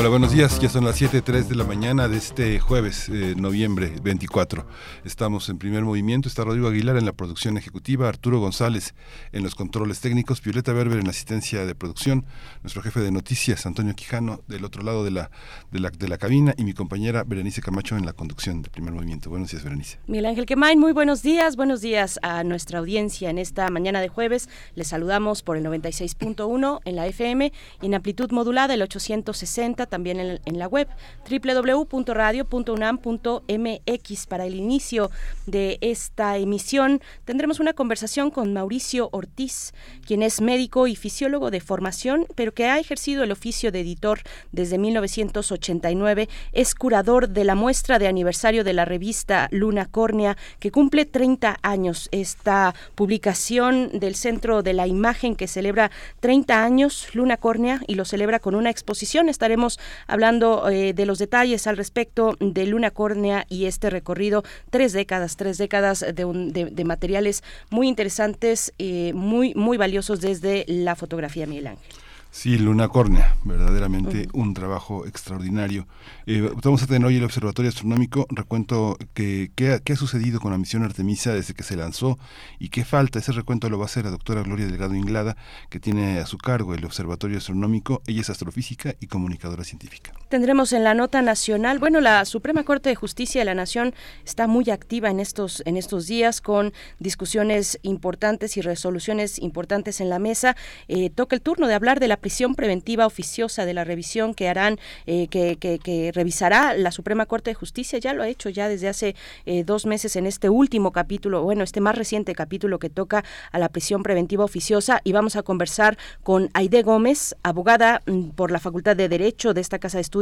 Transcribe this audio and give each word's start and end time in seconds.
Hola, 0.00 0.08
buenos 0.08 0.32
días. 0.32 0.58
Ya 0.60 0.70
son 0.70 0.86
las 0.86 0.98
7.03 0.98 1.48
de 1.48 1.54
la 1.56 1.64
mañana 1.64 2.08
de 2.08 2.16
este 2.16 2.58
jueves, 2.58 3.10
eh, 3.10 3.34
noviembre 3.36 3.92
24. 4.02 4.66
Estamos 5.04 5.50
en 5.50 5.58
primer 5.58 5.84
movimiento. 5.84 6.26
Está 6.26 6.42
Rodrigo 6.42 6.68
Aguilar 6.68 6.96
en 6.96 7.04
la 7.04 7.12
producción 7.12 7.58
ejecutiva, 7.58 8.08
Arturo 8.08 8.40
González 8.40 8.94
en 9.32 9.42
los 9.42 9.54
controles 9.54 10.00
técnicos, 10.00 10.40
Violeta 10.40 10.72
Berber 10.72 11.00
en 11.00 11.04
la 11.04 11.10
asistencia 11.10 11.66
de 11.66 11.74
producción, 11.74 12.24
nuestro 12.62 12.80
jefe 12.80 13.00
de 13.00 13.10
noticias, 13.10 13.66
Antonio 13.66 13.94
Quijano, 13.94 14.40
del 14.48 14.64
otro 14.64 14.82
lado 14.82 15.04
de 15.04 15.10
la, 15.10 15.30
de 15.70 15.80
la, 15.80 15.90
de 15.90 16.08
la 16.08 16.16
cabina, 16.16 16.54
y 16.56 16.64
mi 16.64 16.72
compañera 16.72 17.22
Berenice 17.22 17.60
Camacho 17.60 17.94
en 17.98 18.06
la 18.06 18.14
conducción 18.14 18.62
de 18.62 18.70
primer 18.70 18.94
movimiento. 18.94 19.28
Buenos 19.28 19.50
días, 19.50 19.64
Berenice. 19.64 19.98
Miguel 20.06 20.24
Ángel 20.24 20.46
Quemain, 20.46 20.78
muy 20.78 20.92
buenos 20.92 21.22
días. 21.22 21.56
Buenos 21.56 21.82
días 21.82 22.18
a 22.22 22.42
nuestra 22.42 22.78
audiencia 22.78 23.28
en 23.28 23.36
esta 23.36 23.68
mañana 23.68 24.00
de 24.00 24.08
jueves. 24.08 24.48
Les 24.74 24.88
saludamos 24.88 25.42
por 25.42 25.58
el 25.58 25.64
96.1 25.66 26.80
en 26.86 26.96
la 26.96 27.06
FM 27.06 27.52
y 27.82 27.86
en 27.86 27.94
amplitud 27.94 28.30
modulada 28.30 28.72
el 28.72 28.80
860 28.80 29.89
también 29.90 30.20
en, 30.20 30.58
la 30.58 30.68
web 30.68 30.88
www.radio.unam.mx. 31.28 34.26
Para 34.26 34.46
el 34.46 34.54
inicio 34.54 35.10
de 35.46 35.76
esta 35.80 36.38
emisión 36.38 37.02
tendremos 37.24 37.58
una 37.60 37.74
conversación 37.74 38.30
con 38.30 38.54
Mauricio 38.54 39.08
Ortiz, 39.12 39.72
quien 40.06 40.22
es 40.22 40.40
médico 40.40 40.86
y 40.86 40.96
fisiólogo 40.96 41.50
de 41.50 41.60
formación, 41.60 42.26
pero 42.34 42.54
que 42.54 42.66
ha 42.66 42.78
ejercido 42.78 43.24
el 43.24 43.32
oficio 43.32 43.72
de 43.72 43.80
editor 43.80 44.20
desde 44.52 44.78
1989. 44.78 46.28
Es 46.52 46.74
curador 46.74 47.28
de 47.28 47.44
la 47.44 47.54
muestra 47.54 47.98
de 47.98 48.06
aniversario 48.06 48.64
de 48.64 48.72
la 48.72 48.84
revista 48.84 49.48
Luna 49.50 49.86
Córnea, 49.86 50.36
que 50.58 50.70
cumple 50.70 51.04
30 51.04 51.58
años. 51.62 52.08
Esta 52.12 52.74
publicación 52.94 53.98
del 53.98 54.14
Centro 54.14 54.62
de 54.62 54.72
la 54.72 54.86
Imagen 54.86 55.34
que 55.34 55.48
celebra 55.48 55.90
30 56.20 56.62
años 56.62 57.08
Luna 57.14 57.36
Córnea 57.36 57.80
y 57.86 57.94
lo 57.94 58.04
celebra 58.04 58.38
con 58.38 58.54
una 58.54 58.70
exposición. 58.70 59.28
Estaremos 59.28 59.79
hablando 60.06 60.68
eh, 60.68 60.92
de 60.92 61.06
los 61.06 61.18
detalles 61.18 61.66
al 61.66 61.76
respecto 61.76 62.36
de 62.40 62.66
Luna 62.66 62.90
Córnea 62.90 63.46
y 63.48 63.66
este 63.66 63.90
recorrido, 63.90 64.42
tres 64.70 64.92
décadas, 64.92 65.36
tres 65.36 65.58
décadas 65.58 66.04
de, 66.14 66.84
materiales 66.84 67.42
muy 67.70 67.88
interesantes, 67.88 68.72
eh, 68.78 69.12
muy, 69.14 69.54
muy 69.54 69.76
valiosos 69.76 70.20
desde 70.20 70.64
la 70.66 70.96
fotografía 70.96 71.46
Miguel 71.46 71.68
Ángel. 71.68 72.09
Sí, 72.32 72.58
Luna 72.58 72.86
Córnea, 72.88 73.36
verdaderamente 73.42 74.28
un 74.32 74.54
trabajo 74.54 75.04
extraordinario. 75.04 75.88
Eh, 76.26 76.48
vamos 76.62 76.80
a 76.80 76.86
tener 76.86 77.04
hoy 77.04 77.16
el 77.16 77.24
Observatorio 77.24 77.70
Astronómico, 77.70 78.26
recuento 78.30 78.96
que, 79.14 79.50
qué 79.56 79.72
ha, 79.72 79.96
sucedido 79.96 80.38
con 80.38 80.52
la 80.52 80.58
misión 80.58 80.84
Artemisa 80.84 81.32
desde 81.34 81.54
que 81.54 81.64
se 81.64 81.76
lanzó 81.76 82.20
y 82.60 82.68
qué 82.68 82.84
falta. 82.84 83.18
Ese 83.18 83.32
recuento 83.32 83.68
lo 83.68 83.78
va 83.78 83.84
a 83.84 83.86
hacer 83.86 84.04
la 84.04 84.12
doctora 84.12 84.42
Gloria 84.42 84.66
Delgado 84.66 84.94
Inglada, 84.94 85.36
que 85.70 85.80
tiene 85.80 86.20
a 86.20 86.26
su 86.26 86.38
cargo 86.38 86.72
el 86.72 86.84
Observatorio 86.84 87.38
Astronómico. 87.38 88.00
Ella 88.06 88.20
es 88.20 88.30
astrofísica 88.30 88.94
y 89.00 89.08
comunicadora 89.08 89.64
científica. 89.64 90.12
Tendremos 90.30 90.72
en 90.72 90.84
la 90.84 90.94
nota 90.94 91.22
nacional, 91.22 91.80
bueno, 91.80 92.00
la 92.00 92.24
Suprema 92.24 92.62
Corte 92.62 92.88
de 92.88 92.94
Justicia 92.94 93.40
de 93.40 93.44
la 93.44 93.56
Nación 93.56 93.94
está 94.24 94.46
muy 94.46 94.70
activa 94.70 95.10
en 95.10 95.18
estos, 95.18 95.60
en 95.66 95.76
estos 95.76 96.06
días 96.06 96.40
con 96.40 96.72
discusiones 97.00 97.80
importantes 97.82 98.56
y 98.56 98.60
resoluciones 98.60 99.40
importantes 99.40 100.00
en 100.00 100.08
la 100.08 100.20
mesa. 100.20 100.54
Eh, 100.86 101.10
toca 101.10 101.34
el 101.34 101.42
turno 101.42 101.66
de 101.66 101.74
hablar 101.74 101.98
de 101.98 102.06
la 102.06 102.16
prisión 102.16 102.54
preventiva 102.54 103.06
oficiosa 103.06 103.64
de 103.64 103.74
la 103.74 103.82
revisión 103.82 104.32
que 104.34 104.48
harán, 104.48 104.78
eh, 105.06 105.26
que, 105.26 105.56
que, 105.56 106.12
revisará 106.14 106.74
la 106.74 106.92
Suprema 106.92 107.26
Corte 107.26 107.50
de 107.50 107.54
Justicia. 107.54 107.98
Ya 107.98 108.14
lo 108.14 108.22
ha 108.22 108.28
hecho 108.28 108.50
ya 108.50 108.68
desde 108.68 108.86
hace 108.86 109.16
eh, 109.46 109.64
dos 109.64 109.84
meses 109.84 110.14
en 110.14 110.26
este 110.26 110.48
último 110.48 110.92
capítulo, 110.92 111.42
bueno, 111.42 111.64
este 111.64 111.80
más 111.80 111.98
reciente 111.98 112.36
capítulo 112.36 112.78
que 112.78 112.88
toca 112.88 113.24
a 113.50 113.58
la 113.58 113.68
prisión 113.68 114.04
preventiva 114.04 114.44
oficiosa. 114.44 115.00
Y 115.02 115.10
vamos 115.10 115.34
a 115.34 115.42
conversar 115.42 115.98
con 116.22 116.50
Aide 116.54 116.82
Gómez, 116.82 117.34
abogada 117.42 118.02
mm, 118.06 118.28
por 118.28 118.52
la 118.52 118.60
Facultad 118.60 118.94
de 118.94 119.08
Derecho 119.08 119.54
de 119.54 119.60
esta 119.60 119.80
Casa 119.80 119.98
de 119.98 120.02
Estudios. 120.02 120.19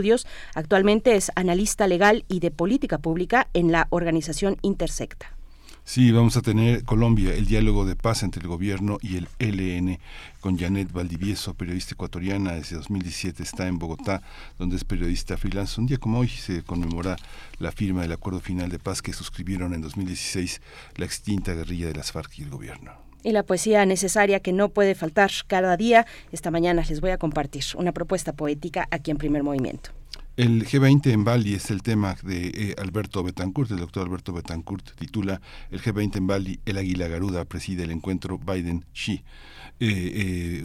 Actualmente 0.55 1.17
es 1.17 1.31
analista 1.35 1.87
legal 1.87 2.25
y 2.29 2.41
de 2.41 2.51
política 2.51 2.99
pública 2.99 3.49
en 3.55 3.73
la 3.73 3.87
organización 3.91 4.57
Intersecta. 4.63 5.39
Sí, 5.89 6.13
vamos 6.13 6.37
a 6.37 6.43
tener 6.43 6.85
Colombia, 6.85 7.33
el 7.33 7.47
diálogo 7.47 7.87
de 7.87 7.97
paz 7.97 8.23
entre 8.23 8.43
el 8.43 8.49
gobierno 8.49 8.99
y 9.01 9.17
el 9.17 9.27
LN, 9.39 9.99
con 10.43 10.59
Janet 10.59 10.93
Valdivieso, 10.93 11.55
periodista 11.55 11.95
ecuatoriana, 11.95 12.53
desde 12.53 12.77
2017 12.77 13.43
está 13.43 13.67
en 13.67 13.79
Bogotá, 13.79 14.21
donde 14.59 14.77
es 14.77 14.85
periodista 14.85 15.39
freelance. 15.39 15.81
Un 15.81 15.87
día 15.87 15.97
como 15.97 16.19
hoy 16.19 16.29
se 16.29 16.63
conmemora 16.63 17.17
la 17.59 17.73
firma 17.73 18.03
del 18.03 18.13
acuerdo 18.13 18.41
final 18.41 18.69
de 18.69 18.79
paz 18.79 19.01
que 19.01 19.15
suscribieron 19.15 19.73
en 19.73 19.81
2016 19.81 20.61
la 20.97 21.07
extinta 21.07 21.55
guerrilla 21.55 21.87
de 21.87 21.95
las 21.95 22.13
FARC 22.13 22.39
y 22.39 22.43
el 22.43 22.51
gobierno. 22.51 23.08
Y 23.23 23.33
la 23.33 23.43
poesía 23.43 23.84
necesaria 23.87 24.41
que 24.41 24.53
no 24.53 24.69
puede 24.69 24.95
faltar 24.95 25.31
cada 25.47 25.77
día. 25.77 26.06
Esta 26.33 26.51
mañana 26.51 26.84
les 26.89 27.01
voy 27.01 27.11
a 27.11 27.19
compartir 27.19 27.65
una 27.77 27.93
propuesta 27.93 28.33
poética 28.33 28.89
aquí 28.91 29.11
en 29.11 29.17
Primer 29.17 29.43
Movimiento. 29.43 29.91
El 30.39 30.65
G20 30.65 31.11
en 31.11 31.25
Bali 31.25 31.55
es 31.55 31.69
el 31.73 31.83
tema 31.83 32.17
de 32.23 32.47
eh, 32.55 32.75
Alberto 32.79 33.25
Betancourt, 33.25 33.73
el 33.73 33.79
doctor 33.79 34.06
Alberto 34.06 34.33
Betancourt 34.33 34.95
titula 34.95 35.41
El 35.69 35.83
G20 35.83 36.15
en 36.15 36.27
Bali, 36.29 36.61
el 36.65 36.79
águila 36.79 37.09
garuda 37.09 37.45
preside 37.45 37.83
el 37.83 37.91
encuentro 37.91 38.39
Biden-Xi. 38.39 39.15
Eh, 39.15 39.23
eh, 39.81 40.62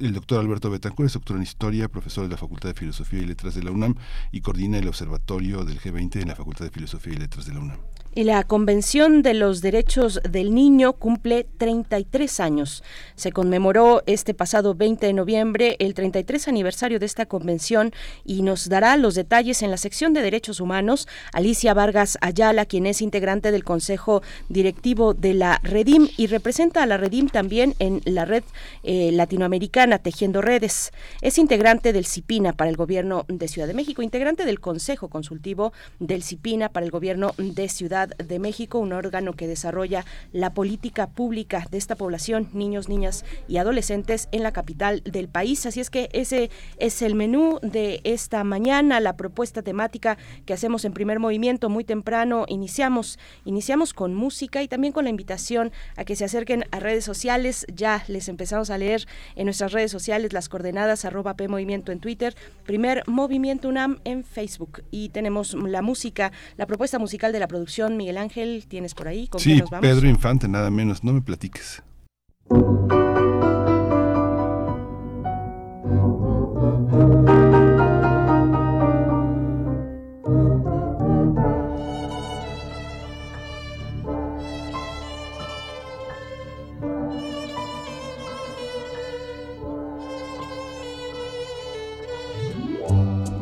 el 0.00 0.12
doctor 0.12 0.40
Alberto 0.40 0.70
Betancourt 0.70 1.06
es 1.06 1.12
doctor 1.12 1.36
en 1.36 1.44
Historia, 1.44 1.86
profesor 1.86 2.24
de 2.24 2.30
la 2.30 2.36
Facultad 2.36 2.70
de 2.70 2.74
Filosofía 2.74 3.20
y 3.20 3.26
Letras 3.26 3.54
de 3.54 3.62
la 3.62 3.70
UNAM 3.70 3.94
y 4.32 4.40
coordina 4.40 4.78
el 4.78 4.88
Observatorio 4.88 5.64
del 5.64 5.78
G20 5.78 6.22
en 6.22 6.26
la 6.26 6.34
Facultad 6.34 6.64
de 6.64 6.72
Filosofía 6.72 7.12
y 7.12 7.18
Letras 7.18 7.46
de 7.46 7.54
la 7.54 7.60
UNAM. 7.60 7.78
Y 8.14 8.24
la 8.24 8.44
Convención 8.44 9.22
de 9.22 9.32
los 9.32 9.62
Derechos 9.62 10.20
del 10.28 10.54
Niño 10.54 10.92
cumple 10.92 11.46
33 11.56 12.40
años. 12.40 12.84
Se 13.14 13.32
conmemoró 13.32 14.02
este 14.04 14.34
pasado 14.34 14.74
20 14.74 15.06
de 15.06 15.14
noviembre 15.14 15.76
el 15.78 15.94
33 15.94 16.46
aniversario 16.46 16.98
de 16.98 17.06
esta 17.06 17.24
convención 17.24 17.90
y 18.26 18.42
nos 18.42 18.68
dará 18.68 18.98
los 18.98 19.14
detalles 19.14 19.62
en 19.62 19.70
la 19.70 19.78
sección 19.78 20.12
de 20.12 20.20
Derechos 20.20 20.60
Humanos 20.60 21.08
Alicia 21.32 21.72
Vargas 21.72 22.18
Ayala, 22.20 22.66
quien 22.66 22.84
es 22.84 23.00
integrante 23.00 23.50
del 23.50 23.64
Consejo 23.64 24.22
Directivo 24.50 25.14
de 25.14 25.32
la 25.32 25.58
Redim 25.62 26.10
y 26.18 26.26
representa 26.26 26.82
a 26.82 26.86
la 26.86 26.98
Redim 26.98 27.30
también 27.30 27.74
en 27.78 28.02
la 28.04 28.26
red 28.26 28.44
eh, 28.82 29.10
latinoamericana 29.12 29.98
Tejiendo 29.98 30.42
Redes. 30.42 30.92
Es 31.22 31.38
integrante 31.38 31.94
del 31.94 32.04
CIPINA 32.04 32.52
para 32.52 32.68
el 32.68 32.76
Gobierno 32.76 33.24
de 33.28 33.48
Ciudad 33.48 33.68
de 33.68 33.72
México, 33.72 34.02
integrante 34.02 34.44
del 34.44 34.60
Consejo 34.60 35.08
Consultivo 35.08 35.72
del 35.98 36.22
CIPINA 36.22 36.68
para 36.68 36.84
el 36.84 36.92
Gobierno 36.92 37.32
de 37.38 37.70
Ciudad 37.70 38.01
de 38.06 38.38
México, 38.38 38.78
un 38.78 38.92
órgano 38.92 39.32
que 39.34 39.46
desarrolla 39.46 40.04
la 40.32 40.54
política 40.54 41.08
pública 41.08 41.66
de 41.70 41.78
esta 41.78 41.96
población, 41.96 42.48
niños, 42.52 42.88
niñas 42.88 43.24
y 43.48 43.56
adolescentes 43.56 44.28
en 44.32 44.42
la 44.42 44.52
capital 44.52 45.02
del 45.04 45.28
país. 45.28 45.66
Así 45.66 45.80
es 45.80 45.90
que 45.90 46.08
ese 46.12 46.50
es 46.78 47.02
el 47.02 47.14
menú 47.14 47.58
de 47.62 48.00
esta 48.04 48.44
mañana, 48.44 49.00
la 49.00 49.16
propuesta 49.16 49.62
temática 49.62 50.18
que 50.46 50.54
hacemos 50.54 50.84
en 50.84 50.92
primer 50.92 51.18
movimiento 51.18 51.68
muy 51.68 51.84
temprano. 51.84 52.44
Iniciamos, 52.48 53.18
iniciamos 53.44 53.94
con 53.94 54.14
música 54.14 54.62
y 54.62 54.68
también 54.68 54.92
con 54.92 55.04
la 55.04 55.10
invitación 55.10 55.72
a 55.96 56.04
que 56.04 56.16
se 56.16 56.24
acerquen 56.24 56.64
a 56.70 56.80
redes 56.80 57.04
sociales. 57.04 57.66
Ya 57.74 58.04
les 58.08 58.28
empezamos 58.28 58.70
a 58.70 58.78
leer 58.78 59.06
en 59.36 59.44
nuestras 59.44 59.72
redes 59.72 59.90
sociales 59.90 60.32
las 60.32 60.48
coordenadas 60.48 61.04
arroba 61.04 61.34
P 61.34 61.44
en 61.44 62.00
Twitter, 62.00 62.34
primer 62.64 63.02
Movimiento 63.06 63.68
UNAM 63.68 64.00
en 64.04 64.24
Facebook. 64.24 64.82
Y 64.90 65.10
tenemos 65.10 65.54
la 65.54 65.82
música, 65.82 66.32
la 66.56 66.66
propuesta 66.66 66.98
musical 66.98 67.32
de 67.32 67.40
la 67.40 67.48
producción 67.48 67.91
Miguel 67.96 68.18
Ángel, 68.18 68.64
¿tienes 68.68 68.94
por 68.94 69.08
ahí? 69.08 69.28
¿Con 69.28 69.40
sí, 69.40 69.56
nos 69.56 69.70
vamos? 69.70 69.88
Pedro 69.88 70.08
Infante, 70.08 70.48
nada 70.48 70.70
menos, 70.70 71.04
no 71.04 71.12
me 71.12 71.20
platiques. 71.22 71.82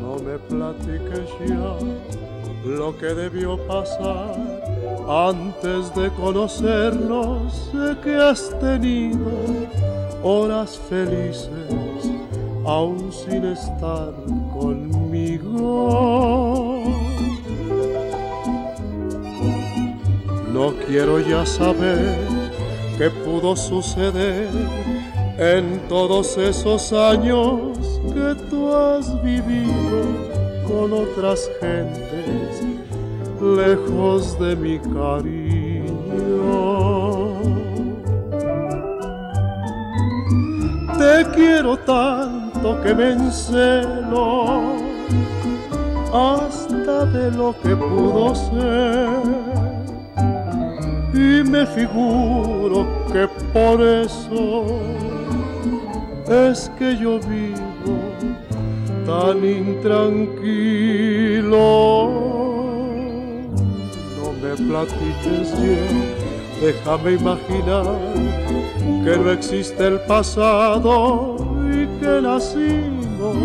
No 0.01 0.17
me 0.25 0.39
platiques 0.39 1.29
ya 1.47 2.10
lo 2.65 2.97
que 2.97 3.07
debió 3.07 3.57
pasar 3.67 4.37
antes 5.09 5.95
de 5.95 6.11
conocernos, 6.11 7.71
sé 7.73 7.97
que 8.03 8.15
has 8.15 8.59
tenido 8.61 9.31
horas 10.23 10.79
felices 10.89 11.51
aún 12.65 13.11
sin 13.13 13.45
estar 13.47 14.13
conmigo. 14.53 15.51
No 20.53 20.75
quiero 20.87 21.21
ya 21.21 21.47
saber 21.47 22.19
qué 22.99 23.09
pudo 23.09 23.57
suceder 23.57 24.49
en 25.39 25.81
todos 25.89 26.37
esos 26.37 26.93
años 26.93 27.79
que 28.13 28.35
tú 28.51 28.75
has 28.75 29.23
vivido 29.23 30.40
con 30.71 30.93
otras 30.93 31.51
gentes 31.61 32.63
lejos 33.41 34.39
de 34.39 34.55
mi 34.55 34.79
cariño. 34.79 35.91
Te 40.99 41.25
quiero 41.35 41.77
tanto 41.79 42.81
que 42.83 42.95
me 42.95 43.13
encelo 43.13 44.61
hasta 46.13 47.07
de 47.07 47.31
lo 47.33 47.55
que 47.63 47.75
pudo 47.75 48.35
ser. 48.35 49.09
Y 51.13 51.43
me 51.49 51.67
figuro 51.67 52.87
que 53.13 53.27
por 53.53 53.83
eso 53.83 54.67
es 56.29 56.71
que 56.79 56.97
yo 56.97 57.19
vivo 57.21 58.40
tan 59.11 59.45
intranquilo 59.45 61.01
me 64.43 64.53
platiques 64.69 65.49
bien, 65.61 65.95
déjame 66.61 67.11
imaginar 67.15 67.99
que 69.05 69.19
no 69.19 69.31
existe 69.33 69.87
el 69.87 69.99
pasado 70.01 71.37
y 71.73 71.87
que 72.01 72.21
nacimos 72.23 73.37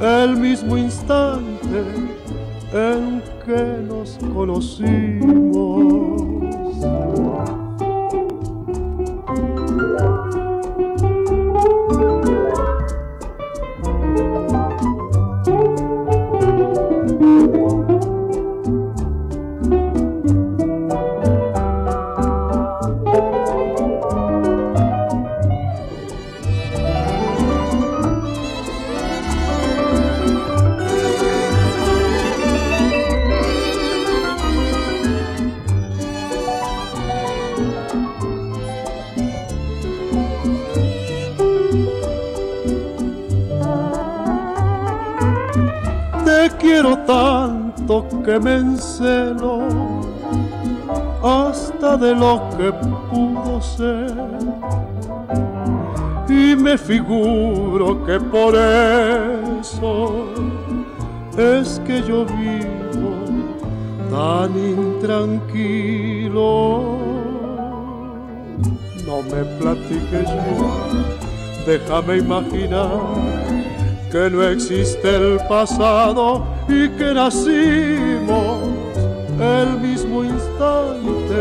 el 0.00 0.36
mismo 0.36 0.78
instante 0.78 1.84
en 2.72 3.22
que 3.44 3.62
nos 3.86 4.18
conocimos. 4.34 6.09
Que 48.30 48.38
me 48.38 48.58
encelo 48.58 49.58
hasta 51.20 51.96
de 51.96 52.14
lo 52.14 52.48
que 52.56 52.72
pudo 53.10 53.60
ser. 53.60 54.14
Y 56.28 56.54
me 56.54 56.78
figuro 56.78 58.04
que 58.04 58.20
por 58.20 58.54
eso 58.54 60.26
es 61.36 61.80
que 61.84 62.02
yo 62.02 62.24
vivo 62.24 63.10
tan 64.10 64.56
intranquilo. 64.56 66.38
No 69.06 69.22
me 69.22 69.44
platiques 69.58 70.28
yo, 70.28 71.66
déjame 71.66 72.18
imaginar 72.18 72.90
que 74.12 74.30
no 74.30 74.42
existe 74.44 75.16
el 75.16 75.38
pasado 75.48 76.44
y 76.68 76.88
que 76.90 77.14
nacimos 77.14 78.09
el 79.50 79.80
mismo 79.80 80.24
instante 80.24 81.40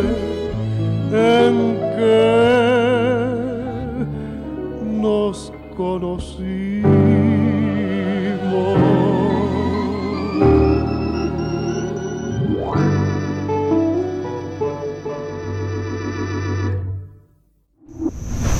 en 1.11 1.77
que 1.95 2.09
nos 5.01 5.53
conocimos. 5.75 6.89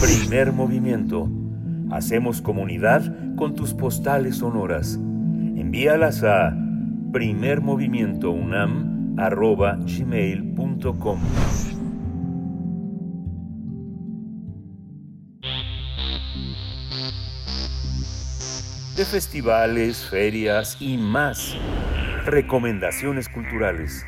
Primer 0.01 0.53
movimiento. 0.53 1.29
Hacemos 1.91 2.41
comunidad 2.41 3.35
con 3.35 3.55
tus 3.55 3.73
postales 3.73 4.37
sonoras 4.37 4.99
envíalas 5.69 6.23
a 6.23 6.51
primermovimientounam.gmail.com 9.19 11.19
De 18.95 19.05
festivales, 19.05 20.09
ferias 20.09 20.77
y 20.81 20.97
más. 20.97 21.55
Recomendaciones 22.25 23.29
culturales. 23.29 24.05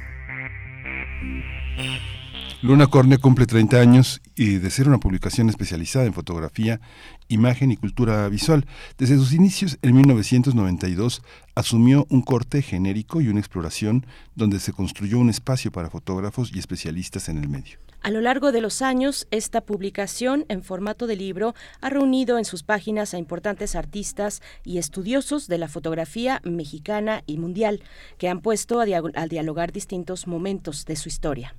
Luna 2.64 2.86
Corne 2.86 3.18
cumple 3.18 3.48
30 3.48 3.78
años 3.78 4.22
y 4.36 4.58
de 4.58 4.70
ser 4.70 4.88
una 4.88 5.00
publicación 5.00 5.50
especializada 5.50 6.06
en 6.06 6.14
fotografía, 6.14 6.80
imagen 7.28 7.72
y 7.72 7.78
cultura 7.78 8.30
visual. 8.30 8.68
Desde 9.00 9.16
sus 9.16 9.34
inicios, 9.34 9.80
en 9.82 9.96
1992, 9.96 11.24
asumió 11.56 12.06
un 12.12 12.22
corte 12.22 12.62
genérico 12.62 13.20
y 13.20 13.30
una 13.30 13.40
exploración 13.40 14.06
donde 14.36 14.60
se 14.60 14.74
construyó 14.74 15.18
un 15.18 15.32
espacio 15.32 15.72
para 15.72 15.90
fotógrafos 15.90 16.52
y 16.54 16.60
especialistas 16.60 17.30
en 17.30 17.40
el 17.40 17.50
medio. 17.50 17.80
A 18.04 18.10
lo 18.10 18.20
largo 18.20 18.52
de 18.52 18.62
los 18.62 18.82
años, 18.82 19.28
esta 19.30 19.62
publicación 19.62 20.46
en 20.50 20.64
formato 20.64 21.06
de 21.06 21.16
libro 21.16 21.54
ha 21.82 21.90
reunido 21.92 22.40
en 22.40 22.46
sus 22.46 22.64
páginas 22.64 23.14
a 23.14 23.20
importantes 23.20 23.76
artistas 23.76 24.42
y 24.64 24.80
estudiosos 24.80 25.48
de 25.48 25.60
la 25.60 25.68
fotografía 25.68 26.42
mexicana 26.44 27.22
y 27.28 27.38
mundial, 27.38 27.84
que 28.18 28.28
han 28.28 28.42
puesto 28.42 28.80
a, 28.80 28.86
dialogar 29.28 29.72
distintos 29.72 30.26
momentos 30.26 30.86
de 30.86 30.96
su 30.96 31.10
historia. 31.10 31.56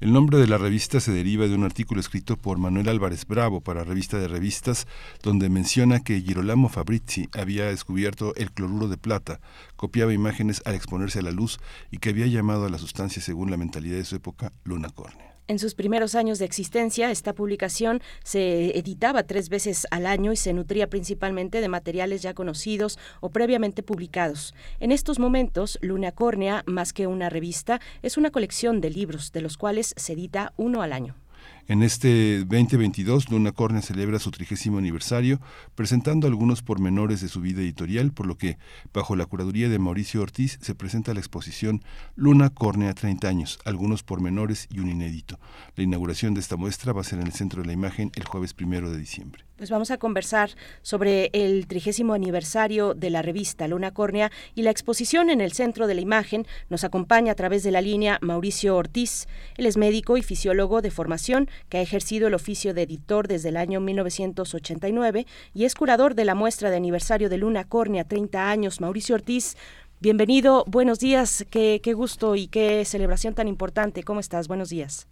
El 0.00 0.12
nombre 0.12 0.38
de 0.38 0.48
la 0.48 0.58
revista 0.58 0.98
se 0.98 1.12
deriva 1.12 1.46
de 1.46 1.54
un 1.54 1.62
artículo 1.62 2.00
escrito 2.00 2.36
por 2.36 2.58
Manuel 2.58 2.88
Álvarez 2.88 3.24
Bravo 3.24 3.60
para 3.60 3.84
Revista 3.84 4.18
de 4.18 4.26
Revistas, 4.26 4.88
donde 5.22 5.48
menciona 5.48 6.00
que 6.00 6.20
Girolamo 6.20 6.68
Fabrizi 6.68 7.28
había 7.32 7.66
descubierto 7.66 8.34
el 8.34 8.50
cloruro 8.50 8.88
de 8.88 8.96
plata, 8.96 9.40
copiaba 9.76 10.12
imágenes 10.12 10.60
al 10.64 10.74
exponerse 10.74 11.20
a 11.20 11.22
la 11.22 11.30
luz 11.30 11.60
y 11.92 11.98
que 11.98 12.10
había 12.10 12.26
llamado 12.26 12.66
a 12.66 12.70
la 12.70 12.78
sustancia, 12.78 13.22
según 13.22 13.52
la 13.52 13.56
mentalidad 13.56 13.98
de 13.98 14.04
su 14.04 14.16
época, 14.16 14.52
luna 14.64 14.88
córnea. 14.90 15.33
En 15.46 15.58
sus 15.58 15.74
primeros 15.74 16.14
años 16.14 16.38
de 16.38 16.46
existencia, 16.46 17.10
esta 17.10 17.34
publicación 17.34 18.00
se 18.22 18.78
editaba 18.78 19.24
tres 19.24 19.50
veces 19.50 19.86
al 19.90 20.06
año 20.06 20.32
y 20.32 20.36
se 20.36 20.54
nutría 20.54 20.88
principalmente 20.88 21.60
de 21.60 21.68
materiales 21.68 22.22
ya 22.22 22.32
conocidos 22.32 22.98
o 23.20 23.28
previamente 23.28 23.82
publicados. 23.82 24.54
En 24.80 24.90
estos 24.90 25.18
momentos, 25.18 25.78
Luna 25.82 26.12
Córnea, 26.12 26.62
más 26.64 26.94
que 26.94 27.06
una 27.06 27.28
revista, 27.28 27.78
es 28.00 28.16
una 28.16 28.30
colección 28.30 28.80
de 28.80 28.88
libros, 28.88 29.32
de 29.32 29.42
los 29.42 29.58
cuales 29.58 29.92
se 29.98 30.14
edita 30.14 30.54
uno 30.56 30.80
al 30.80 30.94
año. 30.94 31.14
En 31.66 31.82
este 31.82 32.40
2022, 32.40 33.30
Luna 33.30 33.52
Córnea 33.52 33.80
celebra 33.80 34.18
su 34.18 34.30
trigésimo 34.30 34.76
aniversario, 34.76 35.40
presentando 35.74 36.26
algunos 36.26 36.60
pormenores 36.60 37.22
de 37.22 37.28
su 37.28 37.40
vida 37.40 37.62
editorial, 37.62 38.12
por 38.12 38.26
lo 38.26 38.36
que, 38.36 38.58
bajo 38.92 39.16
la 39.16 39.24
curaduría 39.24 39.70
de 39.70 39.78
Mauricio 39.78 40.20
Ortiz, 40.20 40.58
se 40.60 40.74
presenta 40.74 41.14
la 41.14 41.20
exposición 41.20 41.82
Luna 42.16 42.50
Córnea 42.50 42.92
30 42.92 43.26
años, 43.28 43.58
algunos 43.64 44.02
pormenores 44.02 44.68
y 44.70 44.80
un 44.80 44.90
inédito. 44.90 45.40
La 45.74 45.84
inauguración 45.84 46.34
de 46.34 46.40
esta 46.40 46.56
muestra 46.56 46.92
va 46.92 47.00
a 47.00 47.04
ser 47.04 47.20
en 47.20 47.28
el 47.28 47.32
centro 47.32 47.62
de 47.62 47.68
la 47.68 47.72
imagen 47.72 48.12
el 48.14 48.24
jueves 48.24 48.52
primero 48.52 48.90
de 48.90 48.98
diciembre. 48.98 49.46
Pues 49.64 49.70
vamos 49.70 49.90
a 49.90 49.96
conversar 49.96 50.50
sobre 50.82 51.30
el 51.32 51.66
trigésimo 51.66 52.12
aniversario 52.12 52.92
de 52.92 53.08
la 53.08 53.22
revista 53.22 53.66
Luna 53.66 53.94
Córnea 53.94 54.30
y 54.54 54.60
la 54.60 54.70
exposición 54.70 55.30
en 55.30 55.40
el 55.40 55.52
centro 55.52 55.86
de 55.86 55.94
la 55.94 56.02
imagen. 56.02 56.44
Nos 56.68 56.84
acompaña 56.84 57.32
a 57.32 57.34
través 57.34 57.62
de 57.62 57.70
la 57.70 57.80
línea 57.80 58.18
Mauricio 58.20 58.76
Ortiz. 58.76 59.26
Él 59.56 59.64
es 59.64 59.78
médico 59.78 60.18
y 60.18 60.22
fisiólogo 60.22 60.82
de 60.82 60.90
formación 60.90 61.48
que 61.70 61.78
ha 61.78 61.80
ejercido 61.80 62.28
el 62.28 62.34
oficio 62.34 62.74
de 62.74 62.82
editor 62.82 63.26
desde 63.26 63.48
el 63.48 63.56
año 63.56 63.80
1989 63.80 65.24
y 65.54 65.64
es 65.64 65.74
curador 65.74 66.14
de 66.14 66.26
la 66.26 66.34
muestra 66.34 66.68
de 66.68 66.76
aniversario 66.76 67.30
de 67.30 67.38
Luna 67.38 67.64
Córnea 67.64 68.04
30 68.04 68.50
años. 68.50 68.82
Mauricio 68.82 69.14
Ortiz, 69.14 69.56
bienvenido, 69.98 70.66
buenos 70.66 70.98
días, 70.98 71.46
qué, 71.50 71.80
qué 71.82 71.94
gusto 71.94 72.36
y 72.36 72.48
qué 72.48 72.84
celebración 72.84 73.32
tan 73.32 73.48
importante. 73.48 74.02
¿Cómo 74.02 74.20
estás? 74.20 74.46
Buenos 74.46 74.68
días. 74.68 75.08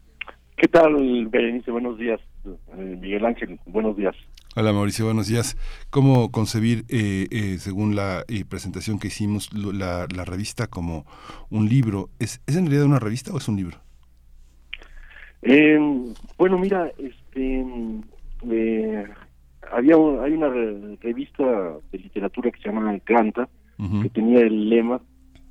¿Qué 0.62 0.68
tal, 0.68 1.26
Berenice? 1.28 1.70
Buenos 1.70 1.98
días. 1.98 2.20
Eh, 2.44 2.96
Miguel 3.00 3.24
Ángel, 3.24 3.58
buenos 3.66 3.96
días. 3.96 4.14
Hola 4.54 4.74
Mauricio, 4.74 5.06
buenos 5.06 5.28
días. 5.28 5.56
¿Cómo 5.88 6.30
concebir, 6.30 6.84
eh, 6.90 7.26
eh, 7.30 7.56
según 7.58 7.96
la 7.96 8.22
presentación 8.50 8.98
que 8.98 9.08
hicimos, 9.08 9.48
la, 9.54 10.06
revista 10.26 10.66
como 10.66 11.06
un 11.48 11.70
libro? 11.70 12.10
¿Es, 12.18 12.42
¿Es 12.46 12.56
en 12.56 12.66
realidad 12.66 12.84
una 12.84 12.98
revista 12.98 13.32
o 13.32 13.38
es 13.38 13.48
un 13.48 13.56
libro? 13.56 13.78
Eh, 15.40 15.78
bueno, 16.36 16.58
mira, 16.58 16.92
este, 16.98 17.64
eh, 18.50 19.04
había 19.72 19.94
hay 19.94 20.32
una 20.34 20.50
revista 21.00 21.44
de 21.90 21.98
literatura 21.98 22.50
que 22.50 22.60
se 22.60 22.68
llama 22.68 23.00
Granta, 23.06 23.48
que 24.02 24.10
tenía 24.10 24.40
el 24.40 24.68
lema 24.68 25.00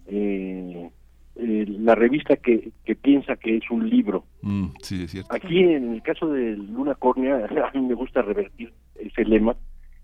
eh, 0.06 0.92
eh, 1.36 1.66
la 1.68 1.96
revista 1.96 2.36
que, 2.36 2.72
que 2.86 2.96
piensa 2.96 3.36
que 3.36 3.58
es 3.58 3.70
un 3.72 3.90
libro. 3.90 4.26
Mm, 4.42 4.68
sí, 4.82 5.04
es 5.04 5.12
cierto. 5.12 5.34
Aquí, 5.34 5.60
en 5.60 5.94
el 5.94 6.02
caso 6.02 6.28
de 6.28 6.58
Luna 6.58 6.96
Córnea, 6.96 7.36
a 7.74 7.78
mí 7.78 7.86
me 7.88 7.94
gusta 7.94 8.22
revertir 8.22 8.74
ese 8.96 9.26
lema 9.26 9.56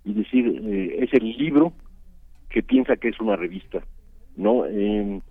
y 0.06 0.14
decir, 0.14 0.62
eh, 0.64 1.00
es 1.04 1.14
el 1.14 1.38
libro 1.38 1.74
que 2.50 2.64
piensa 2.64 2.96
que 2.96 3.10
es 3.10 3.20
una 3.20 3.36
revista, 3.36 3.84
¿no? 4.36 4.66
Eh, 4.66 5.22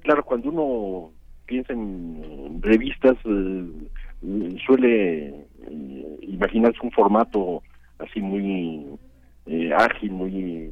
claro, 0.00 0.24
cuando 0.24 0.50
uno 0.50 1.12
piensa 1.46 1.72
en 1.72 2.60
revistas, 2.60 3.16
eh, 3.24 4.56
suele 4.66 5.28
eh, 5.28 6.18
imaginarse 6.22 6.78
un 6.82 6.92
formato 6.92 7.62
así 7.98 8.20
muy 8.20 8.86
ágil, 9.76 10.12
muy 10.12 10.70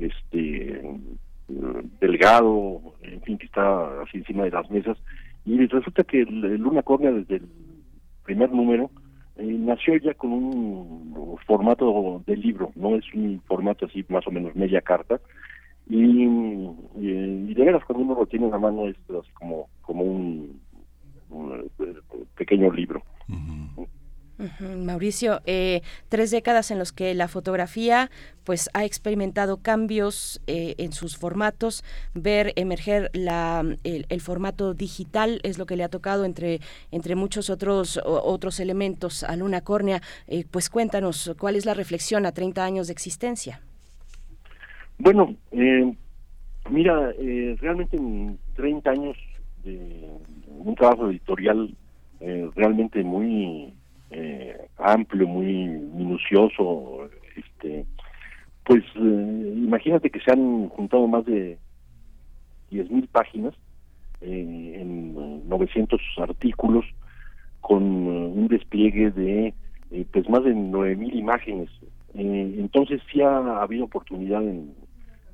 este 0.00 0.82
delgado, 2.00 2.80
en 3.02 3.20
fin, 3.22 3.38
que 3.38 3.46
está 3.46 4.02
así 4.02 4.18
encima 4.18 4.44
de 4.44 4.50
las 4.50 4.70
mesas. 4.70 4.98
Y 5.44 5.66
resulta 5.66 6.04
que 6.04 6.24
Luna 6.24 6.82
Córnea 6.82 7.10
desde 7.10 7.36
el 7.36 7.48
primer 8.24 8.52
número 8.52 8.90
eh, 9.36 9.44
nació 9.44 9.96
ya 9.96 10.14
con 10.14 10.32
un 10.32 11.38
formato 11.46 12.22
de 12.26 12.36
libro, 12.36 12.70
no 12.76 12.96
es 12.96 13.04
un 13.14 13.40
formato 13.46 13.86
así 13.86 14.04
más 14.08 14.26
o 14.26 14.30
menos 14.30 14.54
media 14.54 14.80
carta. 14.80 15.20
Y, 15.88 16.24
y, 16.96 17.54
de 17.54 17.64
veras 17.64 17.84
cuando 17.84 18.04
uno 18.04 18.14
lo 18.14 18.26
tiene 18.26 18.46
en 18.46 18.52
la 18.52 18.58
mano 18.58 18.86
es 18.86 18.96
así 19.10 19.32
como, 19.32 19.68
como 19.80 20.04
un, 20.04 20.60
pequeño 22.36 22.70
libro. 22.72 23.02
Mauricio, 24.60 25.40
eh, 25.46 25.82
tres 26.08 26.30
décadas 26.30 26.70
en 26.70 26.78
los 26.78 26.92
que 26.92 27.14
la 27.14 27.28
fotografía 27.28 28.10
pues 28.44 28.70
ha 28.74 28.84
experimentado 28.84 29.58
cambios 29.58 30.40
eh, 30.46 30.74
en 30.78 30.92
sus 30.92 31.16
formatos, 31.16 31.84
ver 32.14 32.52
emerger 32.56 33.10
la, 33.12 33.64
el, 33.84 34.20
formato 34.20 34.74
digital 34.74 35.40
es 35.44 35.58
lo 35.58 35.66
que 35.66 35.76
le 35.76 35.84
ha 35.84 35.88
tocado 35.88 36.24
entre, 36.24 36.60
entre 36.90 37.14
muchos 37.14 37.50
otros, 37.50 38.00
otros 38.04 38.58
elementos 38.58 39.22
a 39.22 39.36
Luna 39.36 39.60
Córnea. 39.60 40.00
Eh, 40.26 40.44
pues 40.50 40.70
cuéntanos, 40.70 41.32
¿cuál 41.38 41.54
es 41.54 41.66
la 41.66 41.74
reflexión 41.74 42.26
a 42.26 42.32
30 42.32 42.64
años 42.64 42.86
de 42.88 42.92
existencia? 42.92 43.60
Bueno, 44.98 45.36
mira, 46.70 47.12
realmente 47.60 47.96
en 47.96 48.38
30 48.54 48.90
años 48.90 49.16
de 49.64 50.08
un 50.48 50.74
trabajo 50.74 51.10
editorial 51.10 51.76
realmente 52.54 53.02
muy 53.02 53.72
eh, 54.12 54.68
amplio, 54.78 55.26
muy 55.26 55.66
minucioso, 55.66 57.08
este, 57.36 57.86
pues 58.64 58.84
eh, 58.96 59.54
imagínate 59.56 60.10
que 60.10 60.20
se 60.20 60.32
han 60.32 60.68
juntado 60.68 61.06
más 61.06 61.24
de 61.24 61.58
10.000 62.70 63.08
páginas 63.08 63.54
eh, 64.20 64.78
en 64.80 65.48
900 65.48 66.00
artículos 66.18 66.84
con 67.60 67.82
un 67.82 68.48
despliegue 68.48 69.10
de 69.10 69.54
pues 70.10 70.28
más 70.30 70.42
de 70.42 70.54
9.000 70.54 71.14
imágenes. 71.14 71.68
entonces 72.14 73.02
sí 73.12 73.20
ha 73.20 73.60
habido 73.60 73.84
oportunidad 73.84 74.42
en, 74.42 74.74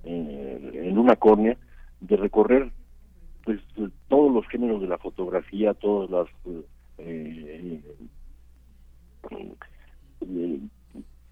en 0.05 0.99
una 0.99 1.15
córnea 1.15 1.57
de 2.01 2.17
recorrer 2.17 2.73
pues 3.45 3.61
todos 4.09 4.33
los 4.33 4.47
géneros 4.49 4.81
de 4.83 4.89
la 4.89 4.99
fotografía, 4.99 5.75
todas 5.75 6.11
las 6.11 6.29
eh, 6.99 7.81
eh, 9.31 10.61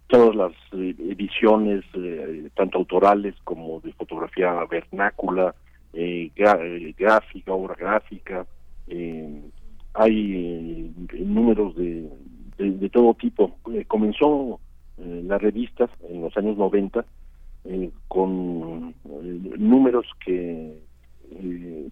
todas 0.09 0.37
las 0.37 0.53
eh, 0.73 0.95
ediciones, 1.11 1.85
eh, 1.95 2.49
tanto 2.55 2.79
autorales 2.79 3.35
como 3.45 3.81
de 3.81 3.93
fotografía 3.93 4.53
vernácula, 4.71 5.55
gráfica, 6.97 7.53
obra 7.53 7.75
gráfica, 7.75 8.47
hay 9.95 10.95
números 11.19 11.75
de, 11.75 12.11
de, 12.59 12.91
todo 12.91 13.15
tipo. 13.15 13.57
comenzó 13.89 14.61
la 14.99 15.39
revista 15.39 15.89
en 16.11 16.21
los 16.21 16.37
años 16.37 16.59
90 16.59 17.03
con 18.09 18.95
números 19.59 20.07
que 20.23 20.83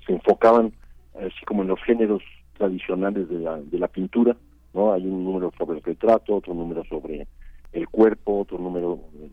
se 0.06 0.12
enfocaban 0.12 0.74
así 1.14 1.44
como 1.46 1.62
en 1.62 1.68
los 1.68 1.82
géneros 1.82 2.22
tradicionales 2.58 3.28
de 3.28 3.38
la, 3.38 3.60
de 3.60 3.78
la 3.78 3.88
pintura, 3.88 4.36
¿no? 4.74 4.92
Hay 4.92 5.06
un 5.06 5.24
número 5.24 5.52
sobre 5.56 5.78
el 5.78 5.82
retrato, 5.82 6.36
otro 6.36 6.52
número 6.52 6.84
sobre 6.84 7.26
el 7.72 7.88
cuerpo, 7.88 8.40
otro 8.40 8.58
número 8.58 9.00
eh, 9.20 9.30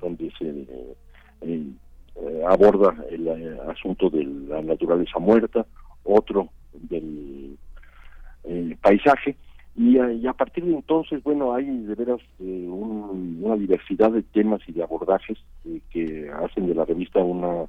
donde 0.00 0.30
se 0.38 0.48
eh, 0.48 0.94
eh, 1.42 2.42
aborda 2.46 2.96
el 3.10 3.58
asunto 3.68 4.10
de 4.10 4.24
la 4.24 4.62
naturaleza 4.62 5.18
muerta, 5.18 5.66
otro 6.04 6.48
del 6.72 7.56
paisaje, 8.80 9.36
y, 9.76 9.98
a 9.98 10.32
partir 10.32 10.64
de 10.64 10.74
entonces, 10.74 11.22
bueno, 11.22 11.54
hay 11.54 11.64
de 11.64 11.94
veras 11.94 12.20
una 12.38 13.56
diversidad 13.56 14.10
de 14.10 14.22
temas 14.22 14.60
y 14.66 14.72
de 14.72 14.82
abordajes 14.82 15.38
que 15.90 16.30
hacen 16.30 16.66
de 16.66 16.74
la 16.74 16.84
revista 16.84 17.20
una 17.20 17.66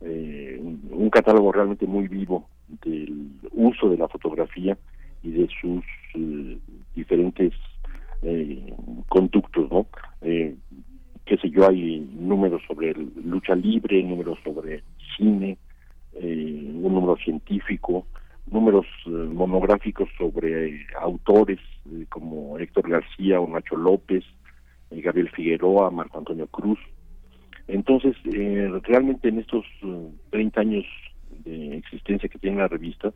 un 0.00 1.10
catálogo 1.10 1.52
realmente 1.52 1.86
muy 1.86 2.08
vivo 2.08 2.48
del 2.84 3.30
uso 3.52 3.88
de 3.88 3.98
la 3.98 4.08
fotografía 4.08 4.76
y 5.24 5.30
de 5.30 5.48
sus 5.60 5.84
eh, 6.14 6.58
diferentes 6.94 7.52
eh, 8.22 8.72
conductos, 9.08 9.70
¿no? 9.70 9.86
Eh, 10.22 10.56
sé 11.26 11.50
yo, 11.50 11.68
hay 11.68 12.00
números 12.14 12.62
sobre 12.66 12.94
lucha 12.94 13.54
libre, 13.54 14.02
números 14.02 14.38
sobre 14.44 14.82
cine, 15.16 15.58
eh, 16.14 16.70
un 16.72 16.94
número 16.94 17.16
científico, 17.16 18.06
números 18.46 18.86
monográficos 19.06 20.08
sobre 20.16 20.86
autores 21.00 21.58
como 22.08 22.58
Héctor 22.58 22.88
García 22.88 23.40
o 23.40 23.48
Nacho 23.48 23.76
López, 23.76 24.24
Gabriel 24.90 25.30
Figueroa, 25.30 25.90
Marco 25.90 26.18
Antonio 26.18 26.46
Cruz. 26.46 26.78
Entonces, 27.66 28.14
realmente 28.84 29.28
en 29.28 29.40
estos 29.40 29.64
30 30.30 30.60
años 30.60 30.84
de 31.44 31.78
existencia 31.78 32.28
que 32.28 32.38
tiene 32.38 32.58
la 32.58 32.68
revista, 32.68 33.12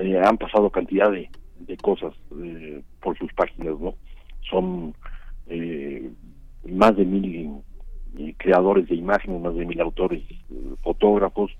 eh, 0.00 0.20
han 0.22 0.36
pasado 0.36 0.70
cantidad 0.70 1.10
de, 1.10 1.30
de 1.60 1.76
cosas 1.78 2.12
eh, 2.42 2.82
por 3.00 3.16
sus 3.16 3.32
páginas, 3.32 3.78
¿no? 3.80 3.94
Son 4.50 4.94
eh, 5.46 6.10
más 6.68 6.96
de 6.96 7.04
mil 7.04 7.62
creadores 8.36 8.88
de 8.88 8.94
imágenes, 8.94 9.40
más 9.40 9.54
de 9.54 9.64
mil 9.64 9.80
autores, 9.80 10.22
fotógrafos, 10.82 11.50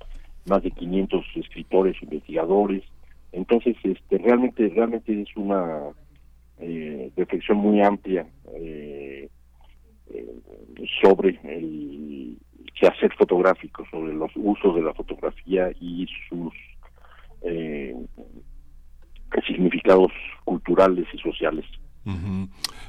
más 0.47 0.63
de 0.63 0.71
500 0.71 1.25
escritores, 1.37 2.03
investigadores. 2.03 2.83
Entonces, 3.33 3.77
este, 3.83 4.19
realmente, 4.19 4.69
realmente 4.69 5.21
es 5.21 5.37
una 5.37 5.83
reflexión 7.17 7.59
muy 7.59 7.83
amplia 7.83 8.27
sobre 11.03 11.39
el 11.45 12.39
quehacer 12.75 13.13
fotográfico, 13.15 13.85
sobre 13.91 14.15
los 14.15 14.31
usos 14.37 14.75
de 14.77 14.83
la 14.83 14.95
fotografía 14.95 15.71
y 15.79 16.07
sus 16.29 16.55
eh, 17.43 17.95
significados 19.47 20.13
culturales 20.45 21.07
y 21.13 21.19
sociales. 21.19 21.65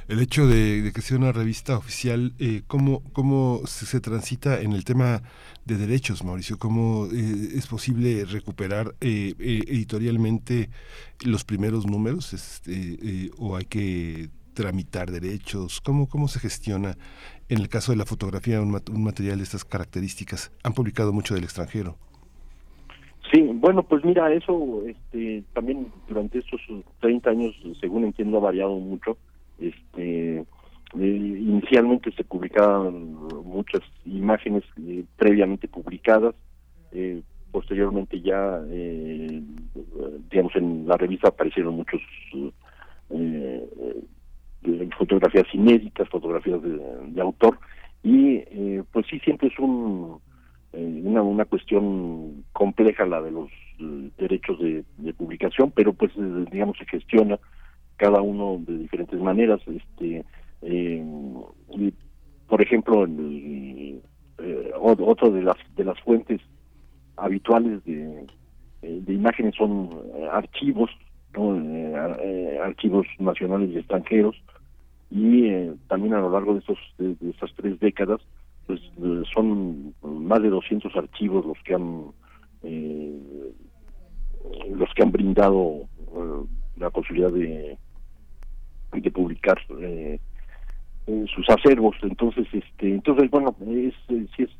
El 0.08 0.20
hecho 0.20 0.46
de, 0.46 0.92
que 0.94 1.02
sea 1.02 1.16
una 1.16 1.32
revista 1.32 1.76
oficial, 1.76 2.34
eh, 2.38 2.62
¿cómo, 2.68 3.02
¿cómo, 3.12 3.62
se, 3.66 4.00
transita 4.00 4.60
en 4.60 4.72
el 4.72 4.84
tema 4.84 5.22
de 5.64 5.76
derechos, 5.76 6.22
Mauricio? 6.22 6.56
¿Cómo 6.56 7.08
eh, 7.12 7.48
es 7.54 7.66
posible 7.66 8.24
recuperar 8.24 8.94
eh, 9.00 9.34
eh, 9.40 9.64
editorialmente 9.66 10.70
los 11.24 11.44
primeros 11.44 11.84
números? 11.84 12.32
Este, 12.32 13.30
¿O 13.38 13.56
hay 13.56 13.64
que 13.64 14.30
tramitar 14.54 15.10
derechos? 15.10 15.80
¿Cómo, 15.80 16.08
¿Cómo 16.08 16.28
se 16.28 16.38
gestiona 16.38 16.96
en 17.48 17.58
el 17.58 17.68
caso 17.68 17.90
de 17.90 17.98
la 17.98 18.06
fotografía 18.06 18.60
un, 18.62 18.80
un 18.92 19.02
material 19.02 19.38
de 19.38 19.44
estas 19.44 19.64
características? 19.64 20.52
Han 20.62 20.74
publicado 20.74 21.12
mucho 21.12 21.34
del 21.34 21.44
extranjero. 21.44 21.98
Sí, 23.32 23.42
bueno, 23.42 23.82
pues 23.82 24.04
mira, 24.04 24.32
eso 24.32 24.82
este, 24.86 25.42
también 25.52 25.92
durante 26.08 26.38
estos 26.38 26.60
30 27.00 27.30
años, 27.30 27.54
según 27.80 28.04
entiendo, 28.04 28.38
ha 28.38 28.40
variado 28.40 28.74
mucho. 28.76 29.18
Este, 29.58 30.38
eh, 30.38 30.44
inicialmente 30.94 32.10
se 32.12 32.24
publicaban 32.24 33.12
muchas 33.44 33.82
imágenes 34.06 34.64
eh, 34.86 35.04
previamente 35.16 35.68
publicadas, 35.68 36.34
eh, 36.92 37.20
posteriormente 37.52 38.20
ya, 38.20 38.60
digamos, 40.30 40.54
en 40.54 40.86
la 40.86 40.96
revista 40.96 41.28
aparecieron 41.28 41.76
muchos 41.76 42.00
fotografías 44.98 45.46
inéditas, 45.52 46.08
fotografías 46.08 46.62
de, 46.62 46.78
de 47.08 47.20
autor, 47.20 47.58
y 48.02 48.38
pues 48.92 49.06
sí, 49.08 49.18
siempre 49.20 49.48
es 49.48 49.58
un 49.58 50.20
eh, 50.72 51.02
una, 51.04 51.22
una 51.22 51.44
cuestión 51.46 52.44
compleja 52.52 53.06
la 53.06 53.22
de 53.22 53.30
los 53.30 53.48
derechos 54.18 54.58
de, 54.58 54.84
publicación, 55.14 55.70
pero 55.70 55.92
pues 55.92 56.12
digamos 56.50 56.76
se 56.78 56.84
gestiona 56.84 57.38
cada 57.96 58.20
uno 58.20 58.60
de 58.66 58.78
diferentes 58.78 59.18
maneras. 59.20 59.60
Este, 59.66 60.24
por 62.48 62.62
ejemplo, 62.62 63.04
el, 63.04 64.02
otro 64.80 65.30
de 65.30 65.42
las 65.42 65.56
de 65.76 65.84
las 65.84 65.98
fuentes 66.00 66.40
habituales 67.16 67.84
de, 67.84 68.26
de 68.82 69.12
imágenes 69.12 69.54
son 69.56 69.90
archivos, 70.30 70.90
archivos 72.62 73.06
nacionales 73.18 73.70
y 73.70 73.78
extranjeros, 73.78 74.36
y 75.10 75.70
también 75.88 76.14
a 76.14 76.20
lo 76.20 76.30
largo 76.30 76.54
de 76.54 76.60
estos 76.60 76.78
de, 76.98 77.16
estas 77.30 77.52
tres 77.56 77.78
décadas 77.80 78.20
pues 78.68 78.80
eh, 79.02 79.22
son 79.34 79.94
más 80.02 80.42
de 80.42 80.50
200 80.50 80.94
archivos 80.94 81.44
los 81.46 81.56
que 81.64 81.74
han 81.74 82.12
eh, 82.62 83.18
los 84.74 84.92
que 84.94 85.02
han 85.02 85.10
brindado 85.10 85.88
eh, 86.14 86.44
la 86.76 86.90
posibilidad 86.90 87.32
de 87.32 87.76
de 88.92 89.10
publicar 89.10 89.58
sus 89.66 91.48
acervos. 91.48 91.96
Entonces 92.02 92.46
este 92.52 92.94
entonces 92.94 93.30
bueno 93.30 93.56
es 93.66 93.94
si 94.36 94.42
es 94.42 94.50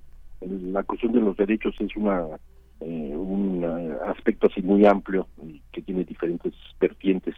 la 0.40 0.82
cuestión 0.84 1.12
de 1.12 1.20
los 1.20 1.36
derechos 1.36 1.74
es 1.78 1.94
una 1.94 2.26
un 2.80 3.64
aspecto 4.06 4.46
así 4.46 4.62
muy 4.62 4.86
amplio 4.86 5.26
que 5.72 5.82
tiene 5.82 6.04
diferentes 6.04 6.54
vertientes 6.80 7.34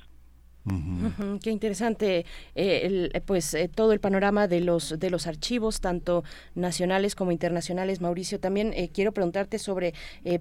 qué 1.43 1.50
interesante, 1.50 2.26
eh, 2.55 3.11
eh, 3.14 3.21
pues 3.25 3.55
eh, 3.55 3.69
todo 3.69 3.93
el 3.93 4.00
panorama 4.00 4.47
de 4.47 4.61
los 4.61 4.99
de 4.99 5.11
los 5.11 5.26
archivos, 5.26 5.81
tanto 5.81 6.23
nacionales 6.55 7.14
como 7.14 7.33
internacionales. 7.33 8.00
Mauricio, 8.00 8.40
también 8.40 8.75
quiero 8.93 9.12
preguntarte 9.12 9.59
sobre, 9.59 9.95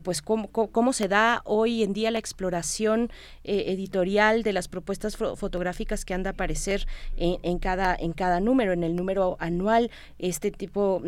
pues 0.03 0.21
cómo, 0.21 0.49
cómo, 0.49 0.93
se 0.93 1.07
da 1.07 1.41
hoy 1.45 1.83
en 1.83 1.93
día 1.93 2.11
la 2.11 2.19
exploración 2.19 3.09
editorial 3.43 4.43
de 4.43 4.53
las 4.53 4.67
propuestas 4.67 5.15
fotográficas 5.15 6.03
que 6.05 6.13
han 6.13 6.23
de 6.23 6.29
aparecer 6.29 6.85
en, 7.15 7.59
cada 7.59 7.95
en 7.95 8.13
cada 8.13 8.39
número, 8.39 8.73
en 8.73 8.83
el 8.83 8.95
número 8.95 9.37
anual. 9.39 9.89
Este 10.17 10.51
tipo, 10.51 11.01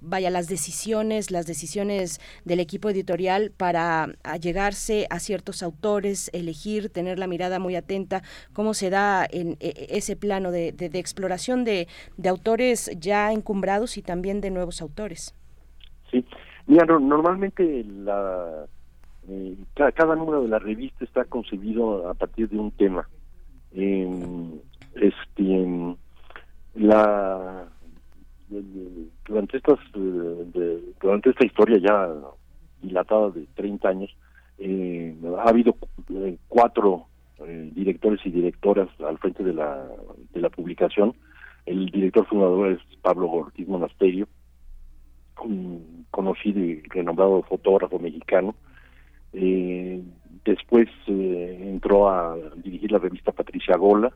vaya 0.00 0.30
las 0.30 0.48
decisiones, 0.48 1.30
las 1.30 1.46
decisiones 1.46 2.20
del 2.44 2.60
equipo 2.60 2.90
editorial 2.90 3.52
para 3.56 4.08
llegarse 4.40 5.06
a 5.10 5.20
ciertos 5.20 5.62
autores, 5.62 6.30
elegir, 6.32 6.90
tener 6.90 7.18
la 7.18 7.26
mirada 7.26 7.58
muy 7.58 7.76
atenta 7.76 8.22
cómo 8.56 8.72
se 8.72 8.88
da 8.88 9.26
en 9.30 9.58
e, 9.60 9.68
e, 9.68 9.98
ese 9.98 10.16
plano 10.16 10.50
de, 10.50 10.72
exploración 10.94 11.64
de, 11.64 11.88
autores 12.26 12.90
ya 12.98 13.30
encumbrados 13.30 13.98
y 13.98 14.02
también 14.02 14.40
de 14.40 14.50
nuevos 14.50 14.80
autores. 14.80 15.34
Sí, 16.10 16.24
mira, 16.66 16.86
normalmente 16.86 17.84
la, 17.84 18.64
eh, 19.28 19.56
cada, 19.74 20.16
número 20.16 20.40
de 20.40 20.48
la 20.48 20.58
revista 20.58 21.04
está 21.04 21.26
concebido 21.26 22.08
a 22.08 22.14
partir 22.14 22.48
de 22.48 22.58
un 22.58 22.70
tema. 22.70 23.06
este, 24.94 25.96
la 26.76 27.68
durante 29.28 29.56
estas 29.58 29.78
eh, 29.94 30.94
durante 31.02 31.30
esta 31.30 31.44
historia 31.44 31.78
ya 31.78 32.08
dilatada 32.80 33.30
de 33.32 33.46
30 33.54 33.88
años 33.88 34.16
eh, 34.58 35.14
ha 35.44 35.50
habido 35.50 35.76
cuatro 36.48 37.06
eh, 37.44 37.70
directores 37.74 38.20
y 38.24 38.30
directoras 38.30 38.88
al 39.00 39.18
frente 39.18 39.44
de 39.44 39.52
la, 39.52 39.86
de 40.32 40.40
la 40.40 40.48
publicación. 40.48 41.14
El 41.66 41.86
director 41.86 42.26
fundador 42.26 42.72
es 42.72 42.80
Pablo 43.02 43.28
Ortiz 43.30 43.68
Monasterio, 43.68 44.26
un 45.44 46.06
conocido 46.10 46.60
y 46.60 46.80
renombrado 46.82 47.42
fotógrafo 47.42 47.98
mexicano. 47.98 48.54
Eh, 49.34 50.02
después 50.46 50.88
eh, 51.08 51.58
entró 51.60 52.08
a 52.08 52.38
dirigir 52.56 52.90
la 52.92 52.98
revista 52.98 53.32
Patricia 53.32 53.76
Gola, 53.76 54.12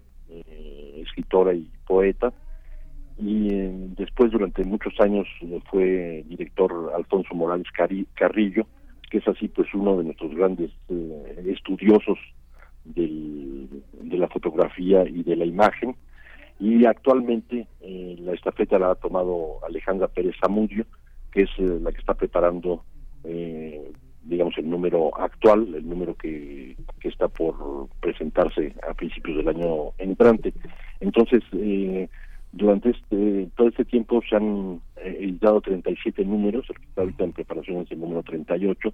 escritora 0.97 1.53
y 1.53 1.69
poeta. 1.87 2.33
Y 3.19 3.51
después, 3.99 4.31
durante 4.31 4.65
muchos 4.65 4.99
años, 4.99 5.29
fue 5.71 6.25
director 6.27 6.93
Alfonso 6.97 7.35
Morales 7.35 7.67
Carrillo, 8.15 8.67
que 9.11 9.19
es 9.19 9.29
así 9.29 9.49
pues 9.49 9.69
uno 9.75 9.99
de 9.99 10.05
nuestros 10.05 10.35
grandes 10.35 10.71
estudiosos 11.45 12.19
de 12.95 14.19
la 14.19 14.29
fotografía 14.29 15.05
y 15.09 15.23
de 15.23 15.37
la 15.37 15.45
imagen. 15.45 15.97
Y 16.59 16.85
actualmente 16.85 17.67
eh, 17.81 18.17
la 18.21 18.35
estafeta 18.35 18.79
la 18.79 18.91
ha 18.91 18.95
tomado 18.95 19.65
Alejandra 19.67 20.09
Pérez 20.09 20.35
Zamudio 20.41 20.85
que 21.33 21.43
es 21.43 21.51
eh, 21.59 21.79
la 21.81 21.91
que 21.91 21.99
está 21.99 22.15
preparando 22.15 22.85
eh, 23.25 23.91
digamos 24.25 24.59
el 24.59 24.69
número 24.69 25.17
actual 25.19 25.75
el 25.75 25.89
número 25.89 26.15
que, 26.17 26.77
que 27.01 27.09
está 27.09 27.29
por 27.29 27.89
presentarse 28.01 28.75
a 28.87 28.93
principios 28.93 29.39
del 29.39 29.49
año 29.49 29.93
entrante. 29.97 30.53
Entonces 31.01 31.43
durante 32.53 32.91
este 32.91 33.49
todo 33.57 33.69
este 33.69 33.87
tiempo 33.87 34.21
se 34.29 34.37
han 34.37 34.83
editado 34.97 35.63
37 35.63 36.25
números 36.27 36.67
el 36.69 36.77
que 36.77 36.85
está 36.85 37.01
ahorita 37.01 37.25
en 37.25 37.33
preparación 37.33 37.77
es 37.79 37.91
el 37.93 38.01
número 38.01 38.23
38 38.23 38.93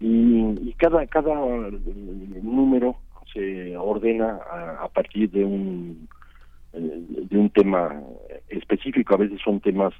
y, 0.00 0.74
cada 0.78 1.06
cada 1.06 1.34
número 2.42 2.96
se 3.32 3.76
ordena 3.76 4.40
a, 4.80 4.88
partir 4.88 5.30
de 5.30 5.44
un 5.44 6.08
de 6.72 7.38
un 7.38 7.50
tema 7.50 8.02
específico. 8.48 9.14
A 9.14 9.18
veces 9.18 9.40
son 9.44 9.60
temas 9.60 9.92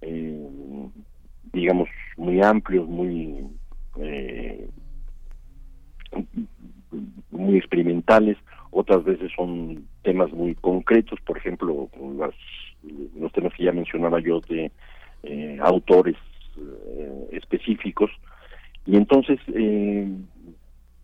eh, 0.00 0.48
digamos 1.52 1.88
muy 2.16 2.42
amplios 2.42 2.88
muy 2.88 3.46
eh, 4.00 4.68
muy 7.30 7.58
experimentales. 7.58 8.38
Otras 8.70 9.04
veces 9.04 9.30
son 9.36 9.86
temas 10.02 10.32
muy 10.32 10.54
concretos 10.54 11.20
por 11.26 11.36
ejemplo 11.36 11.90
las, 12.18 12.34
los 13.18 13.32
temas 13.32 13.52
que 13.54 13.64
ya 13.64 13.72
mencionaba 13.72 14.18
yo 14.20 14.40
de 14.48 14.72
eh, 15.24 15.58
autores 15.60 16.16
específicos 17.32 18.10
y 18.86 18.96
entonces, 18.96 19.40
eh, 19.48 20.08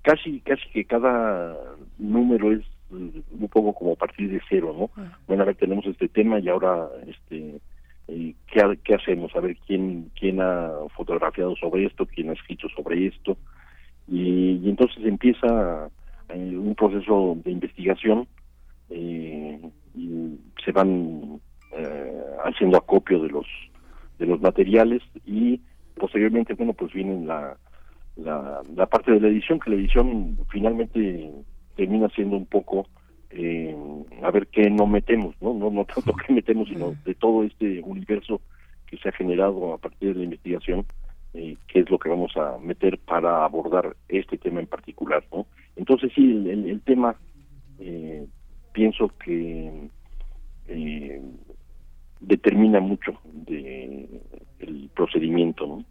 casi, 0.03 0.41
casi 0.41 0.69
que 0.71 0.85
cada 0.85 1.57
número 1.99 2.53
es 2.53 2.63
un 2.91 3.49
poco 3.51 3.73
como 3.73 3.97
partir 3.97 4.31
de 4.31 4.41
cero, 4.49 4.75
¿no? 4.79 5.05
Bueno, 5.27 5.43
a 5.43 5.47
ver, 5.47 5.57
tenemos 5.57 5.85
este 5.87 6.09
tema 6.09 6.39
y 6.39 6.49
ahora, 6.49 6.89
este, 7.07 7.59
eh, 8.09 8.35
¿qué, 8.47 8.79
¿qué 8.85 8.95
hacemos? 8.95 9.35
A 9.35 9.41
ver 9.41 9.57
quién, 9.67 10.11
quién 10.19 10.41
ha 10.41 10.71
fotografiado 10.95 11.57
sobre 11.57 11.87
esto, 11.87 12.07
quién 12.07 12.31
ha 12.31 12.35
escrito 12.35 12.69
sobre 12.69 13.07
esto. 13.07 13.37
Y, 14.07 14.69
entonces 14.69 15.05
empieza 15.05 15.89
eh, 16.29 16.57
un 16.57 16.75
proceso 16.75 17.37
de 17.45 17.51
investigación 17.51 18.29
y 18.91 20.39
se 20.63 20.73
van 20.73 21.41
haciendo 22.45 22.77
acopio 22.77 23.23
de 23.23 23.31
los 23.31 23.47
de 24.19 24.27
los 24.27 24.41
materiales 24.43 25.03
y 25.25 25.59
posteriormente 25.97 26.53
bueno 26.53 26.75
pues 26.75 26.93
vienen 26.93 27.27
la 27.27 27.57
la, 28.17 28.63
la 28.75 28.87
parte 28.87 29.13
de 29.13 29.21
la 29.21 29.29
edición, 29.29 29.61
que 29.61 29.71
la 29.71 29.77
edición 29.77 30.39
finalmente 30.51 31.31
termina 31.77 32.09
siendo 32.11 32.37
un 32.37 32.47
poco 32.47 32.87
eh, 33.31 33.75
a 34.23 34.31
ver 34.31 34.47
qué 34.49 34.69
no 34.71 34.87
metemos, 34.87 35.35
¿no? 35.41 35.55
No, 35.55 35.71
no 35.71 35.85
tanto 35.85 36.13
qué 36.27 36.33
metemos, 36.33 36.69
sino 36.69 36.95
de 37.05 37.15
todo 37.15 37.45
este 37.45 37.81
universo 37.83 38.41
que 38.87 38.99
se 38.99 39.09
ha 39.09 39.13
generado 39.13 39.73
a 39.73 39.79
partir 39.79 40.13
de 40.13 40.19
la 40.19 40.25
investigación, 40.25 40.85
eh, 41.35 41.57
qué 41.67 41.81
es 41.81 41.91
lo 41.91 41.99
que 41.99 42.11
vamos 42.11 42.37
a 42.37 42.59
meter 42.59 42.99
para 42.99 43.45
abordar 43.45 43.97
este 44.09 44.37
tema 44.37 44.61
en 44.61 44.67
particular, 44.67 45.25
¿no? 45.33 45.47
Entonces 45.77 46.13
sí, 46.15 46.31
el, 46.31 46.69
el, 46.69 46.81
tema 46.83 47.17
eh, 47.79 48.27
pienso 48.73 49.09
que 49.25 49.89
eh, 50.69 51.23
determina 52.21 52.81
mucho 52.81 53.19
de 53.25 54.21
el 54.59 54.91
procedimiento, 54.95 55.67
¿no? 55.67 55.85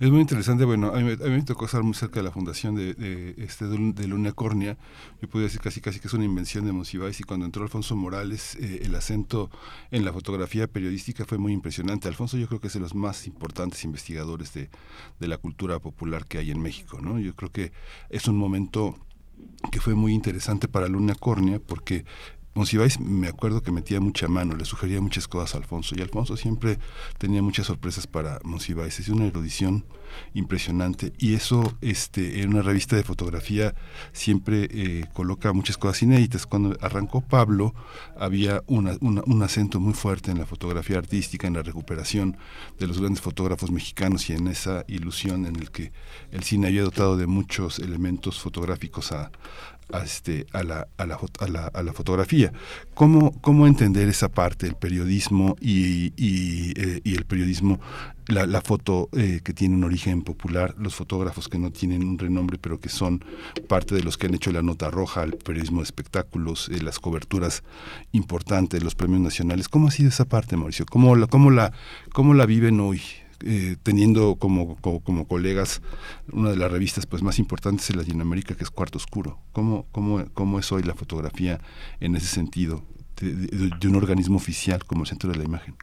Es 0.00 0.10
muy 0.10 0.20
interesante, 0.20 0.64
bueno, 0.64 0.92
a 0.92 0.98
mí, 0.98 1.16
me 1.16 1.42
tocó 1.42 1.66
estar 1.66 1.82
muy 1.84 1.94
cerca 1.94 2.18
de 2.18 2.24
la 2.24 2.32
fundación 2.32 2.74
de, 2.74 3.34
este 3.38 3.66
de 3.66 4.08
Luna 4.08 4.32
Córnea, 4.32 4.76
yo 5.22 5.28
podría 5.28 5.46
decir 5.46 5.60
casi 5.60 5.80
casi 5.80 6.00
que 6.00 6.08
es 6.08 6.14
una 6.14 6.24
invención 6.24 6.64
de 6.64 6.72
Monsiváis 6.72 7.20
y 7.20 7.22
cuando 7.22 7.46
entró 7.46 7.62
Alfonso 7.62 7.94
Morales 7.94 8.56
eh, 8.56 8.80
el 8.82 8.94
acento 8.94 9.48
en 9.92 10.04
la 10.04 10.12
fotografía 10.12 10.66
periodística 10.66 11.24
fue 11.24 11.38
muy 11.38 11.52
impresionante. 11.52 12.08
Alfonso 12.08 12.36
yo 12.36 12.48
creo 12.48 12.60
que 12.60 12.66
es 12.66 12.74
de 12.74 12.80
los 12.80 12.94
más 12.94 13.26
importantes 13.26 13.84
investigadores 13.84 14.52
de, 14.52 14.68
de 15.20 15.28
la 15.28 15.38
cultura 15.38 15.78
popular 15.78 16.26
que 16.26 16.38
hay 16.38 16.50
en 16.50 16.60
México, 16.60 16.98
¿no? 17.00 17.20
Yo 17.20 17.34
creo 17.36 17.52
que 17.52 17.72
es 18.08 18.26
un 18.26 18.36
momento 18.36 18.98
que 19.70 19.80
fue 19.80 19.94
muy 19.94 20.12
interesante 20.12 20.68
para 20.68 20.88
Luna 20.88 21.14
Córnea 21.14 21.60
porque 21.60 22.04
Monsiváis 22.52 22.98
me 22.98 23.28
acuerdo 23.28 23.62
que 23.62 23.70
metía 23.70 24.00
mucha 24.00 24.26
mano, 24.26 24.56
le 24.56 24.64
sugería 24.64 25.00
muchas 25.00 25.28
cosas 25.28 25.54
a 25.54 25.58
Alfonso 25.58 25.94
y 25.96 26.02
Alfonso 26.02 26.36
siempre 26.36 26.78
tenía 27.16 27.42
muchas 27.42 27.66
sorpresas 27.66 28.08
para 28.08 28.40
Monsiváis. 28.42 28.98
Es 28.98 29.08
una 29.08 29.26
erudición 29.26 29.84
impresionante 30.34 31.12
y 31.18 31.34
eso 31.34 31.76
este, 31.80 32.42
en 32.42 32.50
una 32.50 32.62
revista 32.62 32.96
de 32.96 33.04
fotografía 33.04 33.74
siempre 34.12 34.68
eh, 34.70 35.04
coloca 35.12 35.52
muchas 35.52 35.78
cosas 35.78 36.02
inéditas. 36.02 36.46
Cuando 36.46 36.76
arrancó 36.80 37.20
Pablo 37.20 37.72
había 38.16 38.64
un 38.66 39.42
acento 39.44 39.78
muy 39.78 39.94
fuerte 39.94 40.32
en 40.32 40.38
la 40.38 40.46
fotografía 40.46 40.98
artística, 40.98 41.46
en 41.46 41.54
la 41.54 41.62
recuperación 41.62 42.36
de 42.80 42.88
los 42.88 42.98
grandes 42.98 43.20
fotógrafos 43.20 43.70
mexicanos 43.70 44.28
y 44.28 44.32
en 44.32 44.48
esa 44.48 44.84
ilusión 44.88 45.46
en 45.46 45.54
el 45.54 45.70
que 45.70 45.92
el 46.32 46.42
cine 46.42 46.66
había 46.66 46.82
dotado 46.82 47.16
de 47.16 47.28
muchos 47.28 47.78
elementos 47.78 48.40
fotográficos 48.40 49.12
a, 49.12 49.30
a, 49.92 50.04
este, 50.04 50.46
a, 50.52 50.62
la, 50.62 50.88
a, 50.96 51.06
la, 51.06 51.18
a, 51.38 51.48
la, 51.48 51.66
a 51.66 51.82
la 51.82 51.92
fotografía. 51.92 52.52
¿Cómo, 52.94 53.32
¿Cómo 53.40 53.66
entender 53.66 54.08
esa 54.08 54.28
parte, 54.28 54.66
el 54.66 54.74
periodismo 54.74 55.56
y, 55.60 56.12
y, 56.16 56.72
eh, 56.76 57.00
y 57.04 57.14
el 57.14 57.24
periodismo, 57.24 57.80
la, 58.26 58.46
la 58.46 58.60
foto 58.60 59.08
eh, 59.12 59.40
que 59.42 59.52
tiene 59.52 59.74
un 59.74 59.84
origen 59.84 60.22
popular, 60.22 60.74
los 60.78 60.94
fotógrafos 60.94 61.48
que 61.48 61.58
no 61.58 61.70
tienen 61.70 62.04
un 62.04 62.18
renombre, 62.18 62.58
pero 62.58 62.78
que 62.78 62.88
son 62.88 63.24
parte 63.68 63.94
de 63.94 64.02
los 64.02 64.16
que 64.16 64.26
han 64.26 64.34
hecho 64.34 64.52
la 64.52 64.62
nota 64.62 64.90
roja, 64.90 65.22
el 65.22 65.36
periodismo 65.36 65.80
de 65.80 65.84
espectáculos, 65.84 66.68
eh, 66.68 66.82
las 66.82 66.98
coberturas 66.98 67.62
importantes, 68.12 68.82
los 68.82 68.94
premios 68.94 69.20
nacionales? 69.20 69.68
¿Cómo 69.68 69.88
ha 69.88 69.90
sido 69.90 70.08
esa 70.10 70.26
parte, 70.26 70.56
Mauricio? 70.56 70.86
¿Cómo 70.86 71.16
la, 71.16 71.26
cómo 71.26 71.50
la, 71.50 71.72
cómo 72.12 72.34
la 72.34 72.46
viven 72.46 72.80
hoy? 72.80 73.00
Eh, 73.42 73.76
teniendo 73.82 74.36
como, 74.36 74.76
como, 74.82 75.26
colegas 75.26 75.80
una 76.30 76.50
de 76.50 76.58
las 76.58 76.70
revistas 76.70 77.06
pues 77.06 77.22
más 77.22 77.38
importantes 77.38 77.88
en 77.88 77.96
Latinoamérica 77.96 78.54
que 78.54 78.64
es 78.64 78.70
Cuarto 78.70 78.98
Oscuro. 78.98 79.38
¿Cómo, 79.52 79.86
cómo, 79.92 80.22
cómo 80.34 80.58
es 80.58 80.70
hoy 80.72 80.82
la 80.82 80.94
fotografía 80.94 81.58
en 82.00 82.16
ese 82.16 82.26
sentido 82.26 82.82
de, 83.18 83.88
un 83.88 83.96
organismo 83.96 84.36
oficial 84.36 84.84
como 84.84 85.06
Centro 85.06 85.30
de 85.32 85.38
la 85.38 85.44
Imagen? 85.44 85.74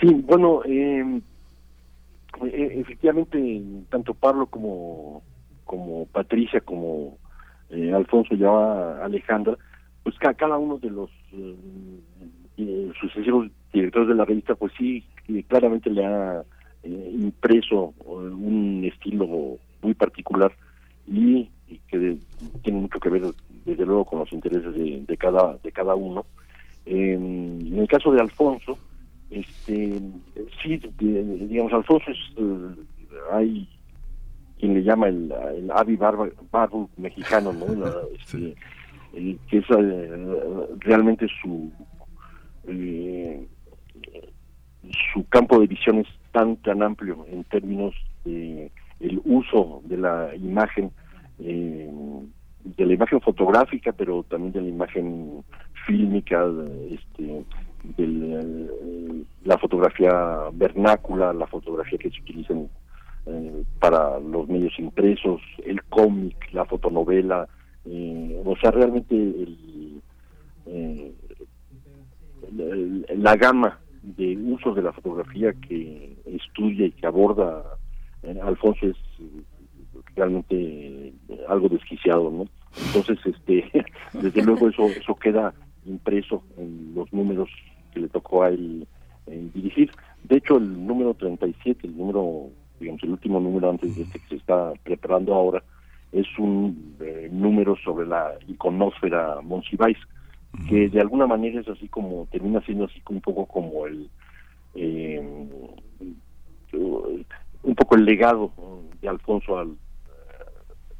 Sí, 0.00 0.06
bueno, 0.26 0.62
em, 0.64 1.20
e, 2.42 2.80
efectivamente 2.80 3.62
tanto 3.90 4.14
Pablo 4.14 4.46
como, 4.46 5.22
como 5.64 6.06
Patricia 6.06 6.62
como 6.62 7.18
eh, 7.68 7.92
Alfonso 7.92 8.34
y 8.34 8.44
Alejandra, 8.44 9.58
pues 10.02 10.16
cada 10.18 10.56
uno 10.56 10.78
de 10.78 10.88
los 10.88 11.10
eh, 12.56 12.92
sucesivos 12.98 13.50
directores 13.72 14.08
de 14.08 14.14
la 14.14 14.24
revista, 14.24 14.54
pues 14.54 14.72
sí, 14.78 15.04
claramente 15.48 15.90
le 15.90 16.04
ha 16.04 16.42
eh, 16.82 17.10
impreso 17.12 17.94
eh, 18.00 18.04
un 18.04 18.84
estilo 18.84 19.58
muy 19.82 19.94
particular 19.94 20.52
y, 21.06 21.48
que 21.88 22.16
tiene 22.62 22.80
mucho 22.80 22.98
que 22.98 23.10
ver 23.10 23.22
desde 23.64 23.84
luego 23.84 24.04
con 24.06 24.20
los 24.20 24.32
intereses 24.32 24.74
de, 24.74 25.16
cada 25.18 25.58
de 25.62 25.70
cada 25.70 25.94
uno. 25.94 26.24
en 26.86 27.78
el 27.78 27.86
caso 27.88 28.10
de 28.12 28.20
Alfonso, 28.20 28.78
este 29.30 30.00
sí, 30.62 30.80
digamos, 30.98 31.72
Alfonso 31.72 32.10
es, 32.10 32.18
hay 33.30 33.68
quien 34.58 34.74
le 34.74 34.82
llama 34.82 35.08
el, 35.08 35.32
el 35.56 35.70
Avi 35.70 35.96
Barbu 35.96 36.88
mexicano, 36.96 37.52
¿no? 37.52 37.66
Este, 39.12 39.36
que 39.48 39.58
es 39.58 39.66
realmente 40.80 41.26
su 41.40 41.72
eh, 42.66 43.46
su 45.12 45.26
campo 45.28 45.60
de 45.60 45.66
visión 45.66 45.98
es 45.98 46.06
tan 46.32 46.56
tan 46.56 46.82
amplio 46.82 47.26
en 47.30 47.44
términos 47.44 47.94
de 48.24 48.70
el 49.00 49.20
uso 49.24 49.82
de 49.84 49.96
la 49.96 50.34
imagen 50.34 50.90
eh, 51.40 51.90
de 52.64 52.86
la 52.86 52.92
imagen 52.92 53.20
fotográfica 53.20 53.92
pero 53.92 54.22
también 54.24 54.52
de 54.52 54.62
la 54.62 54.68
imagen 54.68 55.44
fílmica 55.86 56.46
este 56.90 57.44
de 57.96 59.16
la, 59.44 59.56
fotografía 59.58 60.12
vernácula 60.52 61.32
la 61.32 61.46
fotografía 61.46 61.98
que 61.98 62.10
se 62.10 62.20
utiliza 62.20 62.54
eh, 63.26 63.62
para 63.78 64.18
los 64.20 64.48
medios 64.48 64.78
impresos 64.78 65.40
el 65.64 65.82
cómic 65.84 66.52
la 66.52 66.64
fotonovela 66.64 67.48
eh, 67.86 68.42
o 68.44 68.56
sea 68.56 68.70
realmente 68.70 69.14
el, 69.14 70.02
la 73.16 73.36
gama 73.36 73.78
de 74.16 74.36
usos 74.36 74.76
de 74.76 74.82
la 74.82 74.92
fotografía 74.92 75.52
que 75.52 76.16
estudia 76.26 76.86
y 76.86 76.92
que 76.92 77.06
aborda 77.06 77.62
eh, 78.22 78.38
Alfonso 78.42 78.86
es 78.86 78.96
realmente 80.16 81.12
algo 81.48 81.68
desquiciado, 81.68 82.30
¿no? 82.30 82.46
Entonces, 82.86 83.18
este, 83.24 83.70
desde 84.12 84.42
luego 84.42 84.68
eso 84.68 84.86
eso 84.86 85.14
queda 85.14 85.54
impreso 85.86 86.42
en 86.56 86.94
los 86.94 87.12
números 87.12 87.48
que 87.92 88.00
le 88.00 88.08
tocó 88.08 88.42
a 88.42 88.48
él 88.48 88.86
dirigir. 89.54 89.90
De 90.24 90.36
hecho, 90.36 90.56
el 90.56 90.86
número 90.86 91.14
37, 91.14 91.86
el 91.86 91.96
número, 91.96 92.48
digamos, 92.80 93.02
el 93.02 93.10
último 93.10 93.40
número 93.40 93.70
antes 93.70 93.96
de 93.96 94.02
este 94.02 94.18
que 94.18 94.28
se 94.28 94.36
está 94.36 94.72
preparando 94.82 95.34
ahora, 95.34 95.62
es 96.12 96.26
un 96.38 96.96
eh, 97.00 97.28
número 97.30 97.76
sobre 97.84 98.06
la 98.06 98.32
iconósfera 98.46 99.40
Monsiváis, 99.42 99.98
que 100.68 100.88
de 100.88 101.00
alguna 101.00 101.26
manera 101.26 101.60
es 101.60 101.68
así 101.68 101.88
como, 101.88 102.26
termina 102.30 102.60
siendo 102.62 102.84
así 102.84 103.02
un 103.10 103.20
poco 103.20 103.46
como 103.46 103.86
el, 103.86 104.08
eh, 104.74 105.20
un 106.72 107.74
poco 107.74 107.96
el 107.96 108.04
legado 108.04 108.52
de 109.00 109.08
Alfonso 109.08 109.58
al, 109.58 109.76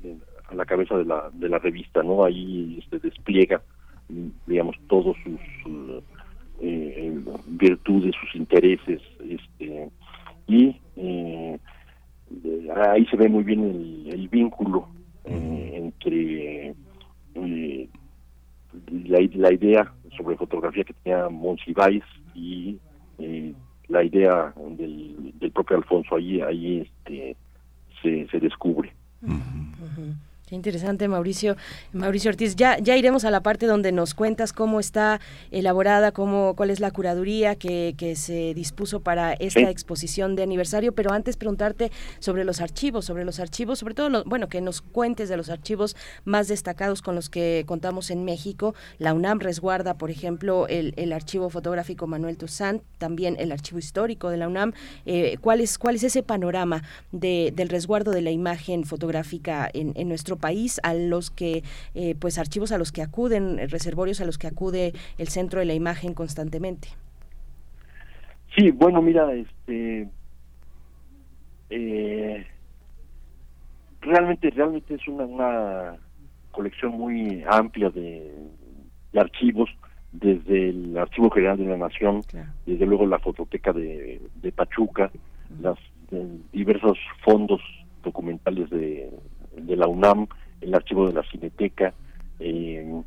eh, 0.04 0.16
a 0.48 0.54
la 0.54 0.64
cabeza 0.66 0.96
de 0.96 1.04
la, 1.04 1.30
de 1.32 1.48
la 1.48 1.58
revista, 1.58 2.02
¿no? 2.02 2.24
Ahí 2.24 2.78
este, 2.78 2.98
despliega, 2.98 3.62
digamos, 4.46 4.76
todos 4.86 5.16
sus 5.24 5.40
eh, 6.60 7.20
virtudes, 7.46 8.14
sus 8.20 8.34
intereses, 8.34 9.00
este, 9.28 9.90
y 10.46 10.76
ahí 12.74 13.06
se 13.06 13.16
ve 13.16 13.28
muy 13.28 13.44
bien 13.44 13.64
el, 13.64 14.08
el 14.12 14.28
vínculo 14.28 14.88
entre 15.24 16.74
la, 19.06 19.18
la 19.34 19.52
idea 19.52 19.92
sobre 20.16 20.36
fotografía 20.36 20.84
que 20.84 20.94
tenía 20.94 21.28
Monsiváis 21.28 22.04
y 22.34 22.78
eh, 23.18 23.52
la 23.88 24.04
idea 24.04 24.52
del, 24.56 25.32
del 25.38 25.50
propio 25.50 25.76
Alfonso 25.76 26.16
ahí 26.16 26.40
ahí 26.40 26.80
este 26.80 27.36
se, 28.02 28.28
se 28.28 28.40
descubre 28.40 28.92
Qué 30.48 30.54
interesante, 30.54 31.08
Mauricio. 31.08 31.56
Mauricio 31.92 32.30
Ortiz, 32.30 32.56
ya, 32.56 32.78
ya 32.78 32.96
iremos 32.96 33.26
a 33.26 33.30
la 33.30 33.42
parte 33.42 33.66
donde 33.66 33.92
nos 33.92 34.14
cuentas 34.14 34.54
cómo 34.54 34.80
está 34.80 35.20
elaborada, 35.50 36.10
cómo, 36.10 36.54
cuál 36.56 36.70
es 36.70 36.80
la 36.80 36.90
curaduría 36.90 37.54
que, 37.54 37.94
que 37.98 38.16
se 38.16 38.54
dispuso 38.54 39.00
para 39.00 39.34
esta 39.34 39.68
exposición 39.68 40.36
de 40.36 40.42
aniversario, 40.42 40.92
pero 40.92 41.12
antes 41.12 41.36
preguntarte 41.36 41.92
sobre 42.18 42.44
los 42.44 42.62
archivos, 42.62 43.04
sobre 43.04 43.26
los 43.26 43.40
archivos, 43.40 43.78
sobre 43.80 43.92
todo, 43.92 44.24
bueno, 44.24 44.48
que 44.48 44.62
nos 44.62 44.80
cuentes 44.80 45.28
de 45.28 45.36
los 45.36 45.50
archivos 45.50 45.96
más 46.24 46.48
destacados 46.48 47.02
con 47.02 47.14
los 47.14 47.28
que 47.28 47.64
contamos 47.66 48.10
en 48.10 48.24
México. 48.24 48.74
La 48.96 49.12
UNAM 49.12 49.40
resguarda, 49.40 49.98
por 49.98 50.10
ejemplo, 50.10 50.66
el, 50.66 50.94
el 50.96 51.12
archivo 51.12 51.50
fotográfico 51.50 52.06
Manuel 52.06 52.38
Toussaint, 52.38 52.82
también 52.96 53.36
el 53.38 53.52
archivo 53.52 53.80
histórico 53.80 54.30
de 54.30 54.38
la 54.38 54.48
UNAM. 54.48 54.72
Eh, 55.04 55.36
¿cuál, 55.42 55.60
es, 55.60 55.76
¿Cuál 55.76 55.96
es 55.96 56.04
ese 56.04 56.22
panorama 56.22 56.84
de, 57.12 57.52
del 57.54 57.68
resguardo 57.68 58.12
de 58.12 58.22
la 58.22 58.30
imagen 58.30 58.84
fotográfica 58.84 59.68
en, 59.74 59.92
en 59.94 60.08
nuestro 60.08 60.37
país, 60.38 60.80
a 60.82 60.94
los 60.94 61.30
que, 61.30 61.62
eh, 61.94 62.14
pues 62.18 62.38
archivos 62.38 62.72
a 62.72 62.78
los 62.78 62.92
que 62.92 63.02
acuden, 63.02 63.58
reservorios 63.68 64.20
a 64.20 64.24
los 64.24 64.38
que 64.38 64.46
acude 64.46 64.92
el 65.18 65.28
centro 65.28 65.60
de 65.60 65.66
la 65.66 65.74
imagen 65.74 66.14
constantemente. 66.14 66.88
Sí, 68.56 68.70
bueno, 68.70 69.02
mira, 69.02 69.32
este, 69.34 70.08
eh, 71.70 72.46
realmente, 74.00 74.50
realmente 74.50 74.94
es 74.94 75.06
una, 75.06 75.24
una 75.24 75.96
colección 76.50 76.92
muy 76.92 77.44
amplia 77.48 77.90
de, 77.90 78.34
archivos, 79.14 79.70
desde 80.12 80.70
el 80.70 80.96
Archivo 80.96 81.30
General 81.30 81.58
de 81.58 81.64
la 81.66 81.76
Nación, 81.76 82.22
desde 82.66 82.86
luego 82.86 83.06
la 83.06 83.18
Fototeca 83.18 83.72
de, 83.72 84.20
Pachuca, 84.54 85.10
las 85.60 85.78
diversos 86.52 86.98
fondos 87.24 87.60
documentales 88.02 88.70
de, 88.70 89.10
de 89.60 89.76
la 89.76 89.86
UNAM, 89.86 90.26
el 90.60 90.74
archivo 90.74 91.06
de 91.06 91.12
la 91.12 91.22
Cineteca, 91.24 91.94
eh, 92.40 93.02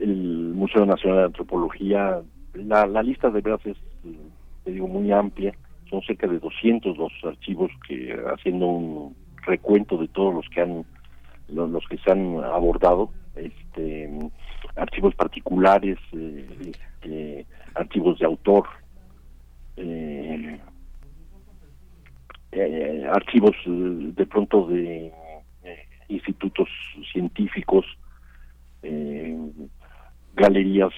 el 0.00 0.52
Museo 0.54 0.86
Nacional 0.86 1.18
de 1.18 1.24
Antropología. 1.24 2.20
La, 2.54 3.02
lista 3.02 3.30
de 3.30 3.40
verdad 3.40 3.60
es, 3.64 3.76
muy 4.66 5.10
amplia. 5.12 5.52
Son 5.88 6.02
cerca 6.02 6.26
de 6.26 6.38
200 6.38 6.96
los 6.98 7.12
archivos 7.24 7.70
que, 7.86 8.14
haciendo 8.34 8.66
un 8.66 9.16
recuento 9.46 9.96
de 9.96 10.08
todos 10.08 10.34
los 10.34 10.48
que 10.50 10.60
han 10.60 10.84
los, 11.48 11.86
que 11.88 11.96
se 11.98 12.10
han 12.10 12.44
abordado, 12.44 13.10
este, 13.34 14.10
archivos 14.76 15.14
particulares, 15.14 15.96
eh, 16.12 16.46
este, 16.60 17.46
archivos 17.74 18.18
de 18.18 18.26
autor, 18.26 18.66
eh, 19.76 20.60
archivos 23.10 23.56
de 23.66 24.26
pronto 24.26 24.66
de 24.66 25.12
institutos 26.08 26.68
científicos, 27.12 27.86
eh, 28.82 29.36
galerías 30.34 30.92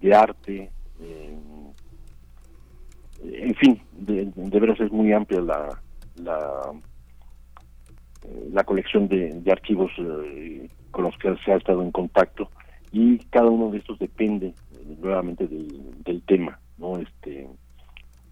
de 0.00 0.14
arte, 0.14 0.70
en 3.24 3.54
fin, 3.54 3.80
de, 3.92 4.26
de, 4.34 4.60
veras 4.60 4.80
es 4.80 4.90
muy 4.90 5.12
amplia 5.12 5.40
la, 5.40 5.80
la, 6.16 6.72
la 8.52 8.64
colección 8.64 9.08
de, 9.08 9.42
archivos 9.50 9.90
con 10.90 11.04
los 11.04 11.16
que 11.18 11.34
se 11.44 11.52
ha 11.52 11.56
estado 11.56 11.82
en 11.82 11.92
contacto 11.92 12.50
y 12.90 13.18
cada 13.30 13.46
uno 13.46 13.70
de 13.70 13.78
estos 13.78 13.98
depende 13.98 14.54
nuevamente 15.00 15.46
del, 15.46 16.02
del 16.02 16.22
tema, 16.22 16.58
¿no? 16.78 16.98
Este, 16.98 17.48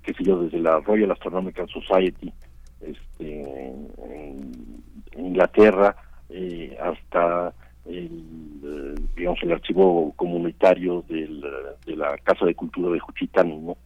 qué 0.02 0.12
sé 0.14 0.24
yo, 0.24 0.42
desde 0.42 0.58
la 0.58 0.80
Royal 0.80 1.10
Astronomical 1.12 1.68
Society, 1.68 2.32
este, 2.80 3.68
en 3.68 4.82
Inglaterra, 5.16 5.96
eh, 6.28 6.76
hasta 6.82 7.52
el, 7.86 8.60
eh, 8.64 8.94
digamos, 9.16 9.42
el 9.42 9.52
archivo 9.52 10.12
comunitario 10.16 11.04
del, 11.08 11.44
de 11.86 11.96
la 11.96 12.16
Casa 12.18 12.46
de 12.46 12.54
Cultura 12.54 12.92
de 12.92 13.00
Juchitán, 13.00 13.66
¿no? 13.66 13.76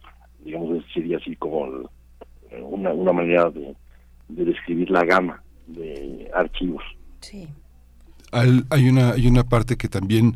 Digamos, 0.43 0.83
sería 0.93 1.17
así 1.17 1.35
como 1.35 1.89
una, 2.61 2.91
una 2.93 3.11
manera 3.11 3.49
de, 3.49 3.75
de 4.27 4.45
describir 4.45 4.89
la 4.91 5.03
gama 5.03 5.41
de 5.67 6.29
archivos. 6.33 6.83
Sí. 7.21 7.47
hay 8.31 8.89
una 8.89 9.11
hay 9.13 9.27
una 9.27 9.43
parte 9.43 9.77
que 9.77 9.87
también 9.87 10.35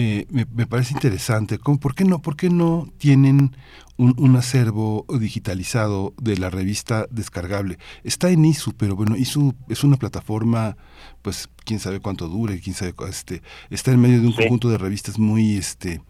eh, 0.00 0.26
me, 0.30 0.46
me, 0.54 0.64
parece 0.64 0.94
interesante. 0.94 1.58
¿Cómo, 1.58 1.80
¿Por 1.80 1.96
qué 1.96 2.04
no 2.04 2.22
por 2.22 2.36
qué 2.36 2.50
no 2.50 2.86
tienen 2.98 3.50
un, 3.96 4.14
un, 4.16 4.36
acervo 4.36 5.04
digitalizado 5.18 6.14
de 6.22 6.36
la 6.36 6.50
revista 6.50 7.08
descargable. 7.10 7.78
Está 8.04 8.30
en 8.30 8.44
ISU, 8.44 8.74
pero 8.74 8.94
bueno, 8.94 9.16
ISU 9.16 9.56
es 9.68 9.82
una 9.82 9.96
plataforma, 9.96 10.76
pues 11.20 11.48
quién 11.64 11.80
sabe 11.80 11.98
cuánto 11.98 12.28
dure, 12.28 12.60
quién 12.60 12.76
sabe, 12.76 12.94
este, 13.08 13.42
está 13.70 13.90
en 13.90 14.00
medio 14.00 14.20
de 14.20 14.28
un 14.28 14.34
sí. 14.34 14.42
conjunto 14.42 14.70
de 14.70 14.78
revistas 14.78 15.18
muy, 15.18 15.56
este, 15.56 16.00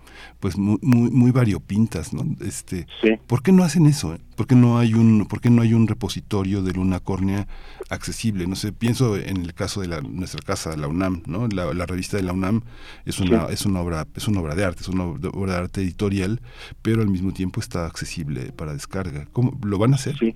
pues 0.40 0.56
muy, 0.56 0.78
muy, 0.82 1.10
muy 1.10 1.30
variopintas, 1.30 2.12
¿no? 2.12 2.24
Este, 2.44 2.86
sí. 3.02 3.14
¿por 3.26 3.42
qué 3.42 3.52
no 3.52 3.64
hacen 3.64 3.86
eso? 3.86 4.16
¿Por 4.36 4.46
qué 4.46 4.54
no 4.54 4.78
hay 4.78 4.94
un, 4.94 5.26
por 5.26 5.40
qué 5.40 5.50
no 5.50 5.62
hay 5.62 5.74
un 5.74 5.86
repositorio 5.88 6.62
de 6.62 6.72
Luna 6.72 7.00
Córnea 7.00 7.46
accesible? 7.90 8.46
No 8.46 8.56
sé, 8.56 8.72
pienso 8.72 9.16
en 9.16 9.38
el 9.38 9.54
caso 9.54 9.80
de 9.80 9.88
la, 9.88 10.00
nuestra 10.00 10.40
casa, 10.44 10.76
la 10.76 10.88
UNAM, 10.88 11.22
¿no? 11.26 11.48
La, 11.48 11.72
la 11.74 11.86
revista 11.86 12.16
de 12.16 12.22
la 12.22 12.32
UNAM 12.32 12.62
es 13.04 13.18
una, 13.20 13.46
sí. 13.48 13.54
es 13.54 13.66
una 13.66 13.80
obra, 13.80 14.06
es 14.14 14.28
una 14.28 14.40
obra 14.40 14.54
de 14.54 14.64
arte, 14.64 14.82
es 14.82 14.88
una 14.88 15.04
obra 15.04 15.52
de 15.54 15.58
arte 15.58 15.80
editorial, 15.80 16.40
pero 16.82 17.02
al 17.02 17.08
mismo 17.08 17.32
tiempo 17.32 17.60
está 17.60 17.86
accesible 17.86 18.52
para 18.52 18.72
descarga. 18.72 19.26
¿Cómo 19.32 19.58
lo 19.64 19.78
van 19.78 19.92
a 19.92 19.96
hacer? 19.96 20.16
Sí. 20.18 20.34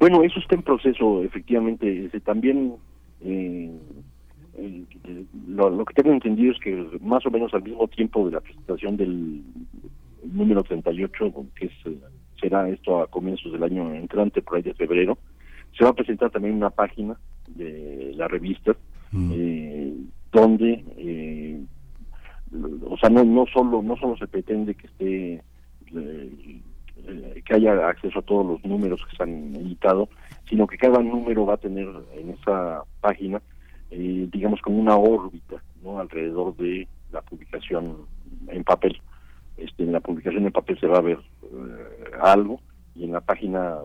Bueno, 0.00 0.22
eso 0.22 0.40
está 0.40 0.54
en 0.54 0.62
proceso, 0.62 1.22
efectivamente. 1.22 2.06
Este, 2.06 2.20
también 2.20 2.76
eh, 3.20 3.70
eh, 4.60 5.24
lo, 5.48 5.70
lo, 5.70 5.84
que 5.84 5.94
tengo 5.94 6.12
entendido 6.12 6.52
es 6.52 6.60
que 6.60 6.86
más 7.00 7.24
o 7.26 7.30
menos 7.30 7.52
al 7.54 7.62
mismo 7.62 7.88
tiempo 7.88 8.26
de 8.26 8.32
la 8.32 8.40
presentación 8.40 8.96
del 8.96 9.42
número 10.24 10.62
38, 10.62 11.46
que 11.54 11.66
es, 11.66 11.72
será 12.40 12.68
esto 12.68 13.00
a 13.00 13.06
comienzos 13.06 13.52
del 13.52 13.62
año 13.62 13.94
entrante, 13.94 14.42
por 14.42 14.56
ahí 14.56 14.62
de 14.62 14.74
febrero, 14.74 15.18
se 15.76 15.84
va 15.84 15.90
a 15.90 15.94
presentar 15.94 16.30
también 16.30 16.54
una 16.54 16.70
página 16.70 17.16
de 17.48 18.12
la 18.14 18.28
revista 18.28 18.74
mm. 19.12 19.30
eh, 19.32 19.94
donde 20.32 20.84
eh, 20.96 21.60
o 22.88 22.96
sea 22.96 23.10
no 23.10 23.24
no 23.24 23.44
solo 23.46 23.82
no 23.82 23.96
solo 23.96 24.16
se 24.16 24.26
pretende 24.26 24.74
que 24.74 24.86
esté 24.86 25.42
eh, 25.94 27.42
que 27.44 27.54
haya 27.54 27.88
acceso 27.88 28.18
a 28.18 28.22
todos 28.22 28.46
los 28.46 28.64
números 28.64 29.00
que 29.08 29.16
se 29.16 29.22
han 29.22 29.54
editado, 29.56 30.08
sino 30.48 30.66
que 30.66 30.76
cada 30.76 31.02
número 31.02 31.46
va 31.46 31.54
a 31.54 31.56
tener 31.56 31.88
en 32.14 32.30
esa 32.30 32.84
página, 33.00 33.40
eh, 33.90 34.28
digamos, 34.30 34.60
como 34.60 34.78
una 34.78 34.96
órbita, 34.96 35.62
¿no? 35.82 35.98
Alrededor 35.98 36.56
de 36.56 36.86
la 37.12 37.22
publicación 37.22 37.96
en 38.48 38.64
papel. 38.64 39.00
Este, 39.56 39.82
en 39.82 39.92
la 39.92 40.00
publicación 40.00 40.46
en 40.46 40.52
papel 40.52 40.78
se 40.78 40.86
va 40.86 40.98
a 40.98 41.02
ver 41.02 41.18
eh, 41.42 42.10
algo 42.22 42.60
y 42.94 43.04
en 43.04 43.12
la 43.12 43.20
página, 43.20 43.78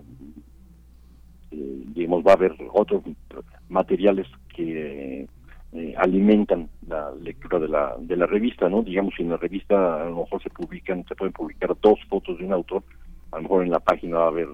eh, 1.52 1.84
digamos, 1.94 2.24
va 2.26 2.32
a 2.32 2.36
haber 2.36 2.56
otros 2.74 3.04
materiales 3.70 4.28
que 4.56 5.28
alimentan 5.98 6.70
la 6.88 7.12
lectura 7.22 7.60
de 7.60 7.68
la 7.68 7.98
de 8.00 8.16
la 8.16 8.26
revista, 8.26 8.70
¿no? 8.70 8.82
Digamos, 8.82 9.14
si 9.18 9.24
en 9.24 9.32
la 9.32 9.38
revista 9.38 10.04
a 10.04 10.06
lo 10.06 10.20
mejor 10.22 10.42
se 10.42 10.50
publican, 10.50 11.06
se 11.06 11.16
pueden 11.16 11.34
publicar 11.34 11.76
dos 11.82 12.00
fotos 12.08 12.38
de 12.38 12.46
un 12.46 12.54
autor, 12.54 12.82
a 13.32 13.38
lo 13.38 13.42
mejor 13.42 13.64
en 13.64 13.72
la 13.72 13.80
página 13.82 14.20
va 14.20 14.24
a 14.24 14.30
haber 14.30 14.48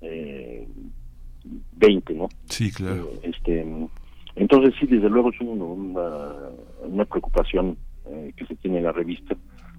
eh, 0.00 0.66
20, 1.72 2.14
¿no? 2.14 2.28
Sí, 2.46 2.70
claro. 2.70 3.10
Eh, 3.22 3.30
este, 3.34 3.66
entonces 4.34 4.74
sí, 4.78 4.86
desde 4.86 5.10
luego 5.10 5.30
es 5.30 5.40
un, 5.40 5.60
una, 5.60 6.32
una, 6.82 7.04
preocupación 7.04 7.76
eh, 8.06 8.32
que 8.36 8.46
se 8.46 8.54
tiene 8.56 8.78
en 8.78 8.84
la 8.84 8.92
revista 8.92 9.36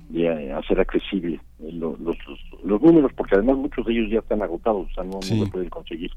de 0.09 0.25
eh, 0.25 0.53
hacer 0.53 0.79
accesible 0.79 1.39
los, 1.59 1.99
los, 1.99 2.17
los, 2.63 2.81
números, 2.81 3.11
porque 3.15 3.35
además 3.35 3.57
muchos 3.57 3.85
de 3.85 3.93
ellos 3.93 4.11
ya 4.11 4.19
están 4.19 4.41
agotados, 4.41 4.87
o 4.91 4.93
sea, 4.93 5.03
no, 5.03 5.21
sí. 5.21 5.39
no 5.39 5.45
se 5.45 5.51
pueden 5.51 5.69
conseguir. 5.69 6.11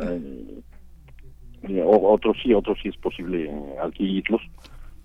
Eh, 0.00 0.62
otros 1.84 2.36
sí, 2.42 2.54
otros 2.54 2.78
sí 2.82 2.88
es 2.88 2.96
posible 2.96 3.50
adquirirlos, 3.82 4.40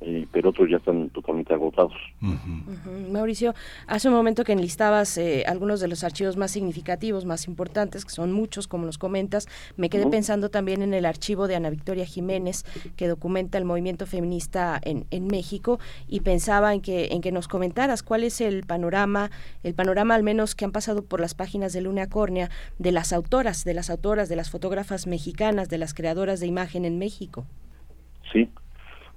eh, 0.04 0.26
pero 0.32 0.50
otros 0.50 0.68
ya 0.70 0.78
están 0.78 1.10
totalmente 1.10 1.54
agotados. 1.54 1.94
Uh 2.22 2.26
-huh. 2.26 2.34
Uh 2.34 2.72
-huh. 2.86 3.12
Mauricio, 3.12 3.54
hace 3.86 4.08
un 4.08 4.16
momento 4.16 4.44
que 4.44 4.54
enlistabas 4.54 5.16
eh, 5.20 5.44
algunos 5.48 5.80
de 5.80 5.88
los 5.88 6.04
archivos 6.04 6.38
más 6.38 6.50
significativos, 6.50 7.26
más 7.26 7.48
importantes, 7.48 8.04
que 8.04 8.10
son 8.10 8.32
muchos, 8.32 8.68
como 8.68 8.88
nos 8.88 8.98
comentas, 8.98 9.48
me 9.78 9.90
quedé 9.90 10.06
uh 10.06 10.08
-huh. 10.08 10.12
pensando 10.12 10.50
también 10.50 10.82
en 10.82 10.96
el 10.96 11.06
archivo 11.06 11.48
de 11.48 11.56
Ana 11.56 11.70
Victoria 11.70 12.06
Jiménez, 12.06 12.66
que 12.96 13.08
documenta 13.08 13.60
el 13.60 13.66
movimiento 13.66 14.08
feminista 14.08 14.80
en, 14.84 15.06
en, 15.12 15.28
México, 15.28 15.80
y 16.08 16.22
pensaba 16.22 16.74
en 16.74 16.82
que, 16.82 17.10
en 17.12 17.22
que 17.22 17.32
nos 17.32 17.48
comentaras 17.48 18.02
cuál 18.02 18.24
es 18.24 18.42
el 18.42 18.64
panorama, 18.64 19.30
el 19.64 19.76
panorama 19.76 20.16
al 20.16 20.24
menos 20.24 20.56
que 20.56 20.66
han 20.66 20.72
pasado 20.72 21.04
por 21.04 21.20
las 21.20 21.36
páginas 21.36 21.74
de 21.74 21.82
Luna 21.82 22.08
Córnea, 22.10 22.50
de 22.80 22.92
las 22.92 23.14
autoras, 23.14 23.64
de 23.66 23.76
las 23.76 23.92
autoras, 23.92 24.30
de 24.30 24.36
las 24.36 24.50
fotógrafas 24.50 25.06
mexicanas, 25.06 25.70
de 25.70 25.78
las 25.78 25.94
creadoras 25.94 26.40
de 26.40 26.48
imagen 26.48 26.86
en 26.86 26.98
México. 26.98 27.46
Sí, 28.32 28.50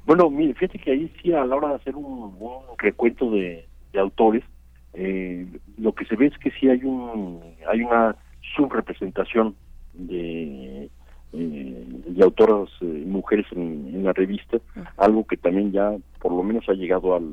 bueno, 0.06 0.30
mire, 0.30 0.54
fíjate 0.54 0.78
que 0.78 0.90
ahí 0.92 1.12
sí 1.22 1.32
a 1.32 1.44
la 1.44 1.56
hora 1.56 1.68
de 1.68 1.74
hacer 1.76 1.96
un, 1.96 2.36
un 2.38 2.78
recuento 2.78 3.30
de, 3.30 3.66
de 3.92 4.00
autores, 4.00 4.44
eh, 4.92 5.46
lo 5.78 5.92
que 5.92 6.04
se 6.04 6.14
ve 6.14 6.26
es 6.26 6.38
que 6.38 6.50
sí 6.52 6.68
hay 6.68 6.84
un 6.84 7.40
hay 7.66 7.80
una 7.80 8.14
subrepresentación 8.54 9.56
de, 9.94 10.88
eh, 11.32 11.84
de 12.06 12.24
autoras 12.24 12.68
eh, 12.80 13.04
mujeres 13.06 13.46
en, 13.52 13.90
en, 13.94 14.04
la 14.04 14.12
revista, 14.12 14.58
algo 14.98 15.26
que 15.26 15.36
también 15.36 15.72
ya 15.72 15.90
por 16.20 16.32
lo 16.32 16.42
menos 16.42 16.68
ha 16.68 16.74
llegado 16.74 17.16
al, 17.16 17.24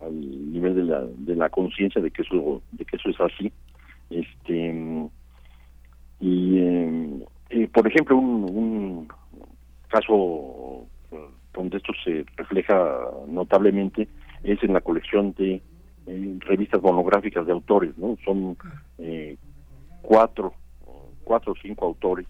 al 0.00 0.52
nivel 0.52 0.76
de 0.76 0.84
la, 0.84 1.04
de 1.04 1.34
la 1.34 1.48
conciencia 1.48 2.00
de 2.00 2.10
que 2.10 2.22
eso 2.22 2.62
de 2.72 2.84
que 2.84 2.96
eso 2.96 3.08
es 3.08 3.20
así. 3.20 3.52
Este 4.10 5.08
y 6.20 7.66
por 7.72 7.86
ejemplo 7.86 8.16
un, 8.16 8.44
un 8.44 9.08
caso 9.88 10.86
donde 11.52 11.76
esto 11.78 11.92
se 12.04 12.24
refleja 12.36 12.98
notablemente 13.28 14.08
es 14.42 14.62
en 14.62 14.72
la 14.72 14.80
colección 14.80 15.34
de 15.34 15.60
eh, 16.06 16.36
revistas 16.40 16.82
monográficas 16.82 17.46
de 17.46 17.52
autores, 17.52 17.96
¿no? 17.96 18.16
Son 18.24 18.56
eh, 18.98 19.36
cuatro, 20.02 20.54
cuatro 21.24 21.52
o 21.52 21.56
cinco 21.62 21.86
autores 21.86 22.26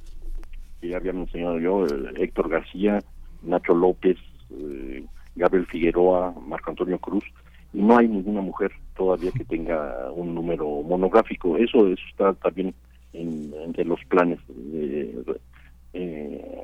que 0.81 0.89
ya 0.89 0.97
había 0.97 1.13
mencionado 1.13 1.59
yo, 1.59 1.87
eh, 1.87 2.13
Héctor 2.17 2.49
García, 2.49 3.03
Nacho 3.43 3.75
López, 3.75 4.19
eh, 4.51 5.05
Gabriel 5.37 5.67
Figueroa, 5.67 6.35
Marco 6.47 6.71
Antonio 6.71 6.99
Cruz, 6.99 7.25
y 7.73 7.81
no 7.81 7.97
hay 7.97 8.09
ninguna 8.09 8.43
mujer 8.43 8.73
todavía 8.95 9.31
que 9.33 9.45
tenga 9.45 10.13
un 10.13 10.35
número 10.35 10.67
monográfico. 10.83 11.57
Eso, 11.57 11.87
eso 11.87 12.03
está 12.11 12.35
también 12.35 12.75
en, 13.15 13.55
entre 13.65 13.85
los 13.85 14.05
planes 14.05 14.39
de, 14.49 15.25
eh, 15.95 16.63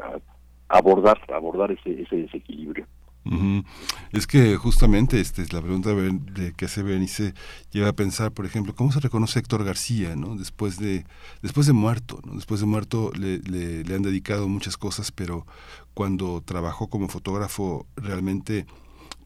abordar 0.69 1.19
abordar 1.33 1.73
ese, 1.73 2.03
ese 2.03 2.17
desequilibrio. 2.17 2.87
Uh 3.25 3.31
-huh. 3.31 3.65
Es 4.13 4.27
que 4.27 4.57
justamente 4.57 5.21
este, 5.21 5.45
la 5.53 5.61
pregunta 5.61 5.91
de 5.93 6.55
que 6.55 6.65
hace 6.65 6.83
Berenice 6.83 7.35
lleva 7.73 7.89
a 7.89 7.93
pensar, 7.93 8.33
por 8.33 8.47
ejemplo, 8.47 8.75
cómo 8.75 8.91
se 8.91 9.01
reconoce 9.01 9.39
Héctor 9.39 9.65
García, 9.65 10.17
¿no? 10.17 10.35
Después 10.37 10.79
de 10.79 11.05
después 11.43 11.67
de 11.67 11.75
muerto, 11.75 12.21
¿no? 12.25 12.35
Después 12.35 12.61
de 12.61 12.67
muerto 12.67 13.11
le, 13.19 13.39
le, 13.41 13.85
le 13.85 13.95
han 13.95 14.03
dedicado 14.03 14.49
muchas 14.49 14.77
cosas, 14.77 15.13
pero 15.13 15.47
cuando 15.93 16.41
trabajó 16.43 16.89
como 16.89 17.09
fotógrafo 17.09 17.87
realmente 17.97 18.67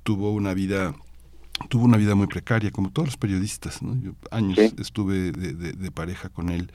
tuvo 0.02 0.32
una 0.32 0.52
vida 0.54 0.94
tuvo 1.68 1.84
una 1.84 1.96
vida 1.96 2.14
muy 2.14 2.26
precaria, 2.26 2.70
como 2.70 2.90
todos 2.90 3.08
los 3.08 3.16
periodistas. 3.16 3.82
¿no? 3.82 3.94
Yo 4.02 4.12
años 4.30 4.58
sí. 4.58 4.74
estuve 4.78 5.32
de, 5.32 5.52
de, 5.52 5.72
de, 5.72 5.90
pareja 5.90 6.28
con 6.28 6.48
él 6.48 6.72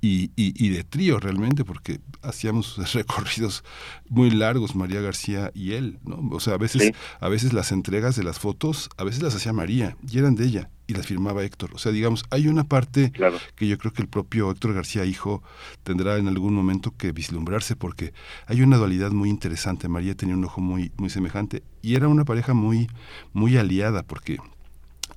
y, 0.00 0.30
y, 0.36 0.54
y, 0.64 0.68
de 0.70 0.84
trío 0.84 1.18
realmente, 1.18 1.64
porque 1.64 2.00
hacíamos 2.22 2.76
recorridos 2.94 3.64
muy 4.08 4.30
largos, 4.30 4.76
María 4.76 5.00
García 5.00 5.50
y 5.54 5.72
él. 5.72 5.98
¿no? 6.04 6.28
O 6.30 6.40
sea, 6.40 6.54
a 6.54 6.58
veces, 6.58 6.82
sí. 6.82 6.92
a 7.20 7.28
veces 7.28 7.52
las 7.52 7.72
entregas 7.72 8.16
de 8.16 8.24
las 8.24 8.38
fotos, 8.38 8.90
a 8.96 9.04
veces 9.04 9.22
las 9.22 9.34
hacía 9.34 9.52
María 9.52 9.96
y 10.08 10.18
eran 10.18 10.34
de 10.34 10.44
ella 10.44 10.70
y 10.88 10.94
las 10.94 11.06
firmaba 11.06 11.44
Héctor. 11.44 11.70
O 11.74 11.78
sea, 11.78 11.92
digamos, 11.92 12.24
hay 12.30 12.48
una 12.48 12.64
parte 12.64 13.12
claro. 13.12 13.36
que 13.54 13.68
yo 13.68 13.76
creo 13.76 13.92
que 13.92 14.02
el 14.02 14.08
propio 14.08 14.50
Héctor 14.50 14.72
García, 14.72 15.04
hijo, 15.04 15.42
tendrá 15.82 16.16
en 16.16 16.28
algún 16.28 16.54
momento 16.54 16.94
que 16.96 17.12
vislumbrarse 17.12 17.76
porque 17.76 18.14
hay 18.46 18.62
una 18.62 18.78
dualidad 18.78 19.10
muy 19.10 19.28
interesante. 19.28 19.88
María 19.88 20.14
tenía 20.14 20.34
un 20.34 20.44
ojo 20.44 20.60
muy, 20.60 20.90
muy 20.96 21.10
semejante 21.10 21.62
y 21.82 21.94
era 21.94 22.08
una 22.08 22.24
pareja 22.24 22.54
muy, 22.54 22.88
muy 23.34 23.58
aliada 23.58 24.02
porque 24.02 24.38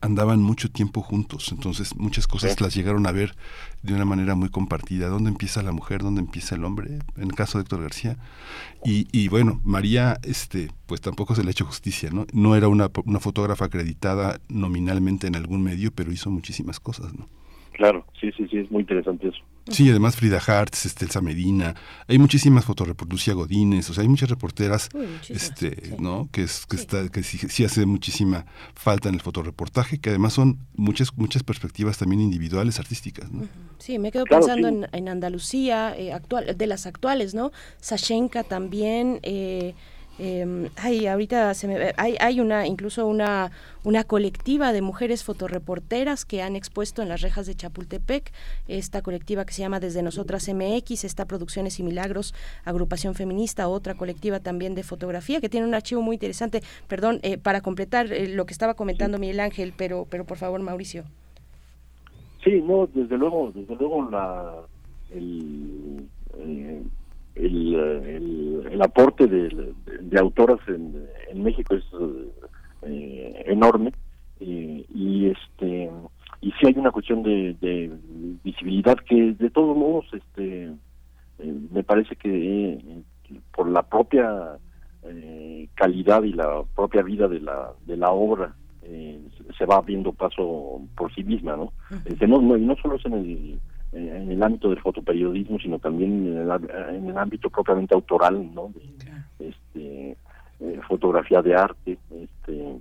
andaban 0.01 0.41
mucho 0.41 0.69
tiempo 0.69 1.01
juntos, 1.01 1.51
entonces 1.51 1.95
muchas 1.95 2.27
cosas 2.27 2.59
las 2.59 2.75
llegaron 2.75 3.07
a 3.07 3.11
ver 3.11 3.35
de 3.83 3.93
una 3.93 4.05
manera 4.05 4.35
muy 4.35 4.49
compartida. 4.49 5.07
¿Dónde 5.07 5.29
empieza 5.29 5.61
la 5.61 5.71
mujer? 5.71 6.01
¿Dónde 6.01 6.21
empieza 6.21 6.55
el 6.55 6.65
hombre? 6.65 6.99
En 7.17 7.23
el 7.23 7.33
caso 7.33 7.57
de 7.57 7.63
Héctor 7.63 7.81
García. 7.81 8.17
Y, 8.83 9.07
y 9.11 9.27
bueno, 9.27 9.61
María, 9.63 10.17
este, 10.23 10.69
pues 10.87 11.01
tampoco 11.01 11.35
se 11.35 11.43
le 11.43 11.49
ha 11.49 11.51
hecho 11.51 11.65
justicia, 11.65 12.09
¿no? 12.11 12.25
No 12.33 12.55
era 12.55 12.67
una, 12.67 12.89
una 13.05 13.19
fotógrafa 13.19 13.65
acreditada 13.65 14.39
nominalmente 14.49 15.27
en 15.27 15.35
algún 15.35 15.63
medio, 15.63 15.91
pero 15.91 16.11
hizo 16.11 16.29
muchísimas 16.29 16.79
cosas, 16.79 17.13
¿no? 17.13 17.27
Claro, 17.73 18.05
sí, 18.19 18.31
sí, 18.35 18.47
sí, 18.49 18.57
es 18.57 18.71
muy 18.71 18.81
interesante 18.81 19.27
eso. 19.27 19.39
Sí, 19.69 19.89
además 19.89 20.15
Frida 20.15 20.39
Hartz, 20.45 20.85
este, 20.85 21.05
Elsa 21.05 21.21
Medina, 21.21 21.75
hay 22.07 22.17
muchísimas 22.17 22.65
fotoreporteras, 22.65 23.35
Godínez, 23.35 23.89
o 23.89 23.93
sea, 23.93 24.01
hay 24.01 24.09
muchas 24.09 24.29
reporteras, 24.29 24.89
este, 25.29 25.95
¿no? 25.99 26.29
Que 26.31 26.43
es, 26.43 26.65
que 26.65 26.75
está, 26.75 27.07
que 27.09 27.23
sí, 27.23 27.63
hace 27.63 27.85
muchísima 27.85 28.45
falta 28.73 29.09
en 29.09 29.15
el 29.15 29.21
fotoreportaje, 29.21 29.99
que 29.99 30.09
además 30.09 30.33
son 30.33 30.59
muchas, 30.75 31.15
muchas 31.15 31.43
perspectivas 31.43 31.97
también 31.97 32.21
individuales, 32.21 32.79
artísticas, 32.79 33.31
¿no? 33.31 33.47
Sí, 33.77 33.99
me 33.99 34.11
quedo 34.11 34.25
pensando 34.25 34.67
en, 34.67 34.87
en, 34.91 35.09
Andalucía, 35.09 35.95
eh, 35.97 36.11
actual, 36.13 36.55
de 36.57 36.67
las 36.67 36.85
actuales, 36.85 37.33
¿no? 37.33 37.51
Sashenka 37.79 38.43
también, 38.43 39.19
eh, 39.23 39.75
eh, 40.19 40.69
ay, 40.75 41.07
ahorita 41.07 41.53
se 41.53 41.67
me, 41.67 41.93
hay, 41.97 42.15
hay 42.19 42.39
una, 42.39 42.67
incluso 42.67 43.07
una, 43.07 43.51
una 43.83 44.03
colectiva 44.03 44.71
de 44.73 44.81
mujeres 44.81 45.23
fotoreporteras 45.23 46.25
que 46.25 46.41
han 46.41 46.55
expuesto 46.55 47.01
en 47.01 47.09
las 47.09 47.21
rejas 47.21 47.47
de 47.47 47.55
Chapultepec, 47.55 48.31
esta 48.67 49.01
colectiva 49.01 49.45
que 49.45 49.53
se 49.53 49.61
llama 49.61 49.79
Desde 49.79 50.03
Nosotras 50.03 50.47
MX, 50.47 51.05
esta 51.05 51.25
Producciones 51.25 51.79
y 51.79 51.83
Milagros, 51.83 52.33
agrupación 52.65 53.15
feminista, 53.15 53.67
otra 53.67 53.95
colectiva 53.95 54.39
también 54.39 54.75
de 54.75 54.83
fotografía 54.83 55.41
que 55.41 55.49
tiene 55.49 55.65
un 55.65 55.73
archivo 55.73 56.01
muy 56.01 56.15
interesante. 56.15 56.61
Perdón, 56.87 57.19
eh, 57.23 57.37
para 57.37 57.61
completar 57.61 58.11
eh, 58.11 58.27
lo 58.27 58.45
que 58.45 58.53
estaba 58.53 58.73
comentando 58.73 59.17
Miguel 59.17 59.39
Ángel, 59.39 59.73
pero, 59.75 60.05
pero 60.09 60.25
por 60.25 60.37
favor, 60.37 60.61
Mauricio. 60.61 61.03
Sí, 62.43 62.61
no, 62.61 62.87
desde 62.87 63.17
luego, 63.17 63.51
desde 63.53 63.75
luego 63.75 64.09
la, 64.09 64.55
el, 65.11 66.07
eh, 66.39 66.81
el, 67.35 68.67
el, 68.71 68.81
aporte 68.81 69.27
de, 69.27 69.73
de, 70.01 70.19
autoras 70.19 70.59
en, 70.67 71.07
en, 71.29 71.43
México 71.43 71.75
es 71.75 71.83
eh, 72.83 73.43
enorme 73.47 73.93
y 74.39 75.27
este 75.27 75.89
y 76.41 76.51
sí 76.53 76.67
hay 76.67 76.73
una 76.75 76.91
cuestión 76.91 77.21
de, 77.21 77.55
de, 77.61 77.91
visibilidad 78.43 78.97
que 79.07 79.33
de 79.33 79.49
todos 79.51 79.77
modos 79.77 80.05
este 80.13 80.71
eh, 81.39 81.55
me 81.71 81.83
parece 81.83 82.15
que 82.15 82.73
eh, 82.73 83.01
por 83.55 83.69
la 83.69 83.83
propia 83.83 84.57
calidad 85.75 86.21
y 86.23 86.33
la 86.33 86.63
propia 86.75 87.01
vida 87.01 87.27
de 87.27 87.39
la 87.39 87.71
de 87.85 87.97
la 87.97 88.11
obra 88.11 88.55
se 89.57 89.65
va 89.65 89.77
abriendo 89.77 90.11
paso 90.11 90.81
por 90.95 91.13
sí 91.13 91.23
misma 91.23 91.55
no, 91.55 91.73
este, 92.05 92.27
no, 92.27 92.41
no 92.41 92.57
y 92.57 92.61
no 92.61 92.75
solo 92.75 92.95
es 92.95 93.05
en 93.05 93.13
el 93.13 93.59
en 93.93 94.31
el 94.31 94.41
ámbito 94.41 94.69
del 94.69 94.79
fotoperiodismo, 94.79 95.59
sino 95.59 95.79
también 95.79 96.25
en 96.27 97.09
el, 97.09 97.17
ámbito 97.17 97.49
propiamente 97.49 97.93
autoral, 97.93 98.53
¿no? 98.53 98.71
este, 99.39 100.17
eh, 100.59 100.79
fotografía 100.87 101.41
de 101.41 101.55
arte, 101.55 101.97
este, 102.09 102.75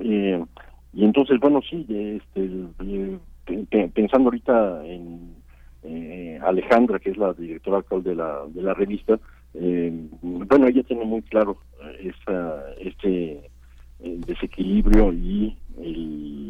eh, 0.00 0.44
y 0.92 1.04
entonces, 1.04 1.38
bueno, 1.40 1.60
sí, 1.68 1.86
este, 1.88 3.18
eh, 3.70 3.90
pensando 3.94 4.28
ahorita 4.28 4.84
en 4.84 5.34
Alejandra, 6.42 6.98
que 6.98 7.10
es 7.10 7.16
la 7.16 7.32
directora 7.34 7.78
actual 7.78 8.02
de 8.02 8.14
la, 8.14 8.42
de 8.48 8.62
la 8.62 8.74
revista, 8.74 9.18
bueno, 9.52 10.66
ella 10.66 10.82
tiene 10.82 11.04
muy 11.04 11.22
claro 11.22 11.58
esa, 12.00 12.64
este 12.78 13.50
desequilibrio 14.26 15.12
y 15.12 15.56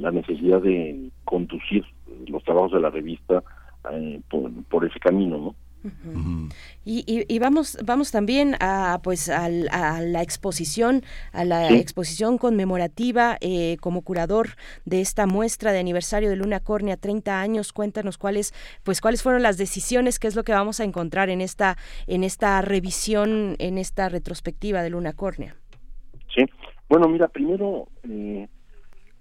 la 0.01 0.11
necesidad 0.11 0.61
de 0.61 1.11
conducir 1.25 1.85
los 2.27 2.43
trabajos 2.45 2.73
de 2.73 2.81
la 2.81 2.91
revista 2.91 3.43
eh, 3.93 4.21
por, 4.69 4.85
ese 4.87 4.99
camino, 4.99 5.39
¿no? 5.39 5.55
y, 6.87 7.27
y, 7.29 7.39
vamos 7.39 7.77
vamos 7.85 8.11
también 8.11 8.57
a 8.59 9.01
pues 9.03 9.29
a, 9.29 9.51
la 9.51 10.23
exposición 10.23 11.03
a 11.33 11.45
la 11.45 11.69
exposición 11.73 12.39
conmemorativa 12.39 13.37
eh, 13.43 13.77
como 13.83 14.01
curador 14.01 14.57
de 14.87 15.03
esta 15.03 15.27
muestra 15.27 15.73
de 15.73 15.81
aniversario 15.81 16.31
de 16.31 16.37
Luna 16.37 16.61
Córnea 16.61 16.97
30 16.97 17.39
años. 17.39 17.75
Cuéntanos 17.75 18.17
cuáles 18.17 18.55
pues 18.83 19.03
cuáles 19.03 19.23
fueron 19.23 19.43
las 19.43 19.59
decisiones 19.59 20.19
qué 20.19 20.27
es 20.27 20.37
lo 20.37 20.43
que 20.43 20.53
vamos 20.53 20.81
a 20.81 20.85
encontrar 20.85 21.29
en 21.29 21.43
esta 21.43 21.77
en 22.07 22.25
esta 22.25 22.63
revisión 22.63 23.55
en 23.59 23.77
esta 23.77 24.09
retrospectiva 24.09 24.83
de 24.83 24.89
Luna 24.89 25.13
Córnea 25.13 25.55
bueno 26.89 27.09
mira 27.09 27.29
primero 27.29 27.89
eh, 28.09 28.49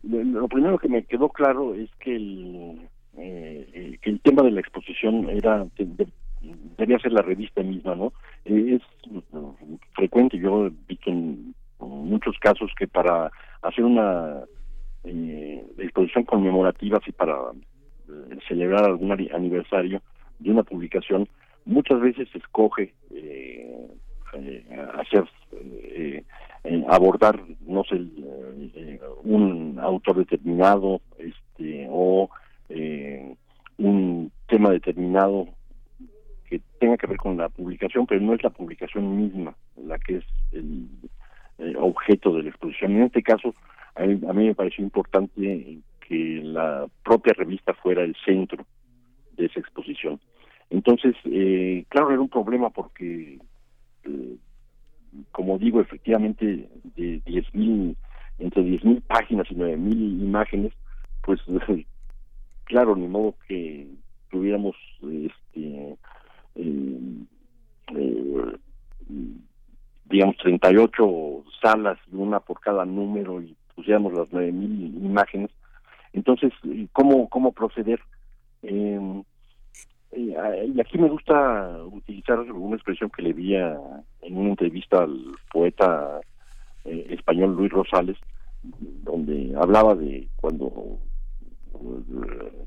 lo 0.03 0.47
primero 0.47 0.77
que 0.77 0.89
me 0.89 1.03
quedó 1.05 1.29
claro 1.29 1.73
es 1.75 1.89
que 1.99 2.15
el, 2.15 2.89
eh, 3.17 3.97
que 4.01 4.09
el 4.09 4.19
tema 4.19 4.43
de 4.43 4.51
la 4.51 4.59
exposición 4.59 5.29
era 5.29 5.65
debía 6.77 6.99
ser 6.99 7.13
la 7.13 7.21
revista 7.21 7.61
misma, 7.63 7.95
¿no? 7.95 8.13
Eh, 8.45 8.79
es 8.79 8.81
frecuente, 9.93 10.37
yo 10.37 10.67
he 10.67 10.71
visto 10.87 11.09
en 11.09 11.55
muchos 11.79 12.37
casos 12.39 12.71
que 12.77 12.87
para 12.87 13.31
hacer 13.61 13.83
una 13.83 14.43
eh, 15.03 15.65
exposición 15.77 16.23
conmemorativa, 16.25 16.97
así 17.01 17.11
para 17.11 17.33
eh, 17.33 18.37
celebrar 18.47 18.85
algún 18.85 19.11
aniversario 19.11 20.01
de 20.39 20.51
una 20.51 20.63
publicación, 20.63 21.27
muchas 21.65 21.99
veces 22.01 22.27
se 22.31 22.37
escoge 22.39 22.93
eh, 26.63 26.83
abordar 26.87 27.41
no 27.67 27.83
sé 27.83 27.95
eh, 27.95 28.99
un 29.23 29.77
autor 29.81 30.17
determinado 30.17 31.01
este 31.17 31.87
o 31.89 32.29
eh, 32.69 33.35
un 33.77 34.31
tema 34.47 34.69
determinado 34.69 35.47
que 36.47 36.61
tenga 36.79 36.97
que 36.97 37.07
ver 37.07 37.17
con 37.17 37.35
la 37.37 37.49
publicación 37.49 38.05
pero 38.05 38.21
no 38.21 38.33
es 38.33 38.43
la 38.43 38.49
publicación 38.49 39.17
misma 39.17 39.55
la 39.75 39.99
que 39.99 40.17
es 40.17 40.25
el, 40.53 40.87
objeto 41.77 42.33
de 42.33 42.43
la 42.43 42.49
exposición. 42.49 42.93
En 42.93 43.03
este 43.03 43.21
caso 43.21 43.53
a 43.95 44.05
mí, 44.05 44.17
me 44.33 44.55
pareció 44.55 44.83
importante 44.83 45.79
que 46.07 46.41
la 46.43 46.87
propia 47.03 47.33
revista 47.33 47.73
fuera 47.75 48.03
el 48.03 48.15
centro 48.25 48.65
de 49.37 49.45
esa 49.45 49.59
exposición. 49.59 50.19
Entonces 50.69 51.15
eh, 51.25 51.85
claro 51.89 52.11
era 52.11 52.21
un 52.21 52.29
problema 52.29 52.69
porque 52.69 53.37
eh, 54.03 54.35
como 55.31 55.57
digo, 55.57 55.81
efectivamente, 55.81 56.69
de 56.95 57.21
10.000, 57.25 57.95
entre 58.39 58.63
10.000 58.63 59.01
páginas 59.03 59.47
y 59.49 59.55
9.000 59.55 60.23
imágenes, 60.23 60.73
pues 61.21 61.39
claro, 62.65 62.95
ni 62.95 63.07
modo 63.07 63.35
que 63.47 63.87
tuviéramos 64.29 64.75
este 65.01 65.97
eh, 66.55 66.99
eh, 67.95 68.57
digamos 70.05 70.37
38 70.37 71.43
salas 71.61 71.97
una 72.11 72.39
por 72.39 72.59
cada 72.59 72.85
número 72.85 73.41
y 73.41 73.55
pusiéramos 73.75 74.13
las 74.13 74.27
9.000 74.29 75.03
imágenes. 75.03 75.51
Entonces 76.13 76.51
cómo 76.91 77.29
cómo 77.29 77.51
proceder 77.51 77.99
eh, 78.63 79.23
y 80.15 80.79
aquí 80.79 80.97
me 80.97 81.09
gusta 81.09 81.83
utilizar 81.85 82.39
una 82.39 82.75
expresión 82.75 83.09
que 83.09 83.21
le 83.21 83.33
vi 83.33 83.55
en 83.55 84.37
una 84.37 84.49
entrevista 84.49 85.03
al 85.03 85.35
poeta 85.51 86.21
eh, 86.85 87.07
español 87.11 87.55
Luis 87.55 87.71
Rosales, 87.71 88.17
donde 88.61 89.53
hablaba 89.57 89.95
de 89.95 90.27
cuando 90.35 90.99
eh, 91.75 92.65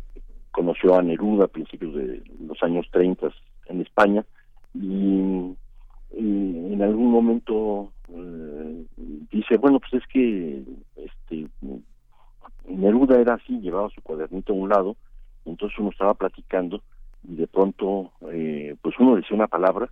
conoció 0.51 0.97
a 0.97 1.03
Neruda 1.03 1.45
a 1.45 1.49
principios 1.49 1.95
de 1.95 2.23
los 2.41 2.63
años 2.63 2.87
30 2.93 3.29
en 3.67 3.81
España 3.83 4.25
y, 4.75 5.55
en 6.13 6.83
algún 6.83 7.11
momento 7.11 7.91
eh, 8.11 8.85
dice, 9.31 9.57
bueno, 9.57 9.81
pues 9.81 10.03
es 10.03 10.07
que 10.09 10.63
este 10.97 11.49
Neruda 12.69 13.21
era 13.21 13.35
así, 13.35 13.59
llevaba 13.61 13.91
su 13.91 14.01
cuadernito 14.03 14.53
a 14.53 14.57
un 14.57 14.69
lado, 14.69 14.97
entonces 15.45 15.79
uno 15.79 15.91
estaba 15.91 16.15
platicando 16.15 16.83
y 17.29 17.37
de 17.37 17.47
pronto 17.47 18.13
eh, 18.33 18.77
pues 18.81 18.95
uno 18.99 19.17
decía 19.17 19.37
una 19.37 19.49
palabra 19.49 19.89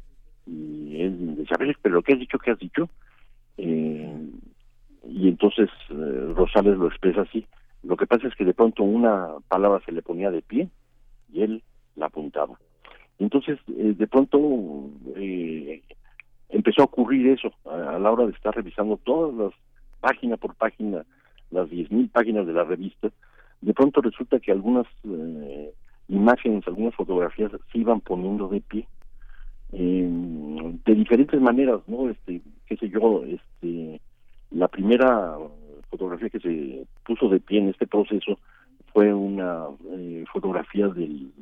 y 0.47 1.01
él 1.01 1.37
decía, 1.37 1.57
pero 1.83 2.03
¿qué 2.03 2.13
has 2.13 2.19
dicho? 2.19 2.39
¿Qué 2.39 2.51
has 2.51 2.59
dicho? 2.59 2.89
Eh, 3.57 4.31
y 5.09 5.29
entonces 5.29 5.69
eh, 5.91 6.33
Rosales 6.35 6.77
lo 6.77 6.89
expresa 6.89 7.23
así. 7.23 7.47
Lo 7.83 7.97
que 7.97 8.07
pasa 8.07 8.29
es 8.29 8.35
que 8.35 8.45
de 8.45 8.55
pronto 8.55 8.83
una 8.83 9.29
palabra 9.49 9.83
se 9.85 9.93
le 9.93 10.03
ponía 10.03 10.31
de 10.31 10.43
pie 10.43 10.69
y 11.33 11.43
él 11.43 11.63
la 11.97 12.07
apuntaba. 12.07 12.59
Entonces, 13.19 13.59
de 13.67 14.07
pronto 14.09 14.91
empezó 16.49 16.83
a 16.83 16.87
ocurrir 16.87 17.29
eso 17.29 17.53
a, 17.65 17.99
la 17.99 18.11
hora 18.11 18.27
de 18.27 18.33
estar 18.33 18.55
revisando 18.55 18.97
todas 18.97 19.35
las 19.35 19.53
página 20.01 20.37
por 20.37 20.55
página, 20.55 21.05
las 21.51 21.69
10.000 21.69 22.11
páginas 22.11 22.47
de 22.47 22.53
la 22.53 22.65
revista. 22.65 23.11
De 23.61 23.73
pronto 23.73 24.01
resulta 24.01 24.41
que 24.41 24.53
algunas 24.53 24.87
imágenes, 26.09 26.67
algunas 26.67 26.95
fotografías 26.95 27.53
se 27.73 27.79
iban 27.79 28.01
poniendo 28.01 28.49
de 28.49 28.61
pie 28.61 28.87
de 29.77 30.95
diferentes 30.95 31.41
maneras, 31.41 31.81
¿no? 31.87 32.09
Este, 32.09 32.41
qué 32.67 32.77
sé 32.77 32.89
yo, 32.89 33.25
este, 33.25 34.01
la 34.51 34.69
primera 34.69 35.37
fotografía 35.91 36.29
que 36.29 36.41
se 36.41 36.87
puso 37.05 37.29
de 37.29 37.41
pie 37.41 37.61
en 37.61 37.69
este 37.71 37.87
proceso 37.87 38.39
fue 38.93 39.13
una 39.13 39.65
eh, 39.93 40.25
fotografía 40.33 40.87
del 40.89 41.33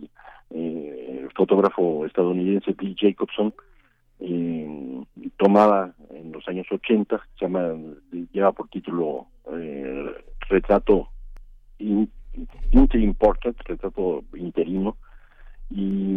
eh, 0.50 1.28
fotógrafo 1.34 2.06
estadounidense 2.06 2.72
Bill 2.72 2.96
Jacobson, 2.98 3.52
eh, 4.20 5.02
tomada 5.36 5.94
en 6.10 6.32
los 6.32 6.46
años 6.48 6.66
80, 6.70 7.20
se 7.38 7.44
llama, 7.44 7.74
lleva 8.32 8.52
por 8.52 8.68
título 8.68 9.26
eh, 9.52 10.14
Retrato 10.48 11.08
Interim 12.70 13.14
Portrait, 13.14 13.56
Retrato 13.64 14.24
Interino, 14.34 14.96
y 15.70 16.16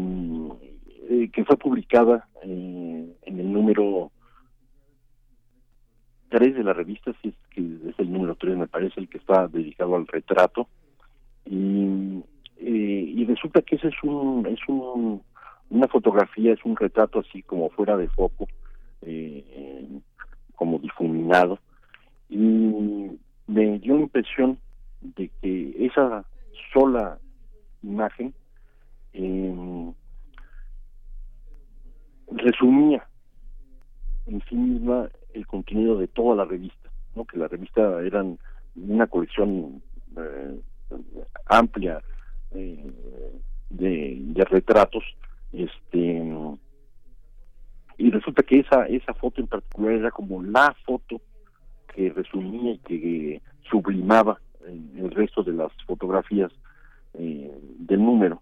eh, 1.09 1.29
que 1.31 1.45
fue 1.45 1.57
publicada 1.57 2.27
en 2.43 3.15
el 3.25 3.51
número 3.51 4.11
3 6.29 6.55
de 6.55 6.63
la 6.63 6.73
revista, 6.73 7.11
si 7.21 7.29
es 7.29 7.35
que 7.51 7.61
es 7.89 7.99
el 7.99 8.11
número 8.11 8.35
3 8.35 8.57
me 8.57 8.67
parece, 8.67 8.99
el 8.99 9.09
que 9.09 9.17
está 9.17 9.47
dedicado 9.47 9.95
al 9.95 10.07
retrato, 10.07 10.67
y, 11.45 12.23
y 12.59 13.25
resulta 13.25 13.61
que 13.61 13.75
ese 13.75 13.89
es 13.89 14.03
un, 14.03 14.45
es 14.47 14.59
un 14.67 15.21
una 15.69 15.87
fotografía 15.87 16.53
es 16.53 16.63
un 16.63 16.75
retrato 16.75 17.19
así 17.19 17.41
como 17.43 17.69
fuera 17.69 17.97
de 17.97 18.07
foco, 18.09 18.47
eh, 19.01 19.85
como 20.55 20.79
difuminado, 20.79 21.59
y 22.29 22.37
me 23.47 23.79
dio 23.79 23.95
la 23.95 24.01
impresión 24.01 24.57
de 25.15 25.29
que 25.41 25.85
esa 25.85 26.25
sola 26.73 27.19
imagen 27.83 28.33
eh, 29.13 29.93
resumía 32.31 33.07
en 34.25 34.41
sí 34.49 34.55
misma 34.55 35.09
el 35.33 35.45
contenido 35.47 35.97
de 35.97 36.07
toda 36.07 36.35
la 36.35 36.45
revista, 36.45 36.89
¿no? 37.15 37.25
que 37.25 37.37
la 37.37 37.47
revista 37.47 38.01
eran 38.01 38.37
una 38.75 39.07
colección 39.07 39.81
eh, 40.17 40.59
amplia 41.45 42.01
eh, 42.51 42.91
de, 43.69 44.17
de 44.19 44.45
retratos 44.45 45.03
este 45.53 46.23
y 47.97 48.11
resulta 48.11 48.43
que 48.43 48.59
esa 48.59 48.85
esa 48.87 49.13
foto 49.13 49.41
en 49.41 49.47
particular 49.47 49.93
era 49.93 50.11
como 50.11 50.43
la 50.43 50.75
foto 50.85 51.21
que 51.93 52.09
resumía 52.09 52.73
y 52.73 52.77
que 52.79 53.41
sublimaba 53.69 54.39
el 54.67 55.11
resto 55.11 55.43
de 55.43 55.53
las 55.53 55.71
fotografías 55.85 56.51
eh, 57.13 57.51
del 57.79 58.03
número. 58.03 58.41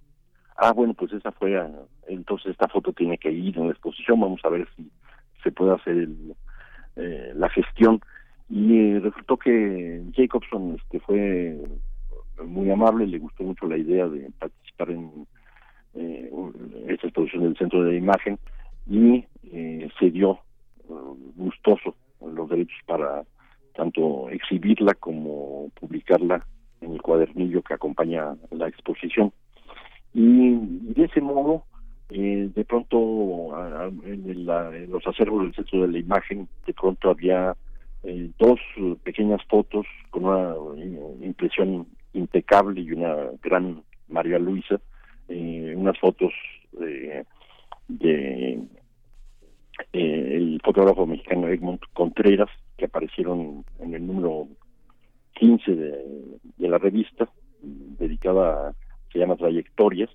Ah 0.56 0.72
bueno 0.72 0.94
pues 0.94 1.12
esa 1.14 1.32
fue 1.32 1.60
entonces 2.08 2.52
esta 2.52 2.68
foto 2.68 2.94
tiene 2.94 3.18
que 3.18 3.32
ir 3.32 3.58
en 3.58 3.68
la 3.68 3.72
exposición 3.72 4.20
vamos 4.20 4.42
a 4.44 4.50
ver 4.50 4.68
si 4.76 4.90
se 5.44 5.52
puede 5.52 5.74
hacer 5.74 5.98
el, 5.98 6.36
eh, 6.96 7.34
la 7.36 7.50
gestión. 7.50 8.02
Y 8.50 8.78
eh, 8.78 9.00
resultó 9.00 9.38
que 9.38 10.04
Jacobson 10.16 10.76
este 10.76 11.00
fue 11.00 11.58
muy 12.46 12.70
amable 12.70 13.08
le 13.08 13.20
gustó 13.20 13.44
mucho 13.44 13.68
la 13.68 13.78
idea 13.78 14.08
de 14.08 14.30
participar 14.40 14.92
en 14.92 15.28
eh, 15.96 16.32
esta 16.88 17.08
exposición 17.08 17.44
del 17.44 17.58
Centro 17.58 17.84
de 17.84 17.98
Imagen 17.98 18.38
y 18.88 19.26
eh, 19.52 19.90
se 20.00 20.12
dio 20.12 20.40
gustoso 21.36 21.96
los 22.22 22.50
derechos 22.50 22.78
para 22.86 23.24
tanto 23.76 24.30
exhibirla 24.30 24.94
como 24.94 25.70
publicarla 25.80 26.46
en 26.82 26.94
el 26.94 27.02
cuadernillo 27.02 27.62
que 27.62 27.74
acompaña 27.74 28.36
la 28.52 28.68
exposición. 28.68 29.32
Y, 30.14 30.56
de 30.94 31.06
ese 31.06 31.22
modo, 31.22 31.64
eh, 32.10 32.50
de 32.54 32.66
pronto, 32.66 33.52
en, 34.06 34.46
los 34.46 35.08
acervos 35.08 35.44
del 35.44 35.56
Centro 35.56 35.82
de 35.82 35.88
la 35.88 35.98
Imagen, 36.00 36.48
de 36.66 36.74
pronto 36.74 37.10
había 37.10 37.56
eh, 38.04 38.30
dos 38.38 38.60
pequeñas 39.04 39.42
fotos 39.50 39.86
con 40.12 40.26
una 40.26 40.56
impresión 41.22 41.88
impecable 42.14 42.82
y 42.82 42.92
una 42.92 43.16
gran 43.42 43.82
María 44.08 44.38
Luisa, 44.38 44.80
eh, 45.30 45.74
unas 45.76 45.98
fotos 46.00 46.32
de, 46.74 47.26
eh, 47.90 48.60
el 49.92 50.60
fotógrafo 50.64 51.06
mexicano 51.06 51.48
Egmont 51.48 51.82
Contreras 51.94 52.50
aparecieron 52.86 53.66
en 53.80 53.94
el 53.94 54.06
número 54.06 54.48
15 55.36 55.76
de, 55.76 56.40
la 56.58 56.78
revista 56.78 57.30
dedicada 57.62 58.74
se 59.12 59.20
llama 59.20 59.36
Trayectorias 59.36 60.10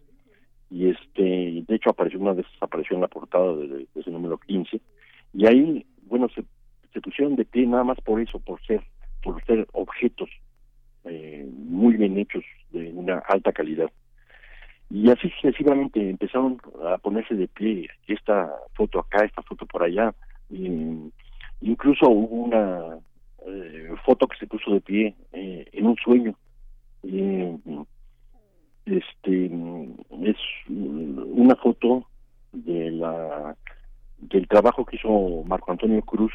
y 0.70 0.88
este 0.88 1.64
de 1.66 1.74
hecho 1.74 1.90
apareció 1.90 2.18
una 2.18 2.32
vez 2.32 2.46
apareció 2.60 2.96
en 2.96 3.02
la 3.02 3.08
portada 3.08 3.54
de, 3.54 3.86
ese 3.94 4.10
número 4.10 4.38
15 4.38 4.80
y 5.34 5.46
ahí 5.46 5.86
bueno 6.02 6.28
se, 6.28 6.44
se 6.92 7.00
pusieron 7.00 7.36
de 7.36 7.44
pie 7.44 7.66
nada 7.66 7.84
más 7.84 8.00
por 8.00 8.20
eso 8.20 8.38
por 8.40 8.60
ser 8.66 8.82
por 9.22 9.42
ser 9.44 9.66
objetos 9.72 10.28
eh, 11.04 11.48
muy 11.52 11.96
bien 11.96 12.18
hechos 12.18 12.44
de 12.70 12.92
una 12.92 13.18
alta 13.18 13.52
calidad 13.52 13.90
y 14.90 15.10
así 15.10 15.28
sucesivamente 15.30 16.08
empezaron 16.08 16.60
a 16.86 16.96
ponerse 16.98 17.34
de 17.34 17.46
pie 17.48 17.88
esta 18.06 18.50
foto 18.74 19.00
acá, 19.00 19.24
esta 19.24 19.42
foto 19.42 19.66
por 19.66 19.82
allá. 19.82 20.14
Incluso 21.60 22.08
hubo 22.08 22.44
una 22.44 22.98
eh, 23.46 23.90
foto 24.04 24.26
que 24.26 24.38
se 24.38 24.46
puso 24.46 24.72
de 24.72 24.80
pie 24.80 25.14
eh, 25.32 25.68
en 25.72 25.86
un 25.86 25.96
sueño. 25.96 26.34
este 28.86 29.46
es 30.22 30.36
una 30.68 31.56
foto 31.56 32.06
de 32.52 32.90
la 32.90 33.56
del 34.18 34.48
trabajo 34.48 34.84
que 34.84 34.96
hizo 34.96 35.44
Marco 35.46 35.70
Antonio 35.70 36.02
Cruz 36.02 36.32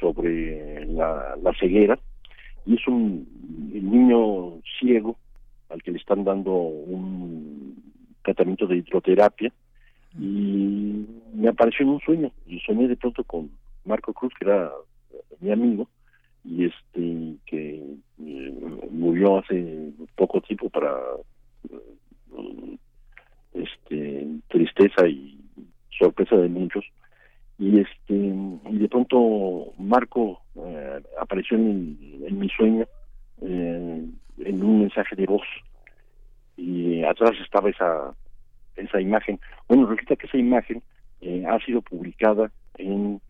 sobre 0.00 0.86
la, 0.86 1.36
la 1.42 1.52
ceguera 1.58 1.98
y 2.66 2.74
es 2.74 2.86
un 2.86 3.26
niño 3.72 4.60
ciego 4.78 5.16
al 5.70 5.82
que 5.82 5.92
le 5.92 5.98
están 5.98 6.24
dando 6.24 6.52
un 6.52 7.82
tratamiento 8.22 8.66
de 8.66 8.76
hidroterapia 8.76 9.52
y 10.18 11.06
me 11.34 11.48
apareció 11.48 11.84
en 11.84 11.92
un 11.92 12.00
sueño 12.00 12.30
y 12.46 12.58
soñé 12.60 12.88
de 12.88 12.96
pronto 12.96 13.22
con 13.24 13.50
Marco 13.86 14.12
Cruz 14.12 14.32
que 14.38 14.44
era 14.44 14.70
mi 15.40 15.50
amigo 15.50 15.88
y 16.44 16.66
este 16.66 17.36
que 17.46 17.96
eh, 18.24 18.54
murió 18.90 19.38
hace 19.38 19.90
poco 20.14 20.40
tiempo 20.40 20.68
para 20.70 20.92
eh, 21.70 22.78
este 23.54 24.26
tristeza 24.48 25.06
y 25.08 25.40
sorpresa 25.98 26.36
de 26.36 26.48
muchos 26.48 26.84
y 27.58 27.80
este 27.80 28.14
y 28.14 28.78
de 28.78 28.88
pronto 28.88 29.72
Marco 29.78 30.42
eh, 30.56 31.02
apareció 31.20 31.56
en, 31.56 32.38
mi 32.38 32.48
sueño 32.50 32.86
en 33.40 34.62
un 34.62 34.80
mensaje 34.80 35.16
de 35.16 35.26
voz 35.26 35.46
y 36.56 37.02
atrás 37.02 37.32
estaba 37.42 37.70
esa 37.70 38.14
esa 38.76 39.00
imagen. 39.00 39.40
Bueno, 39.68 39.86
resulta 39.86 40.16
que 40.16 40.26
esa 40.26 40.38
imagen 40.38 40.82
eh, 41.20 41.44
ha 41.48 41.58
sido 41.64 41.82
publicada 41.82 42.50
en 42.78 43.20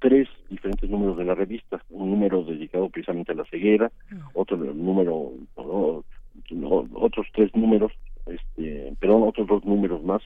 tres 0.00 0.28
diferentes 0.48 0.88
números 0.88 1.16
de 1.16 1.24
la 1.24 1.34
revista, 1.34 1.82
un 1.90 2.10
número 2.10 2.42
dedicado 2.42 2.88
precisamente 2.88 3.32
a 3.32 3.36
la 3.36 3.44
ceguera, 3.44 3.90
otro 4.34 4.56
número, 4.56 5.32
otros 5.56 7.26
tres 7.34 7.54
números, 7.54 7.92
este, 8.26 8.92
perdón, 8.98 9.24
otros 9.28 9.46
dos 9.46 9.64
números 9.64 10.02
más, 10.02 10.22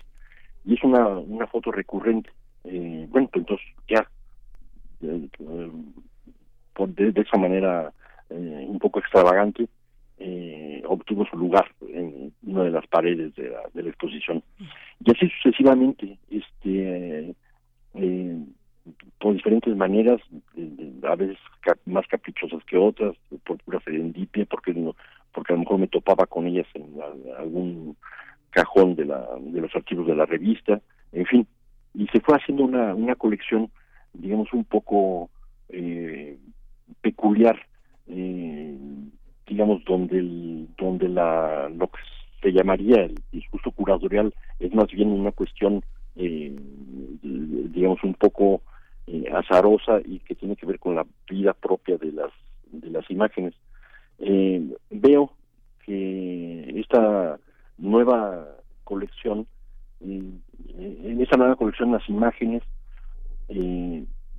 y 0.65 0.75
es 0.75 0.85
una, 0.85 1.07
una 1.09 1.47
foto 1.47 1.71
recurrente. 1.71 2.31
Eh, 2.65 3.07
bueno, 3.11 3.29
pues 3.31 3.43
entonces 3.43 3.67
ya, 3.89 4.09
eh, 5.03 5.29
de, 6.87 7.13
de, 7.13 7.21
esa 7.21 7.37
manera 7.37 7.93
un 8.31 8.79
poco 8.79 9.01
extravagante, 9.01 9.69
eh, 10.19 10.83
obtuvo 10.87 11.27
su 11.27 11.37
lugar 11.37 11.71
en 11.89 12.33
una 12.45 12.63
de 12.63 12.71
las 12.71 12.87
paredes 12.87 13.35
de 13.35 13.51
la, 13.51 13.63
de 13.73 13.83
la 13.83 13.89
exposición. 13.89 14.43
Y 15.05 15.11
así 15.11 15.29
sucesivamente, 15.43 16.19
este, 16.31 17.35
eh, 17.95 18.45
por 19.19 19.35
diferentes 19.35 19.75
maneras, 19.77 20.21
a 21.03 21.15
veces 21.15 21.39
más 21.87 22.07
caprichosas 22.07 22.63
que 22.65 22.77
otras, 22.77 23.17
por 23.45 23.59
pura 23.59 23.81
serendipia, 23.81 24.45
porque, 24.47 24.75
porque 25.33 25.53
a 25.53 25.57
lo 25.57 25.61
mejor 25.61 25.79
me 25.79 25.89
topaba 25.89 26.27
con 26.27 26.47
ellas 26.47 26.67
en 26.75 26.95
algún 27.39 27.97
cajón 28.51 28.95
de, 28.95 29.07
la, 29.07 29.27
de 29.41 29.61
los 29.61 29.75
archivos 29.75 30.07
de 30.07 30.15
la 30.15 30.27
revista, 30.27 30.81
en 31.13 31.27
fin, 31.27 31.47
y 31.95 32.07
se 32.09 32.21
fue 32.21 32.37
haciendo 32.37 32.65
una, 32.65 32.95
una 32.95 33.15
colección, 33.15 33.71
digamos, 34.13 34.53
un 34.53 34.65
poco 34.65 35.31
eh, 35.71 36.39
peculiar, 37.01 37.59
eh, 38.09 38.77
digamos, 39.47 39.85
donde 39.85 40.19
el, 40.19 40.69
donde 40.77 41.09
la, 41.09 41.69
lo 41.71 41.89
que 41.89 41.99
se 42.43 42.53
llamaría 42.53 43.05
el 43.05 43.15
discurso 43.33 43.71
curatorial 43.71 44.35
es 44.59 44.75
más 44.75 44.89
bien 44.89 45.09
una 45.09 45.33
cuestión, 45.33 45.83
eh, 46.17 46.55
digamos, 47.23 48.03
un 48.05 48.15
poco 48.15 48.63
eh, 49.07 49.25
azarosa 49.33 50.01
y 50.05 50.21
que 50.21 50.35
tiene 50.35 50.57
que 50.57 50.67
ver 50.67 50.79
con 50.79 50.95
la 50.95 51.07
vida 51.29 51.53
propia 51.53 51.97
de 51.97 52.13
las, 52.13 52.31
de 52.71 52.91
las 52.91 53.09
imágenes. 53.11 53.55
Eh, 54.19 54.75
veo 54.91 55.33
que 55.85 56.81
esta 56.81 57.39
nueva 57.79 58.49
colección, 58.85 59.47
en 60.01 61.21
esta 61.21 61.37
nueva 61.37 61.57
colección 61.57 61.93
las 61.93 62.09
imágenes 62.09 62.63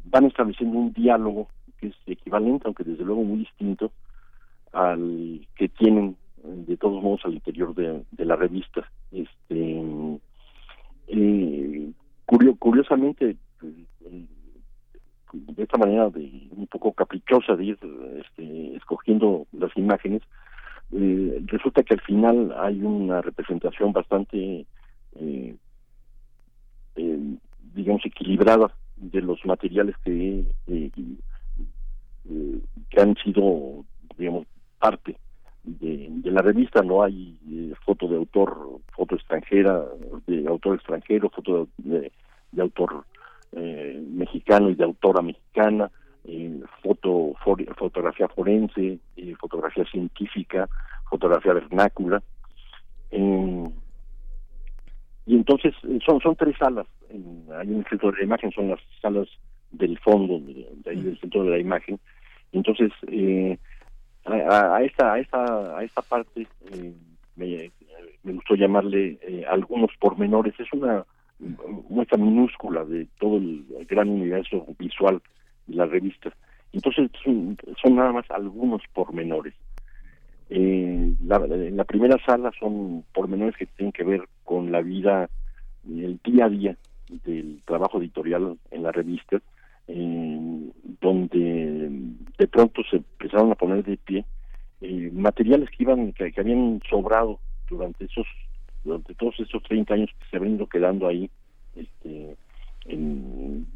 van 0.06 0.26
estableciendo 0.26 0.78
un 0.78 0.94
diálogo 0.94 1.48
que 1.80 1.88
es 1.88 1.96
equivalente, 2.06 2.64
aunque 2.66 2.84
desde 2.84 3.04
luego 3.04 3.24
muy 3.24 3.40
distinto, 3.40 3.92
al 4.72 5.46
que 5.56 5.70
tienen 5.70 6.16
de 6.44 6.78
todos 6.78 7.02
modos 7.02 7.22
al 7.26 7.34
interior 7.34 7.74
de, 7.74 8.26
la 8.26 8.36
revista. 8.36 8.90
Este, 9.12 9.84
eh, 11.08 11.92
curiosamente, 12.60 13.38
de 15.48 15.64
esta 15.64 15.78
manera 15.78 16.10
de 16.10 16.48
un 16.52 16.68
poco 16.68 16.94
caprichosa 16.94 17.56
de 17.56 17.66
ir 17.66 17.78
este, 18.20 18.76
escogiendo 18.76 19.48
las 19.54 19.76
imágenes, 19.78 20.22
eh, 20.92 21.42
resulta 21.46 21.84
que 21.84 21.96
al 21.96 22.02
final 22.02 22.54
hay 22.58 22.82
una 22.82 23.22
representación 23.22 23.92
bastante, 23.92 24.66
eh, 25.16 25.56
eh, 26.96 27.20
digamos, 27.74 28.06
equilibrada 28.06 28.72
de 28.98 29.22
los 29.22 29.44
materiales 29.46 29.96
que, 30.04 30.46
que 32.90 33.02
han 33.02 33.16
sido, 33.18 33.84
digamos, 34.18 34.48
parte 34.80 35.18
de, 35.64 36.32
la 36.32 36.42
revista. 36.42 36.82
No 36.82 37.04
hay 37.04 37.38
foto 37.86 38.08
de 38.08 38.18
autor, 38.18 38.80
foto 38.96 39.16
extranjera, 39.16 39.84
de 40.28 40.48
autor 40.48 40.76
extranjero, 40.76 41.30
foto 41.30 41.68
de, 41.78 42.12
autor 42.58 43.06
mexicano 43.56 44.70
y 44.70 44.76
de 44.76 44.84
autora 44.84 45.22
mexicana, 45.22 45.90
foto, 46.82 47.34
fotografía 47.78 48.28
forense, 48.28 49.00
fotografía 49.40 49.86
científica, 49.86 50.68
fotografía 51.10 51.54
vernácula. 51.54 52.22
y 53.12 55.36
entonces 55.36 55.74
eh, 55.84 56.00
son 56.06 56.20
son 56.22 56.36
tres 56.36 56.56
salas. 56.58 56.88
hay 57.60 57.70
un 57.70 57.86
centro 57.90 58.12
de 58.12 58.18
la 58.18 58.24
imagen, 58.24 58.52
son 58.52 58.70
las 58.70 58.80
salas 59.02 59.28
del 59.72 59.98
fondo, 60.00 60.40
de, 60.40 60.68
ahí 60.90 61.02
del 61.02 61.20
centro 61.20 61.44
de 61.44 61.52
la 61.52 61.60
imagen. 61.60 62.00
Entonces, 62.52 62.92
eh, 63.08 63.58
a, 64.26 64.82
esta 64.82 65.14
a 65.14 65.20
esta 65.20 65.78
a 65.78 65.84
esta 65.84 66.02
parte 66.02 66.48
eh, 66.72 66.94
me, 67.36 67.72
me, 68.24 68.34
gustó 68.34 68.56
llamarle 68.56 69.20
algunos 69.50 69.92
pormenores. 70.00 70.60
Es 70.60 70.72
una 70.74 71.06
muestra 71.40 72.18
minúscula 72.18 72.84
de 72.86 73.08
todo 73.20 73.38
el 73.38 73.66
gran 73.90 74.10
universo 74.10 74.66
visual 74.80 75.22
de 75.68 75.76
la 75.76 75.86
revista. 75.86 76.34
Entonces 76.74 77.10
son, 77.24 77.58
nada 77.96 78.12
más 78.12 78.30
algunos 78.32 78.82
pormenores. 78.94 79.54
Eh, 80.50 81.14
en 81.20 81.78
la 81.78 81.84
primera 81.86 82.18
sala 82.26 82.52
son 82.60 83.04
pormenores 83.14 83.56
que 83.56 83.66
tienen 83.66 83.94
que 83.94 84.04
ver 84.04 84.28
con 84.44 84.72
la 84.72 84.82
vida, 84.82 85.30
el 85.88 86.20
día 86.24 86.46
a 86.46 86.50
día 86.50 86.78
del 87.24 87.62
trabajo 87.66 88.00
editorial 88.00 88.58
en 88.72 88.84
la 88.84 88.92
revista, 88.92 89.42
donde 89.88 91.90
de 92.38 92.48
pronto 92.48 92.82
se 92.90 92.98
empezaron 92.98 93.52
a 93.52 93.56
poner 93.56 93.84
de 93.84 93.98
pie 93.98 94.26
eh, 94.82 95.10
materiales 95.14 95.70
que 95.70 95.84
iban 95.84 96.12
que, 96.12 96.34
habían 96.38 96.82
sobrado 96.90 97.40
durante 97.70 98.06
esos 98.06 98.26
durante 98.86 99.14
todos 99.16 99.38
esos 99.40 99.62
30 99.64 99.94
años 99.94 100.10
que 100.20 100.30
se 100.30 100.38
habían 100.38 100.56
ido 100.56 100.68
quedando 100.68 101.08
ahí 101.08 101.30
este, 101.76 102.38
en, 102.86 103.68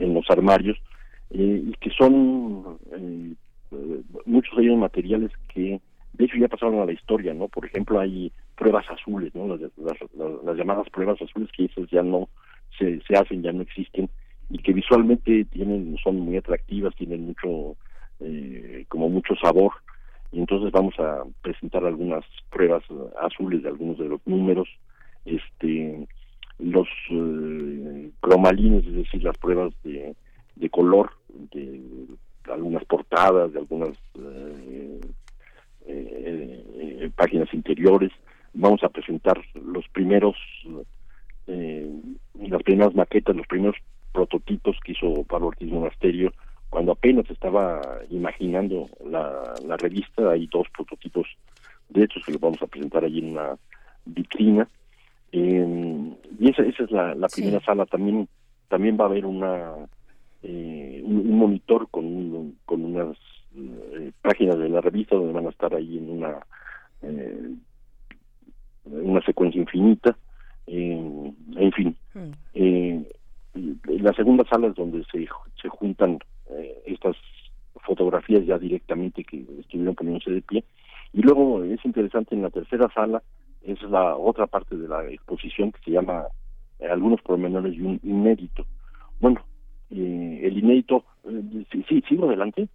los 0.00 0.28
armarios 0.30 0.76
eh, 1.30 1.62
y 1.66 1.72
que 1.80 1.90
son 1.90 2.78
eh, 2.92 3.34
muchos 4.24 4.56
de 4.56 4.62
ellos 4.64 4.78
materiales 4.78 5.30
que 5.52 5.80
de 6.14 6.24
hecho 6.24 6.36
ya 6.36 6.48
pasaron 6.48 6.80
a 6.80 6.86
la 6.86 6.92
historia, 6.92 7.32
¿no? 7.32 7.48
Por 7.48 7.64
ejemplo, 7.64 8.00
hay 8.00 8.32
pruebas 8.56 8.84
azules, 8.90 9.34
¿no? 9.34 9.46
Las, 9.56 10.56
llamadas 10.56 10.90
pruebas 10.90 11.20
azules 11.22 11.48
que 11.56 11.66
esas 11.66 11.88
ya 11.90 12.02
no 12.02 12.28
se, 12.78 13.00
se 13.02 13.14
hacen, 13.16 13.42
ya 13.42 13.52
no 13.52 13.62
existen 13.62 14.10
y 14.50 14.58
que 14.58 14.72
visualmente 14.72 15.44
tienen 15.46 15.96
son 16.02 16.20
muy 16.20 16.36
atractivas, 16.36 16.94
tienen 16.96 17.26
mucho 17.26 17.76
eh, 18.20 18.84
como 18.88 19.08
mucho 19.08 19.34
sabor 19.36 19.72
y 20.32 20.38
entonces 20.38 20.70
vamos 20.70 20.98
a 20.98 21.24
presentar 21.42 21.84
algunas 21.84 22.24
pruebas 22.50 22.84
azules 23.20 23.62
de 23.62 23.68
algunos 23.68 23.98
de 23.98 24.08
los 24.08 24.20
números, 24.26 24.68
este 25.24 26.06
los 26.58 26.88
eh, 27.10 28.10
cromalines, 28.20 28.86
es 28.86 28.94
decir, 28.94 29.24
las 29.24 29.36
pruebas 29.38 29.72
de, 29.82 30.14
color 30.70 31.10
de 31.52 31.80
algunas 32.52 32.84
portadas, 32.84 33.52
de 33.52 33.58
algunas 33.58 33.96
eh, 34.18 35.00
eh, 35.86 36.64
eh, 36.74 37.10
páginas 37.16 37.52
interiores. 37.54 38.12
Vamos 38.52 38.84
a 38.84 38.88
presentar 38.88 39.40
los 39.54 39.88
primeros, 39.88 40.36
las 41.46 42.62
primeras 42.62 42.94
maquetas, 42.94 43.36
los 43.36 43.46
primeros 43.46 43.76
prototipos 44.12 44.76
que 44.84 44.92
hizo 44.92 45.24
Pablo 45.24 45.48
Ortiz 45.48 45.70
Monasterio 45.70 46.32
cuando 46.70 46.92
apenas 46.92 47.28
estaba 47.28 47.80
imaginando 48.10 48.88
la, 49.04 49.54
la 49.66 49.76
revista. 49.76 50.30
Hay 50.30 50.46
dos 50.46 50.68
prototipos 50.70 51.26
de 51.88 52.04
estos 52.04 52.24
que 52.24 52.32
los 52.32 52.40
vamos 52.40 52.62
a 52.62 52.66
presentar 52.66 53.04
allí 53.04 53.18
en 53.18 53.32
una 53.32 53.56
vitrina. 54.06 54.68
y 55.32 56.48
esa, 56.48 56.62
esa 56.62 56.84
es 56.84 56.90
la, 56.90 57.14
la 57.14 57.28
primera 57.28 57.60
sala. 57.60 57.84
También 57.86 58.28
también 58.68 58.96
va 58.98 59.04
a 59.04 59.08
haber 59.08 59.26
una 59.26 59.74
eh, 60.42 61.02
un, 61.04 61.36
monitor 61.36 61.88
con, 61.90 62.54
con 62.64 62.84
unas 62.84 63.16
eh, 63.54 64.12
páginas 64.22 64.58
de 64.58 64.70
la 64.70 64.80
revista 64.80 65.16
donde 65.16 65.34
van 65.34 65.46
a 65.46 65.50
estar 65.50 65.74
ahí 65.74 65.98
en 65.98 66.08
una 66.08 66.38
eh, 67.02 67.50
una 68.86 69.20
secuencia 69.22 69.60
infinita 69.60 70.16
en 70.66 71.72
fin 71.74 71.96
mm. 72.14 73.02
la 74.02 74.12
segunda 74.14 74.44
sala 74.48 74.68
es 74.68 74.74
donde 74.76 75.04
se, 75.12 75.28
se 75.60 75.68
juntan 75.68 76.18
estas 76.86 77.16
fotografías 77.82 78.44
ya 78.46 78.58
directamente 78.58 79.24
que 79.24 79.44
estuvieron 79.58 79.94
poniéndose 79.94 80.30
de 80.30 80.42
pie 80.42 80.64
y 81.12 81.22
luego 81.22 81.64
es 81.64 81.84
interesante 81.84 82.34
en 82.34 82.42
la 82.42 82.50
tercera 82.50 82.88
sala 82.94 83.22
es 83.62 83.82
la 83.82 84.16
otra 84.16 84.46
parte 84.46 84.76
de 84.76 84.88
la 84.88 85.08
exposición 85.08 85.72
que 85.72 85.80
se 85.84 85.90
llama 85.92 86.26
algunos 86.90 87.20
pormenores 87.22 87.74
y 87.74 87.80
un 87.80 88.00
inédito 88.02 88.66
bueno 89.20 89.40
eh, 89.90 90.40
el 90.44 90.58
inédito. 90.58 91.04
Eh, 91.24 91.64
sí, 91.70 91.84
sí, 91.88 92.02
sigo 92.08 92.26
adelante. 92.26 92.68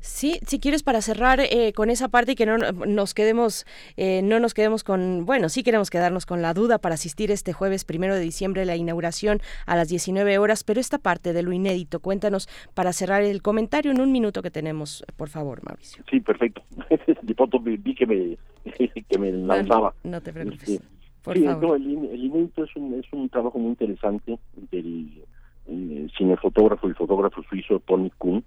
Sí, 0.00 0.38
si 0.46 0.58
quieres 0.58 0.82
para 0.82 1.00
cerrar 1.02 1.40
eh, 1.40 1.72
con 1.74 1.90
esa 1.90 2.08
parte 2.08 2.32
y 2.32 2.34
que 2.34 2.46
no 2.46 2.58
nos 2.58 3.14
quedemos, 3.14 3.66
no 3.96 4.40
nos 4.40 4.54
quedemos 4.54 4.84
con, 4.84 5.24
bueno, 5.26 5.48
sí 5.48 5.62
queremos 5.62 5.90
quedarnos 5.90 6.26
con 6.26 6.42
la 6.42 6.54
duda 6.54 6.78
para 6.78 6.94
asistir 6.94 7.30
este 7.30 7.52
jueves 7.52 7.84
primero 7.84 8.14
de 8.14 8.20
diciembre 8.20 8.62
a 8.62 8.64
la 8.64 8.76
inauguración 8.76 9.40
a 9.66 9.76
las 9.76 9.88
19 9.88 10.38
horas, 10.38 10.64
pero 10.64 10.80
esta 10.80 10.98
parte 10.98 11.32
de 11.32 11.42
lo 11.42 11.52
inédito, 11.52 12.00
cuéntanos 12.00 12.48
para 12.74 12.92
cerrar 12.92 13.22
el 13.22 13.42
comentario 13.42 13.90
en 13.90 14.00
un 14.00 14.12
minuto 14.12 14.42
que 14.42 14.50
tenemos, 14.50 15.04
por 15.16 15.28
favor, 15.28 15.62
Mauricio. 15.64 16.04
Sí, 16.10 16.20
perfecto. 16.20 16.62
De 17.22 17.34
pronto 17.34 17.58
vi 17.60 17.94
que 17.94 18.06
me, 18.06 18.38
que 19.08 19.18
me 19.18 19.32
lanzaba. 19.32 19.94
No, 20.04 20.20
te 20.20 20.32
preocupes. 20.32 20.68
Este, 20.68 20.84
por 21.22 21.38
favor. 21.38 21.76
el, 21.76 22.10
el, 22.10 22.24
inédito 22.24 22.64
es 22.64 22.74
un, 22.76 22.94
es 22.94 23.06
un 23.12 23.28
trabajo 23.28 23.58
muy 23.58 23.70
interesante 23.70 24.38
del 24.70 25.24
eh, 25.66 26.08
cinefotógrafo 26.16 26.88
y 26.88 26.94
fotógrafo 26.94 27.42
suizo 27.44 27.80
Tony 27.80 28.10
Kuhn, 28.18 28.44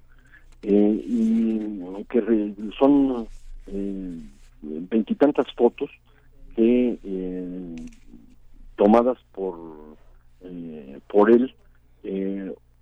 eh, 0.67 1.05
y 1.07 1.59
que 2.09 2.53
son 2.79 3.27
eh, 3.67 4.19
veintitantas 4.61 5.45
fotos 5.55 5.91
que 6.55 6.97
eh, 7.03 7.75
tomadas 8.75 9.17
por 9.31 9.55
por 11.07 11.31
él 11.31 11.53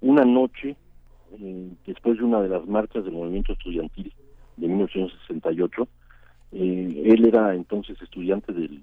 una 0.02 0.26
noche 0.26 0.76
después 1.86 2.18
de 2.18 2.24
una 2.24 2.42
de 2.42 2.50
las 2.50 2.66
marchas 2.68 3.06
del 3.06 3.14
movimiento 3.14 3.54
estudiantil 3.54 4.14
de 4.58 4.68
1968 4.68 5.88
él 6.52 7.26
era 7.26 7.56
entonces 7.56 8.02
estudiante 8.02 8.52
del 8.52 8.82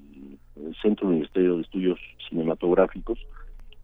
Centro 0.80 1.09
Ministerio 1.09 1.57
de 1.57 1.62
Estudios 1.62 1.98
Cinematográficos 2.28 3.18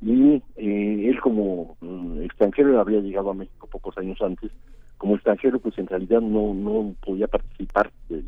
y 0.03 0.43
eh, 0.57 1.09
él 1.09 1.21
como 1.21 1.77
mm, 1.81 2.23
extranjero 2.23 2.81
había 2.81 3.01
llegado 3.01 3.31
a 3.31 3.35
México 3.35 3.67
pocos 3.67 3.97
años 3.99 4.21
antes 4.21 4.51
como 4.99 5.15
extranjero 5.15 5.59
pues 5.59 5.77
en 5.79 5.87
realidad 5.87 6.21
no 6.21 6.55
no 6.55 6.95
podía 7.05 7.27
participar 7.27 7.91
del 8.09 8.25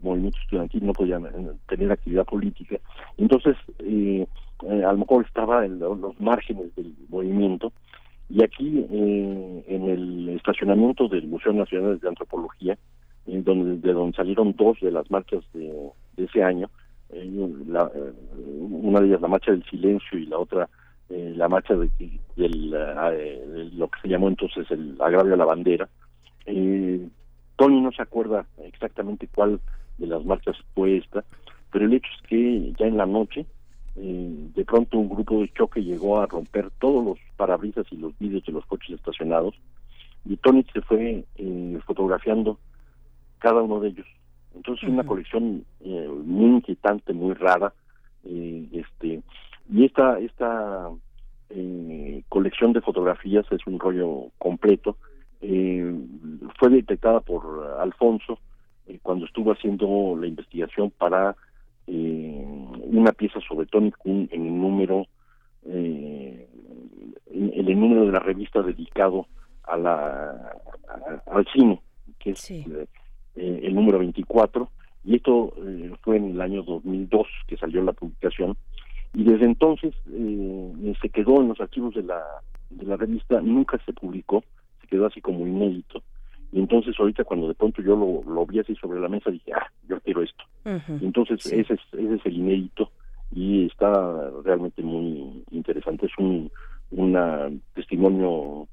movimiento 0.00 0.38
estudiantil 0.42 0.86
no 0.86 0.92
podía 0.92 1.16
eh, 1.18 1.52
tener 1.68 1.92
actividad 1.92 2.24
política. 2.24 2.76
Entonces 3.16 3.56
eh, 3.78 4.26
eh, 4.68 4.84
a 4.84 4.92
lo 4.92 4.98
mejor 4.98 5.24
estaba 5.24 5.64
en 5.64 5.78
los 5.78 6.20
márgenes 6.20 6.74
del 6.74 6.94
movimiento. 7.08 7.72
Y 8.28 8.42
aquí 8.42 8.86
en 8.88 9.88
el 9.90 10.30
estacionamiento 10.30 11.06
del 11.06 11.26
Museo 11.26 11.52
Nacional 11.52 11.98
de 11.98 12.08
Antropología 12.08 12.78
donde 13.26 13.76
de 13.76 13.92
donde 13.92 14.16
salieron 14.16 14.54
dos 14.56 14.80
de 14.80 14.90
las 14.90 15.10
marchas 15.10 15.44
de, 15.52 15.70
de 16.16 16.24
ese 16.24 16.42
año 16.42 16.70
la, 17.10 17.90
una 18.48 19.00
de 19.00 19.08
ellas 19.08 19.20
la 19.20 19.28
marcha 19.28 19.50
del 19.50 19.62
silencio 19.64 20.18
y 20.18 20.26
la 20.26 20.38
otra 20.38 20.68
eh, 21.12 21.34
la 21.36 21.48
marcha 21.48 21.74
de, 21.74 21.90
del, 22.36 22.74
eh, 22.74 23.70
lo 23.74 23.88
que 23.88 24.00
se 24.00 24.08
llamó 24.08 24.28
entonces 24.28 24.70
el 24.70 24.96
agravio 25.00 25.34
a 25.34 25.36
la 25.36 25.44
bandera. 25.44 25.88
Eh, 26.46 27.06
Tony 27.56 27.80
no 27.80 27.92
se 27.92 28.02
acuerda 28.02 28.46
exactamente 28.64 29.28
cuál 29.32 29.60
de 29.98 30.06
las 30.06 30.24
marchas 30.24 30.56
fue 30.74 30.96
esta, 30.96 31.24
pero 31.70 31.84
el 31.84 31.94
hecho 31.94 32.08
es 32.16 32.28
que 32.28 32.72
ya 32.78 32.86
en 32.86 32.96
la 32.96 33.06
noche, 33.06 33.46
de 33.94 34.64
pronto 34.64 34.96
un 34.98 35.10
grupo 35.10 35.40
de 35.40 35.52
choque 35.52 35.82
llegó 35.82 36.18
a 36.18 36.26
romper 36.26 36.70
todos 36.80 37.04
los 37.04 37.18
parabrisas 37.36 37.84
y 37.90 37.96
los 37.98 38.18
vidrios 38.18 38.44
de 38.46 38.52
los 38.52 38.64
coches 38.64 38.96
estacionados 38.96 39.54
y 40.24 40.36
Tony 40.38 40.64
se 40.72 40.80
fue 40.80 41.24
fotografiando 41.84 42.58
cada 43.38 43.60
uno 43.60 43.80
de 43.80 43.88
ellos. 43.88 44.06
Entonces 44.54 44.84
es 44.84 44.90
una 44.90 45.04
colección 45.04 45.64
eh, 45.80 46.08
muy 46.24 46.56
inquietante, 46.56 47.12
muy 47.12 47.34
rara, 47.34 47.72
eh, 48.24 48.66
este 48.72 49.22
y 49.72 49.84
esta 49.84 50.18
esta 50.18 50.90
eh, 51.50 52.22
colección 52.28 52.72
de 52.72 52.80
fotografías 52.80 53.46
es 53.50 53.66
un 53.66 53.78
rollo 53.78 54.30
completo. 54.38 54.96
fue 55.40 56.70
detectada 56.70 57.20
por 57.20 57.42
Alfonso 57.80 58.38
cuando 59.02 59.26
estuvo 59.26 59.52
haciendo 59.52 60.16
la 60.16 60.26
investigación 60.28 60.90
para 60.90 61.34
una 61.88 63.12
pieza 63.12 63.40
sobre 63.48 63.66
Tony 63.66 63.90
Kuhn 63.90 64.28
en 64.30 64.46
el 64.46 64.56
número 64.56 65.06
en 65.64 66.46
el 67.68 67.80
número 67.80 68.06
de 68.06 68.12
la 68.12 68.20
revista 68.20 68.62
dedicado 68.62 69.26
a 69.64 69.76
la 69.76 70.52
al 71.26 71.46
cine 71.52 71.80
que 72.22 72.30
es 72.30 72.50
eh, 72.50 72.86
el 73.34 73.74
número 73.74 73.98
24, 73.98 74.70
y 75.04 75.16
esto 75.16 75.52
eh, 75.66 75.92
fue 76.02 76.16
en 76.16 76.30
el 76.30 76.40
año 76.40 76.62
2002 76.62 77.26
que 77.48 77.56
salió 77.56 77.82
la 77.82 77.92
publicación, 77.92 78.56
y 79.14 79.24
desde 79.24 79.44
entonces 79.44 79.94
eh, 80.10 80.94
se 81.00 81.08
quedó 81.08 81.40
en 81.40 81.48
los 81.48 81.60
archivos 81.60 81.94
de 81.94 82.02
la, 82.02 82.22
de 82.70 82.86
la 82.86 82.96
revista, 82.96 83.40
nunca 83.40 83.78
se 83.84 83.92
publicó, 83.92 84.42
se 84.80 84.86
quedó 84.86 85.06
así 85.06 85.20
como 85.20 85.46
inédito. 85.46 86.02
Y 86.52 86.58
entonces 86.58 86.94
ahorita 86.98 87.24
cuando 87.24 87.48
de 87.48 87.54
pronto 87.54 87.80
yo 87.82 87.96
lo, 87.96 88.22
lo 88.30 88.46
vi 88.46 88.58
así 88.58 88.74
sobre 88.76 89.00
la 89.00 89.08
mesa 89.08 89.30
dije, 89.30 89.52
ah, 89.54 89.66
yo 89.88 90.00
quiero 90.00 90.22
esto. 90.22 90.44
entonces 91.00 91.44
ese, 91.46 91.74
es, 91.74 91.80
ese 91.92 92.14
es 92.14 92.26
el 92.26 92.36
inédito 92.36 92.90
y 93.34 93.66
está 93.66 94.30
realmente 94.44 94.82
muy 94.82 95.42
interesante. 95.50 96.06
Es 96.06 96.12
un 96.18 96.50
una 96.90 97.48
testimonio 97.74 98.68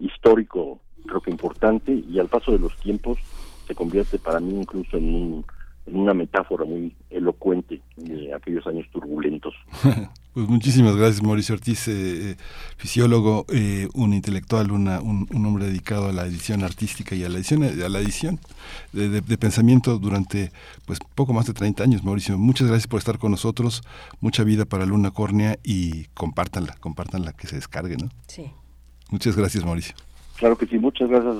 histórico 0.00 0.80
creo 1.06 1.20
que 1.20 1.30
importante 1.30 1.92
y 1.92 2.18
al 2.18 2.28
paso 2.28 2.52
de 2.52 2.58
los 2.58 2.76
tiempos 2.76 3.18
se 3.66 3.74
convierte 3.74 4.18
para 4.18 4.40
mí 4.40 4.60
incluso 4.60 4.96
en, 4.96 5.44
una 5.92 6.14
metáfora 6.14 6.64
muy 6.64 6.94
elocuente 7.10 7.80
de 7.96 8.32
aquellos 8.34 8.66
años 8.66 8.86
turbulentos. 8.92 9.54
Pues 10.32 10.48
muchísimas 10.48 10.94
gracias, 10.94 11.24
Mauricio 11.24 11.56
Ortiz, 11.56 11.88
eh, 11.88 11.92
eh, 12.30 12.36
fisiólogo, 12.76 13.46
eh, 13.52 13.88
un 13.94 14.14
intelectual, 14.14 14.70
una, 14.70 15.00
un, 15.00 15.26
hombre 15.44 15.66
dedicado 15.66 16.08
a 16.08 16.12
la 16.12 16.24
edición 16.24 16.62
artística 16.62 17.16
y 17.16 17.24
a 17.24 17.28
la 17.28 17.38
edición, 17.38 17.64
a 17.64 17.88
la 17.88 17.98
edición 17.98 18.38
de, 18.92 19.22
pensamiento 19.38 19.98
durante 19.98 20.52
pues 20.86 21.00
poco 21.16 21.32
más 21.32 21.46
de 21.46 21.52
30 21.52 21.82
años, 21.82 22.04
Mauricio. 22.04 22.38
Muchas 22.38 22.68
gracias 22.68 22.86
por 22.86 22.98
estar 22.98 23.18
con 23.18 23.32
nosotros, 23.32 23.82
mucha 24.20 24.44
vida 24.44 24.66
para 24.66 24.86
Luna 24.86 25.10
Córnea 25.10 25.58
y 25.64 26.04
compártanla, 26.14 26.76
compártanla, 26.78 27.32
que 27.32 27.48
se 27.48 27.56
descargue, 27.56 27.96
¿no? 27.96 28.08
Sí. 28.28 28.52
Muchas 29.10 29.34
gracias, 29.34 29.64
Mauricio. 29.64 29.96
Claro 30.40 30.56
que 30.56 30.66
sí, 30.66 30.78
muchas 30.78 31.10
gracias 31.10 31.34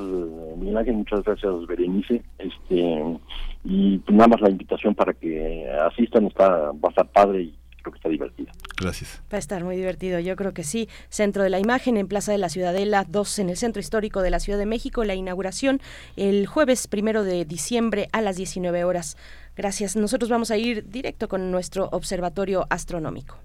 Miguel 0.58 0.76
Ángel, 0.76 0.94
muchas 0.96 1.24
gracias 1.24 1.66
Berenice, 1.66 2.22
este 2.38 3.18
y 3.64 4.02
nada 4.08 4.28
más 4.28 4.42
la 4.42 4.50
invitación 4.50 4.94
para 4.94 5.14
que 5.14 5.66
asistan 5.90 6.26
está 6.26 6.70
va 6.72 6.88
a 6.88 6.88
estar 6.90 7.08
padre 7.08 7.42
y 7.44 7.54
creo 7.80 7.92
que 7.92 7.96
está 7.96 8.10
divertido. 8.10 8.52
Gracias. 8.78 9.22
Va 9.32 9.36
a 9.36 9.38
estar 9.38 9.64
muy 9.64 9.74
divertido, 9.76 10.18
yo 10.18 10.36
creo 10.36 10.52
que 10.52 10.64
sí. 10.64 10.86
Centro 11.08 11.42
de 11.42 11.48
la 11.48 11.60
Imagen 11.60 11.96
en 11.96 12.08
Plaza 12.08 12.30
de 12.30 12.36
la 12.36 12.50
Ciudadela, 12.50 13.06
dos 13.08 13.38
en 13.38 13.48
el 13.48 13.56
Centro 13.56 13.80
Histórico 13.80 14.20
de 14.20 14.28
la 14.28 14.38
Ciudad 14.38 14.58
de 14.58 14.66
México, 14.66 15.02
la 15.04 15.14
inauguración 15.14 15.80
el 16.16 16.46
jueves 16.46 16.86
primero 16.86 17.24
de 17.24 17.46
diciembre 17.46 18.10
a 18.12 18.20
las 18.20 18.36
19 18.36 18.84
horas. 18.84 19.16
Gracias. 19.56 19.96
Nosotros 19.96 20.28
vamos 20.28 20.50
a 20.50 20.58
ir 20.58 20.90
directo 20.90 21.26
con 21.26 21.50
nuestro 21.50 21.88
observatorio 21.92 22.66
astronómico. 22.68 23.38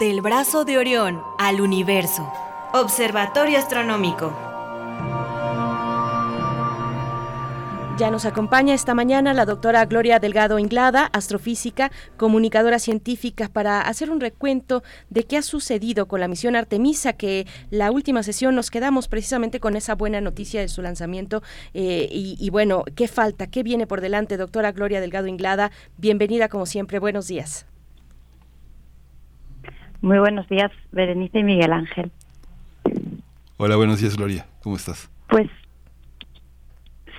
Del 0.00 0.22
brazo 0.22 0.64
de 0.64 0.78
Orión 0.78 1.20
al 1.38 1.60
universo. 1.60 2.32
Observatorio 2.76 3.56
Astronómico. 3.56 4.36
Ya 7.96 8.10
nos 8.10 8.24
acompaña 8.24 8.74
esta 8.74 8.96
mañana 8.96 9.32
la 9.32 9.44
doctora 9.44 9.84
Gloria 9.84 10.18
Delgado 10.18 10.58
Inglada, 10.58 11.08
astrofísica, 11.12 11.92
comunicadora 12.16 12.80
científica, 12.80 13.48
para 13.48 13.80
hacer 13.80 14.10
un 14.10 14.18
recuento 14.18 14.82
de 15.08 15.22
qué 15.22 15.36
ha 15.36 15.42
sucedido 15.42 16.06
con 16.06 16.18
la 16.18 16.26
misión 16.26 16.56
Artemisa, 16.56 17.12
que 17.12 17.46
la 17.70 17.92
última 17.92 18.24
sesión 18.24 18.56
nos 18.56 18.72
quedamos 18.72 19.06
precisamente 19.06 19.60
con 19.60 19.76
esa 19.76 19.94
buena 19.94 20.20
noticia 20.20 20.60
de 20.60 20.66
su 20.66 20.82
lanzamiento. 20.82 21.44
Eh, 21.74 22.08
y, 22.10 22.36
y, 22.40 22.50
bueno, 22.50 22.82
¿qué 22.96 23.06
falta? 23.06 23.46
¿Qué 23.46 23.62
viene 23.62 23.86
por 23.86 24.00
delante? 24.00 24.36
Doctora 24.36 24.72
Gloria 24.72 25.00
Delgado 25.00 25.28
Inglada, 25.28 25.70
bienvenida 25.96 26.48
como 26.48 26.66
siempre. 26.66 26.98
Buenos 26.98 27.28
días. 27.28 27.68
Muy 30.00 30.18
buenos 30.18 30.48
días, 30.48 30.72
Berenice 30.90 31.38
y 31.38 31.44
Miguel 31.44 31.72
Ángel. 31.72 32.10
Hola, 33.56 33.76
buenos 33.76 34.00
días, 34.00 34.16
Gloria. 34.16 34.46
¿Cómo 34.62 34.74
estás? 34.74 35.08
Pues 35.28 35.48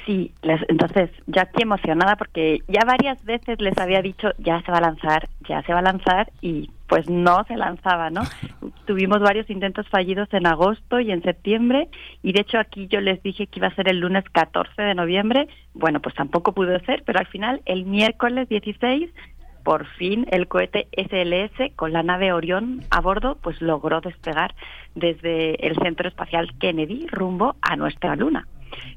sí, 0.06 0.34
entonces 0.68 1.10
ya 1.28 1.44
aquí 1.44 1.64
emocionada 1.64 2.18
porque 2.18 2.60
ya 2.68 2.82
varias 2.86 3.24
veces 3.24 3.60
les 3.62 3.78
había 3.78 4.02
dicho 4.02 4.30
ya 4.38 4.62
se 4.62 4.72
va 4.72 4.80
a 4.80 4.82
lanzar, 4.82 5.30
ya 5.48 5.62
se 5.64 5.74
va 5.74 5.80
a 5.80 5.84
lanzar 5.84 6.32
y 6.42 6.70
pues 6.88 7.10
no 7.10 7.44
se 7.46 7.56
lanzaba, 7.56 8.10
¿no? 8.10 8.22
Tuvimos 8.86 9.20
varios 9.22 9.50
intentos 9.50 9.88
fallidos 9.88 10.28
en 10.34 10.46
agosto 10.46 11.00
y 11.00 11.12
en 11.12 11.24
septiembre 11.24 11.88
y 12.22 12.34
de 12.34 12.42
hecho 12.42 12.60
aquí 12.60 12.88
yo 12.88 13.00
les 13.00 13.24
dije 13.24 13.48
que 13.48 13.60
iba 13.60 13.68
a 13.68 13.76
ser 13.76 13.88
el 13.88 14.00
lunes 14.00 14.26
14 14.32 14.82
de 14.82 14.94
noviembre, 14.94 15.48
bueno, 15.74 16.02
pues 16.02 16.16
tampoco 16.16 16.52
pudo 16.52 16.78
ser, 16.82 17.04
pero 17.06 17.20
al 17.20 17.28
final 17.28 17.62
el 17.66 17.86
miércoles 17.86 18.50
16 18.50 19.10
por 19.66 19.88
fin 19.97 20.28
el 20.30 20.47
cohete 20.47 20.88
SLS 20.95 21.74
con 21.76 21.91
la 21.91 22.03
nave 22.03 22.32
Orión 22.32 22.82
a 22.91 23.01
bordo 23.01 23.38
pues 23.41 23.61
logró 23.61 23.99
despegar 23.99 24.53
desde 24.93 25.68
el 25.68 25.76
Centro 25.78 26.07
Espacial 26.07 26.53
Kennedy 26.59 27.07
rumbo 27.07 27.55
a 27.61 27.76
nuestra 27.76 28.16
Luna. 28.16 28.47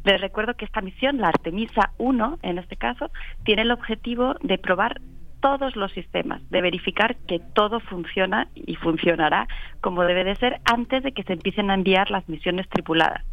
Les 0.04 0.20
recuerdo 0.20 0.54
que 0.54 0.66
esta 0.66 0.82
misión, 0.82 1.18
la 1.18 1.28
Artemisa 1.28 1.92
1 1.96 2.40
en 2.42 2.58
este 2.58 2.76
caso, 2.76 3.10
tiene 3.44 3.62
el 3.62 3.70
objetivo 3.70 4.34
de 4.42 4.58
probar 4.58 5.00
todos 5.40 5.74
los 5.74 5.90
sistemas, 5.92 6.42
de 6.50 6.60
verificar 6.60 7.16
que 7.26 7.40
todo 7.54 7.80
funciona 7.80 8.48
y 8.54 8.74
funcionará 8.74 9.48
como 9.80 10.04
debe 10.04 10.24
de 10.24 10.36
ser 10.36 10.60
antes 10.64 11.02
de 11.02 11.12
que 11.12 11.22
se 11.22 11.32
empiecen 11.32 11.70
a 11.70 11.74
enviar 11.74 12.10
las 12.10 12.28
misiones 12.28 12.68
tripuladas. 12.68 13.24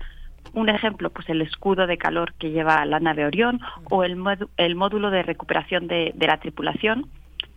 Un 0.53 0.69
ejemplo, 0.69 1.09
pues 1.09 1.27
el 1.27 1.41
escudo 1.41 1.85
de 1.85 1.97
calor 1.97 2.33
que 2.35 2.51
lleva 2.51 2.85
la 2.85 3.01
nave 3.01 3.25
Orión 3.25 3.59
o 3.89 4.05
el, 4.05 4.23
el 4.55 4.75
módulo 4.75 5.09
de 5.09 5.23
recuperación 5.23 5.87
de, 5.87 6.13
de 6.15 6.27
la 6.27 6.37
tripulación, 6.37 7.09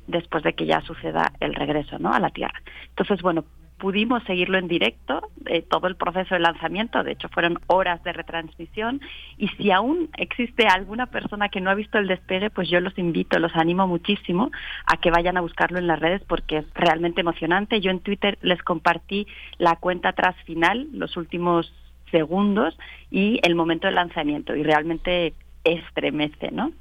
después 0.08 0.42
de 0.42 0.54
que 0.54 0.66
ya 0.66 0.80
suceda 0.80 1.32
el 1.38 1.54
regreso 1.54 1.98
¿no? 1.98 2.12
a 2.12 2.18
la 2.18 2.30
Tierra. 2.30 2.60
Entonces, 2.88 3.22
bueno, 3.22 3.44
pudimos 3.78 4.22
seguirlo 4.24 4.58
en 4.58 4.66
directo, 4.66 5.30
eh, 5.46 5.62
todo 5.62 5.86
el 5.86 5.96
proceso 5.96 6.34
de 6.34 6.40
lanzamiento, 6.40 7.04
de 7.04 7.12
hecho 7.12 7.28
fueron 7.28 7.60
horas 7.68 8.02
de 8.02 8.12
retransmisión, 8.12 9.00
y 9.36 9.48
si 9.48 9.70
aún 9.70 10.10
existe 10.16 10.66
alguna 10.66 11.06
persona 11.06 11.48
que 11.48 11.60
no 11.60 11.70
ha 11.70 11.74
visto 11.74 11.98
el 11.98 12.08
despegue, 12.08 12.50
pues 12.50 12.68
yo 12.68 12.80
los 12.80 12.98
invito, 12.98 13.38
los 13.38 13.54
animo 13.54 13.86
muchísimo 13.86 14.50
a 14.84 14.96
que 14.96 15.10
vayan 15.10 15.36
a 15.36 15.42
buscarlo 15.42 15.78
en 15.78 15.86
las 15.86 16.00
redes 16.00 16.22
porque 16.26 16.58
es 16.58 16.66
realmente 16.74 17.20
emocionante. 17.20 17.80
Yo 17.80 17.90
en 17.90 18.00
Twitter 18.00 18.36
les 18.42 18.60
compartí 18.62 19.26
la 19.58 19.76
cuenta 19.76 20.10
atrás 20.10 20.34
final, 20.44 20.88
los 20.92 21.16
últimos 21.16 21.72
segundos 22.10 22.76
y 23.10 23.38
el 23.42 23.54
momento 23.54 23.86
del 23.86 23.94
lanzamiento, 23.94 24.56
y 24.56 24.62
realmente 24.64 25.34
estremece, 25.72 26.50
¿no? 26.50 26.72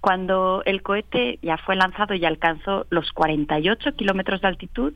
Cuando 0.00 0.62
el 0.64 0.82
cohete 0.82 1.38
ya 1.42 1.56
fue 1.58 1.76
lanzado 1.76 2.14
y 2.14 2.24
alcanzó 2.24 2.86
los 2.90 3.12
48 3.12 3.94
kilómetros 3.94 4.40
de 4.40 4.48
altitud, 4.48 4.94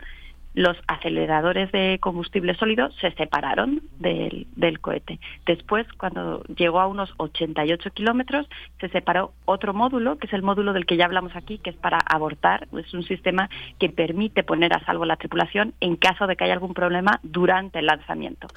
los 0.54 0.76
aceleradores 0.88 1.70
de 1.70 1.98
combustible 2.00 2.54
sólido 2.54 2.90
se 3.00 3.12
separaron 3.12 3.82
del, 3.98 4.48
del, 4.56 4.80
cohete. 4.80 5.20
Después, 5.46 5.86
cuando 5.96 6.42
llegó 6.56 6.80
a 6.80 6.88
unos 6.88 7.14
88 7.18 7.90
kilómetros, 7.92 8.48
se 8.80 8.88
separó 8.88 9.32
otro 9.44 9.74
módulo, 9.74 10.18
que 10.18 10.26
es 10.26 10.32
el 10.32 10.42
módulo 10.42 10.72
del 10.72 10.86
que 10.86 10.96
ya 10.96 11.04
hablamos 11.04 11.36
aquí, 11.36 11.58
que 11.58 11.70
es 11.70 11.76
para 11.76 11.98
abortar. 11.98 12.66
Es 12.76 12.92
un 12.94 13.04
sistema 13.04 13.48
que 13.78 13.90
permite 13.90 14.42
poner 14.42 14.72
a 14.72 14.84
salvo 14.84 15.04
la 15.04 15.16
tripulación 15.16 15.74
en 15.80 15.96
caso 15.96 16.26
de 16.26 16.34
que 16.34 16.44
haya 16.44 16.54
algún 16.54 16.74
problema 16.74 17.20
durante 17.22 17.78
el 17.78 17.86
lanzamiento. 17.86 18.48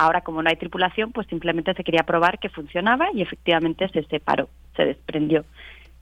Ahora, 0.00 0.22
como 0.22 0.42
no 0.42 0.48
hay 0.48 0.56
tripulación, 0.56 1.12
pues 1.12 1.26
simplemente 1.26 1.74
se 1.74 1.84
quería 1.84 2.04
probar 2.04 2.38
que 2.38 2.48
funcionaba 2.48 3.08
y 3.12 3.20
efectivamente 3.20 3.86
se 3.90 4.02
separó, 4.04 4.48
se 4.74 4.86
desprendió. 4.86 5.44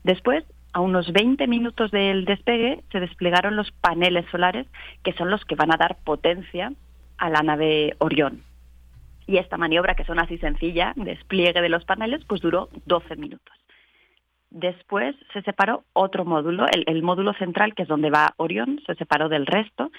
Después, 0.05 0.45
a 0.71 0.79
unos 0.79 1.11
20 1.11 1.45
minutos 1.47 1.91
del 1.91 2.23
despegue, 2.23 2.81
se 2.93 3.01
desplegaron 3.01 3.57
los 3.57 3.71
paneles 3.71 4.25
solares, 4.31 4.67
que 5.03 5.11
son 5.11 5.29
los 5.29 5.43
que 5.43 5.55
van 5.55 5.73
a 5.73 5.75
dar 5.75 5.97
potencia 6.01 6.71
a 7.17 7.29
la 7.29 7.41
nave 7.41 7.97
Orión. 7.97 8.41
Y 9.27 9.35
esta 9.35 9.57
maniobra, 9.57 9.95
que 9.95 10.05
son 10.05 10.17
así 10.17 10.37
sencilla, 10.37 10.93
despliegue 10.95 11.61
de 11.61 11.67
los 11.67 11.83
paneles, 11.83 12.23
pues 12.23 12.39
duró 12.39 12.69
12 12.85 13.17
minutos. 13.17 13.53
Después 14.49 15.13
se 15.33 15.41
separó 15.41 15.83
otro 15.91 16.23
módulo, 16.23 16.67
el, 16.71 17.03
módulo 17.03 17.33
central, 17.33 17.75
que 17.75 17.81
es 17.81 17.89
donde 17.89 18.11
va 18.11 18.33
Orión, 18.37 18.79
se 18.87 18.95
separó 18.95 19.27
del 19.27 19.45
resto. 19.45 19.91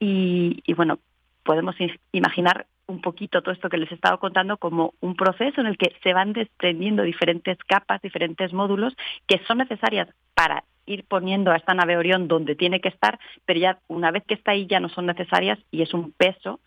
Y, 0.00 0.62
y 0.64 0.72
bueno, 0.72 0.98
podemos 1.44 1.76
imaginar 2.12 2.66
un 2.86 3.00
poquito 3.00 3.42
todo 3.42 3.52
esto 3.52 3.68
que 3.68 3.78
les 3.78 3.90
he 3.90 3.94
estado 3.94 4.18
contando 4.18 4.56
como 4.58 4.94
un 5.00 5.14
proceso 5.16 5.60
en 5.60 5.66
el 5.66 5.78
que 5.78 5.94
se 6.02 6.12
van 6.12 6.32
desprendiendo 6.32 7.02
diferentes 7.02 7.56
capas, 7.66 8.02
diferentes 8.02 8.52
módulos 8.52 8.94
que 9.26 9.40
son 9.46 9.58
necesarias 9.58 10.08
para 10.34 10.64
ir 10.86 11.04
poniendo 11.04 11.50
a 11.50 11.56
esta 11.56 11.72
nave 11.72 11.96
Orión 11.96 12.28
donde 12.28 12.56
tiene 12.56 12.80
que 12.80 12.88
estar, 12.88 13.18
pero 13.46 13.58
ya 13.58 13.78
una 13.88 14.10
vez 14.10 14.24
que 14.26 14.34
está 14.34 14.52
ahí 14.52 14.66
ya 14.66 14.80
no 14.80 14.88
son 14.90 15.06
necesarias 15.06 15.58
y 15.70 15.82
es 15.82 15.94
un 15.94 16.12
peso 16.12 16.60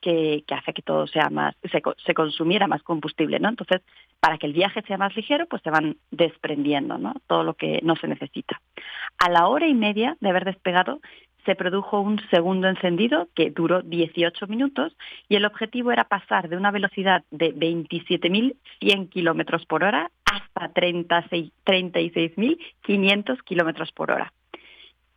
que, 0.00 0.44
hace 0.50 0.74
que 0.74 0.82
todo 0.82 1.06
sea 1.06 1.30
más, 1.30 1.56
se, 1.62 1.82
se, 2.04 2.14
consumiera 2.14 2.66
más 2.66 2.82
combustible, 2.82 3.40
¿no? 3.40 3.48
Entonces, 3.48 3.80
para 4.20 4.36
que 4.36 4.46
el 4.46 4.52
viaje 4.52 4.82
sea 4.82 4.98
más 4.98 5.16
ligero, 5.16 5.46
pues 5.46 5.62
se 5.62 5.70
van 5.70 5.96
desprendiendo, 6.10 6.98
¿no? 6.98 7.14
Todo 7.26 7.42
lo 7.42 7.54
que 7.54 7.80
no 7.82 7.96
se 7.96 8.06
necesita. 8.06 8.60
A 9.16 9.30
la 9.30 9.48
hora 9.48 9.66
y 9.66 9.72
media 9.72 10.18
de 10.20 10.28
haber 10.28 10.44
despegado, 10.44 11.00
se 11.44 11.54
produjo 11.54 12.00
un 12.00 12.18
segundo 12.30 12.66
encendido 12.68 13.28
que 13.34 13.50
duró 13.50 13.82
18 13.82 14.46
minutos 14.46 14.96
y 15.28 15.36
el 15.36 15.44
objetivo 15.44 15.92
era 15.92 16.04
pasar 16.04 16.48
de 16.48 16.56
una 16.56 16.70
velocidad 16.70 17.22
de 17.30 17.54
27.100 17.54 19.08
kilómetros 19.08 19.66
por 19.66 19.84
hora 19.84 20.10
hasta 20.24 20.72
36.500 20.72 23.44
kilómetros 23.44 23.92
por 23.92 24.10
hora. 24.10 24.32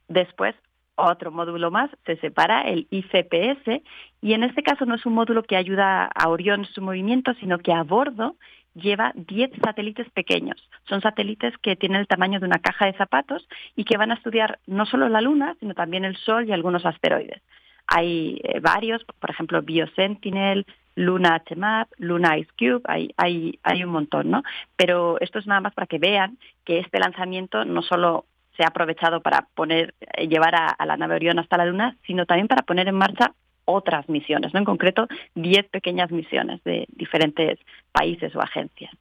Después, 0.08 0.56
otro 0.96 1.32
módulo 1.32 1.72
más 1.72 1.90
se 2.06 2.18
separa, 2.18 2.62
el 2.62 2.88
ICPS, 2.90 3.82
y 4.22 4.34
en 4.34 4.44
este 4.44 4.64
caso 4.64 4.86
no 4.86 4.96
es 4.96 5.06
un 5.06 5.14
módulo 5.14 5.44
que 5.44 5.56
ayuda 5.56 6.06
a 6.06 6.30
Orión 6.30 6.66
su 6.66 6.82
movimiento, 6.82 7.34
sino 7.36 7.60
que 7.60 7.72
a 7.72 7.84
bordo 7.84 8.36
lleva 8.78 9.12
10 9.16 9.52
satélites 9.64 10.10
pequeños. 10.12 10.58
Son 10.88 11.02
satélites 11.02 11.58
que 11.60 11.76
tienen 11.76 12.02
el 12.02 12.08
tamaño 12.08 12.40
de 12.40 12.46
una 12.46 12.60
caja 12.60 12.86
de 12.86 12.94
zapatos 12.94 13.48
y 13.76 13.84
que 13.84 13.98
van 13.98 14.12
a 14.12 14.16
estudiar 14.16 14.60
no 14.68 14.86
solo 14.86 15.10
la 15.10 15.22
Luna, 15.22 15.56
sino 15.60 15.74
también 15.74 16.06
el 16.06 16.16
Sol 16.18 16.48
y 16.48 16.52
algunos 16.52 16.86
asteroides. 16.86 17.42
Hay 17.88 18.42
eh, 18.44 18.60
varios, 18.60 19.04
por 19.04 19.30
ejemplo, 19.30 19.62
BioSentinel, 19.62 20.66
Luna 20.96 21.42
HMAP, 21.48 21.90
Luna 21.98 22.38
Ice 22.38 22.52
Cube, 22.58 22.82
hay, 22.86 23.12
hay, 23.18 23.60
hay 23.64 23.84
un 23.84 23.92
montón, 23.92 24.32
¿no? 24.32 24.44
Pero 24.76 25.20
esto 25.22 25.40
es 25.40 25.48
nada 25.48 25.62
más 25.62 25.74
para 25.74 25.88
que 25.88 26.00
vean 26.00 26.38
que 26.66 26.80
este 26.80 27.00
lanzamiento 27.00 27.66
no 27.66 27.82
solo 27.82 28.26
se 28.58 28.64
ha 28.64 28.68
aprovechado 28.68 29.22
para 29.22 29.48
poner, 29.54 29.94
eh, 30.00 30.28
llevar 30.28 30.56
a, 30.56 30.68
a 30.68 30.86
la 30.86 30.98
nave 30.98 31.16
Orión 31.16 31.40
hasta 31.40 31.58
la 31.58 31.66
Luna, 31.66 31.96
sino 32.06 32.26
también 32.26 32.48
para 32.48 32.64
poner 32.64 32.88
en 32.88 32.96
marcha 32.96 33.34
otras 33.68 34.08
misiones, 34.10 34.54
¿no? 34.54 34.60
en 34.60 34.66
concreto 34.66 35.08
10 35.36 35.68
pequeñas 35.70 36.12
misiones 36.12 36.64
de 36.64 36.86
diferentes 36.90 37.60
países 37.92 38.36
o 38.36 38.42
agencias. 38.42 38.92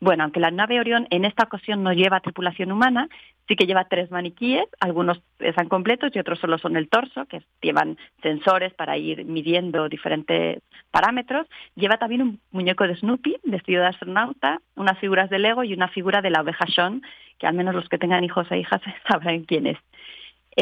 Bueno, 0.00 0.24
aunque 0.24 0.40
la 0.40 0.50
nave 0.50 0.80
Orión 0.80 1.06
en 1.10 1.26
esta 1.26 1.44
ocasión 1.44 1.82
no 1.82 1.92
lleva 1.92 2.20
tripulación 2.20 2.72
humana, 2.72 3.08
sí 3.46 3.54
que 3.54 3.66
lleva 3.66 3.84
tres 3.84 4.10
maniquíes, 4.10 4.64
algunos 4.80 5.20
están 5.40 5.68
completos 5.68 6.10
y 6.14 6.18
otros 6.18 6.38
solo 6.38 6.56
son 6.56 6.76
el 6.76 6.88
torso, 6.88 7.26
que 7.26 7.42
llevan 7.60 7.98
sensores 8.22 8.72
para 8.72 8.96
ir 8.96 9.26
midiendo 9.26 9.90
diferentes 9.90 10.62
parámetros. 10.90 11.46
Lleva 11.74 11.98
también 11.98 12.22
un 12.22 12.40
muñeco 12.50 12.86
de 12.86 12.96
Snoopy, 12.96 13.36
vestido 13.44 13.82
de 13.82 13.88
astronauta, 13.88 14.62
unas 14.74 14.98
figuras 14.98 15.28
de 15.28 15.38
Lego 15.38 15.64
y 15.64 15.74
una 15.74 15.88
figura 15.88 16.22
de 16.22 16.30
la 16.30 16.40
oveja 16.40 16.64
Sean, 16.74 17.02
que 17.38 17.46
al 17.46 17.54
menos 17.54 17.74
los 17.74 17.88
que 17.90 17.98
tengan 17.98 18.24
hijos 18.24 18.50
e 18.50 18.58
hijas 18.58 18.80
sabrán 19.08 19.44
quién 19.44 19.66
es. 19.66 19.78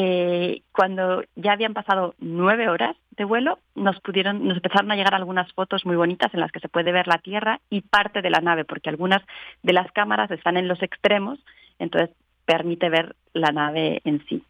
Eh, 0.01 0.63
cuando 0.71 1.25
ya 1.35 1.51
habían 1.51 1.75
pasado 1.75 2.15
nueve 2.21 2.69
horas 2.69 2.95
de 3.17 3.25
vuelo, 3.25 3.59
nos 3.75 3.99
pudieron, 3.99 4.47
nos 4.47 4.59
empezaron 4.59 4.93
a 4.93 4.95
llegar 4.95 5.17
algunas 5.17 5.53
fotos 5.55 5.85
muy 5.85 5.97
bonitas 5.97 6.33
en 6.33 6.39
las 6.39 6.53
que 6.53 6.61
se 6.61 6.69
puede 6.69 6.93
ver 6.93 7.09
la 7.09 7.19
Tierra 7.19 7.59
y 7.69 7.81
parte 7.81 8.23
de 8.23 8.31
la 8.31 8.41
nave, 8.41 8.65
porque 8.65 8.91
algunas 8.91 9.21
de 9.65 9.73
las 9.73 9.91
cámaras 9.91 10.31
están 10.31 10.57
en 10.57 10.69
los 10.69 10.81
extremos, 10.85 11.41
entonces 11.81 12.11
permite 12.45 12.89
ver 12.91 13.17
la 13.33 13.51
nave 13.51 14.01
en 14.05 14.25
sí. 14.27 14.45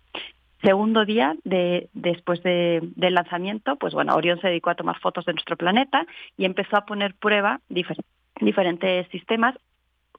Segundo 0.60 1.06
día 1.06 1.34
de, 1.44 1.88
después 1.94 2.42
del 2.42 3.14
lanzamiento, 3.14 3.76
pues 3.76 3.94
bueno, 3.94 4.16
Orión 4.16 4.38
se 4.42 4.48
dedicó 4.48 4.68
a 4.68 4.74
tomar 4.74 4.98
fotos 4.98 5.24
de 5.24 5.32
nuestro 5.32 5.56
planeta 5.56 6.04
y 6.36 6.44
empezó 6.44 6.76
a 6.76 6.84
poner 6.84 7.14
prueba 7.14 7.62
diferentes 8.38 9.08
sistemas 9.08 9.54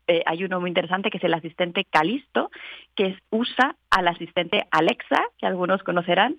eh, 0.09 0.23
hay 0.25 0.43
uno 0.43 0.59
muy 0.59 0.69
interesante 0.69 1.11
que 1.11 1.19
es 1.19 1.23
el 1.23 1.35
asistente 1.35 1.85
Calisto, 1.85 2.49
que 2.95 3.15
usa 3.29 3.75
al 3.91 4.07
asistente 4.07 4.65
Alexa, 4.71 5.23
que 5.37 5.45
algunos 5.45 5.83
conocerán, 5.83 6.37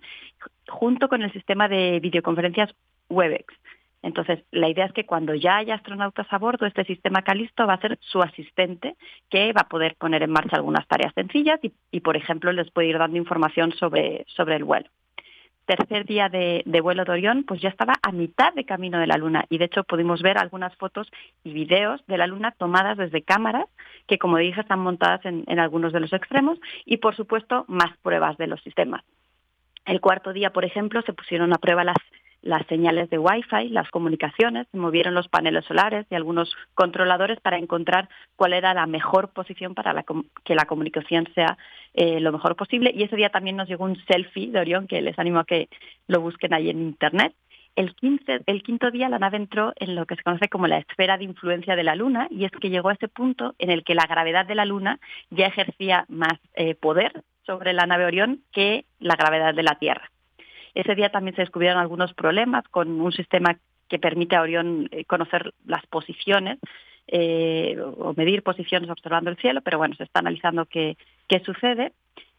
junto 0.69 1.09
con 1.09 1.23
el 1.23 1.33
sistema 1.33 1.69
de 1.69 2.01
videoconferencias 2.01 2.75
Webex. 3.09 3.55
Entonces, 4.03 4.43
la 4.51 4.69
idea 4.69 4.87
es 4.87 4.93
que 4.93 5.07
cuando 5.07 5.37
ya 5.37 5.59
haya 5.59 5.77
astronautas 5.77 6.27
a 6.33 6.39
bordo, 6.39 6.67
este 6.67 6.85
sistema 6.85 7.23
Calisto 7.23 7.65
va 7.65 7.75
a 7.75 7.81
ser 7.81 7.97
su 8.01 8.21
asistente 8.21 8.97
que 9.29 9.53
va 9.53 9.61
a 9.61 9.69
poder 9.69 9.95
poner 9.95 10.25
en 10.25 10.33
marcha 10.33 10.57
algunas 10.57 10.89
tareas 10.89 11.15
sencillas 11.15 11.61
y, 11.63 11.73
y 11.93 12.01
por 12.01 12.17
ejemplo, 12.17 12.51
les 12.51 12.73
puede 12.73 12.89
ir 12.89 12.99
dando 12.99 13.19
información 13.19 13.73
sobre, 13.75 14.25
sobre 14.35 14.57
el 14.57 14.65
vuelo 14.65 14.91
tercer 15.77 16.05
día 16.05 16.29
de, 16.29 16.81
vuelo 16.83 17.05
de 17.05 17.13
Orión, 17.13 17.45
pues 17.45 17.61
ya 17.61 17.69
estaba 17.69 17.95
a 18.03 18.11
mitad 18.11 18.53
de 18.55 18.65
camino 18.65 18.99
de 18.99 19.07
la 19.07 19.17
Luna 19.17 19.45
y 19.49 19.59
de 19.59 19.67
hecho 19.67 19.85
pudimos 19.85 20.21
ver 20.21 20.37
algunas 20.37 20.75
fotos 20.75 21.09
y 21.45 21.53
videos 21.53 22.05
de 22.09 22.19
la 22.19 22.27
Luna 22.27 22.51
tomadas 22.51 22.99
desde 22.99 23.23
cámaras 23.23 23.67
que, 24.09 24.19
como 24.19 24.39
dije, 24.39 24.61
están 24.61 24.81
montadas 24.81 25.25
en, 25.25 25.45
en 25.47 25.61
algunos 25.61 25.93
de 25.93 26.01
los 26.01 26.13
extremos 26.13 26.59
y, 26.85 26.97
por 26.97 27.15
supuesto, 27.15 27.65
más 27.69 27.97
pruebas 28.03 28.37
de 28.37 28.49
los 28.49 28.61
sistemas. 28.63 29.05
El 29.85 30.01
cuarto 30.01 30.33
día, 30.33 30.51
por 30.51 30.65
ejemplo, 30.65 31.03
se 31.03 31.13
pusieron 31.13 31.53
a 31.53 31.59
prueba 31.59 31.85
las 31.85 31.97
las 32.43 32.67
señales 32.67 33.11
de 33.11 33.19
Wi-Fi, 33.19 33.69
las 33.69 33.91
comunicaciones, 33.91 34.67
se 34.71 34.79
movieron 34.79 35.15
los 35.15 35.29
paneles 35.29 35.65
solares 35.67 36.07
y 36.11 36.15
algunos 36.15 36.55
controladores 36.75 37.41
para 37.41 37.59
encontrar 37.59 38.09
cuál 38.37 38.53
era 38.53 38.75
la 38.75 38.87
mejor 38.87 39.31
posición 39.31 39.75
para 39.75 40.05
que 40.45 40.55
la 40.55 40.65
comunicación 40.65 41.29
sea 41.35 41.59
eh, 41.95 42.21
lo 42.21 42.33
mejor 42.33 42.57
posible. 42.57 42.93
Y 42.95 43.03
ese 43.03 43.17
día 43.17 43.31
también 43.31 43.57
nos 43.57 43.69
llegó 43.69 43.85
un 43.85 43.97
selfie 44.07 44.51
de 44.51 44.61
Orión 44.61 44.87
que 44.87 45.01
les 45.03 45.19
animo 45.19 45.41
a 45.41 45.45
que 45.45 45.69
lo 46.07 46.21
busquen 46.21 46.55
ahí 46.55 46.71
en 46.71 46.81
Internet. 46.81 47.35
El, 47.77 47.95
el 48.47 48.63
quinto 48.63 48.91
día 48.91 49.09
la 49.09 49.19
nave 49.19 49.37
entró 49.37 49.73
en 49.77 49.95
lo 49.95 50.05
que 50.07 50.17
se 50.17 50.23
conoce 50.23 50.49
como 50.49 50.67
la 50.67 50.79
esfera 50.79 51.17
de 51.17 51.25
influencia 51.25 51.77
de 51.77 51.85
la 51.85 51.95
Luna 51.95 52.27
y 52.31 52.45
es 52.45 52.51
que 52.53 52.71
llegó 52.71 52.89
a 52.89 52.95
ese 52.95 53.09
punto 53.09 53.55
en 53.59 53.71
el 53.71 53.85
que 53.85 53.95
la 53.95 54.07
gravedad 54.07 54.45
de 54.45 54.57
la 54.57 54.65
Luna 54.65 54.99
ya 55.31 55.47
ejercía 55.47 56.05
más 56.09 56.35
eh, 56.55 56.75
poder 56.75 57.23
sobre 57.47 57.73
la 57.73 57.87
nave 57.87 58.07
Orión 58.07 58.43
que 58.53 58.87
la 58.99 59.15
gravedad 59.17 59.55
de 59.55 59.63
la 59.63 59.77
Tierra. 59.77 60.11
Ese 60.75 60.95
día 60.95 61.11
también 61.11 61.35
se 61.37 61.43
descubrieron 61.43 61.79
algunos 61.79 62.13
problemas 62.15 62.67
con 62.69 63.01
un 63.01 63.13
sistema 63.13 63.57
que 63.89 63.99
permite 63.99 64.37
a 64.37 64.43
Orión 64.43 64.89
eh, 64.93 65.05
conocer 65.05 65.53
las 65.67 65.85
posiciones 65.87 66.59
eh, 67.09 67.77
o 67.81 68.15
medir 68.17 68.43
posiciones 68.43 68.89
observando 68.89 69.31
el 69.31 69.37
cielo, 69.37 69.61
pero 69.63 69.79
bueno, 69.79 69.97
se 69.97 70.05
está 70.05 70.21
analizando 70.21 70.67
qué, 70.67 70.97
qué 71.29 71.41
sucede. 71.41 71.93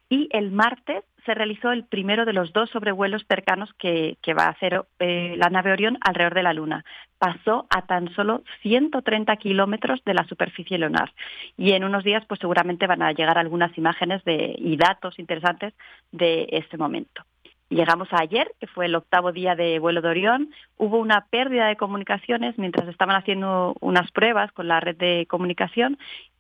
Y 0.08 0.28
el 0.32 0.52
martes 0.52 1.04
se 1.26 1.34
realizó 1.34 1.72
el 1.72 1.86
primero 1.86 2.26
de 2.26 2.34
los 2.34 2.52
dos 2.52 2.70
sobrevuelos 2.70 3.24
cercanos 3.28 3.70
que, 3.78 4.18
que 4.22 4.34
va 4.34 4.46
a 4.46 4.50
hacer 4.50 4.84
eh, 5.00 5.36
la 5.38 5.50
nave 5.50 5.72
Orión 5.72 5.98
alrededor 6.02 6.34
de 6.34 6.44
la 6.44 6.54
Luna. 6.54 6.84
Pasó 7.18 7.66
a 7.70 7.86
tan 7.86 8.14
solo 8.14 8.44
130 8.62 9.36
kilómetros 9.38 10.04
de 10.04 10.14
la 10.14 10.26
superficie 10.26 10.78
lunar. 10.78 11.14
Y 11.58 11.72
en 11.72 11.84
unos 11.84 12.04
días, 12.04 12.26
pues 12.28 12.40
seguramente 12.40 12.88
van 12.88 13.02
a 13.02 13.12
llegar 13.12 13.38
algunas 13.38 13.78
imágenes 13.78 14.24
de, 14.26 14.56
y 14.58 14.76
datos 14.76 15.20
interesantes 15.20 15.74
de 16.12 16.48
este 16.52 16.78
momento. 16.78 17.24
Llegamos 17.72 18.12
a 18.12 18.20
ayer, 18.20 18.52
que 18.60 18.68
fue 18.68 18.88
el 18.88 18.96
octavo 18.96 19.32
día 19.32 19.56
de 19.56 19.80
vuelo 19.80 20.02
de 20.02 20.10
Orión. 20.10 20.50
Hubo 20.78 21.00
una 21.00 21.28
pérdida 21.30 21.68
de 21.68 21.78
comunicaciones 21.78 22.58
mientras 22.58 22.86
estaban 22.90 23.16
haciendo 23.16 23.76
unas 23.80 24.12
pruebas 24.12 24.52
con 24.52 24.68
la 24.68 24.82
red 24.82 24.98
de 24.98 25.26
comunicación 25.30 25.98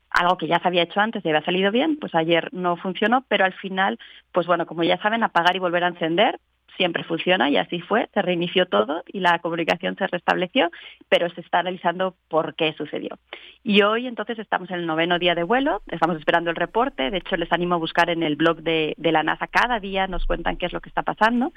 algo 0.09 0.37
que 0.37 0.47
ya 0.47 0.59
se 0.59 0.67
había 0.67 0.83
hecho 0.83 0.99
antes 0.99 1.23
y 1.23 1.29
había 1.29 1.41
salido 1.45 1.71
bien, 1.71 1.95
pues 1.95 2.13
ayer 2.15 2.49
no 2.51 2.75
funcionó, 2.75 3.23
pero 3.29 3.45
al 3.45 3.53
final, 3.53 3.97
pues 4.33 4.45
bueno, 4.45 4.65
como 4.65 4.83
ya 4.83 4.97
saben, 4.97 5.23
apagar 5.23 5.55
y 5.55 5.59
volver 5.59 5.85
a 5.85 5.87
encender 5.87 6.37
siempre 6.77 7.03
funciona 7.03 7.49
y 7.49 7.57
así 7.57 7.79
fue, 7.81 8.09
se 8.13 8.21
reinició 8.21 8.65
todo 8.65 9.03
y 9.07 9.19
la 9.19 9.39
comunicación 9.39 9.95
se 9.97 10.07
restableció, 10.07 10.71
pero 11.09 11.29
se 11.29 11.41
está 11.41 11.59
analizando 11.59 12.15
por 12.27 12.55
qué 12.55 12.73
sucedió. 12.73 13.17
Y 13.63 13.81
hoy 13.81 14.07
entonces 14.07 14.39
estamos 14.39 14.69
en 14.71 14.79
el 14.79 14.87
noveno 14.87 15.19
día 15.19 15.35
de 15.35 15.43
vuelo, 15.43 15.81
estamos 15.87 16.17
esperando 16.17 16.49
el 16.49 16.55
reporte, 16.55 17.11
de 17.11 17.17
hecho 17.17 17.37
les 17.37 17.51
animo 17.51 17.75
a 17.75 17.79
buscar 17.79 18.09
en 18.09 18.23
el 18.23 18.35
blog 18.35 18.61
de, 18.61 18.95
la 18.97 19.23
NASA 19.23 19.47
cada 19.47 19.79
día, 19.79 20.07
nos 20.07 20.25
cuentan 20.25 20.57
qué 20.57 20.67
es 20.67 20.73
lo 20.73 20.81
que 20.81 20.89
está 20.89 21.03
pasando. 21.03 21.51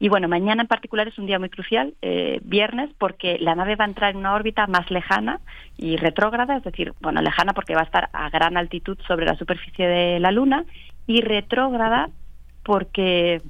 Y 0.00 0.08
bueno, 0.08 0.28
mañana 0.28 0.62
en 0.62 0.68
particular 0.68 1.08
es 1.08 1.18
un 1.18 1.26
día 1.26 1.40
muy 1.40 1.50
crucial, 1.50 1.94
eh, 2.02 2.38
viernes, 2.44 2.90
porque 2.98 3.36
la 3.40 3.56
nave 3.56 3.74
va 3.74 3.84
a 3.84 3.88
entrar 3.88 4.10
en 4.10 4.18
una 4.18 4.34
órbita 4.34 4.66
más 4.68 4.88
lejana 4.92 5.40
y 5.76 5.96
retrógrada, 5.96 6.56
es 6.56 6.62
decir, 6.62 6.92
bueno, 7.00 7.20
lejana 7.20 7.52
porque 7.52 7.74
va 7.74 7.80
a 7.80 7.84
estar 7.84 8.08
a 8.12 8.30
gran 8.30 8.56
altitud 8.56 8.96
sobre 9.08 9.26
la 9.26 9.34
superficie 9.34 9.88
de 9.88 10.20
la 10.20 10.30
Luna 10.30 10.64
y 11.06 11.20
retrógrada 11.22 12.10
porque 12.62 13.40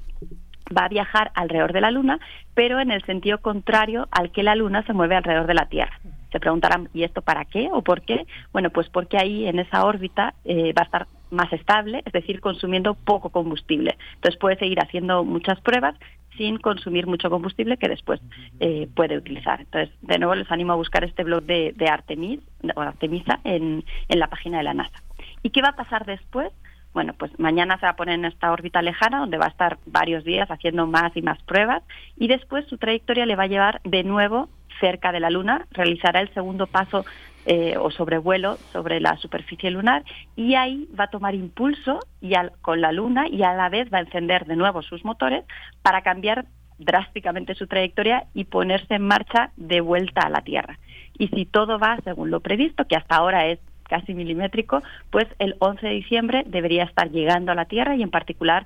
va 0.75 0.85
a 0.85 0.89
viajar 0.89 1.31
alrededor 1.35 1.73
de 1.73 1.81
la 1.81 1.91
Luna, 1.91 2.19
pero 2.53 2.79
en 2.79 2.91
el 2.91 3.03
sentido 3.03 3.39
contrario 3.39 4.07
al 4.11 4.31
que 4.31 4.43
la 4.43 4.55
Luna 4.55 4.83
se 4.83 4.93
mueve 4.93 5.15
alrededor 5.15 5.47
de 5.47 5.53
la 5.53 5.67
Tierra. 5.67 5.99
Se 6.31 6.39
preguntarán, 6.39 6.89
¿y 6.93 7.03
esto 7.03 7.21
para 7.21 7.45
qué 7.45 7.69
o 7.71 7.81
por 7.81 8.01
qué? 8.01 8.25
Bueno, 8.53 8.69
pues 8.69 8.87
porque 8.89 9.17
ahí 9.17 9.47
en 9.47 9.59
esa 9.59 9.83
órbita 9.85 10.35
eh, 10.45 10.73
va 10.73 10.83
a 10.83 10.85
estar 10.85 11.07
más 11.31 11.51
estable, 11.53 12.03
es 12.05 12.13
decir, 12.13 12.39
consumiendo 12.39 12.93
poco 12.93 13.29
combustible. 13.29 13.97
Entonces 14.15 14.39
puede 14.39 14.57
seguir 14.57 14.79
haciendo 14.79 15.23
muchas 15.23 15.59
pruebas 15.61 15.95
sin 16.37 16.57
consumir 16.57 17.07
mucho 17.07 17.29
combustible 17.29 17.77
que 17.77 17.89
después 17.89 18.21
eh, 18.59 18.87
puede 18.95 19.17
utilizar. 19.17 19.59
Entonces, 19.59 19.93
de 20.01 20.19
nuevo 20.19 20.35
les 20.35 20.49
animo 20.51 20.73
a 20.73 20.77
buscar 20.77 21.03
este 21.03 21.23
blog 21.23 21.43
de, 21.43 21.73
Artemis 21.89 22.39
o 22.75 22.81
Artemisa 22.81 23.39
en, 23.43 23.83
en 24.07 24.19
la 24.19 24.27
página 24.27 24.59
de 24.59 24.63
la 24.63 24.73
NASA. 24.73 25.03
¿Y 25.43 25.49
qué 25.49 25.61
va 25.61 25.69
a 25.69 25.75
pasar 25.75 26.05
después? 26.05 26.51
Bueno, 26.93 27.13
pues 27.13 27.37
mañana 27.39 27.77
se 27.77 27.85
va 27.85 27.91
a 27.91 27.95
poner 27.95 28.15
en 28.15 28.25
esta 28.25 28.51
órbita 28.51 28.81
lejana 28.81 29.19
donde 29.19 29.37
va 29.37 29.45
a 29.45 29.49
estar 29.49 29.77
varios 29.85 30.23
días 30.23 30.49
haciendo 30.49 30.87
más 30.87 31.15
y 31.15 31.21
más 31.21 31.41
pruebas 31.43 31.83
y 32.17 32.27
después 32.27 32.65
su 32.67 32.77
trayectoria 32.77 33.25
le 33.25 33.35
va 33.35 33.43
a 33.43 33.47
llevar 33.47 33.81
de 33.83 34.03
nuevo 34.03 34.49
cerca 34.79 35.11
de 35.11 35.19
la 35.19 35.29
Luna, 35.29 35.67
realizará 35.71 36.21
el 36.21 36.33
segundo 36.33 36.65
paso 36.65 37.05
eh, 37.45 37.75
o 37.77 37.91
sobrevuelo 37.91 38.57
sobre 38.71 38.99
la 38.99 39.17
superficie 39.17 39.71
lunar 39.71 40.03
y 40.35 40.55
ahí 40.55 40.87
va 40.97 41.05
a 41.05 41.09
tomar 41.09 41.35
impulso 41.35 41.99
y 42.21 42.33
con 42.61 42.81
la 42.81 42.91
Luna 42.91 43.27
y 43.27 43.43
a 43.43 43.53
la 43.53 43.69
vez 43.69 43.91
va 43.93 43.99
a 43.99 44.01
encender 44.01 44.45
de 44.45 44.55
nuevo 44.55 44.81
sus 44.81 45.05
motores 45.05 45.45
para 45.81 46.01
cambiar 46.01 46.45
drásticamente 46.79 47.55
su 47.55 47.67
trayectoria 47.67 48.25
y 48.33 48.45
ponerse 48.45 48.95
en 48.95 49.05
marcha 49.05 49.51
de 49.57 49.81
vuelta 49.81 50.21
a 50.21 50.29
la 50.29 50.41
Tierra. 50.41 50.79
Y 51.17 51.27
si 51.27 51.45
todo 51.45 51.77
va 51.77 51.99
según 52.03 52.31
lo 52.31 52.39
previsto, 52.39 52.85
que 52.85 52.95
hasta 52.95 53.17
ahora 53.17 53.47
es 53.47 53.59
casi 53.89 54.13
milimétrico, 54.13 54.81
pues 55.09 55.25
el 55.39 55.55
11 55.59 55.85
de 55.85 55.93
diciembre 55.93 56.43
debería 56.45 56.83
estar 56.83 57.09
llegando 57.09 57.51
a 57.51 57.55
la 57.55 57.65
Tierra 57.65 57.95
y 57.95 58.03
en 58.03 58.11
particular 58.11 58.65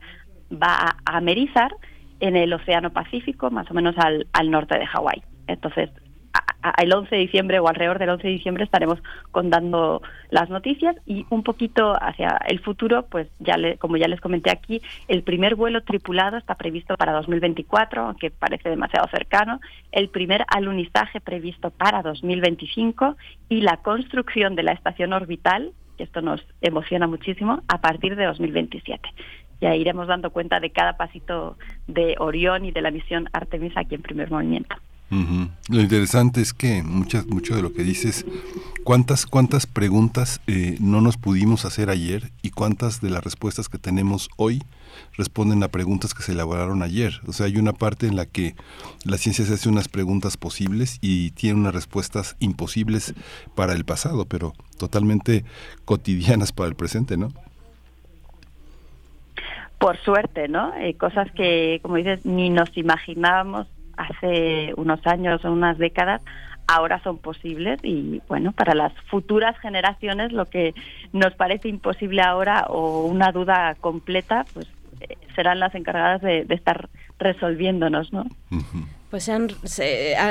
va 0.51 0.95
a 1.05 1.17
amerizar 1.17 1.76
en 2.19 2.36
el 2.36 2.53
Océano 2.53 2.91
Pacífico, 2.91 3.49
más 3.49 3.69
o 3.71 3.74
menos 3.74 3.95
al, 3.97 4.28
al 4.34 4.51
norte 4.51 4.78
de 4.78 4.86
Hawái. 4.86 5.24
Entonces, 5.47 5.89
el 6.77 6.93
11 6.93 7.13
de 7.13 7.21
diciembre 7.21 7.59
o 7.59 7.67
alrededor 7.67 7.99
del 7.99 8.09
11 8.09 8.27
de 8.27 8.34
diciembre 8.34 8.63
estaremos 8.63 8.99
contando 9.31 10.01
las 10.29 10.49
noticias 10.49 10.95
y 11.05 11.25
un 11.29 11.43
poquito 11.43 11.93
hacia 12.01 12.39
el 12.47 12.59
futuro, 12.59 13.05
pues 13.09 13.27
ya 13.39 13.57
le, 13.57 13.77
como 13.77 13.97
ya 13.97 14.07
les 14.07 14.21
comenté 14.21 14.49
aquí, 14.49 14.81
el 15.07 15.23
primer 15.23 15.55
vuelo 15.55 15.81
tripulado 15.84 16.38
está 16.38 16.55
previsto 16.55 16.95
para 16.95 17.13
2024, 17.13 18.03
aunque 18.03 18.31
parece 18.31 18.69
demasiado 18.69 19.07
cercano, 19.09 19.59
el 19.91 20.09
primer 20.09 20.45
alunizaje 20.47 21.19
previsto 21.19 21.69
para 21.71 22.01
2025 22.01 23.17
y 23.49 23.61
la 23.61 23.77
construcción 23.77 24.55
de 24.55 24.63
la 24.63 24.71
estación 24.71 25.13
orbital, 25.13 25.71
que 25.97 26.03
esto 26.03 26.21
nos 26.21 26.41
emociona 26.61 27.07
muchísimo, 27.07 27.61
a 27.67 27.81
partir 27.81 28.15
de 28.15 28.25
2027 28.25 29.09
ya 29.61 29.75
iremos 29.75 30.07
dando 30.07 30.29
cuenta 30.31 30.59
de 30.59 30.71
cada 30.71 30.97
pasito 30.97 31.57
de 31.88 32.15
Orión 32.19 32.65
y 32.65 32.71
de 32.71 32.81
la 32.81 32.91
misión 32.91 33.29
Artemisa 33.31 33.79
aquí 33.79 33.95
en 33.95 34.01
primer 34.01 34.29
movimiento. 34.29 34.75
Lo 35.70 35.80
interesante 35.80 36.41
es 36.41 36.53
que 36.53 36.84
muchas, 36.84 37.28
mucho 37.28 37.55
de 37.55 37.61
lo 37.61 37.74
que 37.74 37.84
dices, 37.84 38.26
cuántas, 38.84 39.26
cuántas 39.26 39.68
preguntas 39.68 40.41
eh, 40.47 40.78
no 40.80 41.01
nos 41.01 41.18
pudimos 41.18 41.66
hacer 41.66 41.89
ayer 41.89 42.32
y 42.41 42.49
cuántas 42.49 43.01
de 43.01 43.09
las 43.09 43.24
respuestas 43.24 43.70
que 43.70 43.78
tenemos 43.78 44.30
hoy 44.38 44.61
responden 45.16 45.64
a 45.64 45.68
preguntas 45.68 46.14
que 46.14 46.24
se 46.24 46.32
elaboraron 46.32 46.82
ayer. 46.82 47.22
O 47.28 47.34
sea, 47.34 47.45
hay 47.45 47.57
una 47.57 47.74
parte 47.74 48.07
en 48.07 48.16
la 48.16 48.26
que 48.26 48.55
la 49.05 49.18
ciencia 49.18 49.45
se 49.45 49.53
hace 49.53 49.70
unas 49.70 49.88
preguntas 49.88 50.38
posibles 50.38 50.97
y 51.01 51.32
tiene 51.32 51.59
unas 51.59 51.74
respuestas 51.74 52.36
imposibles 52.39 53.14
para 53.55 53.74
el 53.74 53.86
pasado, 53.86 54.26
pero 54.26 54.53
totalmente 54.78 55.45
cotidianas 55.86 56.51
para 56.51 56.70
el 56.70 56.76
presente, 56.76 57.18
¿no? 57.18 57.30
Por 59.80 59.97
suerte, 59.97 60.47
¿no? 60.47 60.74
Eh, 60.76 60.95
cosas 60.95 61.30
que, 61.34 61.80
como 61.82 61.97
dices, 61.97 62.26
ni 62.26 62.49
nos 62.49 62.76
imaginábamos 62.78 63.68
hace 63.97 64.73
unos 64.77 65.05
años 65.05 65.43
o 65.45 65.51
unas 65.51 65.77
décadas 65.77 66.21
ahora 66.67 67.01
son 67.03 67.17
posibles 67.17 67.79
y 67.83 68.21
bueno, 68.27 68.51
para 68.51 68.73
las 68.73 68.93
futuras 69.09 69.57
generaciones 69.59 70.31
lo 70.31 70.45
que 70.45 70.73
nos 71.11 71.33
parece 71.35 71.69
imposible 71.69 72.21
ahora 72.21 72.65
o 72.69 73.05
una 73.05 73.31
duda 73.31 73.75
completa, 73.79 74.45
pues 74.53 74.67
eh, 75.01 75.17
serán 75.35 75.59
las 75.59 75.75
encargadas 75.75 76.21
de, 76.21 76.45
estar 76.49 76.89
resolviéndonos, 77.19 78.13
¿no? 78.13 78.25
Pues 79.14 79.26
se 79.26 79.32
han, 79.32 79.49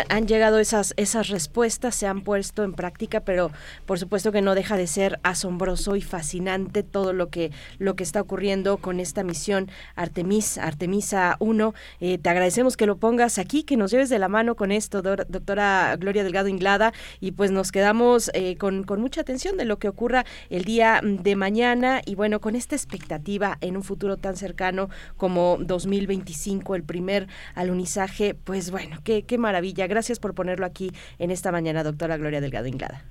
han 0.08 0.26
llegado 0.26 0.58
esas, 0.58 0.92
esas 0.96 1.28
respuestas, 1.28 1.94
se 1.94 2.08
han 2.08 2.22
puesto 2.22 2.64
en 2.64 2.72
práctica, 2.72 3.20
pero 3.20 3.52
por 3.86 4.00
supuesto 4.00 4.32
que 4.32 4.42
no 4.42 4.56
deja 4.56 4.76
de 4.76 4.88
ser 4.88 5.20
asombroso 5.22 5.94
y 5.94 6.02
fascinante 6.02 6.82
todo 6.82 7.12
lo 7.12 7.28
que, 7.28 7.52
lo 7.78 7.94
que 7.94 8.02
está 8.02 8.20
ocurriendo 8.20 8.78
con 8.78 8.98
esta 8.98 9.22
misión 9.22 9.70
Artemis, 9.94 10.58
Artemisa 10.58 11.36
1. 11.38 11.74
Eh, 12.00 12.18
te 12.18 12.28
agradecemos 12.28 12.76
que 12.76 12.86
lo 12.86 12.96
pongas 12.96 13.38
aquí, 13.38 13.62
que 13.62 13.76
nos 13.76 13.92
lleves 13.92 14.08
de 14.08 14.18
la 14.18 14.26
mano 14.26 14.56
con 14.56 14.72
esto, 14.72 15.00
doctora 15.00 15.94
Gloria 15.96 16.24
Delgado 16.24 16.48
Inglada, 16.48 16.92
y 17.20 17.30
pues 17.30 17.52
nos 17.52 17.70
quedamos 17.70 18.32
eh, 18.34 18.56
con, 18.56 18.82
con 18.82 19.00
mucha 19.00 19.20
atención 19.20 19.56
de 19.58 19.64
lo 19.64 19.78
que 19.78 19.86
ocurra 19.86 20.26
el 20.50 20.64
día 20.64 21.00
de 21.04 21.36
mañana 21.36 22.02
y 22.04 22.16
bueno, 22.16 22.40
con 22.40 22.56
esta 22.56 22.74
expectativa 22.74 23.58
en 23.60 23.76
un 23.76 23.84
futuro 23.84 24.16
tan 24.16 24.36
cercano 24.36 24.90
como 25.16 25.56
2025, 25.60 26.74
el 26.74 26.82
primer 26.82 27.28
alunizaje, 27.54 28.34
pues 28.34 28.71
bueno, 28.72 28.96
qué, 29.04 29.22
qué 29.22 29.38
maravilla. 29.38 29.86
Gracias 29.86 30.18
por 30.18 30.34
ponerlo 30.34 30.66
aquí 30.66 30.90
en 31.20 31.30
esta 31.30 31.52
mañana, 31.52 31.84
doctora 31.84 32.16
Gloria 32.16 32.40
Delgado 32.40 32.66
Inglada. 32.66 33.04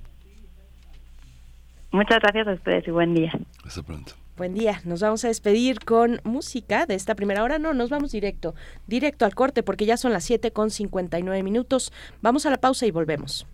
Muchas 1.91 2.19
gracias 2.19 2.47
a 2.47 2.53
ustedes 2.53 2.87
y 2.87 2.91
buen 2.91 3.13
día. 3.13 3.31
Hasta 3.65 3.83
pronto. 3.83 4.13
Buen 4.37 4.53
día. 4.53 4.81
Nos 4.85 5.01
vamos 5.01 5.23
a 5.23 5.27
despedir 5.27 5.79
con 5.79 6.19
música 6.23 6.85
de 6.85 6.95
esta 6.95 7.15
primera 7.15 7.43
hora. 7.43 7.59
No, 7.59 7.73
nos 7.73 7.89
vamos 7.89 8.11
directo, 8.11 8.55
directo 8.87 9.25
al 9.25 9.35
corte 9.35 9.61
porque 9.61 9.85
ya 9.85 9.97
son 9.97 10.13
las 10.13 10.23
7 10.23 10.51
con 10.51 10.71
59 10.71 11.43
minutos. 11.43 11.93
Vamos 12.21 12.45
a 12.45 12.49
la 12.49 12.57
pausa 12.57 12.85
y 12.85 12.91
volvemos. 12.91 13.45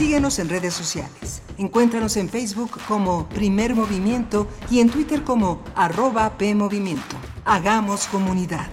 Síguenos 0.00 0.38
en 0.38 0.48
redes 0.48 0.72
sociales. 0.72 1.42
Encuéntranos 1.58 2.16
en 2.16 2.30
Facebook 2.30 2.70
como 2.88 3.28
Primer 3.28 3.74
Movimiento 3.74 4.48
y 4.70 4.80
en 4.80 4.88
Twitter 4.88 5.24
como 5.24 5.62
arroba 5.74 6.38
PMovimiento. 6.38 7.16
Hagamos 7.44 8.06
comunidad. 8.06 8.66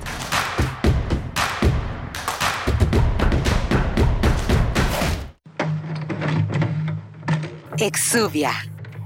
Exuvia. 7.77 8.53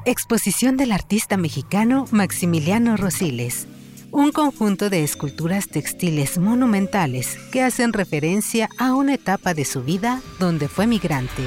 Exposición 0.05 0.77
del 0.77 0.91
artista 0.91 1.37
mexicano 1.37 2.05
Maximiliano 2.11 2.97
Rosiles. 2.97 3.67
Un 4.11 4.31
conjunto 4.31 4.91
de 4.91 5.03
esculturas 5.03 5.69
textiles 5.69 6.37
monumentales 6.37 7.39
que 7.51 7.63
hacen 7.63 7.93
referencia 7.93 8.69
a 8.77 8.93
una 8.93 9.15
etapa 9.15 9.55
de 9.55 9.65
su 9.65 9.81
vida 9.81 10.21
donde 10.37 10.67
fue 10.67 10.85
migrante. 10.85 11.41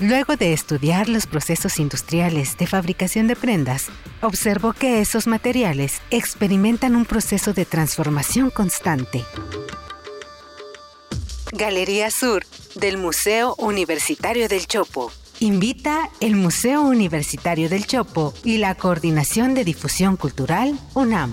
Luego 0.00 0.36
de 0.36 0.52
estudiar 0.52 1.08
los 1.08 1.26
procesos 1.26 1.78
industriales 1.78 2.58
de 2.58 2.66
fabricación 2.66 3.28
de 3.28 3.36
prendas, 3.36 3.86
observó 4.22 4.72
que 4.72 5.00
esos 5.00 5.28
materiales 5.28 6.02
experimentan 6.10 6.96
un 6.96 7.04
proceso 7.04 7.52
de 7.52 7.64
transformación 7.64 8.50
constante. 8.50 9.24
Galería 11.52 12.10
Sur 12.10 12.44
del 12.74 12.98
Museo 12.98 13.54
Universitario 13.58 14.48
del 14.48 14.66
Chopo. 14.66 15.12
Invita 15.38 16.10
el 16.20 16.34
Museo 16.34 16.82
Universitario 16.82 17.68
del 17.68 17.86
Chopo 17.86 18.34
y 18.42 18.58
la 18.58 18.74
Coordinación 18.74 19.54
de 19.54 19.64
Difusión 19.64 20.16
Cultural 20.16 20.76
UNAM. 20.94 21.30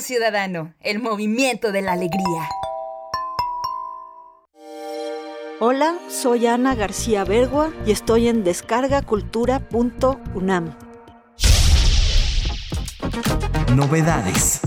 Ciudadano, 0.00 0.72
el 0.80 1.00
movimiento 1.00 1.72
de 1.72 1.82
la 1.82 1.92
alegría. 1.92 2.48
Hola, 5.60 5.98
soy 6.08 6.46
Ana 6.46 6.74
García 6.74 7.24
Bergua 7.24 7.70
y 7.86 7.90
estoy 7.90 8.28
en 8.28 8.42
descargacultura.unam. 8.44 10.74
Novedades. 13.74 14.62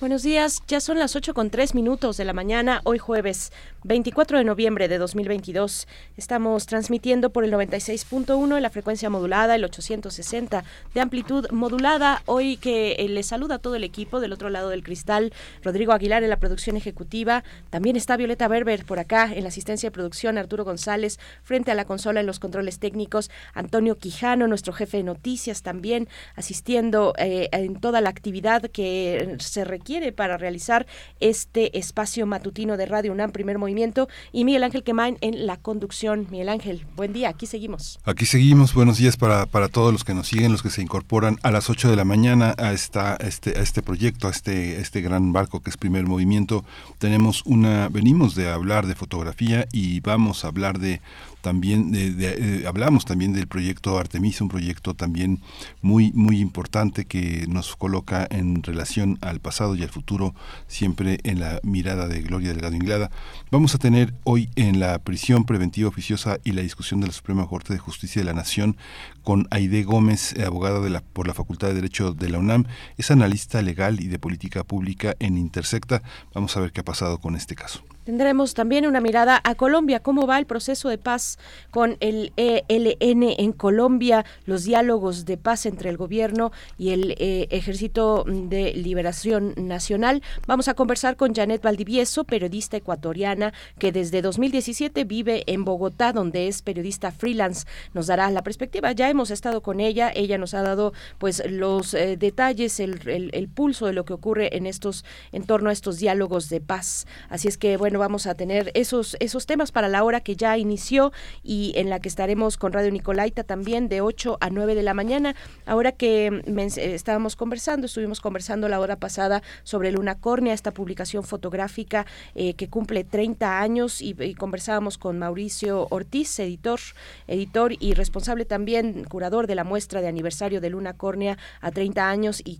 Buenos 0.00 0.22
días, 0.22 0.62
ya 0.66 0.80
son 0.80 0.98
las 0.98 1.14
8 1.14 1.34
con 1.34 1.50
3 1.50 1.74
minutos 1.74 2.16
de 2.16 2.24
la 2.24 2.32
mañana, 2.32 2.80
hoy 2.84 2.96
jueves 2.96 3.52
24 3.84 4.38
de 4.38 4.44
noviembre 4.44 4.88
de 4.88 4.96
2022. 4.96 5.86
Estamos 6.16 6.64
transmitiendo 6.64 7.28
por 7.28 7.44
el 7.44 7.52
96.1 7.52 8.56
en 8.56 8.62
la 8.62 8.70
frecuencia 8.70 9.10
modulada, 9.10 9.54
el 9.54 9.64
860 9.64 10.64
de 10.94 11.00
amplitud 11.02 11.50
modulada. 11.50 12.22
Hoy 12.24 12.56
que 12.56 12.92
eh, 12.92 13.10
les 13.10 13.26
saluda 13.26 13.58
todo 13.58 13.74
el 13.74 13.84
equipo 13.84 14.20
del 14.20 14.32
otro 14.32 14.48
lado 14.48 14.70
del 14.70 14.82
cristal, 14.82 15.34
Rodrigo 15.62 15.92
Aguilar 15.92 16.22
en 16.22 16.30
la 16.30 16.38
producción 16.38 16.78
ejecutiva. 16.78 17.44
También 17.68 17.94
está 17.94 18.16
Violeta 18.16 18.48
Berber 18.48 18.86
por 18.86 19.00
acá 19.00 19.30
en 19.30 19.42
la 19.42 19.50
asistencia 19.50 19.88
de 19.88 19.92
producción, 19.92 20.38
Arturo 20.38 20.64
González 20.64 21.18
frente 21.42 21.72
a 21.72 21.74
la 21.74 21.84
consola 21.84 22.20
en 22.20 22.26
los 22.26 22.38
controles 22.38 22.78
técnicos, 22.78 23.30
Antonio 23.52 23.98
Quijano, 23.98 24.46
nuestro 24.46 24.72
jefe 24.72 24.96
de 24.96 25.02
noticias 25.02 25.62
también 25.62 26.08
asistiendo 26.36 27.12
eh, 27.18 27.50
en 27.52 27.78
toda 27.78 28.00
la 28.00 28.08
actividad 28.08 28.62
que 28.62 29.36
se 29.40 29.66
requiere 29.66 29.89
para 29.90 30.36
realizar 30.36 30.86
este 31.18 31.76
espacio 31.76 32.24
matutino 32.24 32.76
de 32.76 32.86
Radio 32.86 33.10
UNAM, 33.10 33.32
primer 33.32 33.58
movimiento 33.58 34.08
y 34.30 34.44
Miguel 34.44 34.62
Ángel 34.62 34.84
Quemain 34.84 35.18
en 35.20 35.48
la 35.48 35.56
conducción. 35.56 36.28
Miguel 36.30 36.48
Ángel, 36.48 36.86
buen 36.94 37.12
día, 37.12 37.28
aquí 37.28 37.46
seguimos. 37.46 37.98
Aquí 38.04 38.24
seguimos, 38.24 38.72
buenos 38.72 38.98
días 38.98 39.16
para, 39.16 39.46
para 39.46 39.68
todos 39.68 39.92
los 39.92 40.04
que 40.04 40.14
nos 40.14 40.28
siguen, 40.28 40.52
los 40.52 40.62
que 40.62 40.70
se 40.70 40.80
incorporan 40.80 41.38
a 41.42 41.50
las 41.50 41.70
8 41.70 41.90
de 41.90 41.96
la 41.96 42.04
mañana 42.04 42.54
a, 42.56 42.72
esta, 42.72 43.16
este, 43.16 43.58
a 43.58 43.62
este 43.62 43.82
proyecto, 43.82 44.28
a 44.28 44.30
este, 44.30 44.80
este 44.80 45.00
gran 45.00 45.32
barco 45.32 45.60
que 45.60 45.70
es 45.70 45.76
primer 45.76 46.06
movimiento. 46.06 46.64
Tenemos 46.98 47.42
una, 47.44 47.88
venimos 47.88 48.36
de 48.36 48.48
hablar 48.48 48.86
de 48.86 48.94
fotografía 48.94 49.66
y 49.72 49.98
vamos 50.00 50.44
a 50.44 50.48
hablar 50.48 50.78
de 50.78 51.00
también 51.40 51.92
de, 51.92 52.14
eh, 52.18 52.66
hablamos 52.66 53.04
también 53.04 53.32
del 53.32 53.46
proyecto 53.46 53.98
Artemisa, 53.98 54.44
un 54.44 54.50
proyecto 54.50 54.94
también 54.94 55.40
muy 55.82 56.12
muy 56.12 56.40
importante 56.40 57.04
que 57.04 57.46
nos 57.48 57.76
coloca 57.76 58.26
en 58.30 58.62
relación 58.62 59.18
al 59.20 59.40
pasado 59.40 59.74
y 59.74 59.82
al 59.82 59.88
futuro, 59.88 60.34
siempre 60.66 61.20
en 61.24 61.40
la 61.40 61.60
mirada 61.62 62.08
de 62.08 62.22
Gloria 62.22 62.50
Delgado 62.50 62.74
Inglada. 62.74 63.10
Vamos 63.50 63.74
a 63.74 63.78
tener 63.78 64.14
hoy 64.24 64.48
en 64.56 64.80
la 64.80 64.98
prisión 64.98 65.44
preventiva 65.44 65.88
oficiosa 65.88 66.38
y 66.44 66.52
la 66.52 66.62
discusión 66.62 67.00
de 67.00 67.06
la 67.06 67.12
Suprema 67.12 67.46
Corte 67.46 67.72
de 67.72 67.78
Justicia 67.78 68.20
de 68.20 68.26
la 68.26 68.34
Nación 68.34 68.76
con 69.22 69.46
Aide 69.50 69.82
Gómez, 69.82 70.34
abogada 70.38 70.80
de 70.80 70.90
la, 70.90 71.00
por 71.00 71.26
la 71.26 71.34
Facultad 71.34 71.68
de 71.68 71.74
Derecho 71.74 72.12
de 72.12 72.28
la 72.28 72.38
UNAM, 72.38 72.66
es 72.96 73.10
analista 73.10 73.62
legal 73.62 74.00
y 74.00 74.08
de 74.08 74.18
política 74.18 74.64
pública 74.64 75.14
en 75.18 75.36
Intersecta. 75.38 76.02
Vamos 76.34 76.56
a 76.56 76.60
ver 76.60 76.72
qué 76.72 76.80
ha 76.80 76.84
pasado 76.84 77.18
con 77.18 77.36
este 77.36 77.54
caso. 77.54 77.82
Tendremos 78.10 78.54
también 78.54 78.86
una 78.86 79.00
mirada 79.00 79.40
a 79.44 79.54
Colombia, 79.54 80.00
cómo 80.00 80.26
va 80.26 80.40
el 80.40 80.44
proceso 80.44 80.88
de 80.88 80.98
paz 80.98 81.38
con 81.70 81.96
el 82.00 82.32
ELN 82.34 83.22
en 83.38 83.52
Colombia, 83.52 84.24
los 84.46 84.64
diálogos 84.64 85.26
de 85.26 85.36
paz 85.36 85.64
entre 85.64 85.90
el 85.90 85.96
gobierno 85.96 86.50
y 86.76 86.90
el 86.90 87.14
eh, 87.20 87.46
Ejército 87.52 88.24
de 88.26 88.74
Liberación 88.74 89.54
Nacional. 89.56 90.24
Vamos 90.48 90.66
a 90.66 90.74
conversar 90.74 91.14
con 91.14 91.36
Janet 91.36 91.62
Valdivieso, 91.62 92.24
periodista 92.24 92.76
ecuatoriana 92.76 93.52
que 93.78 93.92
desde 93.92 94.22
2017 94.22 95.04
vive 95.04 95.44
en 95.46 95.64
Bogotá, 95.64 96.12
donde 96.12 96.48
es 96.48 96.62
periodista 96.62 97.12
freelance. 97.12 97.64
Nos 97.94 98.08
dará 98.08 98.28
la 98.32 98.42
perspectiva. 98.42 98.90
Ya 98.90 99.08
hemos 99.08 99.30
estado 99.30 99.62
con 99.62 99.78
ella, 99.78 100.10
ella 100.12 100.36
nos 100.36 100.54
ha 100.54 100.62
dado 100.62 100.94
pues 101.18 101.44
los 101.48 101.94
eh, 101.94 102.16
detalles, 102.16 102.80
el, 102.80 103.30
el, 103.32 103.48
pulso 103.48 103.86
de 103.86 103.92
lo 103.92 104.04
que 104.04 104.14
ocurre 104.14 104.56
en 104.56 104.66
estos, 104.66 105.04
en 105.30 105.44
torno 105.44 105.70
a 105.70 105.72
estos 105.72 105.98
diálogos 105.98 106.48
de 106.48 106.60
paz. 106.60 107.06
Así 107.28 107.46
es 107.46 107.56
que 107.56 107.76
bueno, 107.76 107.99
vamos 108.00 108.26
a 108.26 108.34
tener 108.34 108.72
esos, 108.74 109.16
esos 109.20 109.46
temas 109.46 109.70
para 109.70 109.88
la 109.88 110.02
hora 110.02 110.20
que 110.20 110.34
ya 110.34 110.58
inició 110.58 111.12
y 111.44 111.72
en 111.76 111.88
la 111.88 112.00
que 112.00 112.08
estaremos 112.08 112.56
con 112.56 112.72
Radio 112.72 112.90
Nicolaita 112.90 113.44
también 113.44 113.88
de 113.88 114.00
8 114.00 114.38
a 114.40 114.50
9 114.50 114.74
de 114.74 114.82
la 114.82 114.94
mañana. 114.94 115.36
Ahora 115.66 115.92
que 115.92 116.42
estábamos 116.76 117.36
conversando, 117.36 117.86
estuvimos 117.86 118.20
conversando 118.20 118.68
la 118.68 118.80
hora 118.80 118.96
pasada 118.96 119.42
sobre 119.62 119.92
Luna 119.92 120.16
Córnea, 120.16 120.54
esta 120.54 120.72
publicación 120.72 121.22
fotográfica 121.22 122.06
eh, 122.34 122.54
que 122.54 122.68
cumple 122.68 123.04
30 123.04 123.60
años 123.60 124.02
y, 124.02 124.14
conversábamos 124.34 124.96
con 124.98 125.18
Mauricio 125.18 125.86
Ortiz, 125.90 126.38
editor, 126.38 126.80
editor 127.26 127.74
y 127.78 127.94
responsable 127.94 128.44
también, 128.44 129.04
curador 129.04 129.46
de 129.46 129.54
la 129.54 129.64
muestra 129.64 130.00
de 130.00 130.08
aniversario 130.08 130.60
de 130.60 130.70
Luna 130.70 130.94
Córnea 130.94 131.36
a 131.60 131.70
30 131.70 132.08
años 132.08 132.42
y 132.44 132.58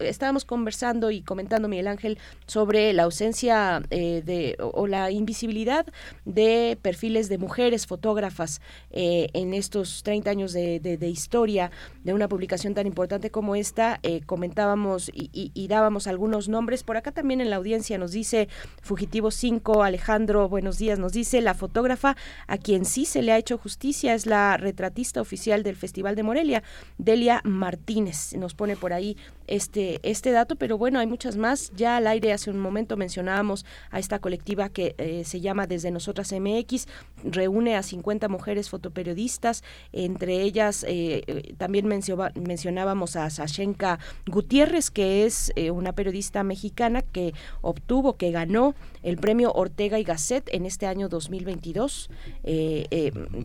estábamos 0.00 0.44
conversando 0.44 1.10
y 1.10 1.22
comentando 1.22 1.68
Miguel 1.68 1.88
Ángel 1.88 2.18
sobre 2.46 2.92
la 2.92 3.04
ausencia 3.04 3.82
eh, 3.90 4.22
de 4.24 4.56
o 4.72 4.86
la 4.86 5.10
invisibilidad 5.10 5.86
de 6.24 6.78
perfiles 6.80 7.28
de 7.28 7.38
mujeres 7.38 7.86
fotógrafas 7.86 8.60
eh, 8.90 9.28
en 9.32 9.54
estos 9.54 10.02
30 10.02 10.30
años 10.30 10.52
de, 10.52 10.98
historia 11.04 11.70
de 12.02 12.14
una 12.14 12.28
publicación 12.28 12.74
tan 12.74 12.86
importante 12.86 13.30
como 13.30 13.56
esta. 13.56 14.00
Eh, 14.02 14.22
comentábamos 14.24 15.10
y, 15.12 15.66
dábamos 15.68 16.06
algunos 16.06 16.48
nombres. 16.48 16.82
Por 16.82 16.96
acá 16.96 17.12
también 17.12 17.40
en 17.40 17.50
la 17.50 17.56
audiencia 17.56 17.98
nos 17.98 18.12
dice 18.12 18.48
Fugitivo 18.82 19.30
5, 19.30 19.82
Alejandro, 19.82 20.48
buenos 20.48 20.78
días, 20.78 20.98
nos 20.98 21.12
dice 21.12 21.40
la 21.40 21.54
fotógrafa 21.54 22.16
a 22.46 22.58
quien 22.58 22.84
sí 22.84 23.04
se 23.04 23.22
le 23.22 23.32
ha 23.32 23.38
hecho 23.38 23.58
justicia 23.58 24.14
es 24.14 24.26
la 24.26 24.56
retratista 24.56 25.20
oficial 25.20 25.62
del 25.62 25.76
Festival 25.76 26.14
de 26.14 26.22
Morelia, 26.22 26.62
Delia 26.98 27.40
Martínez. 27.44 28.34
Nos 28.34 28.54
pone 28.54 28.76
por 28.76 28.92
ahí 28.92 29.16
este, 29.46 30.00
este 30.02 30.30
dato, 30.30 30.56
pero 30.56 30.78
bueno, 30.78 30.98
hay 30.98 31.06
muchas 31.06 31.36
más. 31.36 31.72
Ya 31.74 31.96
al 31.96 32.06
aire 32.06 32.32
hace 32.32 32.50
un 32.50 32.58
momento 32.58 32.96
mencionábamos 32.96 33.64
a 33.90 33.98
esta 33.98 34.18
colectiva 34.18 34.53
que 34.54 34.94
eh, 34.98 35.24
se 35.24 35.40
llama 35.40 35.66
Desde 35.66 35.90
Nosotras 35.90 36.32
MX, 36.32 36.86
reúne 37.24 37.76
a 37.76 37.82
50 37.82 38.28
mujeres 38.28 38.70
fotoperiodistas, 38.70 39.64
entre 39.92 40.42
ellas 40.42 40.84
eh, 40.84 41.22
eh, 41.26 41.54
también 41.58 41.86
mencionábamos 41.86 43.16
a 43.16 43.28
Sashenka 43.30 43.98
Gutiérrez, 44.26 44.90
que 44.90 45.24
es 45.26 45.52
una 45.72 45.92
periodista 45.92 46.44
mexicana 46.44 47.02
que 47.02 47.34
obtuvo, 47.62 48.16
que 48.16 48.30
ganó 48.30 48.74
el 49.02 49.16
premio 49.16 49.52
Ortega 49.52 49.98
y 49.98 50.04
Gasset 50.04 50.48
en 50.52 50.66
este 50.66 50.86
año 50.86 51.08
2022. 51.08 52.10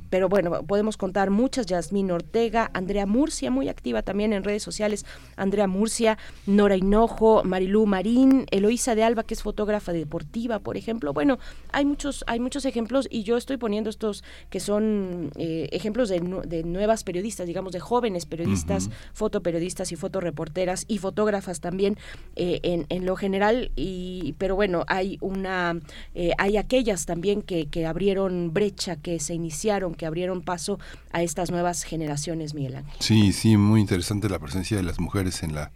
pero 0.10 0.30
bueno, 0.30 0.64
podemos 0.64 0.98
contar 0.98 1.30
muchas, 1.30 1.66
Yasmín 1.66 2.12
Ortega, 2.12 2.70
Andrea 2.74 3.06
Murcia, 3.06 3.52
muy 3.52 3.70
activa 3.70 4.02
también 4.02 4.34
en 4.34 4.44
redes 4.44 4.64
sociales, 4.64 5.06
Andrea 5.36 5.68
Murcia, 5.68 6.18
Nora 6.46 6.76
Hinojo, 6.76 7.44
Marilú 7.44 7.86
Marín, 7.86 8.46
Eloísa 8.52 8.96
de 8.96 9.04
Alba, 9.04 9.24
que 9.24 9.34
es 9.34 9.44
fotógrafa 9.44 9.92
deportiva, 9.92 10.60
por 10.60 10.78
ejemplo. 10.78 10.99
Bueno, 11.00 11.40
hay 11.72 11.86
muchos, 11.86 12.24
hay 12.28 12.40
muchos 12.40 12.66
ejemplos 12.66 13.08
y 13.10 13.24
yo 13.24 13.38
estoy 13.38 13.58
poniendo 13.58 13.90
estos 13.90 14.24
que 14.50 14.60
son 14.60 15.32
eh, 15.36 15.70
ejemplos 15.72 16.10
de, 16.10 16.20
nuevas 16.64 17.04
periodistas, 17.04 17.48
digamos, 17.48 17.72
de 17.74 17.80
jóvenes 17.80 18.26
periodistas, 18.26 18.90
fotoperiodistas 19.14 19.92
y 19.92 19.96
fotoreporteras 19.96 20.86
y 20.88 20.98
fotógrafas 20.98 21.62
también 21.62 21.98
eh, 22.36 22.86
en, 22.90 23.06
lo 23.06 23.16
general. 23.16 23.72
Y, 23.76 24.36
pero 24.38 24.56
bueno, 24.56 24.84
hay 24.88 25.18
una, 25.22 25.80
eh, 26.14 26.32
hay 26.38 26.58
aquellas 26.58 27.06
también 27.06 27.42
que, 27.42 27.68
que 27.68 27.86
abrieron 27.86 28.54
brecha, 28.54 28.98
que 28.98 29.20
se 29.20 29.34
iniciaron, 29.34 29.96
que 29.96 30.06
abrieron 30.06 30.42
paso 30.42 30.80
a 31.12 31.24
estas 31.24 31.52
nuevas 31.52 31.84
generaciones, 31.84 32.54
Miguel 32.54 32.76
Ángel. 32.76 32.96
Sí, 33.00 33.32
sí, 33.32 33.58
muy 33.58 33.82
interesante 33.82 34.30
la 34.30 34.40
presencia 34.40 34.78
de 34.78 34.84
las 34.84 35.00
mujeres 35.00 35.44
en 35.44 35.56
la 35.56 35.72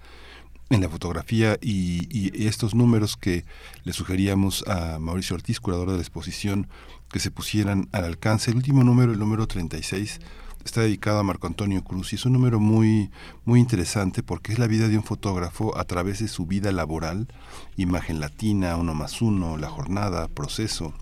en 0.70 0.82
la 0.82 0.90
fotografía 0.90 1.58
y, 1.62 2.46
estos 2.48 2.76
números 2.76 3.18
que 3.18 3.46
le 3.84 3.94
sugeríamos 3.94 4.64
a 4.68 5.00
Mauricio 5.00 5.36
Ortiz, 5.36 5.60
curador 5.60 5.90
de 5.92 5.96
la 5.96 6.02
exposición, 6.02 6.68
que 7.12 7.20
se 7.20 7.32
pusieran 7.32 7.90
al 7.92 8.06
alcance. 8.06 8.52
El 8.52 8.58
último 8.58 8.84
número, 8.84 9.12
el 9.12 9.20
número 9.20 9.48
36, 9.48 10.20
está 10.66 10.82
dedicado 10.82 11.20
a 11.20 11.24
Marco 11.24 11.48
Antonio 11.48 11.84
Cruz 11.84 12.14
y 12.14 12.16
es 12.16 12.26
un 12.26 12.34
número 12.34 12.60
muy, 12.60 13.12
muy 13.46 13.60
interesante 13.60 14.24
porque 14.24 14.54
es 14.54 14.60
la 14.60 14.68
vida 14.68 14.88
de 14.88 14.98
un 14.98 15.04
fotógrafo 15.04 15.78
a 15.78 15.84
través 15.84 16.20
de 16.20 16.28
su 16.28 16.46
vida 16.46 16.72
laboral, 16.72 17.28
imagen 17.76 18.20
latina, 18.20 18.78
uno 18.78 18.94
más 18.94 19.22
uno, 19.22 19.58
la 19.58 19.70
jornada, 19.70 20.28
proceso, 20.28 20.94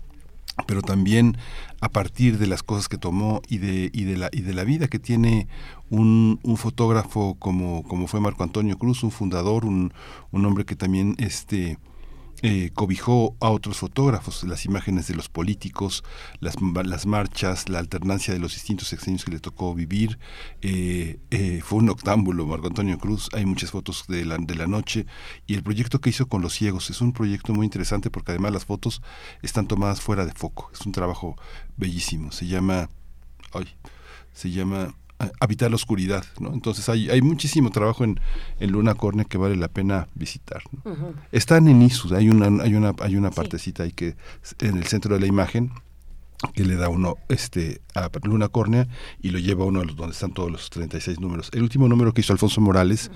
pero 0.66 0.82
también 0.82 1.36
a 1.80 1.88
partir 1.88 2.38
de 2.38 2.46
las 2.46 2.62
cosas 2.62 2.88
que 2.88 2.98
tomó 2.98 3.42
y 3.48 3.58
de, 3.58 3.90
y 3.92 4.04
de, 4.04 4.16
la, 4.16 4.28
y 4.32 4.42
de 4.42 4.54
la 4.54 4.64
vida 4.64 4.88
que 4.88 4.98
tiene 4.98 5.48
un, 5.90 6.38
un 6.42 6.56
fotógrafo 6.56 7.36
como, 7.38 7.82
como 7.84 8.06
fue 8.06 8.20
Marco 8.20 8.44
Antonio 8.44 8.78
Cruz, 8.78 9.02
un 9.02 9.10
fundador, 9.10 9.64
un, 9.64 9.92
un 10.30 10.46
hombre 10.46 10.64
que 10.64 10.76
también 10.76 11.14
este, 11.18 11.78
eh, 12.42 12.70
cobijó 12.74 13.36
a 13.40 13.50
otros 13.50 13.78
fotógrafos, 13.78 14.42
las 14.44 14.64
imágenes 14.64 15.06
de 15.06 15.14
los 15.14 15.28
políticos, 15.28 16.02
las, 16.40 16.56
las 16.84 17.06
marchas, 17.06 17.68
la 17.68 17.78
alternancia 17.78 18.34
de 18.34 18.40
los 18.40 18.54
distintos 18.54 18.88
sexenios 18.88 19.24
que 19.24 19.30
le 19.30 19.38
tocó 19.38 19.74
vivir. 19.74 20.18
Eh, 20.60 21.20
eh, 21.30 21.60
fue 21.62 21.78
un 21.78 21.88
octámbulo, 21.88 22.46
Marco 22.46 22.66
Antonio 22.66 22.98
Cruz, 22.98 23.28
hay 23.32 23.46
muchas 23.46 23.70
fotos 23.70 24.06
de 24.08 24.24
la, 24.24 24.38
de 24.38 24.54
la 24.56 24.66
noche. 24.66 25.06
Y 25.46 25.54
el 25.54 25.62
proyecto 25.62 26.00
que 26.00 26.10
hizo 26.10 26.26
con 26.26 26.42
los 26.42 26.54
ciegos 26.54 26.90
es 26.90 27.00
un 27.00 27.12
proyecto 27.12 27.54
muy 27.54 27.64
interesante 27.64 28.10
porque 28.10 28.32
además 28.32 28.52
las 28.52 28.64
fotos 28.64 29.02
están 29.42 29.68
tomadas 29.68 30.00
fuera 30.00 30.26
de 30.26 30.32
foco. 30.32 30.70
Es 30.72 30.84
un 30.84 30.92
trabajo 30.92 31.36
bellísimo. 31.76 32.32
Se 32.32 32.46
llama... 32.46 32.90
Ay, 33.52 33.68
se 34.32 34.50
llama 34.50 34.94
habitar 35.40 35.70
la 35.70 35.76
oscuridad, 35.76 36.24
¿no? 36.40 36.52
Entonces 36.52 36.88
hay, 36.88 37.10
hay 37.10 37.22
muchísimo 37.22 37.70
trabajo 37.70 38.04
en, 38.04 38.20
en 38.60 38.72
Luna 38.72 38.94
Corne 38.94 39.24
que 39.24 39.38
vale 39.38 39.56
la 39.56 39.68
pena 39.68 40.08
visitar. 40.14 40.62
¿no? 40.72 41.14
Están 41.30 41.68
en 41.68 41.82
ISUS, 41.82 42.12
hay 42.12 42.28
una, 42.28 42.62
hay 42.62 42.74
una, 42.74 42.94
hay 43.00 43.16
una 43.16 43.30
partecita 43.30 43.82
ahí 43.84 43.92
que 43.92 44.16
en 44.60 44.76
el 44.76 44.84
centro 44.84 45.14
de 45.14 45.20
la 45.20 45.26
imagen 45.26 45.72
que 46.54 46.64
le 46.64 46.76
da 46.76 46.88
uno 46.88 47.16
este 47.28 47.80
a 47.94 48.10
Luna 48.22 48.48
Córnea 48.48 48.88
y 49.20 49.30
lo 49.30 49.38
lleva 49.38 49.64
uno 49.64 49.80
a 49.80 49.84
los, 49.84 49.96
donde 49.96 50.12
están 50.12 50.32
todos 50.32 50.50
los 50.50 50.70
36 50.70 51.20
números. 51.20 51.50
El 51.52 51.62
último 51.62 51.88
número 51.88 52.12
que 52.12 52.22
hizo 52.22 52.32
Alfonso 52.32 52.60
Morales, 52.60 53.10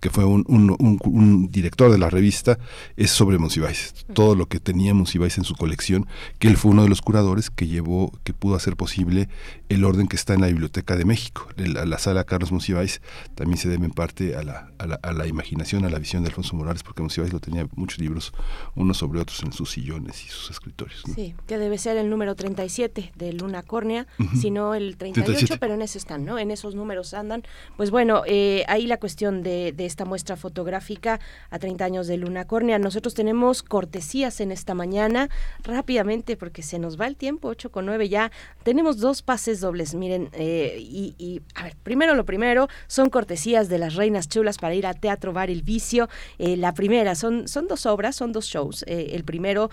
que 0.00 0.10
fue 0.10 0.24
un, 0.24 0.44
un, 0.48 0.70
un, 0.78 0.98
un 1.04 1.50
director 1.50 1.90
de 1.90 1.98
la 1.98 2.10
revista, 2.10 2.58
es 2.96 3.10
sobre 3.10 3.38
Monsiváis. 3.38 3.94
Todo 4.14 4.34
lo 4.34 4.46
que 4.46 4.60
tenía 4.60 4.94
Monsiváis 4.94 5.38
en 5.38 5.44
su 5.44 5.54
colección, 5.54 6.06
que 6.38 6.48
él 6.48 6.56
fue 6.56 6.70
uno 6.70 6.82
de 6.82 6.88
los 6.88 7.02
curadores 7.02 7.50
que 7.50 7.66
llevó, 7.66 8.12
que 8.24 8.32
pudo 8.32 8.56
hacer 8.56 8.76
posible 8.76 9.28
el 9.68 9.84
orden 9.84 10.08
que 10.08 10.16
está 10.16 10.34
en 10.34 10.40
la 10.40 10.48
Biblioteca 10.48 10.96
de 10.96 11.04
México. 11.04 11.48
La, 11.56 11.84
la 11.84 11.98
sala 11.98 12.24
Carlos 12.24 12.52
Monsiváis 12.52 13.00
también 13.34 13.58
se 13.58 13.68
debe 13.68 13.84
en 13.84 13.92
parte 13.92 14.36
a 14.36 14.42
la, 14.42 14.70
a 14.78 14.86
la, 14.86 14.94
a, 15.02 15.12
la, 15.12 15.26
imaginación, 15.26 15.84
a 15.84 15.90
la 15.90 15.98
visión 15.98 16.22
de 16.22 16.28
Alfonso 16.28 16.56
Morales, 16.56 16.82
porque 16.82 17.02
Monsiváis 17.02 17.32
lo 17.32 17.40
tenía 17.40 17.66
muchos 17.74 17.98
libros, 17.98 18.32
unos 18.74 18.98
sobre 18.98 19.20
otros 19.20 19.42
en 19.42 19.52
sus 19.52 19.70
sillones 19.70 20.24
y 20.24 20.28
sus 20.28 20.50
escritorios. 20.50 21.02
¿no? 21.06 21.14
Sí, 21.14 21.34
que 21.46 21.58
debe 21.58 21.78
ser 21.78 21.96
el 21.96 22.10
número 22.10 22.34
37 22.64 23.12
de 23.14 23.32
Luna 23.32 23.62
Córnea, 23.62 24.06
uh 24.18 24.22
-huh. 24.22 24.40
sino 24.40 24.74
el 24.74 24.96
38, 24.96 25.26
37. 25.26 25.58
pero 25.58 25.74
en 25.74 25.82
ese 25.82 25.98
están, 25.98 26.24
¿no? 26.24 26.38
En 26.38 26.50
esos 26.50 26.74
números 26.74 27.14
andan. 27.14 27.42
Pues 27.76 27.90
bueno, 27.90 28.22
eh, 28.26 28.64
ahí 28.68 28.86
la 28.86 28.98
cuestión 28.98 29.42
de, 29.42 29.72
de, 29.72 29.84
esta 29.86 30.04
muestra 30.04 30.36
fotográfica 30.36 31.20
a 31.50 31.58
30 31.58 31.84
años 31.84 32.06
de 32.06 32.16
Luna 32.16 32.46
Córnea. 32.46 32.78
Nosotros 32.78 33.14
tenemos 33.14 33.62
cortesías 33.62 34.40
en 34.40 34.50
esta 34.50 34.74
mañana, 34.74 35.28
rápidamente, 35.62 36.36
porque 36.36 36.62
se 36.62 36.78
nos 36.78 36.98
va 36.98 37.06
el 37.06 37.16
tiempo, 37.16 37.48
8 37.48 37.70
con 37.70 37.86
9 37.86 38.08
ya. 38.08 38.30
Tenemos 38.62 38.98
dos 38.98 39.22
pases 39.22 39.60
dobles, 39.60 39.94
miren, 39.94 40.30
eh, 40.32 40.78
y, 40.80 41.14
y, 41.18 41.42
a 41.54 41.64
ver, 41.64 41.76
primero 41.82 42.14
lo 42.14 42.24
primero, 42.24 42.68
son 42.86 43.10
cortesías 43.10 43.68
de 43.68 43.78
las 43.78 43.94
Reinas 43.94 44.28
Chulas 44.28 44.56
para 44.58 44.74
ir 44.74 44.86
a 44.86 44.94
Teatro 44.94 45.32
Bar 45.32 45.50
El 45.50 45.62
Vicio. 45.62 46.08
Eh, 46.38 46.56
la 46.56 46.72
primera, 46.72 47.14
son, 47.14 47.46
son 47.46 47.66
dos 47.68 47.84
obras, 47.86 48.16
son 48.16 48.32
dos 48.32 48.46
shows. 48.46 48.84
el 48.86 49.24
primero 49.24 49.70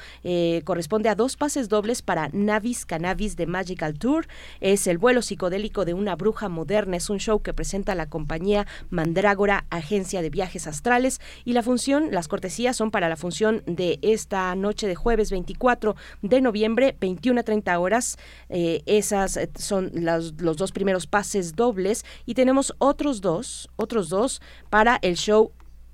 corresponde 0.63 1.09
a 1.09 1.15
dos 1.15 1.37
pases 1.37 1.69
dobles 1.69 2.01
para 2.01 2.29
Navis 2.33 2.80
Cannabis 2.85 3.35
de 3.35 3.47
Magical 3.47 3.97
Tour. 3.97 4.27
Es 4.59 4.87
el 4.87 4.97
vuelo 4.97 5.21
psicodélico 5.21 5.85
de 5.85 5.93
una 5.93 6.15
bruja 6.15 6.49
moderna. 6.49 6.97
Es 6.97 7.09
un 7.09 7.19
show 7.19 7.41
que 7.41 7.53
presenta 7.53 7.95
la 7.95 8.09
compañía 8.09 8.67
Mandrágora, 8.89 9.65
agencia 9.69 10.21
de 10.21 10.29
viajes 10.29 10.67
astrales. 10.67 11.21
Y 11.45 11.53
la 11.53 11.63
función, 11.63 12.09
las 12.11 12.27
cortesías 12.27 12.75
son 12.75 12.91
para 12.91 13.09
la 13.09 13.15
función 13.15 13.63
de 13.65 13.99
esta 14.01 14.53
noche 14.55 14.87
de 14.87 14.95
jueves 14.95 15.31
24 15.31 15.95
de 16.21 16.41
noviembre, 16.41 16.95
21 16.99 17.39
a 17.39 17.43
30 17.43 17.79
horas. 17.79 18.17
Eh, 18.49 18.81
esas 18.85 19.39
son 19.55 19.91
las, 19.93 20.33
los 20.41 20.57
dos 20.57 20.71
primeros 20.71 21.07
pases 21.07 21.55
dobles. 21.55 22.05
Y 22.25 22.33
tenemos 22.33 22.73
otros 22.77 23.21
dos, 23.21 23.69
otros 23.75 24.09
dos 24.09 24.41
para 24.69 24.99
el 25.01 25.15
show 25.15 25.51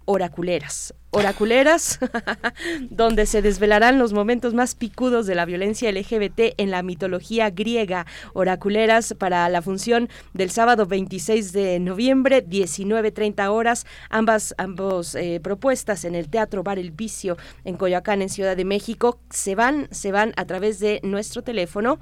oraculeras. 0.08 0.94
Oraculeras, 1.12 2.00
donde 2.90 3.26
se 3.26 3.42
desvelarán 3.42 4.00
los 4.00 4.14
momentos 4.14 4.54
más 4.54 4.74
picudos 4.74 5.28
de 5.28 5.36
la 5.36 5.46
violencia 5.46 5.92
LGBT 5.92 6.54
en 6.58 6.72
la 6.72 6.82
mitología 6.82 7.50
griega. 7.50 8.06
Oraculeras 8.34 9.14
para 9.18 9.48
la 9.50 9.62
función 9.62 10.10
del 10.34 10.50
sábado 10.50 10.86
26 10.86 11.52
de 11.52 11.80
noviembre, 11.80 12.46
19.30 12.46 13.50
horas. 13.50 13.86
Ambas 14.10 14.56
ambos, 14.58 15.14
eh, 15.16 15.42
propuestas 15.44 16.06
en 16.06 16.16
el 16.16 16.30
Teatro 16.30 16.64
Bar 16.64 16.80
El 16.80 16.92
Vicio 16.92 17.38
en 17.66 17.76
Coyoacán, 17.76 18.22
en 18.22 18.30
Ciudad 18.30 18.56
de 18.56 18.66
México, 18.66 19.20
se 19.30 19.56
van, 19.56 19.90
se 19.92 20.14
van 20.14 20.34
a 20.38 20.46
través 20.46 20.80
de 20.80 21.02
nuestro 21.04 21.42
teléfono. 21.42 22.00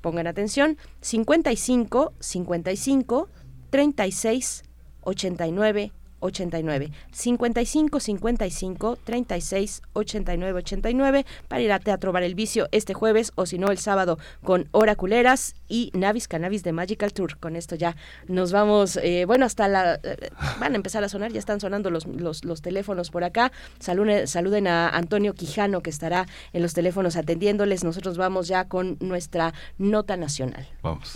Pongan 0.00 0.28
atención, 0.28 0.78
55 1.00 2.12
55 2.20 3.28
36 3.70 4.62
89 5.00 5.92
89 6.20 6.90
55 7.10 8.00
55 8.00 8.98
36 9.04 9.82
89 9.92 10.58
89 10.58 11.26
para 11.48 11.62
ir 11.62 11.72
a 11.72 11.78
Teatro 11.78 12.12
Bar 12.12 12.22
El 12.22 12.34
Vicio 12.34 12.68
este 12.72 12.94
jueves 12.94 13.32
o 13.34 13.46
si 13.46 13.58
no 13.58 13.70
el 13.70 13.78
sábado 13.78 14.18
con 14.42 14.68
Oraculeras 14.72 15.54
y 15.68 15.90
Navis 15.94 16.28
Cannabis 16.28 16.62
de 16.62 16.72
Magical 16.72 17.12
Tour. 17.12 17.38
Con 17.38 17.56
esto 17.56 17.74
ya 17.74 17.96
nos 18.28 18.52
vamos, 18.52 18.96
eh, 18.96 19.24
bueno, 19.26 19.46
hasta 19.46 19.68
la... 19.68 19.94
Eh, 20.02 20.30
van 20.60 20.72
a 20.72 20.76
empezar 20.76 21.04
a 21.04 21.08
sonar, 21.08 21.32
ya 21.32 21.38
están 21.38 21.60
sonando 21.60 21.90
los, 21.90 22.06
los, 22.06 22.44
los 22.44 22.62
teléfonos 22.62 23.10
por 23.10 23.24
acá. 23.24 23.52
Saluden, 23.78 24.26
saluden 24.26 24.66
a 24.66 24.88
Antonio 24.88 25.34
Quijano 25.34 25.80
que 25.80 25.90
estará 25.90 26.26
en 26.52 26.62
los 26.62 26.74
teléfonos 26.74 27.16
atendiéndoles. 27.16 27.84
Nosotros 27.84 28.16
vamos 28.16 28.48
ya 28.48 28.68
con 28.68 28.96
nuestra 29.00 29.54
nota 29.78 30.16
nacional. 30.16 30.66
Vamos. 30.82 31.14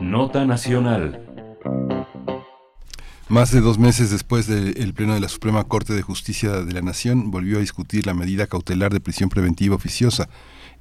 Nota 0.00 0.44
nacional. 0.44 1.25
Más 3.28 3.50
de 3.50 3.60
dos 3.60 3.76
meses 3.76 4.12
después 4.12 4.46
del 4.46 4.94
Pleno 4.94 5.14
de 5.14 5.20
la 5.20 5.28
Suprema 5.28 5.64
Corte 5.64 5.92
de 5.94 6.02
Justicia 6.02 6.62
de 6.62 6.72
la 6.72 6.80
Nación, 6.80 7.32
volvió 7.32 7.56
a 7.56 7.60
discutir 7.60 8.06
la 8.06 8.14
medida 8.14 8.46
cautelar 8.46 8.92
de 8.92 9.00
prisión 9.00 9.30
preventiva 9.30 9.74
oficiosa. 9.74 10.28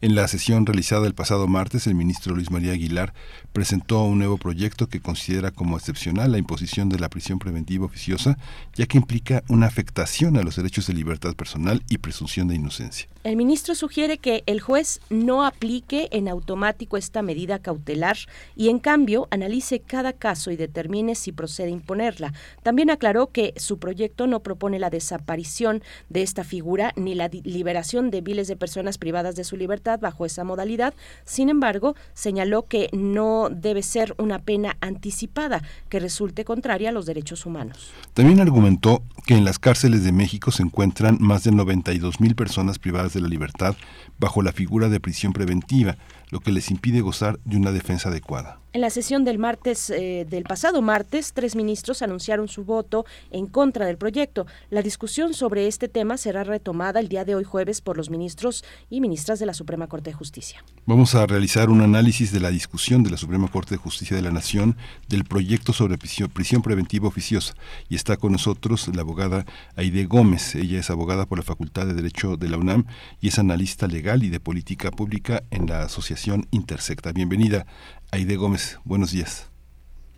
En 0.01 0.13
la 0.13 0.27
sesión 0.27 0.65
realizada 0.65 1.07
el 1.07 1.15
pasado 1.15 1.47
martes, 1.47 1.87
el 1.87 1.95
ministro 1.95 2.35
Luis 2.35 2.51
María 2.51 2.73
Aguilar 2.73 3.13
presentó 3.53 4.03
un 4.03 4.19
nuevo 4.19 4.37
proyecto 4.37 4.87
que 4.87 4.99
considera 4.99 5.51
como 5.51 5.77
excepcional 5.77 6.33
la 6.33 6.37
imposición 6.37 6.89
de 6.89 6.99
la 6.99 7.09
prisión 7.09 7.39
preventiva 7.39 7.85
oficiosa, 7.85 8.37
ya 8.73 8.87
que 8.87 8.97
implica 8.97 9.43
una 9.47 9.67
afectación 9.67 10.35
a 10.35 10.43
los 10.43 10.57
derechos 10.57 10.87
de 10.87 10.93
libertad 10.93 11.33
personal 11.33 11.81
y 11.89 11.99
presunción 11.99 12.49
de 12.49 12.55
inocencia. 12.55 13.07
El 13.23 13.37
ministro 13.37 13.73
sugiere 13.73 14.17
que 14.17 14.43
el 14.45 14.59
juez 14.59 14.99
no 15.09 15.45
aplique 15.45 16.09
en 16.11 16.27
automático 16.27 16.97
esta 16.97 17.21
medida 17.21 17.59
cautelar 17.59 18.17
y, 18.55 18.69
en 18.69 18.79
cambio, 18.79 19.27
analice 19.31 19.79
cada 19.79 20.11
caso 20.11 20.51
y 20.51 20.57
determine 20.57 21.15
si 21.15 21.31
procede 21.31 21.69
imponerla. 21.69 22.33
También 22.63 22.89
aclaró 22.89 23.31
que 23.31 23.53
su 23.55 23.79
proyecto 23.79 24.27
no 24.27 24.41
propone 24.41 24.77
la 24.77 24.89
desaparición 24.89 25.81
de 26.09 26.21
esta 26.21 26.43
figura 26.43 26.91
ni 26.97 27.15
la 27.15 27.30
liberación 27.30 28.11
de 28.11 28.22
miles 28.22 28.47
de 28.47 28.57
personas 28.57 28.97
privadas 28.97 29.35
de 29.35 29.43
su 29.43 29.55
libertad 29.55 29.94
bajo 29.97 30.26
esa 30.26 30.43
modalidad. 30.43 30.93
Sin 31.23 31.49
embargo, 31.49 31.95
señaló 32.13 32.67
que 32.67 32.89
no 32.91 33.49
debe 33.51 33.84
ser 33.84 34.15
una 34.17 34.39
pena 34.39 34.77
anticipada 34.81 35.61
que 35.89 35.99
resulte 35.99 36.45
contraria 36.45 36.89
a 36.89 36.91
los 36.91 37.05
derechos 37.05 37.45
humanos. 37.45 37.91
También 38.13 38.39
argumentó 38.39 39.03
que 39.26 39.35
en 39.35 39.45
las 39.45 39.59
cárceles 39.59 40.03
de 40.03 40.11
México 40.11 40.51
se 40.51 40.63
encuentran 40.63 41.17
más 41.19 41.43
de 41.43 41.51
92 41.51 42.19
mil 42.19 42.35
personas 42.35 42.80
privadas 42.80 43.13
de 43.13 43.22
la 43.22 43.27
libertad 43.27 43.76
bajo 44.19 44.41
la 44.41 44.51
figura 44.51 44.89
de 44.89 44.99
prisión 44.99 45.34
preventiva, 45.34 45.97
lo 46.36 46.41
que 46.41 46.52
les 46.52 46.70
impide 46.70 46.99
gozar 46.99 47.40
de 47.45 47.56
una 47.56 47.72
defensa 47.72 48.10
adecuada. 48.10 48.60
En 48.74 48.82
la 48.82 48.90
sesión 48.90 49.24
del 49.24 49.40
martes 49.40 49.90
eh, 49.90 50.28
del 50.30 50.44
pasado 50.44 50.82
martes, 50.82 51.32
tres 51.32 51.56
ministros 51.56 52.02
anunciaron 52.02 52.49
su 52.49 52.66
voto 52.66 53.06
en 53.32 53.48
contra 53.48 53.86
del 53.86 53.98
proyecto. 53.98 54.48
La 54.70 54.82
discusión 54.82 55.34
sobre 55.34 55.68
este 55.68 55.88
tema 55.88 56.18
será 56.18 56.44
retomada 56.44 56.99
el 56.99 57.07
día 57.07 57.24
de 57.24 57.36
hoy 57.36 57.45
jueves 57.45 57.80
por 57.80 57.95
los 57.95 58.10
ministros 58.10 58.66
y 58.90 58.99
ministras 58.99 59.40
de 59.40 59.45
la 59.45 59.53
Suprema 59.53 59.88
Corte 59.88 60.10
de 60.10 60.18
Justicia. 60.18 60.62
Vamos 60.86 61.16
a 61.16 61.26
realizar 61.26 61.70
un 61.70 61.80
análisis 61.80 62.34
de 62.34 62.41
la 62.41 62.49
discusión 62.49 63.02
de 63.02 63.12
la 63.12 63.16
Suprema 63.16 63.48
Corte 63.48 63.76
de 63.76 63.78
Justicia 63.78 64.18
de 64.18 64.22
la 64.22 64.32
Nación 64.32 64.76
del 65.07 65.24
proyecto 65.24 65.72
sobre 65.72 65.98
prisión, 65.98 66.30
prisión 66.30 66.62
preventiva 66.62 67.07
oficiosa 67.07 67.53
y 67.88 67.95
está 67.95 68.18
con 68.18 68.34
nosotros 68.34 68.90
la 68.94 69.03
abogada 69.03 69.45
Aide 69.78 70.03
Gómez. 70.03 70.53
Ella 70.53 70.82
es 70.82 70.90
abogada 70.90 71.28
por 71.28 71.38
la 71.38 71.45
Facultad 71.45 71.86
de 71.86 71.94
Derecho 71.94 72.36
de 72.36 72.49
la 72.49 72.57
UNAM 72.57 72.88
y 73.22 73.30
es 73.30 73.40
analista 73.40 73.88
legal 73.88 74.22
y 74.24 74.28
de 74.28 74.41
política 74.41 74.91
pública 74.91 75.44
en 75.49 75.68
la 75.68 75.84
Asociación 75.84 76.24
Intersecta. 76.52 77.11
Bienvenida. 77.11 77.65
Aide 78.11 78.35
Gómez, 78.35 78.80
buenos 78.84 79.11
días. 79.11 79.49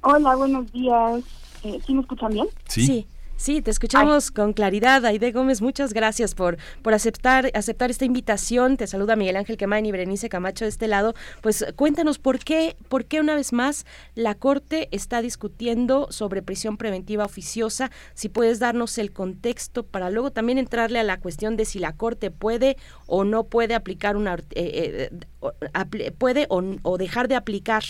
Hola, 0.01 0.35
buenos 0.35 0.71
días. 0.71 1.23
Eh, 1.63 1.79
¿Sí 1.85 1.93
me 1.93 2.01
escuchan 2.01 2.31
bien? 2.31 2.47
Sí. 2.67 2.85
sí. 2.85 3.07
Sí, 3.37 3.61
te 3.61 3.69
escuchamos 3.69 4.31
con 4.31 4.51
claridad. 4.51 5.05
Aide 5.05 5.31
Gómez, 5.31 5.61
muchas 5.61 5.93
gracias 5.93 6.33
por, 6.33 6.57
por 6.81 6.95
aceptar, 6.95 7.51
aceptar 7.53 7.91
esta 7.91 8.03
invitación. 8.03 8.77
Te 8.77 8.87
saluda 8.87 9.15
Miguel 9.15 9.35
Ángel 9.35 9.57
Quemain 9.57 9.85
y 9.85 9.91
Berenice 9.91 10.27
Camacho 10.27 10.65
de 10.65 10.69
este 10.69 10.87
lado. 10.87 11.13
Pues 11.41 11.63
cuéntanos 11.75 12.17
por 12.17 12.39
qué, 12.39 12.75
por 12.89 13.05
qué 13.05 13.21
una 13.21 13.35
vez 13.35 13.53
más 13.53 13.85
la 14.15 14.33
Corte 14.33 14.89
está 14.91 15.21
discutiendo 15.21 16.07
sobre 16.09 16.41
prisión 16.41 16.77
preventiva 16.77 17.25
oficiosa. 17.25 17.91
Si 18.15 18.27
puedes 18.27 18.57
darnos 18.57 18.97
el 18.97 19.13
contexto 19.13 19.83
para 19.83 20.09
luego 20.09 20.31
también 20.31 20.57
entrarle 20.57 20.97
a 20.97 21.03
la 21.03 21.19
cuestión 21.19 21.57
de 21.57 21.65
si 21.65 21.77
la 21.77 21.95
Corte 21.95 22.31
puede 22.31 22.75
o 23.05 23.23
no 23.23 23.43
puede 23.43 23.75
aplicar 23.75 24.17
una 24.17 24.37
eh, 24.55 25.11
eh, 25.11 26.11
puede 26.17 26.47
o, 26.49 26.63
o 26.81 26.97
dejar 26.97 27.27
de 27.27 27.35
aplicar, 27.35 27.83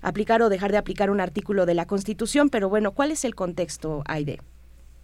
aplicar 0.00 0.42
o 0.42 0.48
dejar 0.48 0.70
de 0.70 0.78
aplicar 0.78 1.10
un 1.10 1.20
artículo 1.20 1.66
de 1.66 1.74
la 1.74 1.86
Constitución. 1.86 2.50
Pero 2.50 2.68
bueno, 2.68 2.92
¿cuál 2.92 3.10
es 3.10 3.24
el 3.24 3.34
contexto, 3.34 4.04
Aide? 4.06 4.38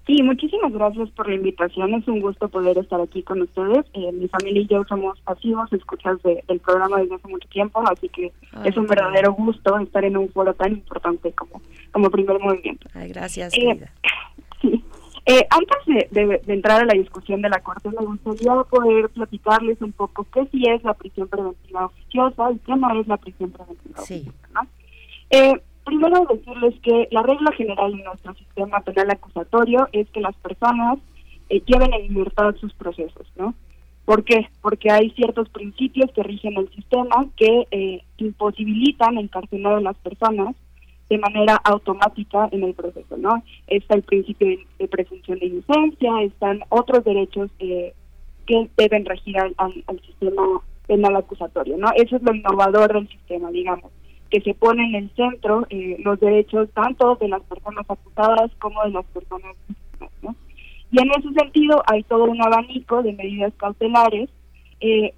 Sí, 0.09 0.23
muchísimas 0.23 0.73
gracias 0.73 1.11
por 1.11 1.29
la 1.29 1.35
invitación. 1.35 1.93
Es 1.93 2.09
un 2.09 2.21
gusto 2.21 2.49
poder 2.49 2.79
estar 2.79 2.99
aquí 2.99 3.23
con 3.23 3.43
ustedes. 3.43 3.85
Eh, 3.93 4.11
mi 4.11 4.27
familia 4.29 4.63
y 4.63 4.67
yo 4.67 4.83
somos 4.89 5.21
pasivos, 5.21 5.71
escuchas 5.71 6.17
del 6.23 6.61
programa 6.61 6.97
desde 6.97 7.17
hace 7.17 7.29
mucho 7.29 7.47
tiempo, 7.51 7.83
así 7.87 8.09
que 8.09 8.33
es 8.65 8.77
un 8.79 8.87
verdadero 8.87 9.35
gusto 9.35 9.79
estar 9.79 10.03
en 10.07 10.17
un 10.17 10.31
foro 10.31 10.55
tan 10.55 10.73
importante 10.73 11.31
como, 11.33 11.61
como 11.93 12.09
primer 12.09 12.39
movimiento. 12.41 12.89
Ay, 12.95 13.11
gracias. 13.11 13.53
Eh, 13.53 13.87
sí. 14.63 14.83
Eh, 15.27 15.47
antes 15.51 16.11
de, 16.11 16.41
entrar 16.47 16.81
a 16.81 16.87
la 16.87 16.95
discusión 16.95 17.43
de 17.43 17.51
la 17.51 17.61
Corte, 17.61 17.91
me 17.91 18.07
gustaría 18.07 18.55
poder 18.63 19.11
platicarles 19.11 19.83
un 19.83 19.93
poco 19.93 20.27
qué 20.33 20.49
sí 20.51 20.63
es 20.71 20.83
la 20.85 20.95
prisión 20.95 21.29
preventiva 21.29 21.85
oficiosa 21.85 22.51
y 22.53 22.59
qué 22.61 22.75
no 22.77 22.99
es 22.99 23.07
la 23.09 23.19
prisión 23.19 23.51
preventiva 23.51 24.01
sí. 24.01 24.15
oficiosa. 24.15 24.49
¿no? 24.55 24.69
Eh, 25.29 25.63
Primero 25.89 26.27
decirles 26.27 26.75
que 26.83 27.09
la 27.11 27.23
regla 27.23 27.51
general 27.53 27.95
en 27.95 28.05
nuestro 28.05 28.35
sistema 28.35 28.79
penal 28.81 29.11
acusatorio 29.11 29.89
es 29.93 30.07
que 30.11 30.21
las 30.21 30.37
personas 30.37 30.99
eh, 31.49 31.63
lleven 31.65 31.95
en 31.95 32.09
libertad 32.09 32.55
sus 32.61 32.75
procesos, 32.75 33.27
¿no? 33.37 33.55
¿Por 34.05 34.23
qué? 34.23 34.51
Porque 34.61 34.91
hay 34.91 35.09
ciertos 35.13 35.49
principios 35.49 36.13
que 36.13 36.23
rigen 36.23 36.59
el 36.59 36.69
sistema 36.75 37.27
que 37.39 37.67
eh, 37.71 38.03
imposibilitan 38.19 39.17
encarcelar 39.17 39.77
a 39.77 39.81
las 39.81 39.97
personas 39.97 40.55
de 41.09 41.17
manera 41.17 41.57
automática 41.65 42.51
en 42.53 42.65
el 42.65 42.75
proceso, 42.75 43.17
¿no? 43.17 43.43
Está 43.67 43.95
el 43.95 44.03
principio 44.03 44.59
de, 44.79 44.89
presunción 44.89 45.39
de 45.39 45.47
inocencia, 45.47 46.21
están 46.21 46.61
otros 46.69 47.03
derechos 47.03 47.51
eh, 47.61 47.95
que 48.45 48.69
deben 48.77 49.07
regir 49.07 49.39
al, 49.39 49.55
al, 49.57 50.01
sistema 50.03 50.43
penal 50.87 51.17
acusatorio, 51.17 51.79
¿no? 51.79 51.89
Eso 51.97 52.17
es 52.17 52.23
lo 52.23 52.35
innovador 52.35 52.93
del 52.93 53.09
sistema, 53.09 53.51
digamos 53.51 53.91
que 54.31 54.41
se 54.43 54.55
pone 54.55 54.85
en 54.85 54.95
el 54.95 55.11
centro 55.15 55.67
eh, 55.71 55.97
los 56.01 56.21
derechos 56.21 56.69
tanto 56.75 57.17
de 57.17 57.29
las 57.29 57.43
personas 57.43 57.87
acusadas 57.89 58.51
como 58.59 58.83
de 58.85 58.91
las 58.91 59.05
personas 59.07 59.57
víctimas. 59.67 60.11
¿no? 60.23 60.37
Y 60.91 61.01
en 61.01 61.11
ese 61.11 61.33
sentido 61.33 61.83
hay 61.87 62.03
todo 62.03 62.25
un 62.25 62.41
abanico 62.43 63.03
de 63.03 63.13
medidas 63.13 63.53
cautelares 63.57 64.29
eh, 64.81 65.15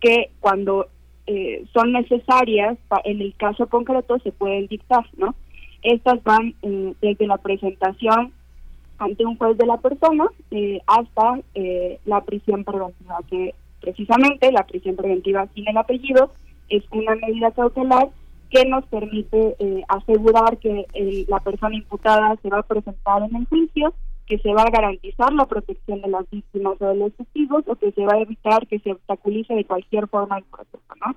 que 0.00 0.30
cuando 0.40 0.88
eh, 1.26 1.64
son 1.72 1.92
necesarias, 1.92 2.78
en 3.04 3.20
el 3.20 3.34
caso 3.36 3.66
concreto 3.66 4.18
se 4.20 4.32
pueden 4.32 4.68
dictar. 4.68 5.04
¿no? 5.16 5.34
Estas 5.82 6.22
van 6.22 6.54
desde 6.62 7.26
la 7.26 7.38
presentación 7.38 8.32
ante 8.98 9.24
un 9.24 9.36
juez 9.36 9.56
de 9.58 9.66
la 9.66 9.76
persona 9.76 10.26
hasta 10.86 11.40
la 12.04 12.20
prisión 12.22 12.64
preventiva, 12.64 13.18
que 13.30 13.54
precisamente 13.80 14.50
la 14.50 14.66
prisión 14.66 14.96
preventiva 14.96 15.46
sin 15.54 15.68
el 15.68 15.76
apellido 15.76 16.32
es 16.68 16.84
una 16.90 17.14
medida 17.16 17.50
cautelar 17.52 18.08
que 18.50 18.64
nos 18.64 18.84
permite 18.86 19.56
eh, 19.58 19.82
asegurar 19.88 20.58
que 20.58 20.86
la 21.28 21.38
persona 21.40 21.76
imputada 21.76 22.36
se 22.42 22.48
va 22.48 22.60
a 22.60 22.62
presentar 22.62 23.22
en 23.22 23.36
el 23.36 23.46
juicio, 23.46 23.94
que 24.26 24.38
se 24.38 24.52
va 24.52 24.62
a 24.62 24.70
garantizar 24.70 25.32
la 25.32 25.46
protección 25.46 26.00
de 26.00 26.08
las 26.08 26.28
víctimas 26.30 26.80
o 26.80 26.86
de 26.86 26.96
los 26.96 27.12
testigos 27.14 27.64
o 27.66 27.76
que 27.76 27.92
se 27.92 28.04
va 28.04 28.14
a 28.14 28.20
evitar 28.20 28.66
que 28.66 28.78
se 28.78 28.92
obstaculice 28.92 29.54
de 29.54 29.64
cualquier 29.64 30.06
forma 30.08 30.38
el 30.38 30.44
proceso, 30.44 30.94
¿no? 31.04 31.14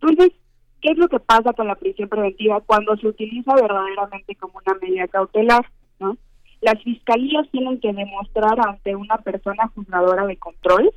Entonces, 0.00 0.32
¿qué 0.80 0.92
es 0.92 0.98
lo 0.98 1.08
que 1.08 1.20
pasa 1.20 1.52
con 1.52 1.68
la 1.68 1.74
prisión 1.74 2.08
preventiva 2.08 2.60
cuando 2.60 2.96
se 2.96 3.08
utiliza 3.08 3.54
verdaderamente 3.54 4.34
como 4.36 4.60
una 4.64 4.78
medida 4.80 5.08
cautelar, 5.08 5.64
¿no? 5.98 6.16
Las 6.60 6.82
fiscalías 6.82 7.46
tienen 7.50 7.78
que 7.80 7.92
demostrar 7.92 8.58
ante 8.66 8.96
una 8.96 9.18
persona 9.18 9.70
juzgadora 9.74 10.26
de 10.26 10.36
control 10.36 10.90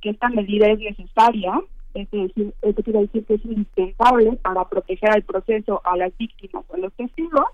que 0.00 0.10
esta 0.10 0.30
medida 0.30 0.68
es 0.68 0.78
necesaria 0.78 1.60
es 1.94 2.10
decir, 2.10 2.54
esto 2.62 2.82
quiere 2.82 3.00
decir 3.00 3.24
que 3.24 3.34
es 3.34 3.44
indispensable 3.44 4.32
para 4.42 4.68
proteger 4.68 5.10
al 5.10 5.22
proceso 5.22 5.80
a 5.84 5.96
las 5.96 6.16
víctimas 6.16 6.64
o 6.68 6.74
a 6.74 6.78
los 6.78 6.92
testigos, 6.94 7.46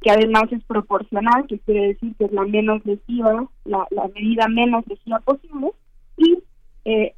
que 0.00 0.10
además 0.10 0.44
es 0.52 0.62
proporcional, 0.64 1.46
que 1.46 1.58
quiere 1.60 1.88
decir 1.88 2.14
que 2.16 2.26
es 2.26 2.32
la 2.32 2.44
menos 2.44 2.84
lesiva, 2.84 3.48
la, 3.64 3.86
medida 4.14 4.48
menos 4.48 4.86
lesiva 4.86 5.20
posible, 5.20 5.72
y 6.16 6.38
eh, 6.84 7.14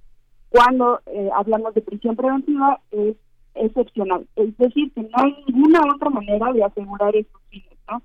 cuando 0.51 1.01
eh, 1.06 1.28
hablamos 1.35 1.74
de 1.74 1.82
prisión 1.82 2.14
preventiva 2.14 2.81
es 2.93 3.16
excepcional, 3.55 4.27
es 4.36 4.56
decir, 4.59 4.93
que 4.93 5.02
no 5.02 5.10
hay 5.14 5.36
ninguna 5.48 5.81
otra 5.94 6.10
manera 6.10 6.52
de 6.52 6.62
asegurar 6.62 7.16
esos 7.16 7.40
fines, 7.48 7.77
¿no? 7.90 8.02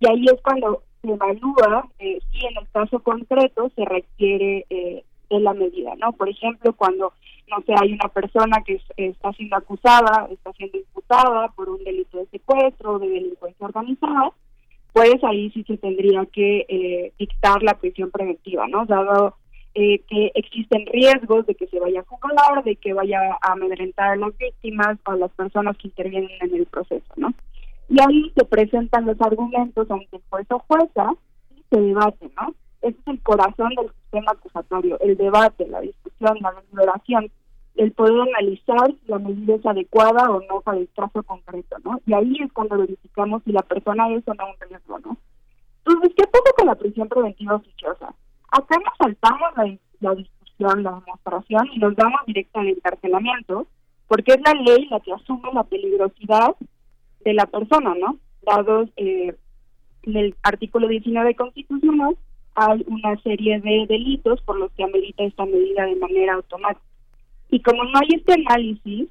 Y 0.00 0.08
ahí 0.08 0.24
es 0.24 0.40
cuando 0.42 0.82
se 1.02 1.08
evalúa 1.08 1.88
eh, 1.98 2.18
si 2.32 2.46
en 2.46 2.56
el 2.58 2.68
caso 2.72 2.98
concreto 3.00 3.70
se 3.76 3.84
requiere 3.84 4.66
de 5.30 5.40
la 5.40 5.54
medida, 5.54 5.94
¿no? 5.96 6.12
Por 6.12 6.28
ejemplo, 6.28 6.72
cuando 6.72 7.12
no 7.50 7.58
sé, 7.64 7.74
hay 7.80 7.92
una 7.92 8.08
persona 8.08 8.62
que 8.64 8.80
está 8.96 9.32
siendo 9.32 9.56
acusada, 9.56 10.28
está 10.30 10.52
siendo 10.54 10.78
imputada 10.78 11.48
por 11.48 11.68
un 11.68 11.82
delito 11.84 12.18
de 12.18 12.26
secuestro 12.26 12.94
o 12.94 12.98
de 12.98 13.08
delincuencia 13.08 13.66
organizada, 13.66 14.32
pues 14.92 15.22
ahí 15.22 15.50
sí 15.50 15.62
se 15.64 15.76
tendría 15.76 16.26
que 16.26 16.66
eh, 16.68 17.12
dictar 17.18 17.62
la 17.62 17.74
prisión 17.74 18.10
preventiva, 18.10 18.66
¿no? 18.66 18.86
Dado 18.86 19.36
eh, 19.74 20.00
que 20.08 20.32
existen 20.34 20.86
riesgos 20.86 21.46
de 21.46 21.54
que 21.54 21.66
se 21.66 21.78
vaya 21.78 22.00
a 22.00 22.04
jugar, 22.04 22.64
de 22.64 22.76
que 22.76 22.94
vaya 22.94 23.20
a 23.40 23.52
amedrentar 23.52 24.12
a 24.12 24.16
las 24.16 24.36
víctimas 24.38 24.98
o 25.06 25.12
a 25.12 25.16
las 25.16 25.30
personas 25.32 25.76
que 25.76 25.88
intervienen 25.88 26.30
en 26.40 26.54
el 26.54 26.66
proceso, 26.66 27.12
¿no? 27.16 27.32
Y 27.88 28.00
ahí 28.00 28.32
se 28.34 28.44
presentan 28.44 29.06
los 29.06 29.20
argumentos 29.20 29.88
ante 29.90 30.16
el 30.16 30.22
juez 30.28 30.46
o 30.50 30.58
jueza 30.60 31.12
y 31.56 31.62
se 31.70 31.80
debate, 31.80 32.28
¿no? 32.36 32.54
Es 32.82 32.94
el 33.06 33.20
corazón 33.22 33.70
del 33.76 33.90
sistema 34.02 34.32
acusatorio, 34.32 34.98
el 35.00 35.16
debate, 35.16 35.66
la 35.68 35.80
discusión, 35.80 36.38
la 36.40 36.52
deliberación, 36.52 37.30
el 37.76 37.92
poder 37.92 38.20
analizar 38.20 38.90
si 38.90 39.10
la 39.10 39.18
medida 39.18 39.54
es 39.54 39.66
adecuada 39.66 40.30
o 40.30 40.40
no 40.48 40.60
para 40.60 40.78
el 40.78 40.88
caso 40.94 41.22
concreto, 41.22 41.76
¿no? 41.84 42.00
Y 42.06 42.14
ahí 42.14 42.36
es 42.40 42.52
cuando 42.52 42.78
verificamos 42.78 43.42
si 43.44 43.52
la 43.52 43.62
persona 43.62 44.08
es 44.14 44.26
o 44.26 44.34
no 44.34 44.46
un 44.46 44.68
riesgo, 44.68 44.98
¿no? 45.00 45.16
Entonces, 45.84 46.12
¿qué 46.16 46.24
pasa 46.26 46.52
con 46.56 46.66
la 46.66 46.74
prisión 46.74 47.08
preventiva 47.08 47.56
oficiosa? 47.56 48.14
Acá 48.50 48.76
nos 48.78 48.96
saltamos 48.98 49.78
la, 50.00 50.14
discusión, 50.14 50.82
la 50.82 51.00
demostración 51.04 51.68
y 51.72 51.78
nos 51.78 51.94
vamos 51.94 52.20
directo 52.26 52.60
al 52.60 52.68
encarcelamiento, 52.68 53.66
porque 54.08 54.32
es 54.32 54.40
la 54.44 54.54
ley 54.54 54.86
la 54.90 55.00
que 55.00 55.12
asume 55.12 55.52
la 55.52 55.64
peligrosidad 55.64 56.56
de 57.24 57.34
la 57.34 57.46
persona, 57.46 57.94
¿no? 57.94 58.18
Dados 58.42 58.88
eh, 58.96 59.36
en 60.04 60.16
el 60.16 60.34
artículo 60.42 60.88
19 60.88 61.34
constitucional, 61.34 62.16
hay 62.56 62.84
una 62.88 63.16
serie 63.22 63.60
de 63.60 63.86
delitos 63.86 64.40
por 64.42 64.58
los 64.58 64.72
que 64.72 64.84
amerita 64.84 65.22
esta 65.24 65.44
medida 65.44 65.84
de 65.84 65.96
manera 65.96 66.34
automática. 66.34 66.84
Y 67.50 67.60
como 67.60 67.84
no 67.84 67.98
hay 67.98 68.16
este 68.16 68.32
análisis, 68.32 69.08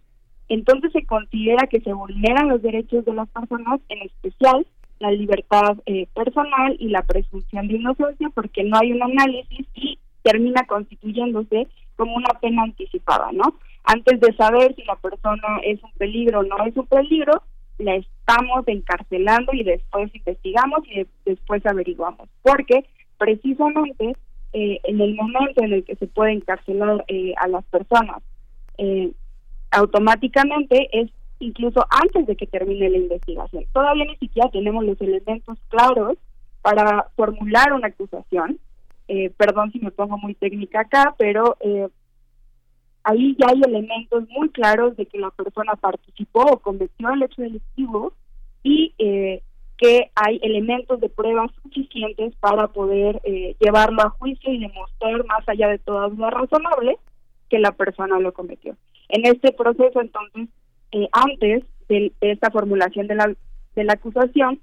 entonces 0.49 0.91
se 0.91 1.05
considera 1.05 1.67
que 1.67 1.79
se 1.81 1.93
vulneran 1.93 2.49
los 2.49 2.61
derechos 2.61 3.05
de 3.05 3.13
las 3.13 3.29
personas, 3.29 3.79
en 3.89 4.01
especial 4.01 4.65
la 4.99 5.11
libertad 5.11 5.77
eh, 5.85 6.07
personal 6.13 6.75
y 6.79 6.89
la 6.89 7.03
presunción 7.03 7.67
de 7.67 7.75
inocencia, 7.75 8.29
porque 8.33 8.63
no 8.63 8.77
hay 8.77 8.91
un 8.91 9.03
análisis 9.03 9.67
y 9.75 9.99
termina 10.23 10.65
constituyéndose 10.67 11.67
como 11.95 12.15
una 12.15 12.33
pena 12.41 12.63
anticipada, 12.63 13.31
¿no? 13.31 13.57
Antes 13.83 14.19
de 14.19 14.33
saber 14.35 14.73
si 14.75 14.83
la 14.83 14.95
persona 14.95 15.59
es 15.63 15.81
un 15.83 15.91
peligro 15.97 16.39
o 16.39 16.43
no 16.43 16.65
es 16.65 16.75
un 16.75 16.87
peligro, 16.87 17.43
la 17.77 17.95
estamos 17.95 18.67
encarcelando 18.67 19.53
y 19.53 19.63
después 19.63 20.13
investigamos 20.15 20.79
y 20.87 21.05
después 21.25 21.65
averiguamos, 21.65 22.29
porque 22.41 22.85
precisamente 23.17 24.15
eh, 24.53 24.79
en 24.83 25.01
el 25.01 25.15
momento 25.15 25.63
en 25.63 25.73
el 25.73 25.83
que 25.83 25.95
se 25.95 26.07
puede 26.07 26.33
encarcelar 26.33 27.03
eh, 27.07 27.33
a 27.37 27.47
las 27.47 27.63
personas 27.65 28.21
eh, 28.77 29.11
automáticamente 29.71 30.89
es 30.91 31.11
incluso 31.39 31.85
antes 31.89 32.25
de 32.27 32.35
que 32.35 32.47
termine 32.47 32.89
la 32.89 32.97
investigación. 32.97 33.65
Todavía 33.73 34.05
ni 34.05 34.15
siquiera 34.17 34.49
tenemos 34.49 34.85
los 34.85 34.99
elementos 35.01 35.57
claros 35.67 36.17
para 36.61 37.09
formular 37.15 37.73
una 37.73 37.87
acusación. 37.87 38.59
perdón 39.37 39.71
si 39.71 39.79
me 39.79 39.91
pongo 39.91 40.17
muy 40.17 40.33
técnica 40.33 40.81
acá, 40.81 41.13
pero 41.17 41.57
ahí 43.05 43.35
ya 43.39 43.47
hay 43.49 43.61
elementos 43.61 44.27
muy 44.29 44.49
claros 44.49 44.97
de 44.97 45.05
que 45.05 45.19
la 45.19 45.29
persona 45.29 45.75
participó 45.75 46.41
o 46.41 46.59
cometió 46.59 47.09
el 47.09 47.23
hecho 47.23 47.41
delictivo 47.41 48.13
y 48.63 48.93
eh, 48.97 49.43
que 49.77 50.11
hay 50.15 50.39
elementos 50.41 50.99
de 51.01 51.09
pruebas 51.09 51.51
suficientes 51.63 52.33
para 52.39 52.67
poder 52.67 53.21
eh, 53.23 53.55
llevarlo 53.59 54.01
a 54.01 54.09
juicio 54.11 54.51
y 54.51 54.59
demostrar 54.59 55.25
más 55.25 55.47
allá 55.47 55.67
de 55.67 55.79
toda 55.79 56.07
duda 56.07 56.29
razonable 56.29 56.97
que 57.49 57.59
la 57.59 57.71
persona 57.71 58.19
lo 58.19 58.33
cometió. 58.33 58.75
En 59.09 59.25
este 59.25 59.51
proceso, 59.51 60.01
entonces, 60.01 60.49
eh, 60.91 61.07
antes 61.11 61.63
de, 61.89 62.11
esta 62.21 62.51
formulación 62.51 63.07
de 63.07 63.15
la, 63.15 63.33
de 63.75 63.83
la 63.83 63.93
acusación, 63.93 64.59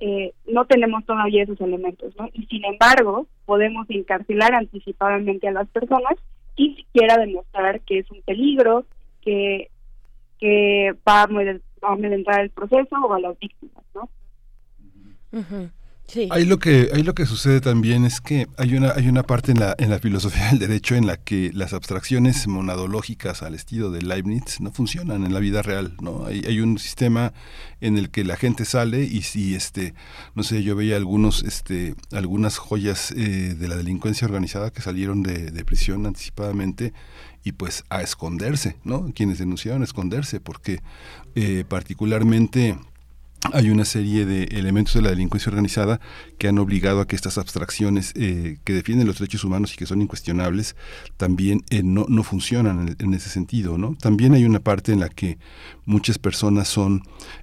eh, 0.00 0.32
no 0.46 0.66
tenemos 0.66 1.04
todavía 1.06 1.44
esos 1.44 1.60
elementos, 1.60 2.14
¿no? 2.18 2.28
Y 2.32 2.46
sin 2.46 2.64
embargo, 2.64 3.26
podemos 3.46 3.86
encarcelar 3.88 4.54
anticipadamente 4.54 5.48
a 5.48 5.52
las 5.52 5.68
personas 5.68 6.16
sin 6.56 6.74
siquiera 6.76 7.18
demostrar 7.18 7.80
que 7.80 7.98
es 7.98 8.10
un 8.10 8.22
peligro, 8.22 8.84
que, 9.22 9.70
que 10.40 10.94
va 11.06 11.22
a, 11.22 11.92
amedrentar 11.92 12.40
el 12.40 12.50
proceso 12.50 12.96
o 12.96 13.12
a 13.12 13.20
las 13.20 13.38
víctimas, 13.38 13.84
¿no? 13.94 14.08
Ahí 16.30 16.44
lo 16.44 16.58
que 16.58 16.90
ahí 16.94 17.02
lo 17.02 17.14
que 17.14 17.26
sucede 17.26 17.60
también 17.60 18.04
es 18.04 18.20
que 18.20 18.46
hay 18.56 18.76
una 18.76 18.92
hay 18.92 19.08
una 19.08 19.24
parte 19.24 19.50
en 19.50 19.58
la 19.58 19.74
en 19.76 19.90
la 19.90 19.98
filosofía 19.98 20.50
del 20.50 20.60
derecho 20.60 20.94
en 20.94 21.06
la 21.06 21.16
que 21.16 21.50
las 21.52 21.72
abstracciones 21.72 22.46
monadológicas 22.46 23.42
al 23.42 23.54
estilo 23.54 23.90
de 23.90 24.02
Leibniz 24.02 24.60
no 24.60 24.70
funcionan 24.70 25.24
en 25.24 25.34
la 25.34 25.40
vida 25.40 25.62
real, 25.62 25.96
¿no? 26.00 26.26
Hay, 26.26 26.44
hay 26.46 26.60
un 26.60 26.78
sistema 26.78 27.32
en 27.80 27.98
el 27.98 28.10
que 28.10 28.22
la 28.22 28.36
gente 28.36 28.64
sale 28.64 29.02
y 29.02 29.22
si 29.22 29.56
este 29.56 29.94
no 30.36 30.44
sé 30.44 30.62
yo 30.62 30.76
veía 30.76 30.96
algunos 30.96 31.42
este 31.42 31.96
algunas 32.12 32.58
joyas 32.58 33.10
eh, 33.10 33.54
de 33.58 33.68
la 33.68 33.76
delincuencia 33.76 34.26
organizada 34.26 34.70
que 34.70 34.82
salieron 34.82 35.24
de, 35.24 35.64
prisión 35.64 36.06
anticipadamente 36.06 36.92
y 37.42 37.52
pues 37.52 37.84
a 37.90 38.00
esconderse, 38.02 38.76
¿no? 38.84 39.12
Quienes 39.12 39.38
denunciaron 39.38 39.82
a 39.82 39.84
esconderse 39.84 40.38
porque 40.38 40.80
eh, 41.34 41.64
particularmente 41.68 42.76
hay 43.52 43.70
una 43.70 43.84
serie 43.84 44.26
de 44.26 44.44
elementos 44.44 44.94
de 44.94 45.02
la 45.02 45.10
delincuencia 45.10 45.50
organizada 45.50 46.00
que 46.38 46.48
han 46.48 46.58
obligado 46.58 47.00
a 47.00 47.06
que 47.06 47.16
estas 47.16 47.38
abstracciones 47.38 48.12
eh, 48.14 48.58
que 48.64 48.72
defienden 48.72 49.06
los 49.06 49.18
derechos 49.18 49.44
humanos 49.44 49.72
y 49.74 49.76
que 49.76 49.86
son 49.86 50.02
incuestionables 50.02 50.76
también 51.16 51.62
eh, 51.70 51.82
no, 51.82 52.06
no, 52.08 52.22
funcionan 52.22 52.96
en, 52.98 53.14
ese 53.14 53.30
sentido. 53.30 53.76
También 54.00 54.34
hay 54.34 54.44
una 54.44 54.60
parte 54.60 54.92
en 54.92 55.00
la 55.00 55.08
que 55.08 55.38
muchas 55.84 56.18
personas 56.18 56.68
son 56.68 57.02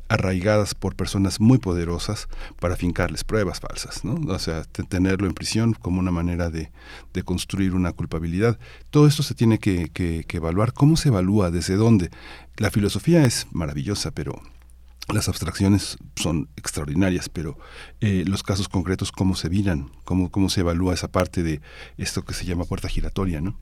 arraigadas 0.09 0.75
por 0.75 0.95
personas 0.95 1.39
muy 1.39 1.57
poderosas 1.57 2.27
para 2.59 2.75
fincarles 2.75 3.23
pruebas 3.23 3.59
falsas, 3.59 4.03
¿no? 4.03 4.15
o 4.31 4.39
sea, 4.39 4.63
tenerlo 4.63 5.27
en 5.27 5.33
prisión 5.33 5.73
como 5.73 5.99
una 5.99 6.11
manera 6.11 6.49
de, 6.49 6.71
construir 7.23 7.73
una 7.73 7.93
culpabilidad. 7.93 8.59
Todo 8.89 9.07
esto 9.07 9.23
se 9.23 9.35
tiene 9.35 9.59
que 9.59 10.25
evaluar. 10.29 10.73
¿Cómo 10.73 10.97
se 10.97 11.09
evalúa? 11.09 11.51
¿Desde 11.51 11.75
dónde? 11.75 12.09
La 12.57 12.69
filosofía 12.69 13.23
es 13.25 13.47
maravillosa, 13.51 14.11
pero 14.11 14.41
las 15.11 15.27
abstracciones 15.27 15.97
son 16.15 16.47
extraordinarias, 16.55 17.29
pero 17.29 17.57
eh, 17.99 18.23
los 18.27 18.43
casos 18.43 18.69
concretos, 18.69 19.11
¿cómo 19.11 19.35
se 19.35 19.49
miran? 19.49 19.87
¿Cómo, 20.05 20.31
¿Cómo 20.31 20.49
se 20.49 20.61
evalúa 20.61 20.93
esa 20.93 21.11
parte 21.11 21.43
de 21.43 21.61
esto 21.97 22.23
que 22.23 22.33
se 22.33 22.45
llama 22.45 22.65
puerta 22.65 22.87
giratoria, 22.87 23.41
no? 23.41 23.55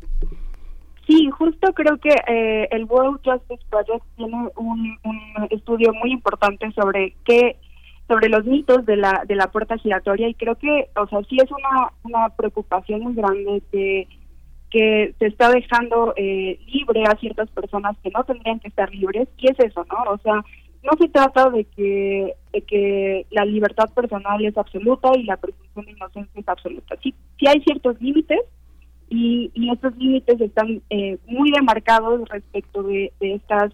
Sí, 1.07 1.29
justo 1.31 1.73
creo 1.73 1.97
que 1.97 2.13
eh, 2.27 2.67
el 2.71 2.85
World 2.85 3.19
Justice 3.23 3.63
Project 3.69 4.05
tiene 4.15 4.49
un, 4.55 4.97
estudio 5.49 5.93
muy 5.93 6.11
importante 6.11 6.71
sobre 6.71 7.15
qué 7.25 7.57
sobre 8.07 8.29
los 8.29 8.45
mitos 8.45 8.85
de 8.85 8.97
la 8.97 9.23
de 9.27 9.35
la 9.35 9.51
puerta 9.51 9.77
giratoria 9.77 10.29
y 10.29 10.33
creo 10.35 10.55
que 10.55 10.89
o 10.95 11.07
sea 11.07 11.19
sí 11.29 11.37
es 11.37 11.49
una 11.51 11.91
una 12.03 12.29
preocupación 12.29 13.01
muy 13.01 13.15
grande 13.15 13.61
que 13.71 14.07
que 14.69 15.13
se 15.19 15.27
está 15.27 15.49
dejando 15.51 16.13
eh, 16.15 16.59
libre 16.67 17.03
a 17.03 17.17
ciertas 17.17 17.49
personas 17.49 17.97
que 18.03 18.11
no 18.11 18.23
tendrían 18.23 18.59
que 18.59 18.69
estar 18.69 18.89
libres 18.93 19.27
y 19.37 19.51
es 19.51 19.59
eso 19.59 19.85
no 19.89 20.11
o 20.11 20.17
sea 20.19 20.43
no 20.83 20.91
se 20.99 21.07
trata 21.09 21.49
de 21.49 21.65
que, 21.65 22.33
de 22.51 22.61
que 22.61 23.25
la 23.29 23.45
libertad 23.45 23.89
personal 23.93 24.43
es 24.43 24.57
absoluta 24.57 25.11
y 25.15 25.23
la 25.23 25.37
presunción 25.37 25.85
de 25.85 25.91
inocencia 25.91 26.41
es 26.41 26.47
absoluta. 26.47 26.95
Sí, 27.03 27.13
sí 27.39 27.47
hay 27.47 27.61
ciertos 27.61 28.01
límites 28.01 28.39
y, 29.09 29.51
y 29.53 29.69
estos 29.71 29.95
límites 29.97 30.39
están 30.41 30.81
eh, 30.89 31.17
muy 31.27 31.51
demarcados 31.51 32.27
respecto 32.29 32.83
de, 32.83 33.13
de 33.19 33.35
estas, 33.35 33.73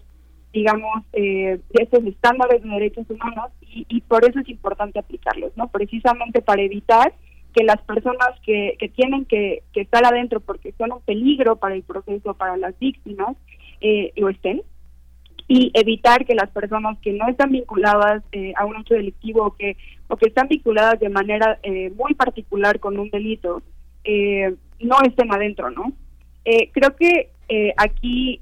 digamos, 0.52 1.02
eh, 1.12 1.60
de 1.70 1.82
estos 1.82 2.04
estándares 2.04 2.62
de 2.62 2.68
derechos 2.68 3.08
humanos 3.08 3.50
y, 3.62 3.86
y 3.88 4.00
por 4.02 4.28
eso 4.28 4.40
es 4.40 4.48
importante 4.48 4.98
aplicarlos, 4.98 5.56
¿no? 5.56 5.68
Precisamente 5.68 6.42
para 6.42 6.62
evitar 6.62 7.14
que 7.54 7.64
las 7.64 7.80
personas 7.82 8.38
que, 8.44 8.76
que 8.78 8.88
tienen 8.90 9.24
que, 9.24 9.62
que 9.72 9.80
estar 9.80 10.04
adentro 10.04 10.40
porque 10.40 10.72
son 10.76 10.92
un 10.92 11.00
peligro 11.00 11.56
para 11.56 11.74
el 11.74 11.82
proceso, 11.82 12.34
para 12.34 12.56
las 12.58 12.78
víctimas, 12.78 13.36
eh, 13.80 14.12
lo 14.16 14.28
estén 14.28 14.62
y 15.48 15.70
evitar 15.72 16.26
que 16.26 16.34
las 16.34 16.50
personas 16.50 16.98
que 16.98 17.14
no 17.14 17.26
están 17.26 17.50
vinculadas 17.50 18.22
eh, 18.32 18.52
a 18.56 18.66
un 18.66 18.76
hecho 18.76 18.94
delictivo 18.94 19.46
o 19.46 19.56
que 19.56 19.78
o 20.08 20.16
que 20.16 20.28
están 20.28 20.48
vinculadas 20.48 21.00
de 21.00 21.08
manera 21.08 21.58
eh, 21.62 21.90
muy 21.96 22.14
particular 22.14 22.78
con 22.78 22.98
un 22.98 23.10
delito 23.10 23.62
eh, 24.04 24.54
no 24.78 25.00
estén 25.02 25.32
adentro, 25.32 25.70
¿no? 25.70 25.92
creo 26.72 26.96
que 26.96 27.28
aquí 27.76 28.40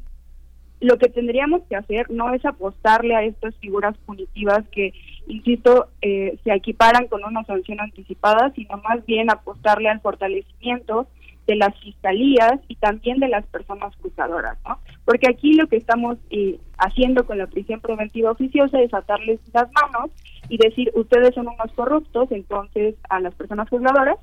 lo 0.81 0.97
que 0.97 1.09
tendríamos 1.09 1.62
que 1.69 1.74
hacer 1.74 2.09
no 2.09 2.33
es 2.33 2.45
apostarle 2.45 3.16
a 3.16 3.24
estas 3.24 3.57
figuras 3.57 3.97
punitivas 4.07 4.62
que, 4.70 4.93
insisto, 5.27 5.89
se 6.01 6.55
equiparan 6.55 7.09
con 7.09 7.24
una 7.24 7.43
sanción 7.47 7.81
anticipada, 7.81 8.53
sino 8.55 8.77
más 8.77 9.05
bien 9.07 9.28
apostarle 9.28 9.89
al 9.89 10.01
fortalecimiento 10.01 11.09
de 11.47 11.56
las 11.56 11.78
fiscalías 11.81 12.60
y 12.68 12.77
también 12.77 13.20
de 13.20 13.28
las 13.28 13.47
personas 13.47 13.94
juzgadoras, 14.02 14.59
¿no? 14.66 14.78
Porque 15.05 15.28
aquí 15.31 15.55
lo 15.55 15.68
que 15.68 15.77
estamos 15.77 16.18
eh, 16.31 16.59
haciendo 16.78 17.24
con 17.24 17.39
la 17.39 17.47
prisión 17.47 17.81
preventiva 17.81 18.32
oficiosa 18.32 18.81
es 18.81 18.93
atarles 18.93 19.40
las 19.52 19.68
manos 19.73 20.10
y 20.48 20.59
decir, 20.59 20.90
ustedes 20.94 21.35
son 21.35 21.48
unos 21.48 21.73
corruptos, 21.74 22.31
entonces 22.32 22.97
a 23.09 23.20
las 23.20 23.35
personas 23.35 23.68
juzgadoras 23.68 24.16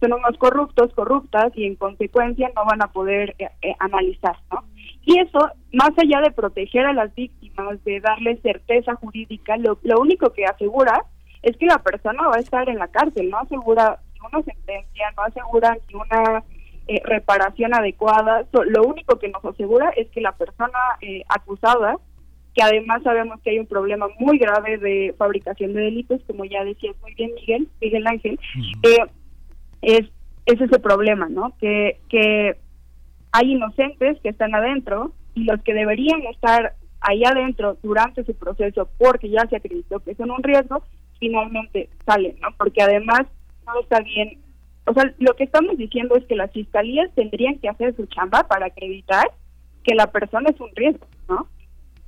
son 0.00 0.12
unos 0.12 0.36
corruptos, 0.38 0.92
corruptas 0.92 1.52
y 1.54 1.64
en 1.64 1.76
consecuencia 1.76 2.50
no 2.54 2.66
van 2.66 2.82
a 2.82 2.92
poder 2.92 3.34
eh, 3.38 3.48
eh, 3.62 3.74
analizar, 3.78 4.36
¿no? 4.52 4.64
Y 5.06 5.18
eso, 5.20 5.38
más 5.72 5.92
allá 5.96 6.20
de 6.20 6.32
proteger 6.32 6.84
a 6.84 6.92
las 6.92 7.14
víctimas, 7.14 7.82
de 7.84 8.00
darles 8.00 8.42
certeza 8.42 8.94
jurídica, 8.96 9.56
lo, 9.56 9.78
lo 9.82 10.00
único 10.00 10.32
que 10.32 10.44
asegura 10.44 11.04
es 11.42 11.56
que 11.56 11.66
la 11.66 11.78
persona 11.78 12.28
va 12.28 12.36
a 12.36 12.40
estar 12.40 12.68
en 12.68 12.78
la 12.78 12.88
cárcel, 12.88 13.30
no 13.30 13.38
asegura 13.38 14.00
una 14.32 14.42
sentencia, 14.42 15.12
no 15.16 15.22
asegura 15.22 15.78
ni 15.88 15.94
una 15.94 16.42
eh, 16.88 17.00
reparación 17.04 17.74
adecuada. 17.74 18.46
lo 18.52 18.84
único 18.84 19.18
que 19.18 19.28
nos 19.28 19.44
asegura 19.44 19.90
es 19.96 20.08
que 20.10 20.20
la 20.20 20.32
persona 20.32 20.78
eh, 21.00 21.22
acusada, 21.28 21.96
que 22.54 22.62
además 22.62 23.02
sabemos 23.02 23.40
que 23.42 23.50
hay 23.50 23.58
un 23.58 23.66
problema 23.66 24.06
muy 24.20 24.38
grave 24.38 24.78
de 24.78 25.14
fabricación 25.18 25.74
de 25.74 25.80
delitos, 25.80 26.20
como 26.28 26.44
ya 26.44 26.64
decías 26.64 26.94
muy 27.02 27.12
bien 27.14 27.34
Miguel, 27.34 27.68
Miguel 27.80 28.06
Ángel, 28.06 28.38
eh, 28.84 29.04
es, 29.82 30.06
es 30.46 30.60
ese 30.60 30.78
problema, 30.78 31.28
¿no? 31.28 31.54
Que, 31.58 31.98
que 32.08 32.56
hay 33.32 33.52
inocentes 33.52 34.20
que 34.20 34.28
están 34.28 34.54
adentro 34.54 35.12
y 35.34 35.42
los 35.42 35.60
que 35.62 35.74
deberían 35.74 36.22
estar 36.22 36.74
ahí 37.00 37.24
adentro 37.24 37.76
durante 37.82 38.24
su 38.24 38.34
proceso 38.34 38.88
porque 38.96 39.28
ya 39.28 39.44
se 39.48 39.56
acreditó 39.56 39.98
que 40.00 40.14
son 40.14 40.30
un 40.30 40.42
riesgo, 40.42 40.84
finalmente 41.18 41.90
salen, 42.06 42.36
¿no? 42.40 42.48
Porque 42.56 42.80
además 42.80 43.22
no 43.66 43.80
está 43.80 44.00
bien 44.00 44.38
o 44.86 44.94
sea, 44.94 45.12
lo 45.18 45.34
que 45.34 45.44
estamos 45.44 45.76
diciendo 45.76 46.16
es 46.16 46.24
que 46.26 46.36
las 46.36 46.52
fiscalías 46.52 47.10
tendrían 47.14 47.58
que 47.58 47.68
hacer 47.68 47.94
su 47.96 48.06
chamba 48.06 48.46
para 48.46 48.66
acreditar 48.66 49.30
que 49.82 49.94
la 49.94 50.10
persona 50.10 50.50
es 50.50 50.60
un 50.60 50.70
riesgo, 50.74 51.06
¿no? 51.28 51.48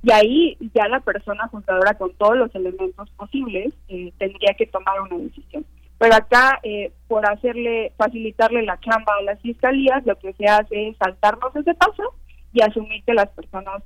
Y 0.01 0.11
ahí 0.13 0.57
ya 0.73 0.87
la 0.87 1.01
persona 1.01 1.49
juzgadora 1.49 1.95
con 1.95 2.13
todos 2.13 2.37
los 2.37 2.55
elementos 2.55 3.09
posibles 3.11 3.73
eh, 3.89 4.13
tendría 4.17 4.53
que 4.57 4.65
tomar 4.65 5.01
una 5.01 5.17
decisión. 5.17 5.65
Pero 5.97 6.15
acá, 6.15 6.59
eh, 6.63 6.93
por 7.09 7.29
hacerle, 7.29 7.91
facilitarle 7.97 8.63
la 8.63 8.79
chamba 8.79 9.13
a 9.19 9.23
las 9.23 9.41
fiscalías, 9.41 10.05
lo 10.05 10.17
que 10.17 10.31
se 10.33 10.45
hace 10.45 10.87
es 10.87 10.97
saltarnos 10.97 11.53
ese 11.57 11.73
paso 11.73 12.15
y 12.53 12.61
asumir 12.61 13.03
que 13.03 13.13
las 13.13 13.27
personas, 13.29 13.83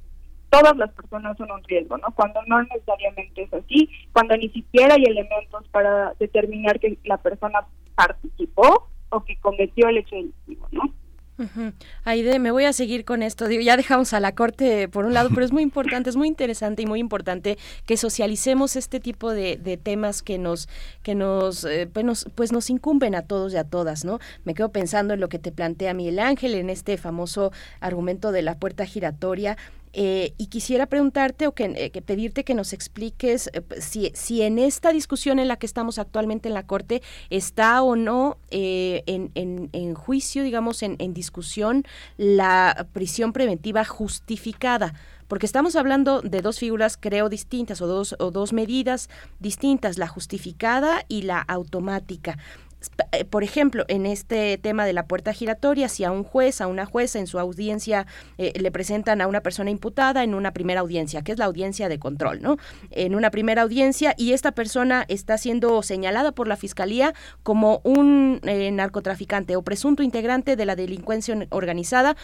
todas 0.52 0.78
las 0.78 0.92
personas 0.92 1.36
son 1.38 1.52
un 1.52 1.64
riesgo, 1.64 1.98
¿no? 1.98 2.14
Cuando 2.14 2.42
no 2.46 2.62
necesariamente 2.62 3.42
es 3.42 3.54
así, 3.54 3.90
cuando 4.12 4.38
ni 4.38 4.50
siquiera 4.50 4.94
hay 4.94 5.06
elementos 5.06 5.68
para 5.70 6.14
determinar 6.20 6.80
que 6.80 7.00
la 7.06 7.18
persona 7.18 7.66
participó 7.96 8.90
o 9.10 9.24
que 9.24 9.38
cometió 9.38 9.88
el 9.90 9.98
hecho 9.98 10.16
delictivo, 10.16 10.68
¿no? 10.72 10.94
Aide, 12.04 12.38
me 12.40 12.52
voy 12.52 12.66
a 12.66 12.74
seguir 12.74 13.06
con 13.06 13.24
esto. 13.24 13.48
Digo, 13.48 13.62
ya 13.62 13.76
dejamos 13.76 14.14
a 14.14 14.20
la 14.20 14.36
corte 14.36 14.88
por 14.88 15.06
un 15.06 15.14
lado, 15.14 15.30
pero 15.30 15.44
es 15.44 15.52
muy 15.52 15.64
importante, 15.64 16.10
es 16.10 16.16
muy 16.16 16.28
interesante 16.28 16.84
y 16.84 16.86
muy 16.86 17.00
importante 17.00 17.58
que 17.86 17.98
socialicemos 17.98 18.76
este 18.76 19.00
tipo 19.00 19.32
de, 19.32 19.80
temas 19.82 20.22
que 20.22 20.38
nos, 20.38 20.70
que 21.02 21.16
nos, 21.16 21.66
eh, 21.66 21.90
pues 21.92 22.06
nos, 22.06 22.26
pues 22.36 22.52
nos 22.52 22.70
incumben 22.70 23.16
a 23.16 23.24
todos 23.24 23.54
y 23.54 23.58
a 23.58 23.64
todas, 23.64 24.06
¿no? 24.06 24.20
Me 24.46 24.54
quedo 24.54 24.70
pensando 24.70 25.14
en 25.14 25.20
lo 25.20 25.30
que 25.30 25.40
te 25.40 25.52
plantea 25.52 25.94
Miguel 25.94 26.20
Ángel 26.20 26.54
en 26.56 26.70
este 26.70 26.98
famoso 26.98 27.52
argumento 27.80 28.32
de 28.32 28.44
la 28.44 28.56
puerta 28.56 28.86
giratoria. 28.86 29.58
Eh, 29.96 30.34
y 30.40 30.48
quisiera 30.48 30.88
preguntarte 30.88 31.46
o 31.46 31.54
eh, 31.56 31.92
que, 31.92 32.02
pedirte 32.02 32.44
que 32.44 32.56
nos 32.56 32.74
expliques 32.74 33.52
eh, 33.54 33.62
si, 33.80 34.12
si, 34.16 34.42
en 34.42 34.58
esta 34.58 34.92
discusión 34.92 35.38
en 35.38 35.48
la 35.48 35.58
que 35.58 35.68
estamos 35.68 36.00
actualmente 36.00 36.48
en 36.48 36.56
la 36.56 36.66
Corte 36.66 37.04
está 37.30 37.84
o 37.84 37.96
no 37.96 38.38
en, 38.50 39.32
en, 39.36 39.94
juicio, 39.94 40.44
digamos, 40.44 40.82
en, 40.82 40.96
en 40.98 41.14
discusión 41.14 41.84
la 42.18 42.88
prisión 42.92 43.34
preventiva 43.34 43.86
justificada. 43.86 44.94
Porque 45.28 45.46
estamos 45.46 45.76
hablando 45.76 46.22
de 46.22 46.42
dos 46.42 46.60
figuras, 46.60 46.98
creo, 47.00 47.30
distintas 47.30 47.82
o 47.82 47.88
dos, 47.88 48.16
o 48.20 48.32
dos 48.32 48.54
medidas 48.54 49.10
distintas, 49.40 49.98
la 49.98 50.08
justificada 50.08 51.06
y 51.08 51.24
la 51.24 51.40
automática. 51.40 52.34
eh, 52.34 52.63
por 53.30 53.44
ejemplo, 53.44 53.86
en 53.88 54.06
este 54.06 54.58
tema 54.58 54.86
de 54.86 54.94
la 54.94 55.08
puerta 55.08 55.34
giratoria, 55.34 55.90
si 55.90 56.04
a 56.04 56.12
un 56.12 56.24
juez, 56.24 56.62
a 56.62 56.68
una 56.68 56.86
jueza 56.86 57.20
en 57.20 57.28
su 57.28 57.40
audiencia 57.40 58.08
eh, 58.38 58.54
le 58.60 58.72
presentan 58.72 59.22
a 59.22 59.28
una 59.28 59.42
persona 59.42 59.70
imputada 59.70 60.24
en 60.24 60.34
una 60.34 60.52
primera 60.52 60.82
audiencia, 60.82 61.22
que 61.22 61.32
es 61.32 61.38
la 61.38 61.46
audiencia 61.46 61.90
de 61.90 62.00
control, 62.00 62.42
¿no? 62.42 62.58
En 62.92 63.16
una 63.16 63.32
primera 63.32 63.62
audiencia 63.62 64.14
y 64.18 64.34
esta 64.34 64.52
persona 64.52 65.06
está 65.08 65.38
siendo 65.38 65.82
señalada 65.84 66.32
por 66.32 66.48
la 66.48 66.58
fiscalía 66.58 67.14
como 67.44 67.82
un 67.84 68.40
eh, 68.44 68.72
narcotraficante 68.72 69.56
o 69.56 69.62
presunto 69.62 70.04
integrante 70.04 70.56
de 70.56 70.66
la 70.66 70.76
delincuencia 70.76 71.36
organizada, 71.50 72.16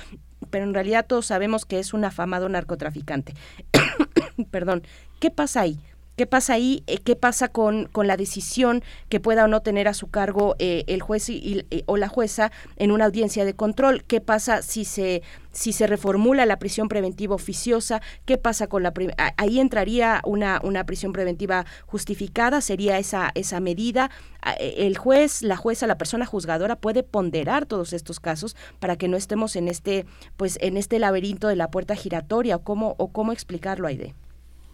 pero 0.49 0.65
en 0.65 0.73
realidad 0.73 1.05
todos 1.07 1.25
sabemos 1.25 1.65
que 1.65 1.79
es 1.79 1.93
un 1.93 2.05
afamado 2.05 2.49
narcotraficante. 2.49 3.33
Perdón, 4.51 4.83
¿qué 5.19 5.31
pasa 5.31 5.61
ahí? 5.61 5.79
¿Qué 6.19 6.25
pasa 6.25 6.51
ahí? 6.51 6.83
Eh, 6.85 6.97
¿Qué 6.97 7.15
pasa 7.15 7.47
con, 7.47 7.85
con, 7.85 8.05
la 8.05 8.17
decisión 8.17 8.83
que 9.07 9.21
pueda 9.21 9.45
o 9.45 9.47
no 9.47 9.61
tener 9.61 9.87
a 9.87 9.93
su 9.93 10.09
cargo 10.09 10.57
eh, 10.59 10.83
el 10.87 11.01
juez 11.01 11.29
y, 11.29 11.65
o 11.85 11.95
la 11.95 12.09
jueza 12.09 12.51
en 12.75 12.91
una 12.91 13.05
audiencia 13.05 13.45
de 13.45 13.53
control? 13.53 14.03
¿Qué 14.03 14.19
pasa 14.19 14.61
si 14.61 14.83
se 14.83 15.21
si 15.53 15.71
se 15.71 15.87
reformula 15.87 16.45
la 16.45 16.59
prisión 16.59 16.89
preventiva 16.89 17.35
oficiosa? 17.35 18.01
¿Qué 18.25 18.37
pasa 18.37 18.67
con 18.67 18.83
la 18.83 18.91
ahí 19.37 19.61
entraría 19.61 20.19
una, 20.25 20.59
una 20.61 20.85
prisión 20.85 21.13
preventiva 21.13 21.65
justificada? 21.85 22.59
¿Sería 22.59 22.97
esa 22.97 23.31
esa 23.33 23.61
medida? 23.61 24.11
E, 24.59 24.87
el 24.87 24.97
juez, 24.97 25.41
la 25.41 25.55
jueza, 25.55 25.87
la 25.87 25.97
persona 25.97 26.25
juzgadora 26.25 26.75
puede 26.75 27.01
ponderar 27.01 27.65
todos 27.65 27.93
estos 27.93 28.19
casos 28.19 28.57
para 28.81 28.97
que 28.97 29.07
no 29.07 29.15
estemos 29.15 29.55
en 29.55 29.69
este 29.69 30.05
pues 30.35 30.57
en 30.59 30.75
este 30.75 30.99
laberinto 30.99 31.47
de 31.47 31.55
la 31.55 31.71
puerta 31.71 31.95
giratoria 31.95 32.57
o 32.57 32.59
cómo 32.61 32.95
o 32.97 33.07
cómo 33.07 33.31
explicarlo, 33.31 33.87
Aide. 33.87 34.15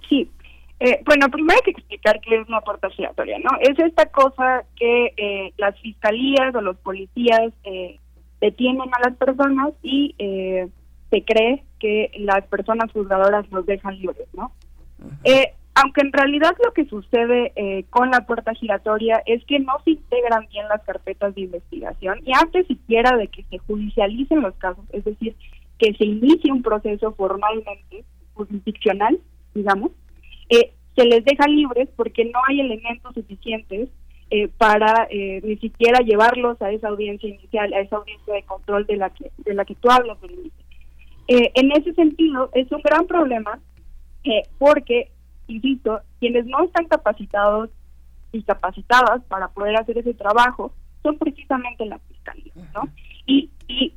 Sí, 0.10 0.32
eh, 0.80 1.02
bueno, 1.06 1.30
primero 1.30 1.56
hay 1.56 1.62
que 1.64 1.80
explicar 1.80 2.20
qué 2.20 2.36
es 2.36 2.48
una 2.48 2.62
puerta 2.62 2.90
giratoria, 2.90 3.40
¿no? 3.40 3.52
Es 3.62 3.80
esta 3.80 4.08
cosa 4.08 4.66
que 4.76 5.14
eh, 5.16 5.54
las 5.58 5.80
fiscalías 5.80 6.54
o 6.54 6.62
los 6.62 6.76
policías 6.78 7.54
eh, 7.64 7.98
detienen 8.42 8.90
a 8.94 9.08
las 9.10 9.18
personas 9.18 9.74
y 9.82 10.16
eh, 10.20 10.68
se 11.10 11.24
cree 11.24 11.64
que 11.80 12.12
las 12.18 12.46
personas 12.48 12.92
juzgadoras 12.92 13.50
los 13.52 13.66
dejan 13.66 13.98
libres, 13.98 14.28
¿no? 14.34 14.52
aunque 15.78 16.02
en 16.02 16.14
realidad 16.14 16.56
lo 16.64 16.72
que 16.72 16.86
sucede 16.86 17.86
con 17.90 18.10
la 18.10 18.26
puerta 18.26 18.54
giratoria 18.54 19.22
es 19.26 19.44
que 19.44 19.60
no 19.60 19.74
se 19.84 19.92
integran 19.92 20.48
bien 20.50 20.68
las 20.70 20.82
carpetas 20.84 21.36
de 21.36 21.42
investigación 21.42 22.22
y 22.26 22.32
antes 22.34 22.66
siquiera 22.66 23.18
de 23.18 23.28
que 23.28 23.44
se 23.44 23.58
judicialicen 23.58 24.42
los 24.42 24.56
casos, 24.56 24.86
es 24.94 25.04
decir, 25.04 25.36
que 25.78 25.94
se 25.94 26.06
inicie 26.06 26.52
un 26.52 26.64
proceso 26.64 27.14
formalmente 27.14 28.06
jurisdiccional, 28.36 29.20
digamos, 29.54 29.92
eh, 30.50 30.74
se 30.96 31.06
les 31.06 31.24
deja 31.26 31.48
libres 31.48 31.90
porque 31.96 32.26
no 32.26 32.40
hay 32.48 32.62
elementos 32.62 33.14
suficientes 33.14 33.90
eh, 34.32 34.48
para 34.58 35.08
eh, 35.12 35.40
ni 35.44 35.56
siquiera 35.58 36.00
llevarlos 36.00 36.60
a 36.60 36.72
esa 36.72 36.88
audiencia 36.88 37.30
inicial, 37.30 37.72
a 37.74 37.80
esa 37.82 37.98
audiencia 37.98 38.34
de 38.34 38.42
control 38.44 38.88
de 38.88 38.98
la 38.98 39.12
que, 39.12 39.32
de 39.38 39.54
la 39.54 39.66
que 39.66 39.76
tú 39.76 39.90
hablas, 39.92 40.18
eh, 41.28 41.52
en 41.54 41.72
ese 41.72 41.94
sentido, 41.94 42.50
es 42.54 42.72
un 42.72 42.82
gran 42.82 43.06
problema 43.06 43.60
porque, 44.58 45.12
insisto, 45.48 46.00
quienes 46.20 46.48
no 46.48 46.64
están 46.64 46.88
capacitados 46.88 47.70
y 48.32 48.42
capacitadas 48.42 49.24
para 49.28 49.50
poder 49.50 49.76
hacer 49.76 50.00
ese 50.00 50.16
trabajo 50.16 50.74
son 51.04 51.20
precisamente 51.20 51.86
las 51.86 52.02
fiscalías, 52.08 52.56
¿no? 52.74 52.90
Y, 53.28 53.52
y 53.68 53.94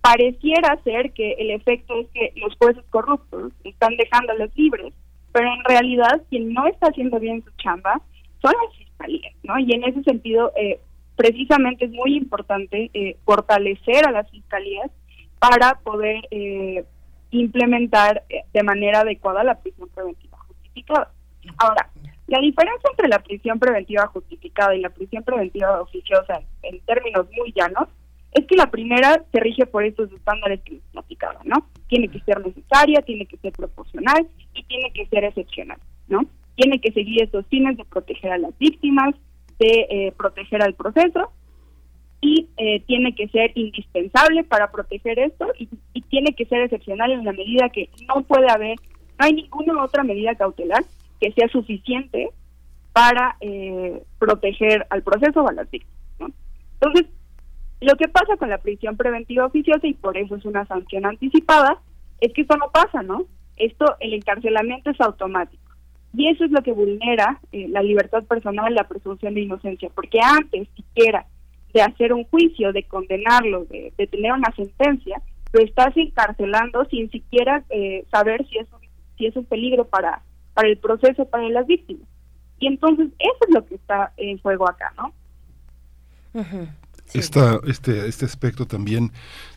pareciera 0.00 0.80
ser 0.84 1.12
que 1.12 1.32
el 1.32 1.50
efecto 1.50 1.98
es 1.98 2.06
que 2.14 2.32
los 2.36 2.54
jueces 2.56 2.84
corruptos 2.90 3.52
están 3.64 3.96
dejándolos 3.96 4.56
libres 4.56 4.94
pero 5.32 5.52
en 5.52 5.64
realidad 5.64 6.22
quien 6.30 6.52
no 6.52 6.66
está 6.66 6.88
haciendo 6.88 7.18
bien 7.18 7.42
su 7.42 7.50
chamba 7.56 8.00
son 8.40 8.52
las 8.64 8.76
fiscalías, 8.76 9.34
¿no? 9.42 9.58
Y 9.58 9.72
en 9.72 9.84
ese 9.84 10.02
sentido, 10.02 10.52
eh, 10.56 10.80
precisamente 11.16 11.86
es 11.86 11.90
muy 11.90 12.16
importante 12.16 12.90
eh, 12.92 13.16
fortalecer 13.24 14.06
a 14.06 14.12
las 14.12 14.30
fiscalías 14.30 14.90
para 15.38 15.74
poder 15.82 16.22
eh, 16.30 16.84
implementar 17.30 18.22
de 18.52 18.62
manera 18.62 19.00
adecuada 19.00 19.42
la 19.42 19.58
prisión 19.58 19.88
preventiva 19.88 20.38
justificada. 20.46 21.10
Ahora, 21.58 21.88
la 22.26 22.38
diferencia 22.38 22.90
entre 22.90 23.08
la 23.08 23.18
prisión 23.18 23.58
preventiva 23.58 24.06
justificada 24.06 24.74
y 24.74 24.80
la 24.80 24.90
prisión 24.90 25.22
preventiva 25.24 25.80
oficiosa, 25.80 26.42
en 26.62 26.80
términos 26.80 27.26
muy 27.36 27.52
llanos, 27.52 27.88
es 28.32 28.46
que 28.46 28.56
la 28.56 28.70
primera 28.70 29.22
se 29.30 29.40
rige 29.40 29.66
por 29.66 29.84
estos 29.84 30.10
estándares 30.12 30.60
que 30.62 30.74
les 30.74 30.82
platicaba, 30.92 31.40
¿no? 31.44 31.66
Tiene 31.88 32.08
que 32.08 32.20
ser 32.20 32.44
necesaria, 32.44 33.02
tiene 33.02 33.26
que 33.26 33.36
ser 33.36 33.52
proporcional 33.52 34.26
y 34.54 34.62
tiene 34.64 34.90
que 34.92 35.06
ser 35.06 35.24
excepcional, 35.24 35.78
¿no? 36.08 36.20
Tiene 36.54 36.80
que 36.80 36.92
seguir 36.92 37.22
estos 37.22 37.46
fines 37.48 37.76
de 37.76 37.84
proteger 37.84 38.32
a 38.32 38.38
las 38.38 38.56
víctimas, 38.58 39.14
de 39.58 39.86
eh, 39.90 40.12
proteger 40.16 40.62
al 40.62 40.74
proceso 40.74 41.30
y 42.22 42.48
eh, 42.56 42.80
tiene 42.86 43.14
que 43.14 43.28
ser 43.28 43.52
indispensable 43.54 44.44
para 44.44 44.70
proteger 44.70 45.18
esto 45.18 45.52
y, 45.58 45.68
tiene 46.08 46.34
que 46.34 46.44
ser 46.44 46.60
excepcional 46.60 47.10
en 47.10 47.24
la 47.24 47.32
medida 47.32 47.70
que 47.70 47.88
no 48.06 48.22
puede 48.24 48.50
haber, 48.50 48.76
no 49.18 49.24
hay 49.24 49.32
ninguna 49.32 49.82
otra 49.82 50.04
medida 50.04 50.34
cautelar 50.34 50.84
que 51.18 51.32
sea 51.32 51.48
suficiente 51.48 52.28
para 52.92 53.36
eh, 53.40 54.02
proteger 54.18 54.86
al 54.90 55.02
proceso 55.02 55.42
o 55.42 55.48
a 55.48 55.54
las 55.54 55.70
víctimas, 55.70 55.96
¿no? 56.20 56.26
Entonces, 56.74 57.06
lo 57.82 57.96
que 57.96 58.08
pasa 58.08 58.36
con 58.36 58.48
la 58.48 58.58
prisión 58.58 58.96
preventiva 58.96 59.46
oficiosa, 59.46 59.86
y 59.86 59.94
por 59.94 60.16
eso 60.16 60.36
es 60.36 60.44
una 60.44 60.64
sanción 60.66 61.04
anticipada, 61.04 61.80
es 62.20 62.32
que 62.32 62.42
esto 62.42 62.56
no 62.56 62.70
pasa, 62.70 63.02
¿no? 63.02 63.26
Esto, 63.56 63.96
el 64.00 64.14
encarcelamiento 64.14 64.90
es 64.90 65.00
automático. 65.00 65.62
Y 66.14 66.28
eso 66.28 66.44
es 66.44 66.52
lo 66.52 66.62
que 66.62 66.72
vulnera 66.72 67.40
eh, 67.50 67.66
la 67.68 67.82
libertad 67.82 68.22
personal, 68.24 68.72
la 68.74 68.86
presunción 68.86 69.34
de 69.34 69.40
inocencia, 69.40 69.90
porque 69.94 70.20
antes 70.22 70.68
siquiera 70.76 71.26
de 71.72 71.82
hacer 71.82 72.12
un 72.12 72.24
juicio, 72.24 72.72
de 72.72 72.84
condenarlo, 72.84 73.64
de, 73.64 73.92
tener 74.06 74.32
una 74.32 74.54
sentencia, 74.54 75.20
lo 75.52 75.60
estás 75.60 75.96
encarcelando 75.96 76.84
sin 76.84 77.10
siquiera 77.10 77.64
eh, 77.70 78.04
saber 78.10 78.46
si 78.48 78.58
es, 78.58 78.72
un, 78.72 78.80
si 79.16 79.26
es 79.26 79.36
un 79.36 79.44
peligro 79.46 79.86
para, 79.86 80.22
para 80.54 80.68
el 80.68 80.76
proceso, 80.78 81.24
para 81.24 81.48
las 81.48 81.66
víctimas. 81.66 82.06
Y 82.60 82.68
entonces 82.68 83.08
eso 83.18 83.38
es 83.48 83.54
lo 83.54 83.66
que 83.66 83.74
está 83.74 84.12
en 84.18 84.38
juego 84.38 84.68
acá, 84.68 84.92
¿no? 84.96 85.12
Esta, 87.14 87.60
este, 87.66 88.08
este 88.08 88.24
aspecto 88.24 88.66
también 88.66 89.12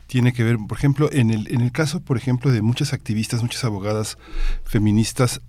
tiene 0.08 0.34
que 0.34 0.44
ver, 0.44 0.58
por 0.68 0.78
ejemplo, 0.78 1.10
en 1.12 1.32
el, 1.32 1.52
en 1.52 1.62
el 1.62 1.72
caso, 1.72 2.02
por 2.02 2.18
ejemplo, 2.18 2.52
de 2.52 2.62
muchas 2.62 2.94
activistas, 2.94 3.42
muchas 3.42 3.64
abogadas 3.64 4.18
feministas, 4.64 5.42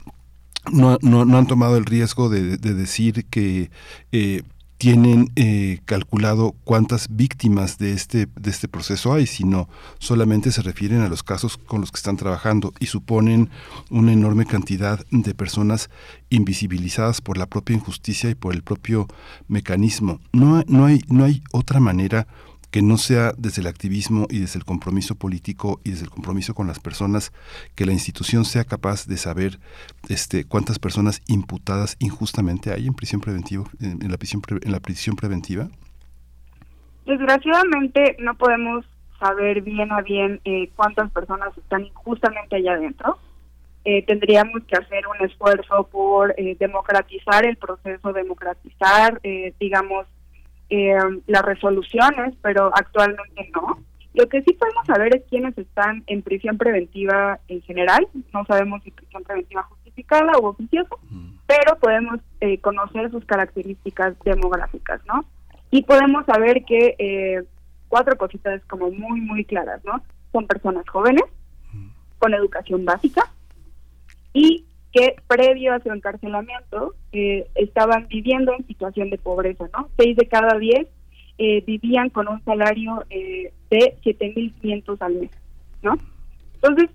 no, 0.72 0.98
no, 1.00 1.20
han 1.38 1.46
tomado 1.46 1.76
el 1.76 1.84
riesgo 1.84 2.28
de, 2.28 2.56
de 2.56 2.74
decir 2.74 3.26
que 3.26 3.70
eh, 4.12 4.42
tienen 4.78 5.30
eh, 5.36 5.80
calculado 5.86 6.54
cuántas 6.64 7.08
víctimas 7.14 7.78
de 7.78 7.92
este, 7.92 8.26
de 8.26 8.50
este 8.50 8.68
proceso 8.68 9.12
hay, 9.12 9.26
sino 9.26 9.68
solamente 9.98 10.52
se 10.52 10.62
refieren 10.62 11.00
a 11.00 11.08
los 11.08 11.22
casos 11.22 11.56
con 11.56 11.80
los 11.80 11.90
que 11.90 11.96
están 11.96 12.16
trabajando 12.16 12.72
y 12.78 12.86
suponen 12.86 13.50
una 13.90 14.12
enorme 14.12 14.44
cantidad 14.44 15.04
de 15.10 15.34
personas 15.34 15.88
invisibilizadas 16.28 17.20
por 17.20 17.38
la 17.38 17.46
propia 17.46 17.76
injusticia 17.76 18.28
y 18.28 18.34
por 18.34 18.54
el 18.54 18.62
propio 18.62 19.06
mecanismo. 19.48 20.20
No, 20.32 20.62
no, 20.66 20.84
hay, 20.84 21.02
no 21.08 21.24
hay 21.24 21.42
otra 21.52 21.80
manera 21.80 22.26
que 22.70 22.82
no 22.82 22.96
sea 22.98 23.32
desde 23.38 23.62
el 23.62 23.68
activismo 23.68 24.26
y 24.30 24.40
desde 24.40 24.58
el 24.58 24.64
compromiso 24.64 25.14
político 25.14 25.80
y 25.84 25.90
desde 25.90 26.04
el 26.04 26.10
compromiso 26.10 26.54
con 26.54 26.66
las 26.66 26.80
personas, 26.80 27.32
que 27.74 27.86
la 27.86 27.92
institución 27.92 28.44
sea 28.44 28.64
capaz 28.64 29.06
de 29.06 29.16
saber 29.16 29.58
este, 30.08 30.44
cuántas 30.44 30.78
personas 30.78 31.22
imputadas 31.26 31.96
injustamente 31.98 32.72
hay 32.72 32.86
en 32.86 32.94
prisión 32.94 33.20
preventiva, 33.20 33.64
en, 33.80 34.10
la 34.10 34.18
prisión 34.18 34.42
en 34.62 34.72
la 34.72 34.80
prisión 34.80 35.16
preventiva. 35.16 35.68
Desgraciadamente 37.06 38.16
no 38.18 38.34
podemos 38.34 38.84
saber 39.18 39.62
bien 39.62 39.92
a 39.92 40.02
bien 40.02 40.40
eh, 40.44 40.70
cuántas 40.76 41.10
personas 41.10 41.56
están 41.56 41.84
injustamente 41.84 42.56
allá 42.56 42.74
adentro. 42.74 43.18
Eh, 43.84 44.04
tendríamos 44.04 44.64
que 44.64 44.76
hacer 44.76 45.04
un 45.06 45.24
esfuerzo 45.24 45.88
por 45.90 46.34
eh, 46.36 46.56
democratizar 46.58 47.46
el 47.46 47.56
proceso, 47.56 48.12
democratizar, 48.12 49.20
digamos, 49.60 50.06
eh, 50.70 50.96
las 51.26 51.42
resoluciones, 51.42 52.34
pero 52.42 52.70
actualmente 52.74 53.50
no. 53.54 53.78
Lo 54.14 54.28
que 54.28 54.42
sí 54.42 54.54
podemos 54.54 54.86
saber 54.86 55.14
es 55.14 55.22
quiénes 55.28 55.56
están 55.58 56.02
en 56.06 56.22
prisión 56.22 56.56
preventiva 56.56 57.38
en 57.48 57.60
general. 57.62 58.08
No 58.32 58.44
sabemos 58.46 58.82
si 58.82 58.90
prisión 58.90 59.22
preventiva 59.24 59.62
justificada 59.64 60.32
o 60.38 60.48
oficiosa, 60.48 60.96
pero 61.46 61.78
podemos 61.78 62.20
eh, 62.40 62.58
conocer 62.60 63.10
sus 63.10 63.24
características 63.26 64.14
demográficas, 64.24 65.00
¿no? 65.06 65.24
Y 65.70 65.82
podemos 65.82 66.24
saber 66.24 66.64
que 66.64 66.96
eh, 66.98 67.44
cuatro 67.88 68.16
cositas 68.16 68.62
como 68.64 68.90
muy, 68.90 69.20
muy 69.20 69.44
claras, 69.44 69.84
¿no? 69.84 70.02
Son 70.32 70.46
personas 70.46 70.88
jóvenes, 70.88 71.24
con 72.18 72.32
educación 72.32 72.84
básica 72.84 73.30
y 74.32 74.64
que 74.96 75.14
previo 75.26 75.74
a 75.74 75.80
su 75.80 75.92
encarcelamiento 75.92 76.94
eh, 77.12 77.46
estaban 77.54 78.08
viviendo 78.08 78.54
en 78.54 78.66
situación 78.66 79.10
de 79.10 79.18
pobreza, 79.18 79.66
¿no? 79.74 79.90
Seis 79.98 80.16
de 80.16 80.26
cada 80.26 80.58
diez 80.58 80.86
eh, 81.36 81.62
vivían 81.66 82.08
con 82.08 82.28
un 82.28 82.42
salario 82.44 83.04
eh, 83.10 83.52
de 83.68 83.98
7.500 84.02 84.96
al 85.00 85.14
mes, 85.16 85.30
¿no? 85.82 85.98
Entonces, 86.54 86.88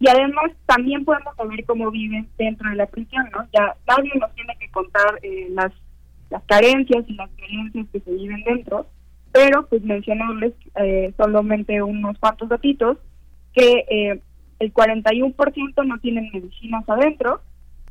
y 0.00 0.08
además 0.08 0.50
también 0.66 1.04
podemos 1.04 1.36
saber 1.36 1.64
cómo 1.64 1.92
viven 1.92 2.28
dentro 2.36 2.68
de 2.68 2.74
la 2.74 2.86
prisión, 2.86 3.28
¿no? 3.32 3.46
Ya 3.52 3.76
nadie 3.86 4.10
nos 4.18 4.34
tiene 4.34 4.56
que 4.58 4.68
contar 4.70 5.20
las, 5.50 5.70
las 6.30 6.42
carencias 6.46 7.04
y 7.06 7.14
las 7.14 7.30
violencias 7.36 7.86
que 7.92 8.00
se 8.00 8.10
viven 8.10 8.42
dentro, 8.42 8.86
pero 9.30 9.64
pues 9.66 9.80
mencionarles 9.84 10.54
eh, 10.74 11.14
solamente 11.16 11.80
unos 11.80 12.18
cuantos 12.18 12.48
datitos, 12.48 12.98
que 13.52 13.84
eh, 13.88 14.20
el 14.58 14.72
41% 14.72 15.86
no 15.86 15.98
tienen 15.98 16.30
medicinas 16.32 16.88
adentro, 16.88 17.40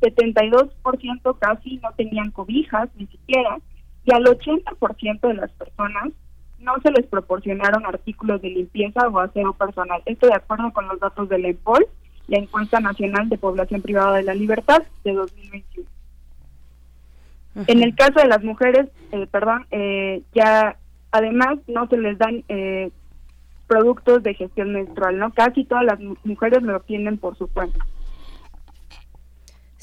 72% 0.00 1.38
casi 1.38 1.76
no 1.78 1.92
tenían 1.92 2.30
cobijas 2.30 2.88
ni 2.96 3.06
siquiera, 3.06 3.58
y 4.04 4.12
al 4.12 4.24
80% 4.24 5.20
de 5.20 5.34
las 5.34 5.50
personas 5.52 6.12
no 6.58 6.74
se 6.82 6.90
les 6.90 7.06
proporcionaron 7.06 7.86
artículos 7.86 8.40
de 8.42 8.50
limpieza 8.50 9.08
o 9.08 9.18
aseo 9.18 9.52
personal. 9.52 10.02
Esto 10.06 10.26
de 10.26 10.34
acuerdo 10.34 10.72
con 10.72 10.88
los 10.88 10.98
datos 10.98 11.28
del 11.28 11.44
EMPOL, 11.44 11.86
la 12.28 12.38
Encuesta 12.38 12.80
Nacional 12.80 13.28
de 13.28 13.38
Población 13.38 13.82
Privada 13.82 14.16
de 14.16 14.22
la 14.22 14.34
Libertad 14.34 14.82
de 15.04 15.12
2021. 15.12 15.86
En 17.66 17.82
el 17.82 17.94
caso 17.94 18.14
de 18.14 18.26
las 18.26 18.42
mujeres, 18.42 18.88
eh, 19.12 19.26
perdón, 19.30 19.66
eh, 19.70 20.22
ya 20.34 20.76
además 21.12 21.58
no 21.68 21.86
se 21.86 21.96
les 21.98 22.18
dan 22.18 22.42
eh, 22.48 22.90
productos 23.74 24.22
de 24.22 24.34
gestión 24.34 24.72
menstrual, 24.72 25.18
¿no? 25.18 25.32
Casi 25.32 25.64
todas 25.64 25.84
las 25.84 25.98
mujeres 26.22 26.62
lo 26.62 26.76
obtienen 26.76 27.18
por 27.18 27.36
su 27.36 27.48
cuenta. 27.48 27.84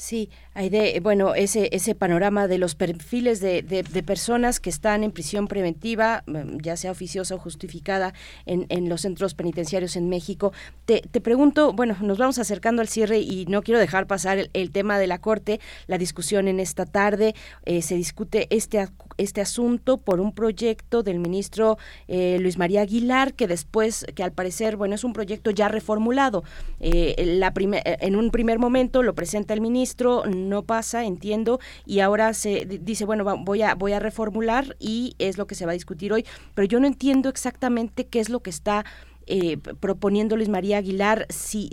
Sí, 0.02 0.30
hay 0.52 0.68
de, 0.68 0.98
bueno, 0.98 1.36
ese, 1.36 1.68
ese 1.70 1.94
panorama 1.94 2.48
de 2.48 2.58
los 2.58 2.74
perfiles 2.74 3.38
de, 3.38 3.62
de, 3.62 4.02
personas 4.02 4.58
que 4.58 4.68
están 4.68 5.04
en 5.04 5.12
prisión 5.12 5.46
preventiva, 5.46 6.24
mm, 6.26 6.58
ya 6.60 6.76
sea 6.76 6.90
oficiosa 6.90 7.36
o 7.36 7.38
justificada, 7.38 8.12
en, 8.44 8.66
en 8.68 8.88
los 8.88 9.02
centros 9.02 9.34
penitenciarios 9.34 9.94
en 9.94 10.08
México. 10.08 10.52
Te, 10.86 11.02
te, 11.02 11.20
pregunto, 11.20 11.72
bueno, 11.72 11.96
nos 12.00 12.18
vamos 12.18 12.40
acercando 12.40 12.82
al 12.82 12.88
cierre 12.88 13.20
y 13.20 13.46
no 13.46 13.62
quiero 13.62 13.78
dejar 13.78 14.08
pasar 14.08 14.50
el, 14.52 14.72
tema 14.72 14.98
de 14.98 15.06
la 15.06 15.18
Corte, 15.18 15.60
la 15.86 15.98
discusión 15.98 16.48
en 16.48 16.58
esta 16.58 16.84
tarde. 16.84 17.36
Eh, 17.64 17.80
se 17.80 17.94
discute 17.94 18.48
este, 18.50 18.88
este 19.18 19.40
asunto 19.40 19.98
por 19.98 20.18
un 20.18 20.32
proyecto 20.34 21.04
del 21.04 21.20
ministro 21.20 21.78
eh, 22.08 22.38
Luis 22.40 22.58
María 22.58 22.80
Aguilar, 22.80 23.34
que 23.34 23.46
después, 23.46 24.04
que 24.16 24.24
al 24.24 24.32
parecer, 24.32 24.76
bueno, 24.76 24.96
es 24.96 25.04
un 25.04 25.12
proyecto 25.12 25.52
ya 25.52 25.68
reformulado. 25.68 26.42
Eh, 26.80 27.14
la 27.38 27.52
en 27.54 28.16
un 28.16 28.32
primer 28.32 28.58
momento 28.58 29.04
lo 29.04 29.14
presenta 29.14 29.54
el 29.54 29.60
ministro 29.60 29.91
no 30.26 30.62
pasa, 30.62 31.04
entiendo, 31.04 31.60
y 31.86 32.00
ahora 32.00 32.34
se 32.34 32.66
dice, 32.80 33.04
bueno, 33.04 33.24
voy 33.44 33.62
a, 33.62 33.74
voy 33.74 33.92
a 33.92 33.98
reformular 33.98 34.76
y 34.78 35.14
es 35.18 35.38
lo 35.38 35.46
que 35.46 35.54
se 35.54 35.66
va 35.66 35.72
a 35.72 35.74
discutir 35.74 36.12
hoy, 36.12 36.24
pero 36.54 36.66
yo 36.66 36.80
no 36.80 36.86
entiendo 36.86 37.28
exactamente 37.28 38.06
qué 38.06 38.20
es 38.20 38.28
lo 38.28 38.40
que 38.40 38.50
está 38.50 38.84
eh, 39.26 39.56
proponiendo 39.56 40.36
Luis 40.36 40.48
María 40.48 40.78
Aguilar, 40.78 41.26
si, 41.28 41.70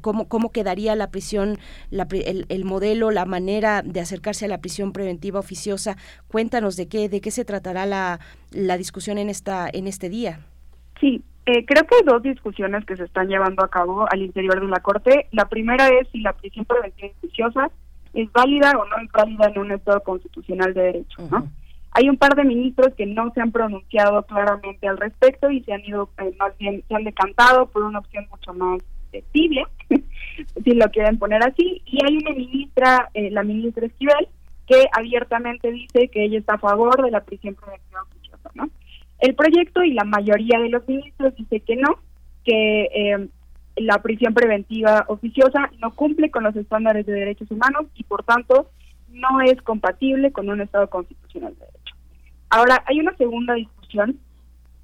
cómo, 0.00 0.28
cómo 0.28 0.50
quedaría 0.50 0.96
la 0.96 1.10
prisión, 1.10 1.58
el, 1.90 2.64
modelo, 2.64 3.10
la 3.10 3.24
manera 3.24 3.82
de 3.82 4.00
acercarse 4.00 4.46
a 4.46 4.48
la 4.48 4.60
prisión 4.60 4.92
preventiva 4.92 5.38
oficiosa. 5.38 5.96
Cuéntanos 6.28 6.76
de 6.76 6.88
qué, 6.88 7.08
de 7.08 7.20
qué 7.20 7.30
se 7.30 7.44
tratará 7.44 7.86
la, 7.86 8.20
la 8.50 8.76
discusión 8.78 9.18
en 9.18 9.30
esta, 9.30 9.68
en 9.72 9.86
este 9.86 10.08
día. 10.08 10.40
Sí, 11.00 11.22
eh, 11.44 11.64
creo 11.66 11.84
que 11.84 11.96
hay 11.96 12.02
dos 12.04 12.22
discusiones 12.22 12.84
que 12.84 12.96
se 12.96 13.04
están 13.04 13.28
llevando 13.28 13.64
a 13.64 13.68
cabo 13.68 14.06
al 14.10 14.22
interior 14.22 14.60
de 14.60 14.68
la 14.68 14.80
Corte. 14.80 15.26
La 15.32 15.48
primera 15.48 15.88
es 15.88 16.08
si 16.10 16.20
la 16.20 16.32
prisión 16.34 16.64
preventiva 16.64 17.12
oficiosa 17.18 17.70
es 18.14 18.30
válida 18.32 18.72
o 18.78 18.84
no 18.84 18.96
es 19.02 19.10
válida 19.10 19.46
en 19.48 19.58
un 19.58 19.72
Estado 19.72 20.00
constitucional 20.02 20.72
de 20.74 20.82
derecho, 20.82 21.28
¿no? 21.30 21.48
Hay 21.92 22.08
un 22.08 22.16
par 22.16 22.34
de 22.36 22.44
ministros 22.44 22.94
que 22.94 23.06
no 23.06 23.30
se 23.32 23.40
han 23.40 23.52
pronunciado 23.52 24.22
claramente 24.22 24.88
al 24.88 24.96
respecto 24.96 25.50
y 25.50 25.62
se 25.62 25.74
han 25.74 25.84
ido, 25.84 26.08
eh, 26.18 26.34
más 26.38 26.56
bien, 26.58 26.82
se 26.88 26.94
han 26.94 27.04
decantado 27.04 27.66
por 27.66 27.82
una 27.82 27.98
opción 27.98 28.26
mucho 28.30 28.54
más 28.54 28.80
tibia, 29.32 29.68
si 30.64 30.70
lo 30.72 30.90
quieren 30.90 31.18
poner 31.18 31.42
así. 31.42 31.82
Y 31.84 31.98
hay 32.04 32.16
una 32.16 32.30
ministra, 32.30 33.10
eh, 33.12 33.30
la 33.30 33.42
ministra 33.42 33.86
Esquivel, 33.86 34.28
que 34.66 34.86
abiertamente 34.92 35.70
dice 35.70 36.08
que 36.08 36.24
ella 36.24 36.38
está 36.38 36.54
a 36.54 36.58
favor 36.58 37.02
de 37.02 37.10
la 37.10 37.20
prisión 37.20 37.54
preventiva 37.54 38.02
oficiosa, 38.02 38.50
¿no? 38.54 38.70
El 39.22 39.36
proyecto 39.36 39.84
y 39.84 39.92
la 39.92 40.02
mayoría 40.02 40.58
de 40.58 40.68
los 40.68 40.86
ministros 40.88 41.36
dice 41.36 41.60
que 41.60 41.76
no, 41.76 42.00
que 42.44 42.88
eh, 42.92 43.28
la 43.76 44.02
prisión 44.02 44.34
preventiva 44.34 45.04
oficiosa 45.06 45.70
no 45.78 45.94
cumple 45.94 46.32
con 46.32 46.42
los 46.42 46.56
estándares 46.56 47.06
de 47.06 47.12
derechos 47.12 47.48
humanos 47.48 47.86
y 47.94 48.02
por 48.02 48.24
tanto 48.24 48.72
no 49.10 49.40
es 49.40 49.62
compatible 49.62 50.32
con 50.32 50.50
un 50.50 50.60
Estado 50.60 50.90
constitucional 50.90 51.54
de 51.54 51.66
derecho. 51.66 51.94
Ahora, 52.50 52.82
hay 52.84 52.98
una 52.98 53.16
segunda 53.16 53.54
discusión 53.54 54.18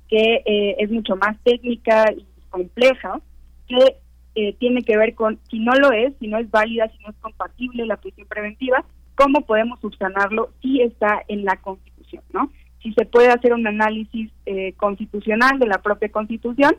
que 0.08 0.42
eh, 0.46 0.76
es 0.78 0.88
mucho 0.88 1.16
más 1.16 1.36
técnica 1.42 2.04
y 2.12 2.24
compleja, 2.48 3.20
que 3.66 3.96
eh, 4.36 4.52
tiene 4.60 4.84
que 4.84 4.96
ver 4.96 5.16
con 5.16 5.40
si 5.50 5.58
no 5.58 5.72
lo 5.72 5.90
es, 5.90 6.14
si 6.20 6.28
no 6.28 6.38
es 6.38 6.48
válida, 6.48 6.88
si 6.96 7.02
no 7.02 7.10
es 7.10 7.16
compatible 7.16 7.86
la 7.86 7.96
prisión 7.96 8.28
preventiva, 8.28 8.84
cómo 9.16 9.40
podemos 9.40 9.80
subsanarlo 9.80 10.50
si 10.62 10.80
está 10.80 11.24
en 11.26 11.44
la 11.44 11.56
Constitución, 11.56 12.22
¿no? 12.32 12.52
Si 12.82 12.92
se 12.92 13.04
puede 13.06 13.28
hacer 13.28 13.52
un 13.52 13.66
análisis 13.66 14.30
eh, 14.46 14.72
constitucional 14.74 15.58
de 15.58 15.66
la 15.66 15.78
propia 15.78 16.08
constitución 16.10 16.76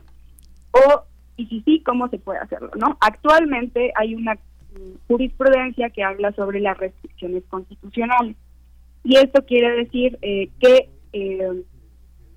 o 0.71 1.03
y 1.38 1.45
si 1.47 1.61
sí 1.61 1.81
cómo 1.85 2.09
se 2.09 2.19
puede 2.19 2.39
hacerlo 2.39 2.71
no 2.77 2.97
actualmente 3.01 3.91
hay 3.95 4.15
una 4.15 4.35
mm, 4.35 5.07
jurisprudencia 5.07 5.89
que 5.89 6.03
habla 6.03 6.31
sobre 6.34 6.59
las 6.59 6.77
restricciones 6.77 7.43
constitucionales 7.49 8.35
y 9.03 9.17
esto 9.17 9.45
quiere 9.45 9.71
decir 9.77 10.17
eh, 10.21 10.49
que 10.59 10.89
eh, 11.13 11.63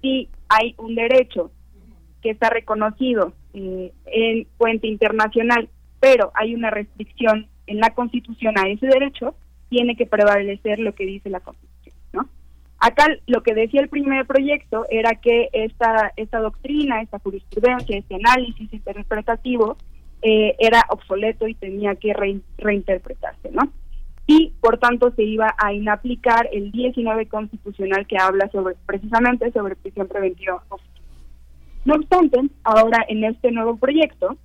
si 0.01 0.29
hay 0.49 0.75
un 0.79 0.95
derecho 0.95 1.51
que 2.23 2.31
está 2.31 2.51
reconocido 2.51 3.33
en 3.55 4.47
fuente 4.57 4.87
internacional 4.87 5.69
pero 6.01 6.33
hay 6.35 6.55
una 6.55 6.71
restricción 6.71 7.49
en 7.67 7.79
la 7.79 7.91
constitución 7.91 8.59
a 8.59 8.69
ese 8.69 8.87
derecho 8.87 9.35
tiene 9.69 9.97
que 9.97 10.07
prevalecer 10.07 10.79
lo 10.79 10.95
que 10.95 11.05
dice 11.05 11.31
la 11.31 11.41
constitución 11.41 11.72
Acá 12.85 13.07
lo 13.29 13.45
que 13.45 13.55
decía 13.55 13.81
el 13.81 13.89
primer 13.89 14.27
proyecto 14.27 14.87
era 14.91 15.15
que 15.15 15.51
esta, 15.53 16.13
esta 16.17 16.41
doctrina, 16.41 17.01
esta 17.01 17.21
jurisprudencia, 17.21 17.97
este 17.97 18.17
análisis 18.17 18.73
interpretativo 18.73 19.77
eh, 20.21 20.57
era 20.59 20.85
obsoleto 20.89 21.47
y 21.47 21.55
tenía 21.55 21.95
que 21.95 22.13
reinterpretarse, 22.59 23.53
¿no? 23.53 23.73
Y 24.27 24.55
por 24.61 24.79
tanto 24.79 25.13
se 25.13 25.23
iba 25.23 25.55
a 25.59 25.73
inaplicar 25.73 26.49
el 26.53 26.73
19 26.73 27.29
constitucional 27.29 28.05
que 28.09 28.19
habla 28.19 28.51
sobre 28.51 28.75
precisamente 28.85 29.53
sobre 29.53 29.77
prisión 29.77 30.09
preventiva. 30.09 30.65
No 31.85 31.95
obstante, 31.95 32.41
ahora 32.65 33.05
en 33.07 33.23
este 33.23 33.53
nuevo 33.53 33.77
proyecto 33.77 34.37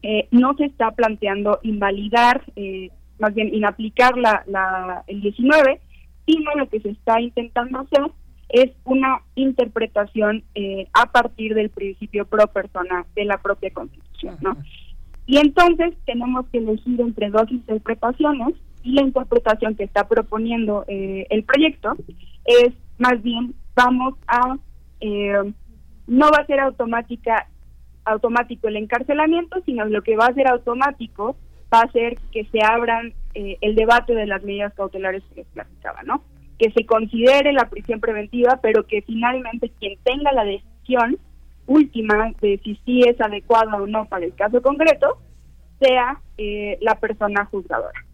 eh, 0.00 0.28
no 0.30 0.54
se 0.54 0.64
está 0.64 0.92
planteando 0.92 1.60
invalidar, 1.62 2.42
eh, 2.56 2.88
más 3.18 3.34
bien 3.34 3.54
inaplicar 3.54 4.16
la, 4.16 4.44
la, 4.46 5.04
el 5.08 5.20
19, 5.20 5.82
sino 6.26 6.50
lo 6.56 6.68
que 6.68 6.80
se 6.80 6.90
está 6.90 7.20
intentando 7.20 7.80
hacer 7.80 8.10
es 8.48 8.70
una 8.84 9.22
interpretación 9.34 10.44
eh, 10.54 10.88
a 10.92 11.06
partir 11.06 11.54
del 11.54 11.70
principio 11.70 12.26
pro 12.26 12.46
persona 12.48 13.06
de 13.14 13.24
la 13.24 13.38
propia 13.38 13.70
Constitución, 13.70 14.36
¿no? 14.40 14.56
Y 15.26 15.38
entonces 15.38 15.94
tenemos 16.04 16.46
que 16.48 16.58
elegir 16.58 17.00
entre 17.00 17.30
dos 17.30 17.50
interpretaciones 17.50 18.54
y 18.84 18.92
la 18.92 19.02
interpretación 19.02 19.74
que 19.74 19.84
está 19.84 20.06
proponiendo 20.06 20.84
eh, 20.86 21.26
el 21.30 21.42
proyecto 21.42 21.96
es 22.44 22.72
más 22.98 23.20
bien 23.22 23.54
vamos 23.74 24.14
a 24.28 24.56
eh, 25.00 25.52
no 26.06 26.30
va 26.30 26.38
a 26.38 26.46
ser 26.46 26.60
automática 26.60 27.48
automático 28.04 28.68
el 28.68 28.76
encarcelamiento, 28.76 29.60
sino 29.66 29.84
lo 29.86 30.02
que 30.02 30.16
va 30.16 30.26
a 30.26 30.34
ser 30.34 30.46
automático 30.46 31.36
va 31.74 31.80
a 31.80 31.90
ser 31.90 32.16
que 32.30 32.44
se 32.44 32.62
abran 32.62 33.12
eh, 33.36 33.58
el 33.60 33.74
debate 33.74 34.14
de 34.14 34.26
las 34.26 34.42
medidas 34.42 34.72
cautelares 34.72 35.22
que 35.28 35.42
les 35.42 35.46
platicaba, 35.48 36.02
¿no? 36.04 36.22
Que 36.58 36.70
se 36.70 36.86
considere 36.86 37.52
la 37.52 37.68
prisión 37.68 38.00
preventiva, 38.00 38.60
pero 38.62 38.86
que 38.86 39.02
finalmente 39.02 39.70
quien 39.78 39.98
tenga 40.02 40.32
la 40.32 40.44
decisión 40.44 41.18
última 41.66 42.32
de 42.40 42.58
si 42.64 42.80
sí 42.86 43.02
es 43.06 43.20
adecuada 43.20 43.76
o 43.76 43.86
no 43.86 44.06
para 44.06 44.24
el 44.24 44.34
caso 44.34 44.62
concreto, 44.62 45.18
sea 45.78 46.18
eh, 46.38 46.78
la 46.80 46.94
persona 46.98 47.44
juzgadora. 47.44 48.06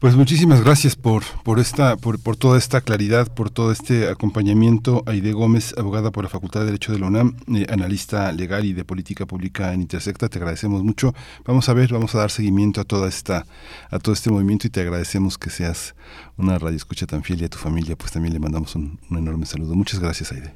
Pues 0.00 0.16
muchísimas 0.16 0.64
gracias 0.64 0.96
por, 0.96 1.24
por, 1.44 1.58
esta, 1.58 1.98
por, 1.98 2.22
por, 2.22 2.34
toda 2.34 2.56
esta 2.56 2.80
claridad, 2.80 3.28
por 3.34 3.50
todo 3.50 3.70
este 3.70 4.08
acompañamiento. 4.08 5.02
Aide 5.04 5.32
Gómez, 5.32 5.74
abogada 5.76 6.10
por 6.10 6.24
la 6.24 6.30
Facultad 6.30 6.60
de 6.60 6.66
Derecho 6.66 6.92
de 6.92 7.00
la 7.00 7.08
UNAM, 7.08 7.36
eh, 7.54 7.66
analista 7.68 8.32
legal 8.32 8.64
y 8.64 8.72
de 8.72 8.82
política 8.82 9.26
pública 9.26 9.74
en 9.74 9.82
Intersecta, 9.82 10.30
te 10.30 10.38
agradecemos 10.38 10.82
mucho. 10.82 11.12
Vamos 11.44 11.68
a 11.68 11.74
ver, 11.74 11.92
vamos 11.92 12.14
a 12.14 12.18
dar 12.18 12.30
seguimiento 12.30 12.80
a 12.80 12.84
toda 12.84 13.10
esta, 13.10 13.44
a 13.90 13.98
todo 13.98 14.14
este 14.14 14.30
movimiento 14.30 14.66
y 14.66 14.70
te 14.70 14.80
agradecemos 14.80 15.36
que 15.36 15.50
seas 15.50 15.94
una 16.38 16.58
radio 16.58 16.78
escucha 16.78 17.06
tan 17.06 17.22
fiel 17.22 17.42
y 17.42 17.44
a 17.44 17.50
tu 17.50 17.58
familia, 17.58 17.94
pues 17.94 18.10
también 18.10 18.32
le 18.32 18.40
mandamos 18.40 18.74
un, 18.76 18.98
un 19.10 19.18
enorme 19.18 19.44
saludo. 19.44 19.74
Muchas 19.74 20.00
gracias, 20.00 20.32
Aide. 20.32 20.54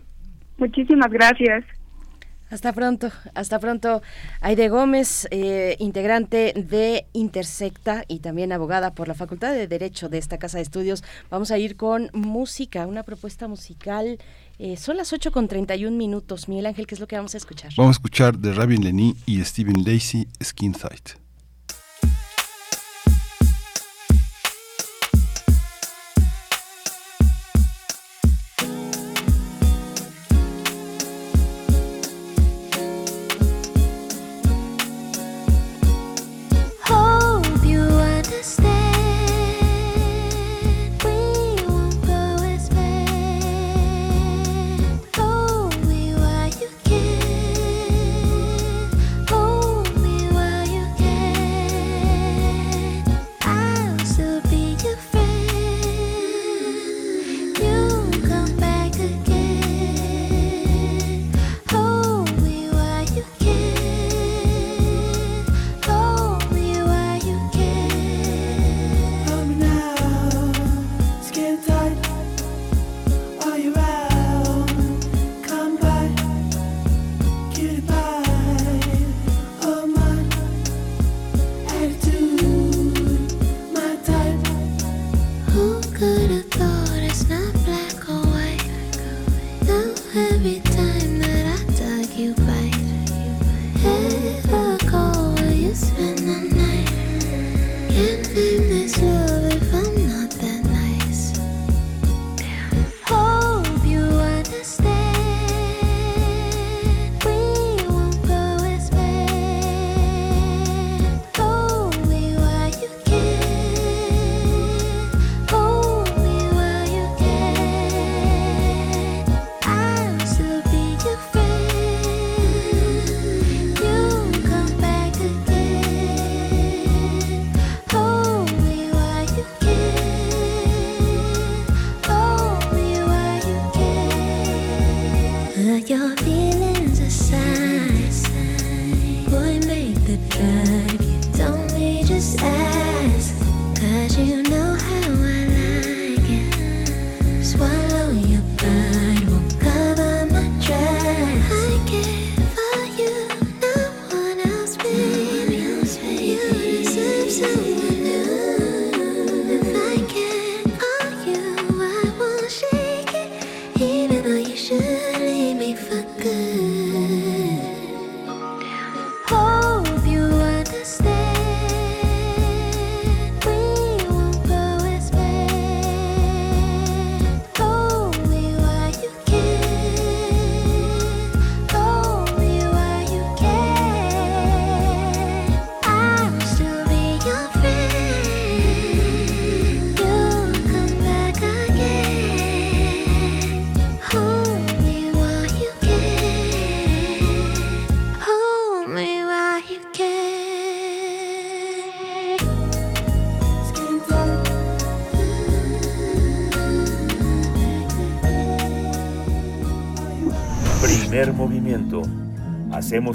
Muchísimas 0.57 1.11
gracias. 1.11 1.66
Hasta 2.55 2.72
pronto, 2.72 3.10
hasta 3.35 3.59
pronto. 3.59 4.01
Aide 4.40 4.68
Gómez, 4.68 5.26
eh, 5.32 5.74
integrante 5.81 6.52
de 6.55 7.05
Intersecta 7.12 8.05
y 8.06 8.20
también 8.20 8.52
abogada 8.52 8.94
por 8.94 9.09
la 9.09 9.14
Facultad 9.14 9.52
de 9.52 9.66
Derecho 9.66 10.09
de 10.09 10.18
esta 10.18 10.39
Casa 10.39 10.59
de 10.59 10.62
Estudios. 10.62 11.02
Vamos 11.31 11.51
a 11.51 11.59
ir 11.59 11.76
con 11.76 12.10
música, 12.12 12.86
una 12.86 13.02
propuesta 13.02 13.48
musical. 13.48 14.18
Eh, 14.60 14.76
son 14.76 14.97
las 14.97 15.12
8 15.12 15.32
con 15.32 15.48
31 15.48 15.97
minutos. 15.97 16.48
Miguel 16.48 16.66
Ángel, 16.66 16.86
¿qué 16.86 16.94
es 16.94 17.01
lo 17.01 17.09
que 17.09 17.16
vamos 17.16 17.35
a 17.35 17.39
escuchar? 17.39 17.72
Vamos 17.76 17.97
a 17.97 17.98
escuchar 17.98 18.39
de 18.39 18.52
Rabin 18.52 18.85
Lenny 18.85 19.16
y 19.26 19.43
Stephen 19.43 19.82
Lacey, 19.85 20.28
Skin 20.40 20.76
Sight. 20.76 21.23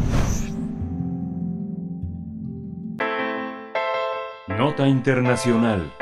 Nota 4.58 4.88
Internacional 4.88 5.92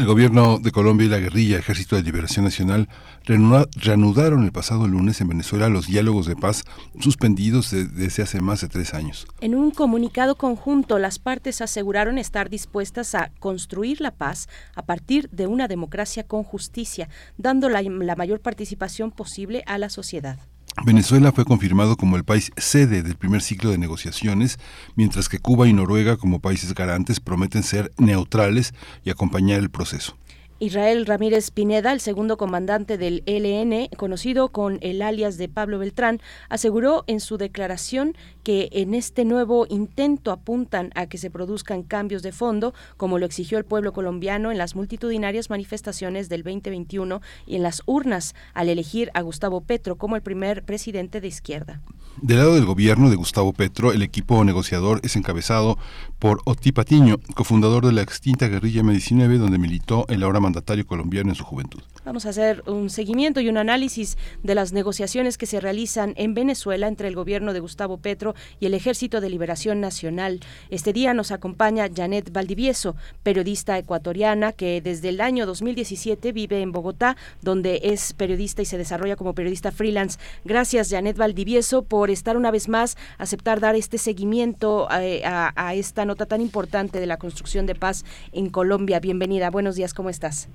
el 0.00 0.06
gobierno 0.06 0.58
de 0.58 0.72
Colombia 0.72 1.06
y 1.06 1.10
la 1.10 1.18
guerrilla 1.18 1.58
Ejército 1.58 1.94
de 1.94 2.02
Liberación 2.02 2.46
Nacional 2.46 2.88
reanudaron 3.24 4.44
el 4.44 4.52
pasado 4.52 4.88
lunes 4.88 5.20
en 5.20 5.28
Venezuela 5.28 5.68
los 5.68 5.86
diálogos 5.86 6.26
de 6.26 6.36
paz 6.36 6.64
suspendidos 6.98 7.70
desde 7.70 8.22
hace 8.22 8.40
más 8.40 8.60
de 8.60 8.68
tres 8.68 8.94
años. 8.94 9.26
En 9.40 9.54
un 9.54 9.70
comunicado 9.70 10.34
conjunto, 10.34 10.98
las 10.98 11.18
partes 11.18 11.60
aseguraron 11.60 12.18
estar 12.18 12.50
dispuestas 12.50 13.14
a 13.14 13.30
construir 13.38 14.00
la 14.00 14.10
paz 14.10 14.48
a 14.74 14.82
partir 14.82 15.28
de 15.30 15.46
una 15.46 15.68
democracia 15.68 16.24
con 16.24 16.42
justicia, 16.44 17.08
dando 17.38 17.68
la 17.68 18.16
mayor 18.16 18.40
participación 18.40 19.10
posible 19.10 19.62
a 19.66 19.78
la 19.78 19.90
sociedad. 19.90 20.38
Venezuela 20.84 21.32
fue 21.32 21.44
confirmado 21.44 21.96
como 21.96 22.16
el 22.16 22.24
país 22.24 22.52
sede 22.56 23.02
del 23.02 23.16
primer 23.16 23.42
ciclo 23.42 23.70
de 23.70 23.78
negociaciones, 23.78 24.58
mientras 24.94 25.28
que 25.28 25.38
Cuba 25.38 25.68
y 25.68 25.72
Noruega 25.72 26.16
como 26.16 26.40
países 26.40 26.74
garantes 26.74 27.20
prometen 27.20 27.62
ser 27.62 27.92
neutrales 27.98 28.72
y 29.04 29.10
acompañar 29.10 29.58
el 29.58 29.70
proceso. 29.70 30.16
Israel 30.62 31.06
Ramírez 31.06 31.50
Pineda, 31.50 31.90
el 31.90 32.00
segundo 32.00 32.36
comandante 32.36 32.98
del 32.98 33.22
ELN, 33.24 33.88
conocido 33.96 34.50
con 34.50 34.78
el 34.82 35.00
alias 35.00 35.38
de 35.38 35.48
Pablo 35.48 35.78
Beltrán, 35.78 36.20
aseguró 36.50 37.02
en 37.06 37.20
su 37.20 37.38
declaración 37.38 38.14
que 38.42 38.68
en 38.72 38.92
este 38.92 39.24
nuevo 39.24 39.66
intento 39.70 40.30
apuntan 40.30 40.90
a 40.94 41.06
que 41.06 41.16
se 41.16 41.30
produzcan 41.30 41.82
cambios 41.82 42.22
de 42.22 42.32
fondo, 42.32 42.74
como 42.98 43.18
lo 43.18 43.24
exigió 43.24 43.56
el 43.56 43.64
pueblo 43.64 43.94
colombiano 43.94 44.52
en 44.52 44.58
las 44.58 44.76
multitudinarias 44.76 45.48
manifestaciones 45.48 46.28
del 46.28 46.42
2021 46.42 47.22
y 47.46 47.56
en 47.56 47.62
las 47.62 47.82
urnas 47.86 48.34
al 48.52 48.68
elegir 48.68 49.10
a 49.14 49.22
Gustavo 49.22 49.62
Petro 49.62 49.96
como 49.96 50.14
el 50.14 50.22
primer 50.22 50.62
presidente 50.62 51.22
de 51.22 51.28
izquierda. 51.28 51.80
Del 52.20 52.36
lado 52.36 52.54
del 52.54 52.66
gobierno 52.66 53.08
de 53.08 53.16
Gustavo 53.16 53.54
Petro, 53.54 53.92
el 53.92 54.02
equipo 54.02 54.44
negociador 54.44 55.00
es 55.04 55.16
encabezado 55.16 55.78
por 56.20 56.42
Oti 56.44 56.70
Patiño, 56.70 57.18
cofundador 57.34 57.86
de 57.86 57.92
la 57.92 58.02
extinta 58.02 58.46
guerrilla 58.46 58.82
M19, 58.82 59.38
donde 59.38 59.58
militó 59.58 60.04
el 60.08 60.22
ahora 60.22 60.38
mandatario 60.38 60.86
colombiano 60.86 61.30
en 61.30 61.34
su 61.34 61.44
juventud. 61.44 61.80
Vamos 62.04 62.26
a 62.26 62.28
hacer 62.28 62.62
un 62.66 62.90
seguimiento 62.90 63.40
y 63.40 63.48
un 63.48 63.56
análisis 63.56 64.18
de 64.42 64.54
las 64.54 64.72
negociaciones 64.72 65.38
que 65.38 65.46
se 65.46 65.60
realizan 65.60 66.12
en 66.16 66.34
Venezuela 66.34 66.88
entre 66.88 67.08
el 67.08 67.14
gobierno 67.14 67.54
de 67.54 67.60
Gustavo 67.60 67.96
Petro 67.96 68.34
y 68.60 68.66
el 68.66 68.74
Ejército 68.74 69.20
de 69.20 69.30
Liberación 69.30 69.80
Nacional. 69.80 70.40
Este 70.68 70.92
día 70.92 71.14
nos 71.14 71.32
acompaña 71.32 71.88
Janet 71.94 72.30
Valdivieso, 72.32 72.96
periodista 73.22 73.78
ecuatoriana 73.78 74.52
que 74.52 74.82
desde 74.82 75.08
el 75.08 75.22
año 75.22 75.46
2017 75.46 76.32
vive 76.32 76.60
en 76.60 76.72
Bogotá, 76.72 77.16
donde 77.40 77.80
es 77.82 78.12
periodista 78.12 78.60
y 78.60 78.66
se 78.66 78.76
desarrolla 78.76 79.16
como 79.16 79.34
periodista 79.34 79.72
freelance. 79.72 80.18
Gracias, 80.44 80.90
Janet 80.90 81.16
Valdivieso, 81.16 81.82
por 81.82 82.10
estar 82.10 82.36
una 82.36 82.50
vez 82.50 82.68
más, 82.68 82.98
aceptar 83.16 83.60
dar 83.60 83.74
este 83.74 83.96
seguimiento 83.96 84.86
eh, 84.92 85.22
a, 85.24 85.52
a 85.56 85.74
esta 85.74 86.04
nota 86.10 86.26
tan 86.26 86.40
importante 86.40 86.98
de 86.98 87.06
la 87.06 87.18
construcción 87.18 87.66
de 87.66 87.76
paz 87.76 88.04
en 88.32 88.50
Colombia. 88.50 88.98
Bienvenida. 88.98 89.48
Buenos 89.48 89.76
días, 89.76 89.94
¿cómo 89.94 90.10
estás? 90.10 90.48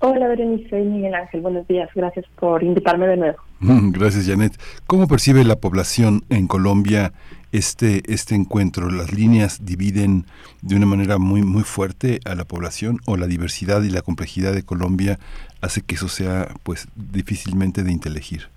Hola 0.00 0.28
Berenice 0.28 0.80
y 0.80 0.84
Miguel 0.84 1.14
Ángel, 1.14 1.40
buenos 1.40 1.66
días, 1.66 1.88
gracias 1.92 2.24
por 2.38 2.62
invitarme 2.62 3.08
de 3.08 3.16
nuevo. 3.16 3.38
Gracias 3.60 4.26
Janet. 4.28 4.52
¿Cómo 4.86 5.08
percibe 5.08 5.42
la 5.42 5.56
población 5.56 6.22
en 6.28 6.46
Colombia 6.46 7.12
este, 7.50 8.02
este 8.12 8.36
encuentro? 8.36 8.90
¿Las 8.90 9.12
líneas 9.12 9.64
dividen 9.64 10.24
de 10.62 10.76
una 10.76 10.86
manera 10.86 11.18
muy, 11.18 11.42
muy 11.42 11.62
fuerte 11.62 12.20
a 12.24 12.36
la 12.36 12.44
población 12.44 12.98
o 13.06 13.16
la 13.16 13.26
diversidad 13.26 13.82
y 13.82 13.90
la 13.90 14.02
complejidad 14.02 14.52
de 14.52 14.62
Colombia 14.62 15.18
hace 15.60 15.82
que 15.82 15.96
eso 15.96 16.08
sea 16.08 16.48
pues 16.62 16.86
difícilmente 16.94 17.82
de 17.82 17.90
inteligir? 17.90 18.48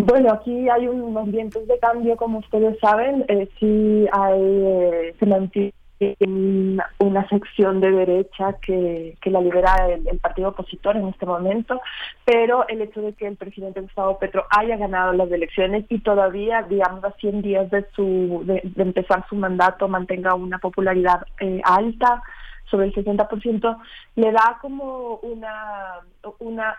Bueno, 0.00 0.32
aquí 0.32 0.68
hay 0.68 0.86
unos 0.86 1.28
vientos 1.28 1.66
de 1.66 1.76
cambio, 1.80 2.16
como 2.16 2.38
ustedes 2.38 2.78
saben, 2.78 3.24
eh, 3.26 3.48
sí 3.58 4.06
hay, 4.12 4.40
eh, 4.40 5.16
se 5.18 5.26
mantiene 5.26 5.72
una 7.00 7.28
sección 7.28 7.80
de 7.80 7.90
derecha 7.90 8.52
que, 8.62 9.16
que 9.20 9.30
la 9.30 9.40
lidera 9.40 9.88
el, 9.88 10.18
partido 10.20 10.50
opositor 10.50 10.96
en 10.96 11.08
este 11.08 11.26
momento, 11.26 11.80
pero 12.24 12.64
el 12.68 12.80
hecho 12.82 13.02
de 13.02 13.12
que 13.14 13.26
el 13.26 13.36
presidente 13.36 13.80
Gustavo 13.80 14.20
Petro 14.20 14.44
haya 14.56 14.76
ganado 14.76 15.12
las 15.14 15.32
elecciones 15.32 15.84
y 15.88 15.98
todavía, 15.98 16.62
digamos, 16.62 17.02
a 17.02 17.10
100 17.10 17.42
días 17.42 17.68
de, 17.72 17.84
su, 17.96 18.44
de, 18.44 18.62
empezar 18.76 19.26
su 19.28 19.34
mandato 19.34 19.88
mantenga 19.88 20.36
una 20.36 20.58
popularidad 20.58 21.26
eh, 21.40 21.60
alta, 21.64 22.22
sobre 22.70 22.86
el 22.86 22.94
60%, 22.94 23.78
le 24.16 24.32
da 24.32 24.58
como 24.60 25.16
una 25.22 26.00
una, 26.38 26.76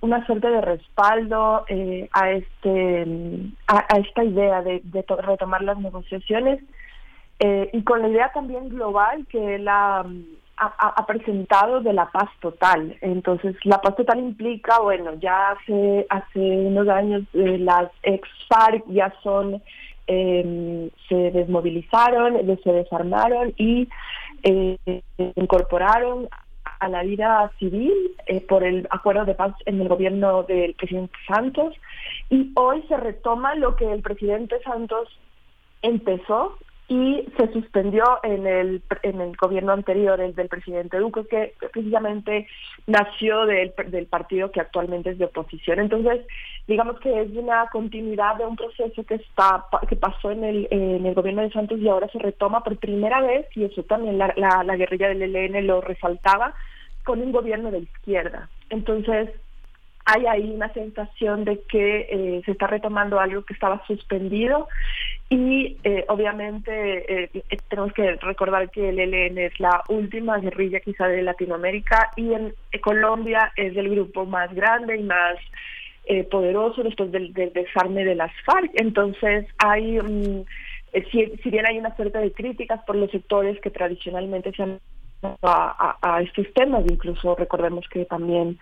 una 0.00 0.26
suerte 0.26 0.48
de 0.48 0.60
respaldo 0.60 1.64
eh, 1.68 2.08
a 2.12 2.30
este 2.30 3.06
a, 3.66 3.98
esta 3.98 4.24
idea 4.24 4.62
de, 4.62 4.82
retomar 5.22 5.62
las 5.62 5.78
negociaciones 5.78 6.62
eh, 7.38 7.70
y 7.72 7.82
con 7.82 8.02
la 8.02 8.08
idea 8.08 8.30
también 8.32 8.68
global 8.68 9.26
que 9.28 9.56
él 9.56 9.68
ha, 9.68 10.04
presentado 11.06 11.80
de 11.80 11.92
la 11.92 12.06
paz 12.06 12.30
total. 12.40 12.96
Entonces, 13.02 13.54
la 13.64 13.78
paz 13.82 13.94
total 13.94 14.20
implica, 14.20 14.80
bueno, 14.80 15.14
ya 15.20 15.50
hace, 15.50 16.06
hace 16.08 16.40
unos 16.40 16.88
años 16.88 17.24
eh, 17.34 17.58
las 17.58 17.90
ex-FARC 18.02 18.82
ya 18.88 19.12
son, 19.22 19.62
em, 20.06 20.88
se 21.08 21.30
desmovilizaron, 21.32 22.38
se 22.64 22.72
desarmaron 22.72 23.52
y 23.58 23.86
eh, 24.46 25.02
incorporaron 25.34 26.28
a 26.78 26.88
la 26.88 27.02
vida 27.02 27.50
civil 27.58 27.92
por 28.48 28.62
el 28.62 28.86
acuerdo 28.90 29.24
de 29.24 29.34
paz 29.34 29.54
en 29.64 29.80
el 29.80 29.88
gobierno 29.88 30.44
del 30.44 30.74
presidente 30.74 31.14
Santos. 31.26 31.74
Y 32.30 32.52
hoy 32.54 32.82
se 32.88 32.96
retoma 32.96 33.54
lo 33.54 33.76
que 33.76 33.90
el 33.90 34.02
presidente 34.02 34.60
Santos 34.62 35.08
empezó 35.82 36.56
y 36.88 37.26
se 37.36 37.52
suspendió 37.52 38.04
en 38.22 38.46
el, 38.46 38.82
en 39.02 39.20
el 39.20 39.36
gobierno 39.36 39.72
anterior, 39.72 40.20
el 40.20 40.34
del 40.34 40.48
presidente 40.48 40.98
Duque, 40.98 41.26
que 41.28 41.52
precisamente 41.72 42.46
nació 42.86 43.44
del, 43.44 43.74
del 43.88 44.06
partido 44.06 44.52
que 44.52 44.60
actualmente 44.60 45.10
es 45.10 45.18
de 45.18 45.24
oposición. 45.24 45.80
Entonces, 45.80 46.24
digamos 46.68 47.00
que 47.00 47.22
es 47.22 47.30
una 47.30 47.66
continuidad 47.72 48.36
de 48.36 48.46
un 48.46 48.54
proceso 48.54 49.02
que 49.04 49.16
está 49.16 49.64
que 49.88 49.96
pasó 49.96 50.30
en 50.30 50.44
el, 50.44 50.68
en 50.70 51.04
el 51.04 51.14
gobierno 51.14 51.42
de 51.42 51.50
Santos 51.50 51.80
y 51.80 51.88
ahora 51.88 52.08
se 52.08 52.20
retoma 52.20 52.62
por 52.62 52.76
primera 52.76 53.20
vez, 53.20 53.46
y 53.56 53.64
eso 53.64 53.82
también 53.82 54.18
la, 54.18 54.32
la, 54.36 54.62
la 54.62 54.76
guerrilla 54.76 55.08
del 55.08 55.34
ELN 55.34 55.66
lo 55.66 55.80
resaltaba, 55.80 56.54
con 57.04 57.20
un 57.20 57.32
gobierno 57.32 57.70
de 57.70 57.80
izquierda. 57.80 58.48
Entonces, 58.70 59.30
hay 60.06 60.24
ahí 60.26 60.50
una 60.50 60.72
sensación 60.72 61.44
de 61.44 61.60
que 61.68 62.06
eh, 62.08 62.42
se 62.44 62.52
está 62.52 62.68
retomando 62.68 63.18
algo 63.18 63.44
que 63.44 63.54
estaba 63.54 63.84
suspendido 63.88 64.68
y 65.28 65.76
eh, 65.82 66.04
obviamente 66.08 67.24
eh, 67.24 67.42
tenemos 67.68 67.92
que 67.92 68.14
recordar 68.14 68.70
que 68.70 68.90
el 68.90 69.00
ELN 69.00 69.38
es 69.38 69.58
la 69.58 69.82
última 69.88 70.38
guerrilla 70.38 70.78
quizá 70.78 71.08
de 71.08 71.22
Latinoamérica 71.22 72.12
y 72.14 72.32
en 72.32 72.54
Colombia 72.82 73.52
es 73.56 73.76
el 73.76 73.90
grupo 73.90 74.24
más 74.24 74.54
grande 74.54 74.96
y 74.96 75.02
más 75.02 75.34
poderoso 76.30 76.84
después 76.84 77.10
del, 77.10 77.32
desarme 77.34 78.04
de 78.04 78.14
las 78.14 78.30
FARC. 78.44 78.70
Entonces 78.74 79.44
hay, 79.58 79.98
si, 81.10 81.26
si, 81.42 81.50
bien 81.50 81.66
hay 81.66 81.78
una 81.78 81.96
suerte 81.96 82.18
de 82.18 82.30
críticas 82.30 82.80
por 82.86 82.94
los 82.94 83.10
sectores 83.10 83.60
que 83.60 83.70
tradicionalmente 83.70 84.52
se 84.52 84.62
han 84.62 84.78
a, 85.42 85.96
a, 86.00 86.22
estos 86.22 86.46
temas, 86.54 86.84
incluso 86.88 87.34
recordemos 87.34 87.84
que 87.88 88.04
también 88.04 88.56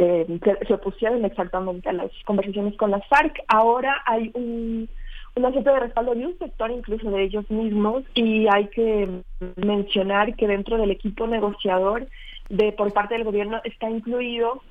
eh, 0.00 0.38
se, 0.66 0.74
opusieron 0.74 1.24
exactamente 1.24 1.88
a 1.88 1.92
las 1.92 2.10
conversaciones 2.24 2.76
con 2.76 2.92
las 2.92 3.04
FARC. 3.08 3.42
Ahora 3.48 4.00
hay 4.06 4.30
un, 4.34 4.88
una 5.34 5.50
suerte 5.50 5.70
de 5.70 5.80
respaldo 5.80 6.14
de 6.14 6.24
un 6.24 6.38
sector 6.38 6.70
incluso 6.70 7.10
de 7.10 7.24
ellos 7.24 7.50
mismos 7.50 8.04
y 8.14 8.46
hay 8.46 8.68
que 8.68 9.22
mencionar 9.56 10.36
que 10.36 10.46
dentro 10.46 10.78
del 10.78 10.92
equipo 10.92 11.26
negociador 11.26 12.06
de 12.48 12.70
por 12.70 12.92
parte 12.92 13.14
del 13.14 13.24
gobierno 13.24 13.60
está 13.64 13.90
incluido 13.90 14.62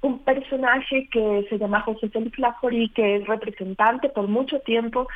un 0.00 0.20
personaje 0.20 1.08
que 1.12 1.46
se 1.50 1.58
llama 1.58 1.82
José 1.82 2.08
Félix 2.08 2.38
Lafori, 2.38 2.88
que 2.88 3.16
es 3.16 3.26
representante 3.26 4.08
por 4.08 4.28
mucho 4.28 4.60
tiempo 4.60 5.08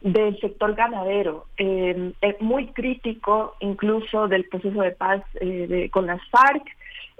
del 0.00 0.40
sector 0.40 0.74
ganadero. 0.74 1.44
Eh, 1.58 2.12
es 2.22 2.40
muy 2.40 2.68
crítico 2.68 3.56
incluso 3.60 4.26
del 4.26 4.44
proceso 4.44 4.80
de 4.80 4.92
paz 4.92 5.22
eh, 5.38 5.90
con 5.92 6.06
las 6.06 6.20
FARC, 6.30 6.64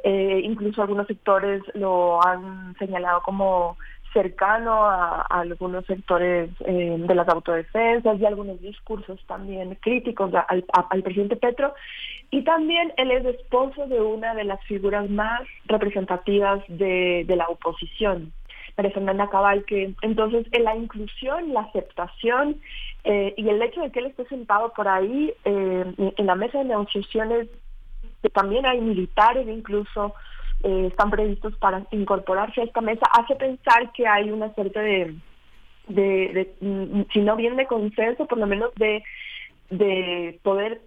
eh, 0.05 0.41
incluso 0.45 0.83
algunos 0.83 1.07
sectores 1.07 1.63
lo 1.75 2.25
han 2.25 2.75
señalado 2.79 3.23
como 3.23 3.77
cercano 4.13 4.85
a, 4.85 5.23
algunos 5.23 5.87
sectores 5.87 6.51
de 6.59 7.15
las 7.15 7.27
autodefensas 7.29 8.21
y 8.21 8.27
algunos 8.27 8.61
discursos 8.61 9.19
también 9.27 9.75
críticos 9.77 10.33
al, 10.35 11.03
presidente 11.03 11.37
Petro. 11.37 11.73
Y 12.31 12.43
también 12.43 12.93
él 12.99 13.11
es 13.11 13.25
esposo 13.25 13.87
de 13.87 14.01
una 14.03 14.35
de 14.35 14.45
las 14.45 14.63
figuras 14.65 15.09
más 15.09 15.41
representativas 15.67 16.63
de 16.69 17.25
la 17.35 17.49
oposición, 17.49 18.33
María 18.77 18.93
Fernanda 18.93 19.29
Cabal, 19.29 19.65
que 19.65 19.95
entonces 20.03 20.47
en 20.53 20.65
la 20.65 20.77
inclusión, 20.77 21.53
la 21.53 21.63
aceptación 21.63 22.61
eh, 23.05 23.35
y 23.37 23.49
el 23.49 23.61
hecho 23.63 23.81
de 23.81 23.91
que 23.91 24.01
él 24.01 24.07
esté 24.07 24.25
sentado 24.27 24.73
por 24.73 24.89
ahí 24.89 25.33
eh, 25.45 26.13
en 26.17 26.27
la 26.27 26.35
mesa 26.35 26.59
de 26.59 26.65
negociaciones, 26.65 27.49
que 28.23 28.31
también 28.31 28.65
hay 28.65 28.81
militares 28.81 29.47
incluso, 29.49 30.15
eh, 30.63 30.87
están 30.91 31.11
previstos 31.11 31.57
para 31.57 31.85
incorporarse 31.91 32.61
a 32.61 32.65
esta 32.65 32.81
mesa, 32.81 33.07
hace 33.13 33.35
pensar 33.35 33.93
que 33.93 34.07
hay 34.07 34.31
una 34.31 34.55
suerte 34.55 34.79
de, 34.79 35.15
de, 35.89 36.55
mm, 36.61 37.03
si 37.13 37.21
no 37.21 37.37
bien 37.37 37.57
de 37.57 37.67
consenso, 37.67 38.27
por 38.27 38.39
lo 38.39 38.47
menos 38.47 38.73
de, 38.77 39.03
de 39.71 40.39
poder 40.43 40.81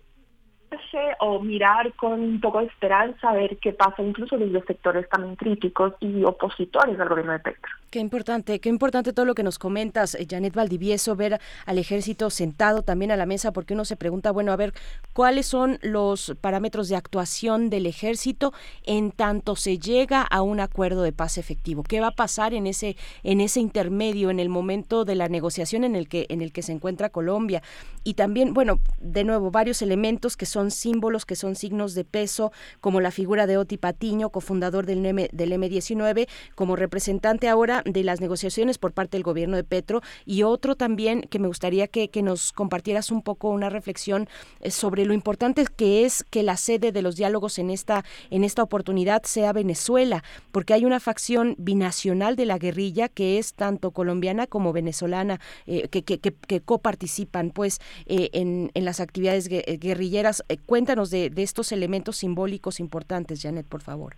o 1.19 1.39
mirar 1.39 1.93
con 1.93 2.19
un 2.19 2.39
poco 2.39 2.60
de 2.60 2.65
esperanza 2.65 3.30
a 3.30 3.34
ver 3.34 3.57
qué 3.57 3.73
pasa 3.73 4.02
incluso 4.02 4.38
desde 4.38 4.64
sectores 4.65 5.07
también 5.10 5.35
críticos 5.35 5.93
y 5.99 6.23
opositores 6.23 6.99
al 6.99 7.10
gobierno 7.10 7.34
de 7.34 7.39
Petro. 7.39 7.72
Qué 7.89 7.99
importante, 7.99 8.60
qué 8.60 8.68
importante 8.68 9.14
todo 9.14 9.26
lo 9.26 9.35
que 9.35 9.43
nos 9.43 9.57
comentas, 9.57 10.15
eh, 10.15 10.27
Janet 10.30 10.53
Valdivieso, 10.53 11.15
ver 11.15 11.39
al 11.65 11.77
ejército 11.77 12.30
sentado 12.30 12.81
también 12.81 13.11
a 13.11 13.15
la 13.15 13.26
mesa, 13.26 13.53
porque 13.53 13.73
uno 13.73 13.85
se 13.85 13.95
pregunta, 13.95 14.31
bueno, 14.31 14.52
a 14.52 14.57
ver, 14.57 14.73
¿cuáles 15.14 15.45
son 15.45 15.80
los 15.81 16.35
parámetros 16.41 16.89
de 16.89 16.97
actuación 16.97 17.69
del 17.69 17.85
ejército 17.85 18.53
en 18.84 19.11
tanto 19.11 19.56
se 19.56 19.80
llega 19.80 20.23
a 20.23 20.41
un 20.41 20.60
acuerdo 20.60 21.03
de 21.03 21.14
paz 21.14 21.38
efectivo? 21.38 21.84
¿Qué 21.84 22.02
va 22.02 22.07
a 22.07 22.11
pasar 22.11 22.53
en 22.53 22.68
ese, 22.68 22.97
en 23.23 23.39
ese 23.39 23.61
intermedio, 23.61 24.30
en 24.30 24.41
el 24.41 24.49
momento 24.49 25.06
de 25.06 25.15
la 25.15 25.30
negociación 25.30 25.85
en 25.85 25.95
el 25.95 26.10
que, 26.10 26.26
en 26.30 26.41
el 26.41 26.52
que 26.52 26.64
se 26.64 26.73
encuentra 26.73 27.10
Colombia? 27.10 27.64
Y 28.03 28.15
también, 28.15 28.53
bueno, 28.53 28.80
de 28.99 29.23
nuevo, 29.23 29.52
varios 29.52 29.81
elementos 29.81 30.35
que 30.35 30.45
son 30.45 30.64
símbolos, 30.71 31.25
que 31.25 31.35
son 31.35 31.55
signos 31.55 31.93
de 31.93 32.05
peso, 32.05 32.51
como 32.81 33.01
la 33.01 33.11
figura 33.11 33.47
de 33.47 33.57
Oti 33.57 33.77
Patiño, 33.77 34.29
cofundador 34.29 34.85
del, 34.85 35.01
del 35.03 35.51
M19, 35.51 36.27
como 36.55 36.75
representante 36.75 37.47
ahora 37.47 37.83
de 37.85 38.03
las 38.03 38.21
negociaciones 38.21 38.77
por 38.77 38.93
parte 38.93 39.17
del 39.17 39.23
gobierno 39.23 39.55
de 39.57 39.63
Petro 39.63 40.01
y 40.25 40.43
otro 40.43 40.75
también 40.75 41.21
que 41.21 41.39
me 41.39 41.47
gustaría 41.47 41.87
que, 41.87 42.09
nos 42.25 42.53
compartieras 42.53 43.11
un 43.11 43.21
poco 43.21 43.49
una 43.49 43.69
reflexión 43.69 44.27
eh, 44.61 44.71
sobre 44.71 45.05
lo 45.05 45.13
importante 45.13 45.65
que 45.75 46.05
es 46.05 46.23
que 46.23 46.43
la 46.43 46.57
sede 46.57 46.91
de 46.91 47.01
los 47.01 47.15
diálogos 47.15 47.59
en 47.59 47.69
esta, 47.69 48.03
en 48.29 48.43
esta 48.43 48.63
oportunidad 48.63 49.23
sea 49.23 49.53
Venezuela, 49.53 50.23
porque 50.51 50.73
hay 50.73 50.85
una 50.85 50.99
facción 50.99 51.55
binacional 51.57 52.35
de 52.35 52.45
la 52.45 52.57
guerrilla 52.57 53.09
que 53.09 53.37
es 53.37 53.53
tanto 53.53 53.91
colombiana 53.91 54.47
como 54.47 54.73
venezolana, 54.73 55.39
eh, 55.67 55.87
que, 55.89 56.61
coparticipan 56.63 57.51
pues 57.51 57.79
eh, 58.05 58.29
en, 58.33 58.71
las 58.73 58.99
actividades 58.99 59.47
guerrilleras. 59.47 60.43
Cuéntanos 60.65 61.09
de, 61.09 61.30
de 61.30 61.43
estos 61.43 61.72
elementos 61.72 62.17
simbólicos 62.17 62.80
importantes, 62.80 63.41
Janet, 63.41 63.65
por 63.65 63.81
favor. 63.81 64.15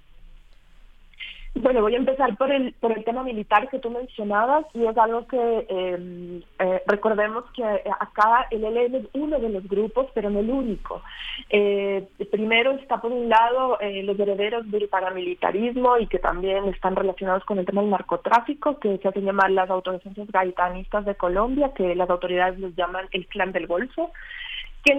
Bueno, 1.62 1.82
voy 1.82 1.96
a 1.96 1.98
empezar 1.98 2.36
por 2.38 2.52
el, 2.52 2.74
por 2.74 2.92
el 2.96 3.04
tema 3.04 3.24
militar 3.24 3.68
que 3.70 3.80
tú 3.80 3.90
mencionabas 3.90 4.66
y 4.76 4.86
es 4.86 4.98
algo 4.98 5.26
que 5.28 5.66
em, 5.70 6.42
eh, 6.60 6.84
recordemos 6.86 7.46
que 7.56 7.64
acá 7.64 8.48
el 8.52 8.64
ELN 8.64 8.96
es 8.96 9.06
uno 9.14 9.40
de 9.40 9.50
los 9.50 9.68
grupos, 9.68 10.08
pero 10.14 10.30
no 10.30 10.40
el 10.40 10.52
único. 10.52 11.02
Eh, 11.50 12.08
primero 12.30 12.72
está 12.74 13.02
por 13.02 13.12
un 13.12 13.30
lado 13.30 13.80
eh, 13.80 14.04
los 14.04 14.20
herederos 14.20 14.70
del 14.70 14.88
paramilitarismo 14.88 15.98
y 15.98 16.08
que 16.08 16.20
también 16.20 16.66
están 16.66 16.96
relacionados 16.96 17.44
con 17.46 17.58
el 17.58 17.66
tema 17.66 17.82
del 17.82 17.90
narcotráfico, 17.90 18.80
que 18.80 18.98
se 19.00 19.08
hacen 19.08 19.26
llamar 19.26 19.50
las 19.50 19.70
autodefensas 19.70 20.28
gaitanistas 20.32 21.06
de 21.06 21.16
Colombia, 21.16 21.72
que 21.76 21.96
las 21.96 22.10
autoridades 22.10 22.60
los 22.60 22.76
llaman 22.76 23.08
el 23.12 23.26
clan 23.28 23.52
del 23.52 23.66
Golfo 23.66 24.12
que 24.88 24.94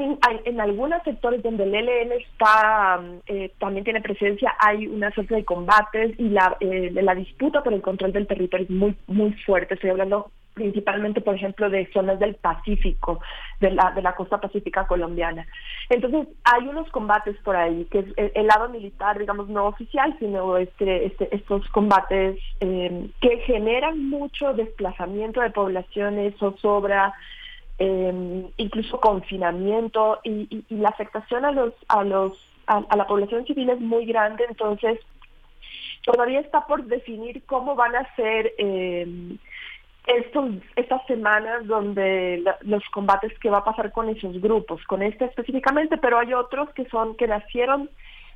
en, 0.45 0.61
algunos 0.61 1.03
sectores 1.03 1.43
donde 1.43 1.65
el 1.65 1.75
ELN 1.75 2.13
está, 2.13 3.01
eh, 3.27 3.51
también 3.59 3.85
tiene 3.85 4.03
presencia, 4.03 4.55
hay 4.59 4.87
una 4.87 5.11
suerte 5.13 5.35
de 5.35 5.47
combates 5.47 6.19
y 6.19 6.29
la, 6.29 6.59
eh, 6.61 6.91
la 6.93 7.15
disputa 7.15 7.63
por 7.63 7.73
el 7.73 7.81
control 7.81 8.13
del 8.13 8.27
territorio 8.27 8.65
es 8.65 8.71
muy, 8.71 8.95
muy 9.07 9.33
fuerte. 9.47 9.75
Estoy 9.75 9.89
hablando 9.89 10.31
principalmente, 10.53 11.23
por 11.23 11.37
ejemplo, 11.37 11.71
de 11.71 11.91
zonas 11.93 12.19
del 12.19 12.35
Pacífico, 12.35 13.21
de 13.61 13.71
la, 13.71 13.93
de 13.93 14.03
la 14.03 14.15
costa 14.15 14.39
pacífica 14.39 14.87
colombiana. 14.87 15.47
Entonces, 15.89 16.29
hay 16.45 16.67
unos 16.67 16.91
combates 16.91 17.37
por 17.39 17.57
ahí, 17.57 17.87
que 17.91 18.01
es 18.01 18.07
el, 18.35 18.47
lado 18.47 18.69
militar, 18.69 19.19
digamos, 19.19 19.49
no 19.49 19.69
oficial, 19.69 20.15
sino 20.19 20.59
este, 20.59 21.07
este, 21.07 21.35
estos 21.35 21.67
combates 21.69 22.39
eh, 22.61 23.09
que 23.23 23.39
generan 23.47 24.11
mucho 24.11 24.53
desplazamiento 24.53 25.41
de 25.41 25.51
poblaciones, 25.51 26.37
zozobra, 26.37 27.15
eh, 27.79 28.51
incluso 28.57 29.01
confinamiento 29.01 30.19
y, 30.25 30.65
la 30.69 30.89
afectación 30.89 31.45
a 31.45 31.53
los 31.53 31.73
a 31.89 32.03
los 32.03 32.33
a, 32.67 32.97
la 32.97 33.07
población 33.07 33.47
civil 33.47 33.71
es 33.71 33.81
muy 33.81 34.05
grande 34.05 34.45
entonces 34.49 34.99
todavía 36.05 36.41
está 36.41 36.67
por 36.67 36.85
definir 36.85 37.43
cómo 37.47 37.77
van 37.77 37.95
a 37.95 38.15
ser 38.17 38.53
eh, 38.59 39.37
estos 40.07 40.51
estas 40.75 41.07
semanas 41.07 41.67
donde 41.67 42.43
los 42.63 42.83
combates 42.91 43.39
que 43.39 43.51
va 43.51 43.59
a 43.59 43.65
pasar 43.65 43.93
con 43.93 44.09
esos 44.09 44.41
grupos 44.41 44.83
con 44.85 45.03
este 45.03 45.27
específicamente 45.27 45.99
pero 45.99 46.19
hay 46.19 46.35
otros 46.35 46.71
que 46.71 46.85
son 46.87 47.17
que 47.17 47.29
nacieron 47.29 47.89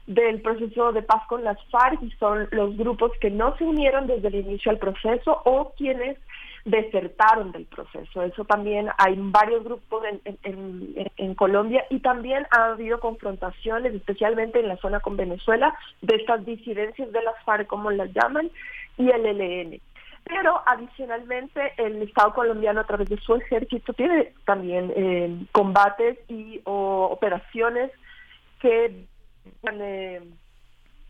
del 0.06 0.40
proceso 0.40 0.92
de 0.92 1.02
paz 1.02 1.22
con 1.28 1.44
las 1.44 1.58
FARC 1.66 2.02
y 2.02 2.10
son 2.12 2.48
los 2.50 2.76
grupos 2.76 3.12
que 3.20 3.30
no 3.30 3.56
se 3.56 3.64
unieron 3.64 4.06
desde 4.06 4.28
el 4.28 4.34
inicio 4.36 4.70
al 4.70 4.78
proceso 4.78 5.42
o 5.44 5.72
quienes 5.76 6.18
desertaron 6.64 7.52
del 7.52 7.66
proceso. 7.66 8.22
Eso 8.22 8.44
también 8.44 8.88
hay 8.98 9.16
varios 9.18 9.64
grupos 9.64 10.04
en, 10.44 11.34
Colombia 11.34 11.84
y 11.90 12.00
también 12.00 12.46
ha 12.50 12.72
habido 12.72 13.00
confrontaciones, 13.00 13.94
especialmente 13.94 14.60
en 14.60 14.68
la 14.68 14.76
zona 14.76 15.00
con 15.00 15.16
Venezuela, 15.16 15.74
de 16.02 16.16
estas 16.16 16.44
disidencias 16.44 17.10
de 17.10 17.22
las 17.22 17.34
FARC, 17.44 17.66
como 17.66 17.90
las 17.90 18.12
llaman, 18.12 18.50
y 18.96 19.08
el 19.08 19.26
ELN. 19.26 19.80
Pero 20.24 20.62
adicionalmente 20.66 21.72
el 21.78 22.02
Estado 22.02 22.32
colombiano 22.32 22.80
a 22.80 22.86
través 22.86 23.08
de 23.08 23.16
su 23.18 23.34
ejército 23.34 23.92
tiene 23.92 24.32
también 24.44 24.92
eh, 24.94 25.46
combates 25.50 26.18
y 26.28 26.60
o 26.64 27.08
operaciones 27.10 27.90
que 28.60 29.04
eh, 29.64 30.22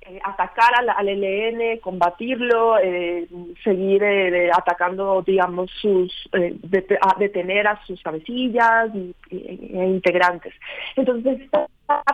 eh, 0.04 0.18
atacar 0.24 0.74
al, 0.74 0.88
al, 0.88 1.08
ELN, 1.08 1.78
combatirlo, 1.78 2.76
eh, 2.78 3.28
seguir 3.62 4.02
eh, 4.02 4.50
atacando, 4.50 5.22
digamos, 5.22 5.70
sus, 5.80 6.12
a 6.32 7.18
detener 7.18 7.68
a 7.68 7.80
sus 7.86 8.02
cabecillas 8.02 8.90
e 9.30 9.86
integrantes. 9.86 10.54
Entonces, 10.96 11.48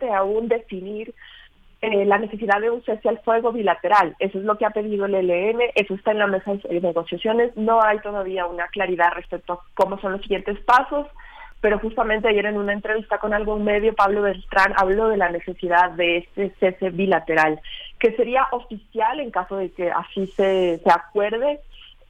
de 0.00 0.12
aún 0.12 0.48
definir 0.48 1.14
la 1.80 2.18
necesidad 2.18 2.60
de 2.60 2.70
un 2.70 2.82
cese 2.82 3.08
al 3.08 3.20
fuego 3.20 3.52
bilateral. 3.52 4.16
Eso 4.18 4.38
es 4.38 4.44
lo 4.44 4.58
que 4.58 4.66
ha 4.66 4.70
pedido 4.70 5.06
el 5.06 5.14
ELN, 5.14 5.60
eso 5.74 5.94
está 5.94 6.10
en 6.10 6.18
la 6.18 6.26
mesa 6.26 6.54
de 6.54 6.80
negociaciones. 6.80 7.56
No 7.56 7.80
hay 7.82 8.00
todavía 8.00 8.46
una 8.46 8.66
claridad 8.66 9.12
respecto 9.14 9.52
a 9.54 9.60
cómo 9.74 9.98
son 10.00 10.12
los 10.12 10.22
siguientes 10.22 10.58
pasos 10.60 11.06
pero 11.60 11.78
justamente 11.78 12.28
ayer 12.28 12.46
en 12.46 12.56
una 12.56 12.72
entrevista 12.72 13.18
con 13.18 13.34
algún 13.34 13.64
medio, 13.64 13.94
Pablo 13.94 14.22
Beltrán 14.22 14.74
habló 14.76 15.08
de 15.08 15.16
la 15.16 15.28
necesidad 15.30 15.90
de 15.92 16.18
este 16.18 16.52
cese 16.60 16.90
bilateral, 16.90 17.60
que 17.98 18.12
sería 18.12 18.46
oficial 18.52 19.20
en 19.20 19.30
caso 19.30 19.56
de 19.56 19.70
que 19.72 19.90
así 19.90 20.26
se, 20.28 20.78
se 20.78 20.90
acuerde 20.90 21.60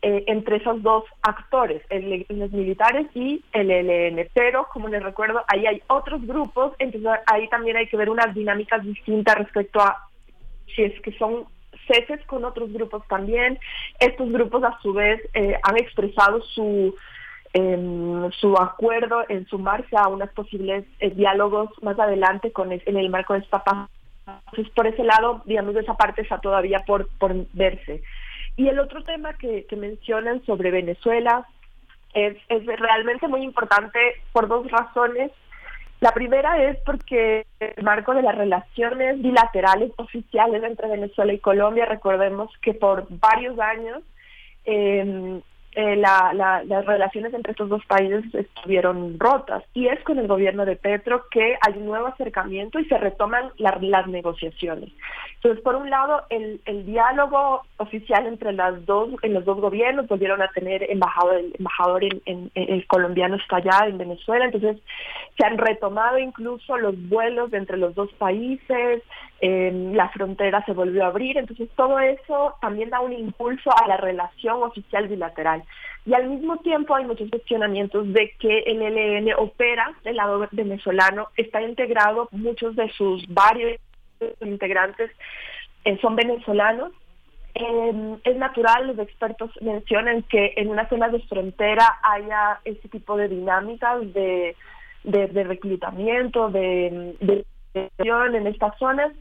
eh, 0.01 0.25
entre 0.29 0.57
esos 0.59 0.81
dos 0.83 1.05
actores, 1.23 1.83
el, 1.91 2.25
los 2.29 2.53
militares 2.53 3.09
y 3.15 3.43
el 3.53 3.71
ELN. 3.71 4.29
Pero, 4.33 4.69
como 4.73 4.89
les 4.89 5.03
recuerdo, 5.03 5.43
ahí 5.49 5.67
hay 5.67 5.83
otros 5.89 6.25
grupos, 6.25 6.73
entonces 6.79 7.11
ahí 7.27 7.49
también 7.49 7.79
hay 7.79 7.89
que 7.89 7.97
ver 7.97 8.09
unas 8.09 8.33
dinámicas 8.33 8.85
distintas 8.85 9.39
respecto 9.39 9.81
a 9.81 10.09
si 10.75 10.85
es 10.85 11.01
que 11.01 11.11
son 11.13 11.47
ceses 11.89 12.25
con 12.27 12.45
otros 12.45 12.73
grupos 12.73 13.03
también. 13.09 13.59
Estos 13.99 14.31
grupos, 14.31 14.63
a 14.63 14.79
su 14.83 14.93
vez, 14.93 15.21
eh, 15.35 15.59
han 15.65 15.77
expresado 15.77 16.43
su 16.43 16.95
su 17.53 18.55
acuerdo 18.57 19.25
en 19.29 19.47
sumarse 19.47 19.97
a 19.97 20.09
unos 20.09 20.31
posibles 20.31 20.85
eh, 21.01 21.11
diálogos 21.11 21.71
más 21.83 21.99
adelante 21.99 22.53
con 22.53 22.73
en 22.73 22.97
el 22.97 23.11
marco 23.11 23.35
de 23.35 23.41
esta 23.41 23.65
paz. 23.65 23.89
Entonces, 24.27 24.73
por 24.75 24.87
ese 24.87 25.05
lado, 25.05 25.43
digamos, 25.47 25.75
esa 25.77 25.95
parte 25.95 26.23
está 26.23 26.39
todavía 26.39 26.81
por, 26.87 27.09
por 27.19 27.35
verse. 27.53 28.03
Y 28.57 28.69
el 28.69 28.79
otro 28.79 29.03
tema 29.05 29.35
que, 29.35 29.67
mencionan 29.77 30.45
sobre 30.45 30.71
Venezuela 30.71 31.47
es, 32.13 32.37
es 32.49 32.67
realmente 32.67 33.29
muy 33.29 33.43
importante 33.43 33.99
por 34.33 34.49
dos 34.49 34.71
razones. 34.71 35.31
La 36.01 36.13
primera 36.13 36.63
es 36.65 36.77
porque 36.85 37.47
el 37.61 37.83
marco 37.83 38.15
de 38.15 38.23
las 38.23 38.37
relaciones 38.37 39.21
bilaterales 39.23 39.93
oficiales 39.97 40.63
entre 40.63 40.89
Venezuela 40.89 41.33
y 41.33 41.39
Colombia, 41.39 41.87
recordemos 41.87 42.51
que 42.61 42.75
por 42.75 43.07
varios 43.09 43.59
años 43.59 44.03
eh, 44.65 45.41
eh, 45.79 45.95
la, 45.95 46.33
las 46.35 46.87
relaciones 46.87 47.33
entre 47.33 47.53
estos 47.53 47.69
dos 47.69 47.87
países 47.87 48.25
estuvieron 48.35 49.17
rotas 49.17 49.63
y 49.75 49.87
es 49.87 50.03
con 50.03 50.19
el 50.19 50.27
gobierno 50.27 50.65
de 50.65 50.75
Petro 50.75 51.27
que 51.31 51.57
hay 51.61 51.75
un 51.77 51.87
nuevo 51.87 52.09
acercamiento 52.09 52.81
y 52.81 52.85
se 52.87 52.99
retoman 52.99 53.53
las 53.59 54.09
negociaciones. 54.09 54.91
Entonces, 55.37 55.63
por 55.63 55.77
un 55.77 55.89
lado, 55.89 56.25
el, 56.31 56.61
el, 56.65 56.85
diálogo 56.85 57.63
oficial 57.77 58.27
entre 58.27 58.55
las 58.55 58.85
dos, 58.87 59.11
en 59.23 59.35
los 59.35 59.45
dos 59.45 59.61
gobiernos 59.61 60.09
volvieron 60.09 60.43
a 60.43 60.49
tener 60.49 60.83
embajador, 60.91 61.37
el 61.37 61.55
embajador 61.57 62.03
el 62.05 62.87
colombiano 62.89 63.37
está 63.37 63.59
allá 63.59 63.87
en 63.87 63.99
Venezuela, 63.99 64.47
entonces 64.47 64.79
se 65.37 65.47
han 65.47 65.59
retomado 65.59 66.19
incluso 66.19 66.77
los 66.77 66.97
vuelos 67.09 67.53
entre 67.53 67.77
los 67.77 67.95
dos 67.95 68.13
países, 68.15 69.05
eh, 69.41 69.71
la 69.95 70.09
frontera 70.09 70.65
se 70.65 70.73
volvió 70.73 71.05
a 71.05 71.09
abrir, 71.09 71.39
entonces 71.39 71.69
todo 71.77 72.01
eso 72.01 72.55
también 72.61 72.91
da 72.91 72.99
un 72.99 73.13
impulso 73.13 73.71
a 73.71 73.87
la 73.87 73.97
relación 73.97 74.61
oficial 74.65 75.07
bilateral. 75.07 75.63
Y 76.07 76.15
al 76.15 76.29
mismo 76.29 76.57
tiempo 76.59 76.95
hay 76.95 77.05
muchos 77.05 77.29
cuestionamientos 77.29 78.11
de 78.13 78.33
que 78.39 78.61
el 78.61 78.81
ELN 78.81 79.35
opera 79.37 79.93
del 80.05 80.17
lado 80.17 80.49
venezolano, 80.53 81.29
está 81.37 81.61
integrado, 81.61 82.29
muchos 82.33 82.77
de 82.77 82.89
sus 82.93 83.27
varios 83.29 83.79
integrantes 84.41 85.11
eh, 85.85 85.99
son 86.01 86.17
venezolanos. 86.17 86.93
Eh, 87.55 88.17
es 88.25 88.37
natural, 88.37 88.87
los 88.87 88.99
expertos 88.99 89.51
mencionan 89.61 90.23
que 90.23 90.55
en 90.57 90.69
una 90.69 90.89
zona 90.89 91.09
de 91.09 91.21
frontera 91.23 91.99
haya 92.03 92.61
este 92.65 92.89
tipo 92.89 93.17
de 93.17 93.29
dinámicas 93.29 94.01
de, 94.13 94.57
de, 95.05 95.45
reclutamiento, 95.45 96.51
de, 96.51 97.17
de 97.21 97.45
en 97.75 98.47
estas 98.47 98.79
zonas. 98.79 99.13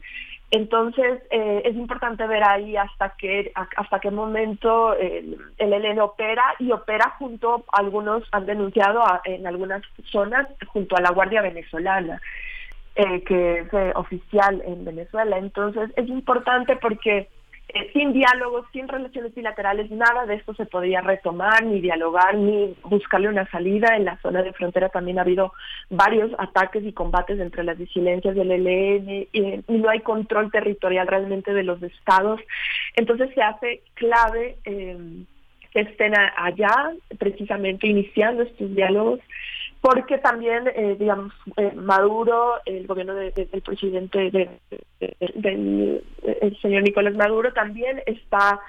Entonces 0.50 1.22
eh, 1.30 1.62
es 1.64 1.76
importante 1.76 2.26
ver 2.26 2.42
ahí 2.42 2.76
hasta 2.76 3.14
qué 3.18 3.52
hasta 3.54 4.00
qué 4.00 4.10
momento 4.10 4.94
el, 4.94 5.38
el 5.58 6.00
opera 6.00 6.42
y 6.58 6.72
opera 6.72 7.16
junto 7.18 7.64
algunos 7.72 8.24
han 8.32 8.46
denunciado 8.46 9.04
en 9.24 9.46
algunas 9.46 9.82
zonas 10.10 10.48
junto 10.68 10.96
a 10.96 11.02
la 11.02 11.10
Guardia 11.10 11.42
Venezolana 11.42 12.20
eh, 12.98 13.22
que 13.22 13.60
es 13.60 13.72
eh, 13.72 13.92
oficial 13.94 14.60
en 14.66 14.84
Venezuela. 14.84 15.38
Entonces 15.38 15.88
es 15.94 16.08
importante 16.08 16.74
porque 16.74 17.28
eh, 17.68 17.90
sin 17.92 18.14
diálogos, 18.14 18.64
sin 18.72 18.88
relaciones 18.88 19.34
bilaterales, 19.34 19.90
nada 19.90 20.24
de 20.24 20.36
esto 20.36 20.54
se 20.54 20.64
podría 20.64 21.02
retomar, 21.02 21.64
ni 21.64 21.80
dialogar, 21.82 22.34
ni 22.34 22.74
buscarle 22.84 23.28
una 23.28 23.46
salida. 23.50 23.94
En 23.94 24.06
la 24.06 24.16
zona 24.22 24.42
de 24.42 24.54
frontera 24.54 24.88
también 24.88 25.18
ha 25.18 25.22
habido 25.22 25.52
varios 25.90 26.30
ataques 26.38 26.82
y 26.82 26.92
combates 26.92 27.38
entre 27.38 27.64
las 27.64 27.76
disidencias 27.76 28.34
del 28.34 28.50
ELN 28.50 29.28
y, 29.32 29.64
no 29.68 29.90
hay 29.90 30.00
control 30.00 30.50
territorial 30.50 31.06
realmente 31.06 31.52
de 31.52 31.62
los 31.62 31.82
estados. 31.82 32.40
Entonces 32.96 33.28
se 33.34 33.42
hace 33.42 33.82
clave 33.94 34.56
eh, 34.64 35.24
que 35.72 35.80
estén 35.80 36.14
allá 36.16 36.92
precisamente 37.18 37.86
iniciando 37.86 38.44
estos 38.44 38.74
diálogos 38.74 39.20
porque 39.80 40.18
también, 40.18 40.68
eh, 40.74 40.96
digamos, 40.98 41.32
eh, 41.56 41.72
Maduro, 41.74 42.54
el 42.64 42.86
gobierno 42.86 43.14
del 43.14 43.62
presidente 43.64 44.30
del 44.30 46.02
el 46.40 46.58
señor 46.60 46.82
Nicolás 46.82 47.14
Maduro 47.14 47.52
también 47.52 48.02
está 48.06 48.60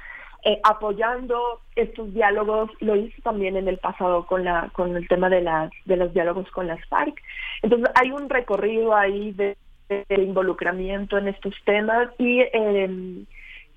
eh, 0.46 0.60
apoyando 0.64 1.62
estos 1.76 2.14
diálogos, 2.14 2.70
lo 2.80 2.96
hizo 2.96 3.22
también 3.24 3.58
en 3.58 3.68
el 3.68 3.78
pasado 3.78 4.26
con 4.26 4.44
la 4.44 4.70
con 4.74 4.96
el 4.96 5.08
tema 5.08 5.30
de 5.30 5.42
las 5.42 5.72
de 5.86 5.98
los 5.98 6.14
diálogos 6.14 6.50
con 6.52 6.68
las 6.68 6.84
FARC. 6.88 7.20
Entonces 7.64 7.90
hay 7.96 8.12
un 8.12 8.30
recorrido 8.30 8.96
ahí 8.96 9.32
de, 9.32 9.58
de 9.90 10.06
involucramiento 10.16 11.18
en 11.18 11.30
estos 11.30 11.56
temas 11.66 12.10
y 12.20 12.44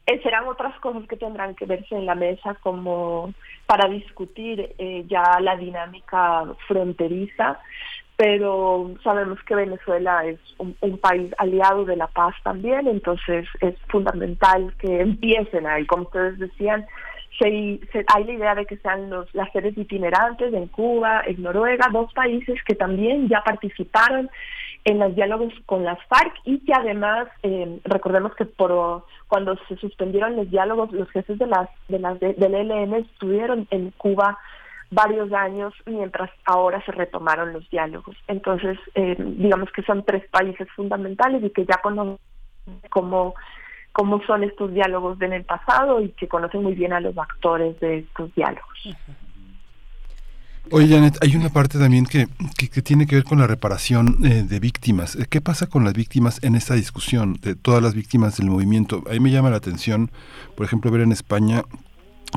eh, 0.06 0.20
serán 0.22 0.48
otras 0.48 0.78
cosas 0.80 1.06
que 1.08 1.16
tendrán 1.16 1.54
que 1.54 1.64
verse 1.64 1.94
en 1.94 2.06
la 2.06 2.14
mesa 2.14 2.54
como 2.62 3.32
para 3.66 3.88
discutir 3.88 4.74
eh, 4.78 5.04
ya 5.06 5.38
la 5.40 5.56
dinámica 5.56 6.44
fronteriza, 6.66 7.60
pero 8.16 8.94
sabemos 9.02 9.38
que 9.44 9.54
Venezuela 9.54 10.24
es 10.24 10.38
un, 10.58 10.74
país 10.98 11.32
aliado 11.38 11.84
de 11.84 11.96
la 11.96 12.08
paz 12.08 12.34
también, 12.42 12.86
entonces 12.88 13.46
es 13.60 13.74
fundamental 13.88 14.74
que 14.78 15.00
empiecen 15.00 15.66
ahí, 15.66 15.86
como 15.86 16.04
ustedes 16.04 16.38
decían, 16.38 16.84
se, 17.38 18.04
hay 18.14 18.24
la 18.24 18.32
idea 18.32 18.54
de 18.54 18.66
que 18.66 18.76
sean 18.78 19.08
los, 19.08 19.32
las 19.34 19.50
sedes 19.52 19.76
itinerantes 19.76 20.52
en 20.52 20.66
Cuba, 20.68 21.22
en 21.26 21.42
Noruega, 21.42 21.88
dos 21.92 22.12
países 22.12 22.62
que 22.64 22.74
también 22.74 23.28
ya 23.28 23.42
participaron 23.42 24.30
en 24.84 24.98
los 24.98 25.14
diálogos 25.14 25.52
con 25.66 25.84
las 25.84 25.98
FARC 26.06 26.34
y 26.44 26.58
que 26.64 26.72
además 26.74 27.28
eh, 27.42 27.80
recordemos 27.84 28.34
que 28.34 28.44
por 28.44 29.04
cuando 29.28 29.56
se 29.68 29.76
suspendieron 29.76 30.36
los 30.36 30.50
diálogos 30.50 30.92
los 30.92 31.08
jefes 31.10 31.38
de 31.38 31.46
las 31.46 31.68
de 31.88 31.98
las 31.98 32.18
del 32.18 32.54
ELN 32.54 32.94
estuvieron 32.94 33.66
en 33.70 33.90
Cuba 33.92 34.38
varios 34.90 35.32
años 35.32 35.72
mientras 35.86 36.30
ahora 36.44 36.84
se 36.84 36.92
retomaron 36.92 37.52
los 37.52 37.68
diálogos 37.70 38.16
entonces 38.26 38.78
eh, 38.94 39.16
digamos 39.18 39.70
que 39.72 39.82
son 39.82 40.04
tres 40.04 40.28
países 40.30 40.68
fundamentales 40.74 41.44
y 41.44 41.50
que 41.50 41.64
ya 41.64 41.76
conocen 41.82 42.18
cómo 42.90 43.34
cómo 43.92 44.22
son 44.26 44.42
estos 44.42 44.72
diálogos 44.72 45.20
en 45.20 45.34
el 45.34 45.44
pasado 45.44 46.00
y 46.00 46.08
que 46.10 46.26
conocen 46.26 46.62
muy 46.62 46.74
bien 46.74 46.92
a 46.92 47.00
los 47.00 47.16
actores 47.16 47.78
de 47.80 47.98
estos 47.98 48.34
diálogos. 48.34 48.96
Oye, 50.70 50.88
Janet, 50.88 51.18
hay 51.20 51.36
una 51.36 51.50
parte 51.50 51.78
también 51.78 52.06
que, 52.06 52.28
que, 52.56 52.82
tiene 52.82 53.06
que 53.06 53.16
ver 53.16 53.24
con 53.24 53.38
la 53.38 53.46
reparación 53.46 54.18
eh, 54.24 54.44
de 54.48 54.60
víctimas. 54.60 55.18
¿Qué 55.28 55.40
pasa 55.40 55.66
con 55.66 55.84
las 55.84 55.92
víctimas 55.92 56.38
en 56.42 56.54
esta 56.54 56.74
discusión 56.74 57.38
de 57.42 57.56
todas 57.56 57.82
las 57.82 57.94
víctimas 57.94 58.36
del 58.36 58.48
movimiento? 58.48 59.02
A 59.10 59.12
mí 59.12 59.20
me 59.20 59.30
llama 59.30 59.50
la 59.50 59.56
atención, 59.56 60.10
por 60.56 60.64
ejemplo, 60.64 60.90
ver 60.90 61.02
en 61.02 61.12
España 61.12 61.64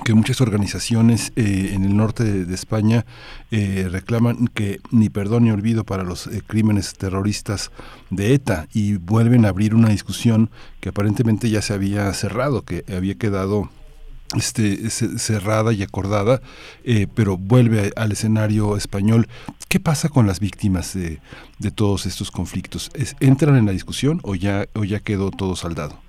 que 0.03 0.13
muchas 0.13 0.41
organizaciones 0.41 1.31
eh, 1.37 1.71
en 1.73 1.85
el 1.85 1.95
norte 1.95 2.45
de, 2.45 2.53
España 2.53 3.05
eh, 3.51 3.87
reclaman 3.89 4.47
que 4.47 4.81
ni 4.91 5.07
perdón 5.09 5.45
ni 5.45 5.51
olvido 5.51 5.85
para 5.85 6.03
los 6.03 6.29
crímenes 6.47 6.95
terroristas 6.95 7.71
de 8.09 8.33
ETA 8.33 8.67
y 8.73 8.97
vuelven 8.97 9.45
a 9.45 9.49
abrir 9.49 9.73
una 9.73 9.89
discusión 9.89 10.49
que 10.81 10.89
aparentemente 10.89 11.49
ya 11.49 11.61
se 11.61 11.73
había 11.73 12.13
cerrado, 12.13 12.63
que 12.63 12.83
había 12.93 13.15
quedado 13.15 13.69
este, 14.35 14.89
cerrada 14.89 15.73
y 15.73 15.83
acordada, 15.83 16.41
eh, 16.83 17.07
pero 17.13 17.37
vuelve 17.37 17.91
al 17.95 18.11
escenario 18.11 18.77
español. 18.77 19.27
¿Qué 19.69 19.79
pasa 19.79 20.09
con 20.09 20.25
las 20.25 20.39
víctimas 20.39 20.93
de, 20.93 21.19
de 21.59 21.71
todos 21.71 22.05
estos 22.05 22.31
conflictos? 22.31 22.89
¿Es, 22.93 23.15
¿Entran 23.19 23.55
en 23.55 23.65
la 23.65 23.71
discusión 23.71 24.19
o 24.23 24.35
ya, 24.35 24.65
o 24.73 24.83
ya 24.83 24.99
quedó 24.99 25.31
todo 25.31 25.55
saldado? 25.55 25.99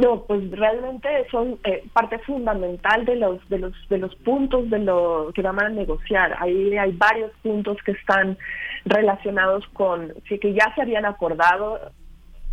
No, 0.00 0.22
pues 0.22 0.50
realmente 0.52 1.08
son 1.30 1.58
eh, 1.64 1.84
parte 1.92 2.18
fundamental 2.20 3.04
de 3.04 3.16
los 3.16 3.46
de 3.50 3.58
los 3.58 3.72
de 3.90 3.98
los 3.98 4.14
puntos 4.16 4.70
de 4.70 4.78
lo 4.78 5.30
que 5.34 5.42
van 5.42 5.60
a 5.60 5.68
negociar. 5.68 6.34
Ahí 6.38 6.76
hay 6.78 6.92
varios 6.92 7.30
puntos 7.42 7.76
que 7.84 7.92
están 7.92 8.38
relacionados 8.86 9.66
con 9.74 10.14
sí, 10.28 10.38
que 10.38 10.54
ya 10.54 10.74
se 10.74 10.82
habían 10.82 11.04
acordado 11.04 11.78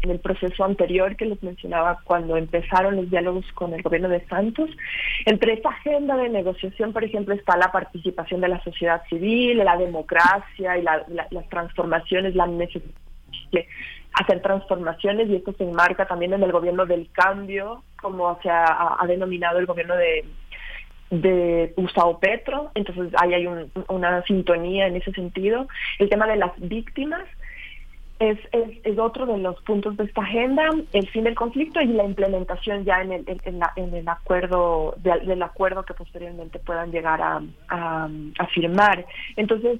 en 0.02 0.12
el 0.12 0.20
proceso 0.20 0.64
anterior 0.64 1.16
que 1.16 1.26
les 1.26 1.42
mencionaba 1.44 2.00
cuando 2.04 2.38
empezaron 2.38 2.96
los 2.96 3.10
diálogos 3.10 3.46
con 3.54 3.74
el 3.74 3.82
gobierno 3.82 4.08
de 4.08 4.26
Santos. 4.28 4.70
Entre 5.26 5.54
esta 5.54 5.70
agenda 5.70 6.16
de 6.16 6.30
negociación, 6.30 6.94
por 6.94 7.04
ejemplo, 7.04 7.34
está 7.34 7.58
la 7.58 7.72
participación 7.72 8.42
de 8.42 8.48
la 8.48 8.64
sociedad 8.64 9.02
civil, 9.10 9.58
la 9.58 9.78
democracia 9.78 10.78
y 10.78 10.84
las 10.84 11.50
transformaciones, 11.50 12.36
la 12.36 12.48
necesidad 12.48 12.94
de 13.52 13.68
hacer 14.14 14.42
transformaciones 14.42 15.30
y 15.30 15.36
esto 15.36 15.54
se 15.54 15.64
enmarca 15.64 16.06
también 16.06 16.34
en 16.34 16.44
el 16.44 16.52
gobierno 16.52 16.86
del 16.86 17.10
cambio, 17.12 17.84
como 18.02 18.40
se 18.42 18.50
ha, 18.50 18.98
denominado 19.08 19.60
el 19.60 19.66
gobierno 19.66 19.96
de 19.96 20.26
de 21.12 21.74
Gustavo 21.76 22.20
Petro, 22.20 22.70
entonces 22.76 23.12
ahí 23.20 23.34
hay 23.34 23.48
una 23.88 24.22
sintonía 24.26 24.86
en 24.86 24.96
ese 24.96 25.12
sentido. 25.12 25.68
El 25.98 26.08
tema 26.08 26.28
de 26.28 26.36
las 26.36 26.52
víctimas 26.60 27.24
es, 28.20 28.38
es, 28.52 29.00
otro 29.00 29.26
de 29.26 29.38
los 29.38 29.62
puntos 29.64 29.96
de 29.98 30.04
esta 30.04 30.22
agenda, 30.22 30.70
el 30.94 31.10
fin 31.10 31.24
del 31.24 31.36
conflicto 31.36 31.82
y 31.82 31.88
la 31.88 32.04
implementación 32.04 32.84
ya 32.84 33.02
en 33.02 33.14
el, 33.14 33.26
en, 33.28 33.94
el 33.94 34.10
acuerdo, 34.10 34.96
del 34.98 35.42
acuerdo 35.42 35.84
que 35.84 35.94
posteriormente 35.94 36.60
puedan 36.60 36.92
llegar 36.92 37.22
a, 37.22 37.42
a 37.70 38.48
firmar. 38.54 39.06
Entonces, 39.38 39.80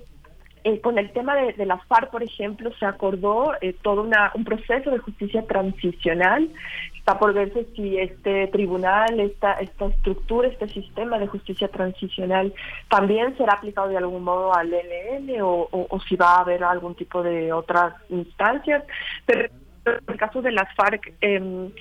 eh, 0.66 0.82
con 0.82 0.98
el 0.98 1.10
tema 1.12 1.36
de, 1.36 1.66
las 1.66 1.84
FARC, 1.86 2.12
por 2.12 2.22
ejemplo, 2.22 2.72
se 2.80 2.86
acordó 2.86 3.54
eh, 3.62 3.74
todo 3.82 4.02
una, 4.02 4.32
un 4.36 4.44
proceso 4.44 4.92
de 4.92 5.00
justicia 5.00 5.46
transicional. 5.48 6.50
Está 7.10 7.18
por 7.18 7.34
verse 7.34 7.66
si 7.76 7.98
este 7.98 8.46
tribunal, 8.50 9.20
esta, 9.20 9.54
esta 9.54 9.88
estructura, 9.88 10.48
este 10.48 10.70
sistema 10.70 11.18
de 11.18 11.26
justicia 11.26 11.68
transicional 11.68 12.54
también 12.88 13.36
será 13.36 13.54
aplicado 13.54 13.88
de 13.90 13.98
algún 13.98 14.24
modo 14.24 14.54
al 14.54 14.72
ELN 14.72 15.42
o, 15.42 16.00
si 16.08 16.16
va 16.16 16.36
a 16.36 16.42
haber 16.42 16.64
algún 16.64 16.94
tipo 16.94 17.24
de 17.24 17.52
otras 17.52 17.96
instancias. 18.10 18.84
Pero 19.26 19.50
en 19.86 20.04
el 20.08 20.18
caso 20.18 20.44
de 20.44 20.52
las 20.52 20.72
FARC, 20.76 21.12
em, 21.22 21.72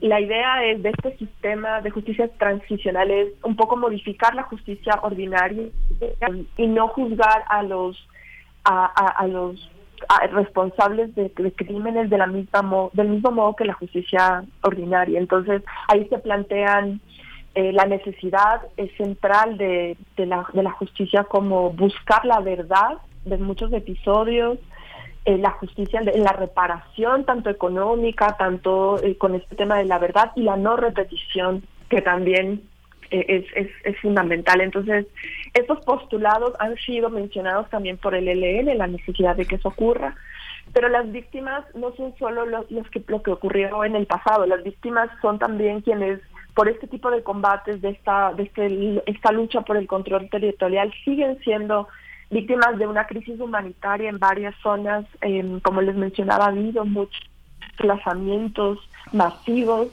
la 0.00 0.22
idea 0.22 0.64
es 0.64 0.82
de 0.82 0.88
este 0.88 1.18
sistema 1.18 1.82
de 1.82 1.90
justicia 1.90 2.26
transicional 2.38 3.10
es 3.10 3.28
un 3.42 3.56
poco 3.56 3.76
modificar 3.76 4.34
la 4.34 4.44
justicia 4.44 5.00
ordinaria 5.02 5.64
y 6.56 6.66
no 6.66 6.88
juzgar 6.88 7.44
a 7.50 7.62
los 7.62 8.08
a, 8.64 9.26
los 9.26 9.70
responsables 10.30 11.14
de, 11.14 11.30
crímenes 11.30 12.10
de 12.10 12.18
la 12.18 12.26
misma 12.26 12.90
del 12.92 13.08
mismo 13.08 13.30
modo 13.30 13.56
que 13.56 13.64
la 13.64 13.74
justicia 13.74 14.44
ordinaria. 14.62 15.18
Entonces 15.18 15.62
ahí 15.88 16.06
se 16.08 16.18
plantean 16.18 17.00
eh, 17.54 17.72
la 17.72 17.86
necesidad 17.86 18.62
central 18.96 19.58
de, 19.58 19.96
de, 20.16 20.26
la, 20.26 20.70
justicia 20.72 21.24
como 21.24 21.70
buscar 21.70 22.24
la 22.24 22.40
verdad 22.40 22.98
de 23.24 23.36
muchos 23.38 23.72
episodios, 23.72 24.58
eh, 25.24 25.38
la 25.38 25.50
justicia, 25.52 26.00
la 26.00 26.32
reparación 26.32 27.24
tanto 27.24 27.50
económica, 27.50 28.36
tanto 28.38 29.02
eh, 29.02 29.16
con 29.18 29.34
este 29.34 29.56
tema 29.56 29.76
de 29.76 29.84
la 29.84 29.98
verdad 29.98 30.32
y 30.36 30.42
la 30.42 30.56
no 30.56 30.76
repetición 30.76 31.64
que 31.88 32.00
también 32.00 32.62
es, 33.10 33.44
es, 33.54 33.68
es, 33.84 33.98
fundamental. 34.00 34.60
Entonces, 34.60 35.06
estos 35.54 35.84
postulados 35.84 36.52
han 36.58 36.76
sido 36.76 37.10
mencionados 37.10 37.68
también 37.70 37.96
por 37.96 38.14
el 38.14 38.28
ELN, 38.28 38.76
la 38.78 38.86
necesidad 38.86 39.36
de 39.36 39.46
que 39.46 39.56
eso 39.56 39.68
ocurra, 39.68 40.14
pero 40.72 40.88
las 40.88 41.10
víctimas 41.10 41.64
no 41.74 41.92
son 41.96 42.14
solo 42.18 42.46
los, 42.46 42.66
que, 42.90 43.02
lo 43.06 43.22
que 43.22 43.30
ocurrió 43.30 43.84
en 43.84 43.96
el 43.96 44.06
pasado, 44.06 44.46
las 44.46 44.62
víctimas 44.62 45.10
son 45.22 45.38
también 45.38 45.80
quienes 45.80 46.20
por 46.54 46.68
este 46.68 46.88
tipo 46.88 47.08
de 47.10 47.22
combates, 47.22 47.80
de 47.80 47.90
esta, 47.90 48.32
de 48.32 48.42
este, 48.42 49.02
esta 49.06 49.30
lucha 49.30 49.60
por 49.60 49.76
el 49.76 49.86
control 49.86 50.28
territorial, 50.28 50.92
siguen 51.04 51.38
siendo 51.44 51.86
víctimas 52.30 52.76
de 52.78 52.86
una 52.88 53.06
crisis 53.06 53.38
humanitaria 53.38 54.10
en 54.10 54.18
varias 54.18 54.56
zonas, 54.60 55.04
eh, 55.20 55.60
como 55.62 55.82
les 55.82 55.94
mencionaba, 55.94 56.46
ha 56.46 56.48
habido 56.48 56.84
muchos 56.84 57.20
desplazamientos 57.60 58.78
masivos, 59.12 59.88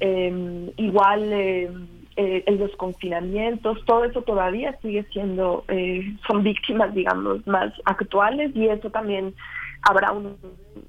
eh, 0.00 0.72
igual 0.76 1.32
eh, 1.32 1.70
eh, 2.16 2.44
los 2.58 2.74
confinamientos, 2.76 3.84
todo 3.86 4.04
eso 4.04 4.22
todavía 4.22 4.76
sigue 4.82 5.04
siendo, 5.12 5.64
eh, 5.68 6.14
son 6.26 6.42
víctimas, 6.42 6.94
digamos, 6.94 7.46
más 7.46 7.72
actuales 7.84 8.54
y 8.54 8.68
eso 8.68 8.90
también 8.90 9.34
habrá 9.82 10.12
un 10.12 10.36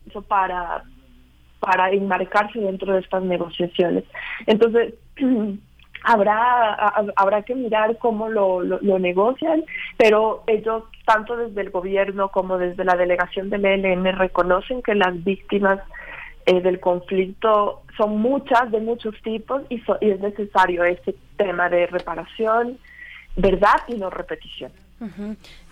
eso 0.08 0.22
para 0.22 0.84
para 1.60 1.92
enmarcarse 1.92 2.60
dentro 2.60 2.94
de 2.94 3.00
estas 3.00 3.24
negociaciones. 3.24 4.04
Entonces, 4.48 4.96
habrá 6.04 6.94
habrá 7.16 7.42
que 7.44 7.56
mirar 7.56 7.98
cómo 8.00 8.28
lo, 8.28 8.62
lo, 8.62 9.00
negocian, 9.00 9.64
pero 9.98 10.44
ellos, 10.48 10.84
tanto 11.06 11.38
desde 11.38 11.62
el 11.62 11.70
gobierno 11.70 12.30
como 12.30 12.58
desde 12.58 12.84
la 12.84 12.98
delegación 12.98 13.50
del 13.50 13.64
ELN, 13.66 14.18
reconocen 14.18 14.82
que 14.82 14.94
las 14.94 15.24
víctimas 15.24 15.80
eh, 16.46 16.60
del 16.60 16.82
conflicto 16.82 17.83
son 17.98 18.20
muchas, 18.20 18.72
de 18.72 18.80
muchos 18.80 19.16
tipos, 19.24 19.64
y, 19.70 19.82
y 20.02 20.10
es 20.10 20.20
necesario 20.20 20.84
este 20.84 21.16
tema 21.38 21.70
de 21.70 21.88
reparación, 21.88 22.78
verdad 23.36 23.82
y 23.88 23.96
no 23.96 24.10
repetición. 24.10 24.72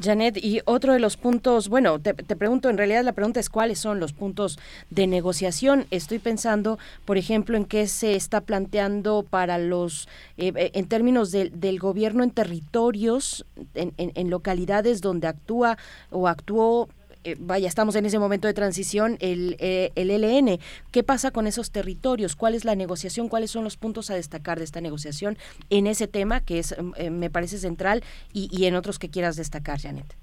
Janet, 0.01 0.37
y 0.37 0.61
otro 0.65 0.93
de 0.93 0.99
los 0.99 1.15
puntos, 1.15 1.69
bueno, 1.69 1.99
te, 1.99 2.13
pregunto, 2.13 2.69
en 2.69 2.77
realidad 2.77 3.03
la 3.03 3.13
pregunta 3.13 3.39
es 3.39 3.49
cuáles 3.49 3.79
son 3.79 3.99
los 3.99 4.13
puntos 4.13 4.59
de 4.89 5.07
negociación. 5.07 5.85
Estoy 5.91 6.19
pensando, 6.19 6.79
por 7.05 7.17
ejemplo, 7.17 7.55
en 7.55 7.65
qué 7.65 7.87
se 7.87 8.15
está 8.15 8.41
planteando 8.41 9.23
para 9.23 9.57
los, 9.57 10.07
eh, 10.37 10.51
eh, 10.55 10.71
en 10.73 10.87
términos 10.87 11.31
del 11.31 11.79
gobierno 11.79 12.23
en 12.23 12.31
territorios, 12.31 13.45
en, 13.73 13.93
en, 13.97 14.29
localidades 14.29 15.01
donde 15.01 15.27
actúa 15.27 15.77
o 16.09 16.27
actuó 16.27 16.89
eh, 17.23 17.35
vaya, 17.39 17.67
estamos 17.67 17.95
en 17.95 18.05
ese 18.05 18.19
momento 18.19 18.47
de 18.47 18.53
transición, 18.53 19.17
el, 19.19 19.55
eh, 19.59 19.91
el 19.95 20.09
LN. 20.09 20.59
¿Qué 20.91 21.03
pasa 21.03 21.31
con 21.31 21.47
esos 21.47 21.71
territorios? 21.71 22.35
¿Cuál 22.35 22.55
es 22.55 22.65
la 22.65 22.75
negociación? 22.75 23.29
¿Cuáles 23.29 23.51
son 23.51 23.63
los 23.63 23.77
puntos 23.77 24.09
a 24.09 24.15
destacar 24.15 24.57
de 24.57 24.63
esta 24.63 24.81
negociación 24.81 25.37
en 25.69 25.87
ese 25.87 26.07
tema 26.07 26.41
que 26.41 26.59
es, 26.59 26.75
mm, 26.77 26.91
eh, 26.97 27.09
me 27.09 27.29
parece 27.29 27.57
central 27.57 28.03
y, 28.33 28.65
en 28.65 28.75
otros 28.75 28.99
que 28.99 29.09
quieras 29.09 29.35
destacar, 29.35 29.79
Janet? 29.79 30.15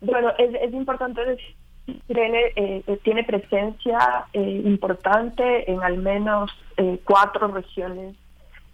Bueno, 0.00 0.32
es, 0.38 0.72
importante 0.72 1.24
decir 1.24 1.56
tiene, 2.06 2.82
tiene 3.02 3.24
presencia 3.24 4.26
importante 4.34 5.70
en 5.70 5.82
al 5.82 5.96
menos 5.96 6.50
cuatro 7.04 7.48
regiones 7.48 8.14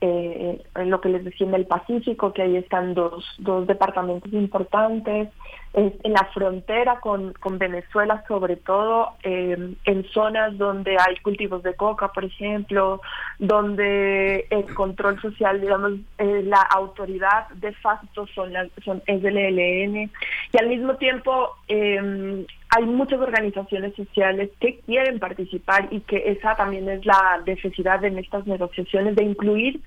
eh, 0.07 0.63
en 0.75 0.91
lo 0.91 1.01
que 1.01 1.09
les 1.09 1.25
decía 1.25 1.47
en 1.47 1.55
el 1.55 1.67
Pacífico, 1.67 2.35
que 2.35 2.43
ahí 2.43 2.57
están 2.57 2.93
dos, 2.93 3.25
dos 3.39 3.67
departamentos 3.67 4.31
importantes, 4.35 5.31
en 5.75 6.13
la 6.13 6.25
frontera 6.33 7.01
con, 7.01 7.33
con 7.33 7.59
Venezuela, 7.59 8.23
sobre 8.29 8.57
todo 8.57 9.15
eh, 9.25 9.75
en 9.85 10.05
zonas 10.13 10.57
donde 10.57 10.93
hay 10.93 11.17
cultivos 11.17 11.65
de 11.65 11.75
coca, 11.75 12.13
por 12.13 12.25
ejemplo, 12.25 13.01
donde 13.41 14.47
el 14.51 14.73
control 14.73 15.21
social, 15.21 15.61
digamos, 15.61 15.95
eh, 16.19 16.43
la 16.45 16.61
autoridad 16.63 17.49
de 17.57 17.73
facto 17.73 18.25
son, 18.29 18.53
son 18.85 19.03
es 19.07 19.21
del 19.21 19.37
ELN, 19.37 20.11
y 20.53 20.59
al 20.59 20.69
mismo 20.69 20.95
tiempo 20.95 21.51
eh, 21.67 22.47
hay 22.71 22.85
muchas 22.85 23.21
organizaciones 23.21 23.97
sociales 23.97 24.51
que 24.61 24.79
quieren 24.81 25.19
participar 25.19 25.89
y 25.91 26.01
que 26.01 26.23
esa 26.31 26.55
también 26.55 26.89
es 26.89 27.05
la 27.05 27.43
necesidad 27.45 28.05
en 28.05 28.19
estas 28.19 28.47
negociaciones 28.47 29.17
de 29.17 29.25
incluir 29.25 29.81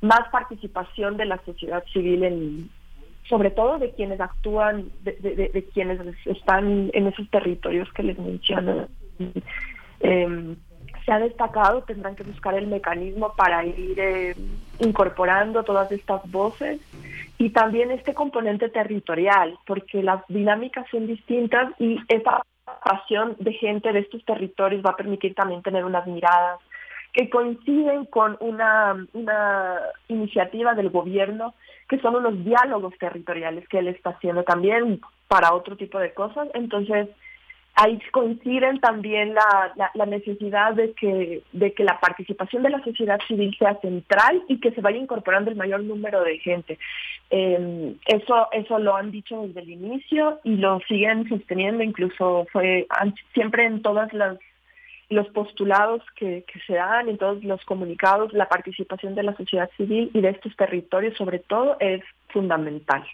más 0.00 0.28
participación 0.30 1.16
de 1.16 1.26
la 1.26 1.38
sociedad 1.44 1.84
civil 1.92 2.24
en 2.24 2.70
sobre 3.28 3.50
todo 3.50 3.78
de 3.78 3.92
quienes 3.92 4.20
actúan, 4.20 4.90
de, 5.02 5.64
quienes 5.74 6.00
están 6.24 6.90
en 6.92 7.06
esos 7.06 7.28
territorios 7.30 7.92
que 7.92 8.02
les 8.02 8.18
menciono. 8.18 8.88
Em, 10.00 10.56
se 11.04 11.12
ha 11.12 11.18
destacado, 11.18 11.82
tendrán 11.82 12.16
que 12.16 12.22
buscar 12.22 12.54
el 12.54 12.66
mecanismo 12.66 13.32
para 13.36 13.64
ir 13.64 13.98
eh, 13.98 14.36
incorporando 14.78 15.64
todas 15.64 15.90
estas 15.90 16.28
voces 16.30 16.80
y 17.38 17.50
también 17.50 17.90
este 17.90 18.14
componente 18.14 18.68
territorial, 18.68 19.58
porque 19.66 20.02
las 20.02 20.22
dinámicas 20.28 20.86
son 20.90 21.06
distintas 21.06 21.72
y 21.78 21.98
esa 22.08 22.42
pasión 22.84 23.36
de 23.38 23.52
gente 23.54 23.92
de 23.92 24.00
estos 24.00 24.24
territorios 24.24 24.84
va 24.84 24.90
a 24.90 24.96
permitir 24.96 25.34
también 25.34 25.62
tener 25.62 25.84
unas 25.84 26.06
miradas 26.06 26.60
que 27.12 27.30
coinciden 27.30 28.04
con 28.04 28.36
una, 28.40 29.06
una 29.12 29.80
iniciativa 30.08 30.74
del 30.74 30.90
gobierno, 30.90 31.54
que 31.88 31.98
son 32.00 32.16
unos 32.16 32.44
diálogos 32.44 32.94
territoriales 32.98 33.66
que 33.68 33.78
él 33.78 33.88
está 33.88 34.10
haciendo 34.10 34.44
también 34.44 35.00
para 35.26 35.54
otro 35.54 35.76
tipo 35.76 35.98
de 35.98 36.12
cosas. 36.12 36.48
Entonces, 36.54 37.08
ahí 37.74 37.98
coinciden 38.10 38.80
también 38.80 39.34
la, 39.34 39.90
la, 39.94 40.06
necesidad 40.06 40.74
de 40.74 40.92
que, 40.94 41.42
de 41.52 41.72
que 41.72 41.84
la 41.84 42.00
participación 42.00 42.64
de 42.64 42.70
la 42.70 42.82
sociedad 42.82 43.20
civil 43.28 43.54
sea 43.56 43.78
central 43.80 44.42
y 44.48 44.58
que 44.58 44.72
se 44.72 44.80
vaya 44.80 44.98
incorporando 44.98 45.50
el 45.50 45.56
mayor 45.56 45.82
número 45.84 46.22
de 46.24 46.38
gente. 46.38 46.78
Eh, 47.30 47.94
eso, 48.06 48.48
eso 48.52 48.78
lo 48.78 48.96
han 48.96 49.12
dicho 49.12 49.42
desde 49.46 49.60
el 49.60 49.70
inicio 49.70 50.40
y 50.42 50.56
lo 50.56 50.80
siguen 50.88 51.28
sosteniendo, 51.28 51.84
incluso 51.84 52.46
fue 52.52 52.86
siempre 53.32 53.64
en 53.64 53.80
todas 53.80 54.12
las 54.12 54.38
los 55.10 55.26
postulados 55.28 56.02
que, 56.16 56.44
que, 56.52 56.60
se 56.66 56.74
dan, 56.74 57.08
en 57.08 57.18
todos 57.18 57.42
los 57.44 57.64
comunicados, 57.64 58.32
la 58.32 58.48
participación 58.48 59.14
de 59.14 59.22
la 59.22 59.36
sociedad 59.36 59.70
civil 59.76 60.10
y 60.12 60.20
de 60.20 60.30
estos 60.30 60.54
territorios 60.56 61.16
sobre 61.16 61.38
todo 61.38 61.76
es 61.80 62.02
fundamental. 62.28 63.04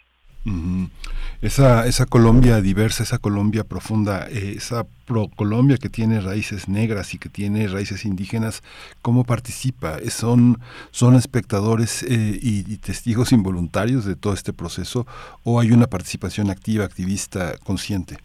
Esa, 1.41 1.87
esa 1.87 2.07
Colombia 2.07 2.61
diversa, 2.61 3.03
esa 3.03 3.19
Colombia 3.19 3.65
profunda, 3.65 4.27
eh, 4.29 4.55
esa 4.57 4.87
pro 5.07 5.29
Colombia 5.29 5.77
que 5.77 5.89
tiene 5.89 6.21
raíces 6.21 6.69
negras 6.69 7.13
y 7.13 7.19
que 7.19 7.29
tiene 7.29 7.69
raíces 7.69 8.05
indígenas, 8.05 8.63
¿cómo 9.03 9.25
participa? 9.25 9.99
¿Son, 10.09 10.59
son 10.91 11.17
espectadores 11.17 12.03
eh, 12.03 12.39
y, 12.41 12.77
testigos 12.79 13.33
involuntarios 13.33 14.05
de 14.05 14.17
todo 14.17 14.33
este 14.33 14.53
proceso 14.53 15.07
o 15.45 15.61
hay 15.61 15.71
una 15.73 15.87
participación 15.87 16.51
activa, 16.51 16.85
activista, 16.85 17.55
consciente? 17.63 18.17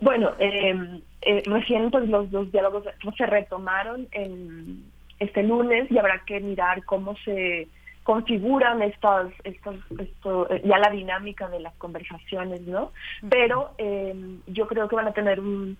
Bueno, 0.00 0.30
em, 0.38 1.00
eh, 1.22 1.42
recién 1.46 1.90
pues, 1.90 2.08
los 2.08 2.30
dos 2.30 2.50
diálogos 2.52 2.84
se 3.16 3.26
retomaron 3.26 4.08
en 4.12 4.84
este 5.18 5.42
lunes 5.42 5.90
y 5.90 5.98
habrá 5.98 6.22
que 6.24 6.40
mirar 6.40 6.84
cómo 6.84 7.16
se 7.24 7.68
configuran 8.02 8.82
estas, 8.82 9.28
estas 9.44 9.76
esto, 9.98 10.48
ya 10.64 10.78
la 10.78 10.90
dinámica 10.90 11.48
de 11.48 11.60
las 11.60 11.74
conversaciones, 11.74 12.62
¿no? 12.62 12.92
Pero 13.28 13.72
eh, 13.78 14.14
yo 14.46 14.66
creo 14.66 14.88
que 14.88 14.96
van 14.96 15.08
a 15.08 15.12
tener 15.12 15.38
un, 15.38 15.76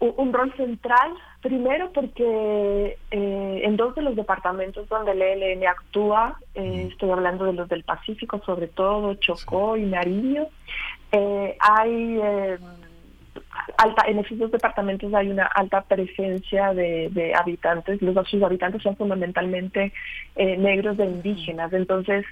un, 0.00 0.32
rol 0.32 0.52
central, 0.56 1.12
primero 1.40 1.90
porque 1.92 2.98
eh, 3.10 3.60
en 3.64 3.76
dos 3.76 3.94
de 3.94 4.02
los 4.02 4.14
departamentos 4.14 4.88
donde 4.88 5.12
el 5.12 5.22
ELN 5.22 5.66
actúa, 5.66 6.38
eh, 6.54 6.88
estoy 6.90 7.10
hablando 7.10 7.44
de 7.44 7.54
los 7.54 7.68
del 7.68 7.82
Pacífico, 7.82 8.40
sobre 8.44 8.68
todo 8.68 9.14
Chocó 9.14 9.76
y 9.76 9.82
Nariño, 9.82 10.46
eh, 11.10 11.56
hay 11.58 12.20
alta, 13.76 14.04
en 14.06 14.18
esos 14.18 14.50
departamentos 14.50 15.12
hay 15.14 15.30
una 15.30 15.46
alta 15.46 15.82
presencia 15.82 16.72
de, 16.74 17.32
habitantes, 17.36 18.00
los 18.02 18.28
sus 18.28 18.42
habitantes 18.42 18.82
son 18.82 18.96
fundamentalmente 18.96 19.92
negros 20.36 20.96
de 20.96 21.06
indígenas, 21.06 21.72
entonces 21.72 22.24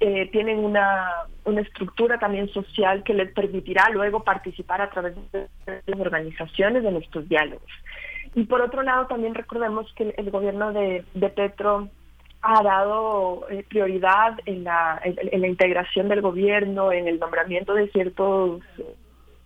eh, 0.00 0.28
tienen 0.30 0.60
una, 0.60 1.10
una 1.44 1.60
estructura 1.60 2.18
también 2.18 2.48
social 2.50 3.02
que 3.02 3.14
les 3.14 3.32
permitirá 3.32 3.88
luego 3.90 4.22
participar 4.22 4.80
a 4.80 4.90
través 4.90 5.16
de 5.32 5.48
las 5.86 6.00
organizaciones 6.00 6.84
de 6.84 6.92
nuestros 6.92 7.28
diálogos. 7.28 7.68
Y 8.36 8.44
por 8.44 8.60
otro 8.60 8.82
lado, 8.84 9.08
también 9.08 9.34
recordemos 9.34 9.92
que 9.94 10.14
el 10.16 10.30
gobierno 10.30 10.72
de, 10.72 11.04
de 11.14 11.28
Petro 11.30 11.88
ha 12.42 12.62
dado 12.62 13.44
eh, 13.50 13.64
prioridad 13.68 14.38
en 14.46 14.62
la, 14.62 15.00
en, 15.02 15.40
la 15.40 15.48
integración 15.48 16.08
del 16.08 16.20
gobierno, 16.20 16.92
en 16.92 17.08
el 17.08 17.18
nombramiento 17.18 17.74
de 17.74 17.88
ciertos 17.88 18.60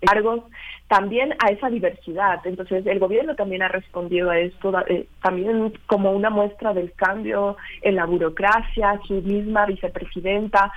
cargos 0.07 0.43
también 0.89 1.35
a 1.39 1.51
esa 1.51 1.71
diversidad. 1.71 2.41
Entonces, 2.45 2.87
el 2.87 2.99
gobierno 2.99 3.35
también 3.35 3.63
ha 3.63 3.69
respondido 3.69 4.31
a 4.31 4.39
esto, 4.39 4.73
eh, 4.89 5.07
también 5.23 5.73
como 5.87 6.13
una 6.13 6.31
muestra 6.31 6.75
del 6.75 6.93
cambio 6.93 7.57
en 7.81 7.97
la 7.97 8.05
burocracia. 8.05 9.01
Su 9.07 9.15
misma 9.23 9.67
vicepresidenta 9.67 10.73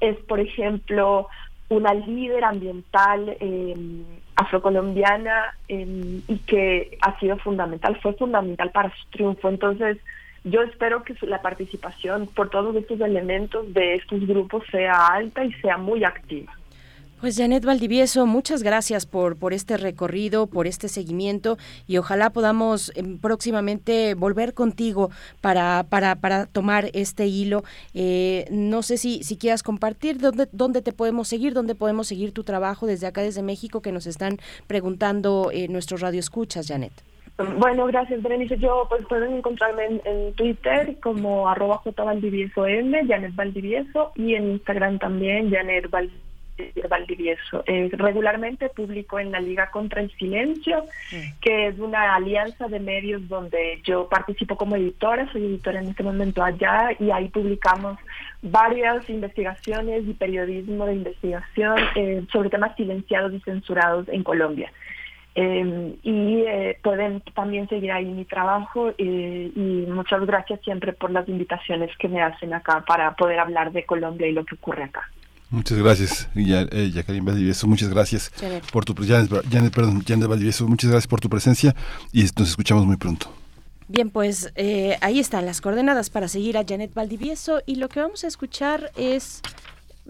es, 0.00 0.16
por 0.26 0.40
ejemplo, 0.40 1.28
una 1.68 1.94
líder 1.94 2.42
ambiental 2.42 3.36
em, 3.38 4.04
afrocolombiana 4.34 5.54
em, 5.68 6.22
y 6.26 6.38
que 6.38 6.98
ha 7.02 7.18
sido 7.20 7.36
fundamental, 7.38 7.96
fue 8.00 8.14
fundamental 8.14 8.70
para 8.72 8.90
su 8.90 9.08
triunfo. 9.10 9.48
Entonces, 9.48 9.98
yo 10.42 10.62
espero 10.62 11.04
que 11.04 11.14
la 11.26 11.42
participación 11.42 12.26
por 12.26 12.50
todos 12.50 12.74
estos 12.74 13.00
elementos 13.00 13.72
de 13.72 13.94
estos 13.94 14.26
grupos 14.26 14.64
sea 14.70 15.06
alta 15.06 15.44
y 15.44 15.52
sea 15.54 15.76
muy 15.76 16.02
activa. 16.02 16.52
Pues 17.20 17.36
Janet 17.36 17.66
Valdivieso, 17.66 18.24
muchas 18.24 18.62
gracias 18.62 19.04
por, 19.04 19.38
por 19.38 19.52
este 19.52 19.76
recorrido, 19.76 20.46
por 20.46 20.66
este 20.66 20.88
seguimiento 20.88 21.58
y 21.86 21.98
ojalá 21.98 22.30
podamos 22.30 22.90
em, 22.96 23.18
próximamente 23.18 24.14
volver 24.14 24.54
contigo 24.54 25.10
para, 25.42 25.84
para, 25.90 26.16
para 26.16 26.46
tomar 26.46 26.86
este 26.94 27.26
hilo. 27.26 27.62
Eh, 27.92 28.46
no 28.50 28.80
sé 28.80 28.96
si, 28.96 29.22
si 29.22 29.36
quieras 29.36 29.62
compartir 29.62 30.18
dónde, 30.18 30.48
dónde 30.52 30.80
te 30.80 30.92
podemos 30.92 31.28
seguir, 31.28 31.52
dónde 31.52 31.74
podemos 31.74 32.08
seguir 32.08 32.32
tu 32.32 32.42
trabajo 32.42 32.86
desde 32.86 33.06
acá, 33.06 33.20
desde 33.20 33.42
México, 33.42 33.82
que 33.82 33.92
nos 33.92 34.06
están 34.06 34.38
preguntando 34.66 35.50
eh, 35.52 35.68
nuestros 35.68 36.00
radioescuchas, 36.00 36.68
Janet. 36.68 36.92
Bueno, 37.58 37.84
gracias, 37.86 38.22
Berenice. 38.22 38.56
Yo, 38.56 38.86
pues 38.88 39.04
pueden 39.06 39.34
encontrarme 39.34 40.00
en, 40.04 40.32
Twitter 40.34 40.96
como 41.02 41.50
arroba 41.50 41.82
jvaldivieso 41.84 42.66
m, 42.66 43.06
Janet 43.06 43.34
Valdivieso, 43.34 44.12
y 44.14 44.36
en 44.36 44.52
Instagram 44.52 44.98
también, 44.98 45.50
Janet 45.50 45.90
Valdivieso 45.90 46.29
Valdivieso. 46.88 47.62
Eh, 47.66 47.88
regularmente 47.92 48.68
publico 48.68 49.18
en 49.18 49.32
la 49.32 49.40
Liga 49.40 49.70
contra 49.70 50.00
el 50.00 50.10
Silencio, 50.16 50.84
mm. 51.12 51.40
que 51.40 51.68
es 51.68 51.78
una 51.78 52.14
alianza 52.14 52.68
de 52.68 52.80
medios 52.80 53.28
donde 53.28 53.80
yo 53.84 54.08
participo 54.08 54.56
como 54.56 54.76
editora, 54.76 55.30
soy 55.32 55.44
editora 55.44 55.80
en 55.80 55.88
este 55.88 56.02
momento 56.02 56.42
allá 56.42 56.90
y 56.98 57.10
ahí 57.10 57.28
publicamos 57.28 57.98
varias 58.42 59.08
investigaciones 59.08 60.04
y 60.06 60.14
periodismo 60.14 60.86
de 60.86 60.94
investigación 60.94 61.76
eh, 61.94 62.24
sobre 62.32 62.50
temas 62.50 62.74
silenciados 62.76 63.32
y 63.32 63.40
censurados 63.40 64.08
en 64.08 64.22
Colombia. 64.22 64.72
Eh, 65.36 65.94
y 66.02 66.44
pueden 66.82 67.20
también 67.34 67.68
seguir 67.68 67.92
ahí 67.92 68.04
mi 68.04 68.24
trabajo 68.24 68.92
y 68.98 69.86
muchas 69.88 70.26
gracias 70.26 70.60
siempre 70.62 70.92
por 70.92 71.12
las 71.12 71.28
invitaciones 71.28 71.96
que 71.98 72.08
me 72.08 72.20
hacen 72.20 72.52
acá 72.52 72.84
para 72.86 73.14
poder 73.14 73.38
hablar 73.38 73.70
de 73.70 73.84
Colombia 73.84 74.26
y 74.26 74.32
lo 74.32 74.44
que 74.44 74.56
ocurre 74.56 74.84
acá. 74.84 75.08
Muchas 75.50 75.78
gracias, 75.78 76.28
eh, 76.36 77.20
Valdivieso. 77.22 77.66
Muchas 77.66 77.88
gracias 77.88 78.30
por 78.72 78.84
tu 78.84 78.94
Janet, 79.04 79.74
perdón, 79.74 80.04
Valdivieso, 80.28 80.68
muchas 80.68 80.90
gracias 80.90 81.08
por 81.08 81.20
tu 81.20 81.28
presencia 81.28 81.74
y 82.12 82.22
nos 82.22 82.50
escuchamos 82.50 82.86
muy 82.86 82.96
pronto. 82.96 83.32
Bien, 83.88 84.10
pues 84.10 84.52
eh, 84.54 84.96
ahí 85.00 85.18
están 85.18 85.46
las 85.46 85.60
coordenadas 85.60 86.10
para 86.10 86.28
seguir 86.28 86.56
a 86.56 86.64
Janet 86.64 86.94
Valdivieso 86.94 87.62
y 87.66 87.74
lo 87.74 87.88
que 87.88 87.98
vamos 87.98 88.22
a 88.22 88.28
escuchar 88.28 88.92
es 88.96 89.42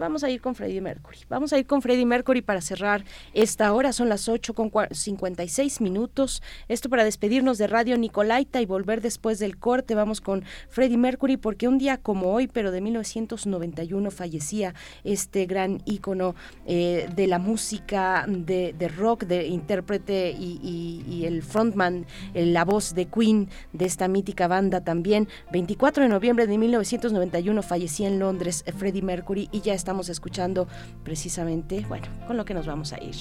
vamos 0.01 0.23
a 0.23 0.29
ir 0.29 0.41
con 0.41 0.55
Freddie 0.55 0.81
Mercury. 0.81 1.19
Vamos 1.29 1.53
a 1.53 1.59
ir 1.59 1.67
con 1.67 1.81
Freddie 1.81 2.07
Mercury 2.07 2.41
para 2.41 2.59
cerrar 2.59 3.05
esta 3.33 3.71
hora. 3.71 3.93
Son 3.93 4.09
las 4.09 4.27
8 4.27 4.53
con 4.55 4.71
56 4.89 5.79
minutos. 5.79 6.41
Esto 6.67 6.89
para 6.89 7.03
despedirnos 7.03 7.59
de 7.59 7.67
Radio 7.67 7.97
Nicolaita 7.97 8.61
y 8.61 8.65
volver 8.65 9.01
después 9.01 9.37
del 9.37 9.57
corte. 9.57 9.93
Vamos 9.93 10.19
con 10.19 10.43
Freddie 10.69 10.97
Mercury 10.97 11.37
porque 11.37 11.67
un 11.67 11.77
día 11.77 11.97
como 11.97 12.33
hoy, 12.33 12.47
pero 12.47 12.71
de 12.71 12.81
1991, 12.81 14.09
fallecía 14.09 14.73
este 15.03 15.45
gran 15.45 15.81
ícono 15.85 16.35
eh, 16.65 17.07
de 17.15 17.27
la 17.27 17.37
música 17.37 18.25
de, 18.27 18.73
rock, 18.97 19.25
de 19.25 19.47
intérprete 19.47 20.31
y, 20.31 21.25
el 21.25 21.43
frontman, 21.43 22.07
eh, 22.33 22.47
la 22.47 22.65
voz 22.65 22.95
de 22.95 23.05
Queen 23.05 23.49
de 23.71 23.85
esta 23.85 24.07
mítica 24.07 24.47
banda 24.47 24.81
también. 24.81 25.27
24 25.51 26.03
de 26.03 26.09
noviembre 26.09 26.47
de 26.47 26.57
1991 26.57 27.61
fallecía 27.61 28.07
en 28.07 28.17
Londres 28.17 28.63
Freddie 28.75 29.03
Mercury 29.03 29.47
y 29.51 29.61
ya 29.61 29.75
está 29.75 29.90
estamos 29.91 30.07
escuchando 30.07 30.69
precisamente, 31.03 31.85
bueno, 31.89 32.07
con 32.25 32.37
lo 32.37 32.45
que 32.45 32.53
nos 32.53 32.65
vamos 32.65 32.93
a 32.93 33.03
ir 33.03 33.13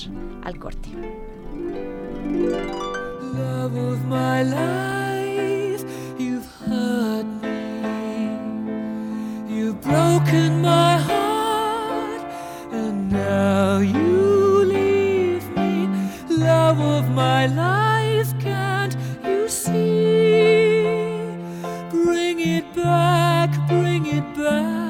al 0.45 0.57
corte. 0.57 0.89
Love 3.35 3.75
of 3.75 3.99
my 4.07 4.45
life, 4.45 5.85
you've 6.17 6.47
hurt 6.65 7.27
me. 7.43 8.39
You've 9.53 9.81
broken 9.81 10.63
my 10.63 10.97
heart, 10.97 12.23
and 12.73 13.11
now 13.11 13.81
you 13.81 14.65
leave 14.65 15.43
me. 15.57 15.89
Love 16.29 16.79
of 16.79 17.09
my 17.11 17.49
life, 17.49 18.33
can't 18.39 18.97
you 19.25 19.49
see? 19.49 20.85
Bring 21.91 22.39
it 22.39 22.73
back, 22.77 23.51
bring 23.67 24.07
it 24.07 24.23
back. 24.37 24.90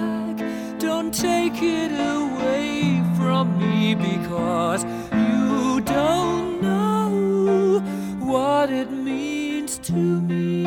Take 1.12 1.60
it 1.60 1.90
away 1.90 3.02
from 3.16 3.58
me 3.58 3.96
because 3.96 4.84
you 5.12 5.80
don't 5.80 6.62
know 6.62 7.80
what 8.20 8.70
it 8.70 8.90
means 8.92 9.78
to 9.78 9.92
me. 9.92 10.62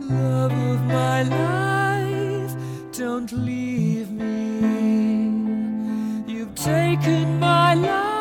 Love 0.00 0.52
of 0.52 0.80
my 0.86 1.22
life, 1.22 2.56
don't 2.92 3.30
leave 3.32 4.10
me. 4.10 4.32
You've 6.26 6.54
taken 6.54 7.38
my 7.38 7.74
life 7.74 8.11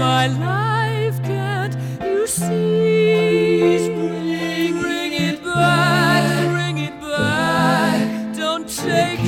my 0.00 0.28
life. 0.28 1.22
Can't 1.22 1.76
you 2.02 2.26
see? 2.26 3.92
Bring, 3.94 4.80
bring 4.80 5.12
it 5.12 5.44
back, 5.44 6.24
bring 6.54 6.78
it 6.78 6.98
back. 7.02 8.34
Don't 8.34 8.66
take 8.66 9.19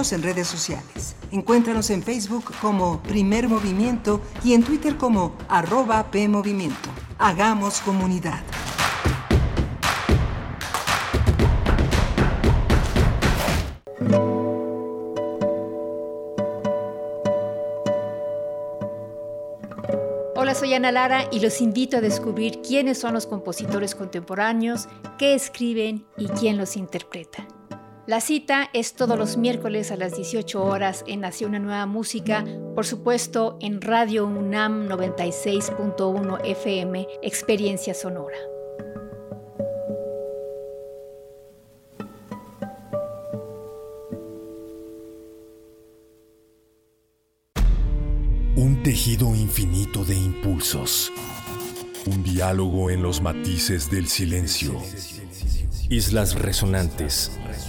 En 0.00 0.22
redes 0.22 0.48
sociales. 0.48 1.14
Encuéntranos 1.30 1.90
en 1.90 2.02
Facebook 2.02 2.54
como 2.62 3.02
Primer 3.02 3.50
Movimiento 3.50 4.22
y 4.42 4.54
en 4.54 4.64
Twitter 4.64 4.96
como 4.96 5.36
arroba 5.46 6.10
PMovimiento. 6.10 6.88
Hagamos 7.18 7.82
comunidad. 7.82 8.40
Hola, 20.34 20.54
soy 20.54 20.72
Ana 20.72 20.92
Lara 20.92 21.26
y 21.30 21.40
los 21.40 21.60
invito 21.60 21.98
a 21.98 22.00
descubrir 22.00 22.62
quiénes 22.62 22.98
son 22.98 23.12
los 23.12 23.26
compositores 23.26 23.94
contemporáneos, 23.94 24.88
qué 25.18 25.34
escriben 25.34 26.06
y 26.16 26.28
quién 26.28 26.56
los 26.56 26.78
interpreta. 26.78 27.46
La 28.10 28.20
cita 28.20 28.70
es 28.72 28.94
todos 28.94 29.16
los 29.16 29.36
miércoles 29.36 29.92
a 29.92 29.96
las 29.96 30.16
18 30.16 30.64
horas 30.64 31.04
en 31.06 31.20
Nació 31.20 31.46
una 31.46 31.60
nueva 31.60 31.86
música, 31.86 32.44
por 32.74 32.84
supuesto 32.84 33.56
en 33.60 33.80
Radio 33.80 34.26
UNAM 34.26 34.88
96.1 34.88 36.40
FM, 36.44 37.06
Experiencia 37.22 37.94
Sonora. 37.94 38.36
Un 48.56 48.82
tejido 48.82 49.36
infinito 49.36 50.04
de 50.04 50.16
impulsos. 50.16 51.12
Un 52.06 52.24
diálogo 52.24 52.90
en 52.90 53.04
los 53.04 53.20
matices 53.20 53.88
del 53.88 54.08
silencio. 54.08 54.82
Islas 55.88 56.34
resonantes. 56.34 57.30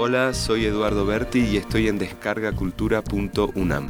Hola, 0.00 0.32
soy 0.32 0.64
Eduardo 0.64 1.04
Berti 1.04 1.40
y 1.40 1.56
estoy 1.56 1.88
en 1.88 1.98
descargacultura.unam. 1.98 3.88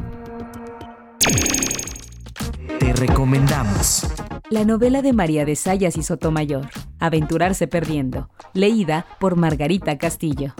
Te 2.79 2.93
recomendamos. 2.93 4.07
La 4.49 4.65
novela 4.65 5.03
de 5.03 5.13
María 5.13 5.45
de 5.45 5.55
Sayas 5.55 5.97
y 5.97 6.01
Sotomayor, 6.01 6.65
Aventurarse 6.97 7.67
Perdiendo, 7.67 8.31
leída 8.55 9.05
por 9.19 9.35
Margarita 9.35 9.99
Castillo. 9.99 10.55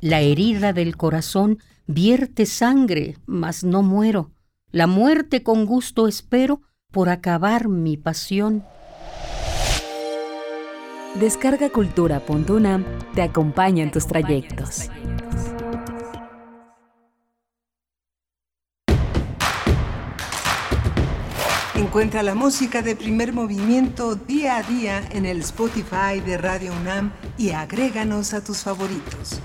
La 0.00 0.20
herida 0.20 0.72
del 0.72 0.96
corazón 0.96 1.58
vierte 1.88 2.46
sangre, 2.46 3.16
mas 3.26 3.64
no 3.64 3.82
muero. 3.82 4.30
La 4.70 4.86
muerte 4.86 5.42
con 5.42 5.66
gusto 5.66 6.06
espero 6.06 6.60
por 6.92 7.08
acabar 7.08 7.66
mi 7.66 7.96
pasión. 7.96 8.62
Descarga 11.14 11.68
Cultura.unam 11.68 12.84
te 13.14 13.20
acompaña 13.20 13.82
en 13.82 13.90
tus 13.90 14.06
trayectos. 14.06 14.88
Encuentra 21.74 22.22
la 22.22 22.34
música 22.34 22.80
de 22.80 22.96
primer 22.96 23.34
movimiento 23.34 24.14
día 24.14 24.56
a 24.56 24.62
día 24.62 25.02
en 25.12 25.26
el 25.26 25.40
Spotify 25.40 26.20
de 26.24 26.38
Radio 26.38 26.72
UNAM 26.80 27.12
y 27.36 27.50
agréganos 27.50 28.32
a 28.32 28.42
tus 28.42 28.62
favoritos. 28.62 29.40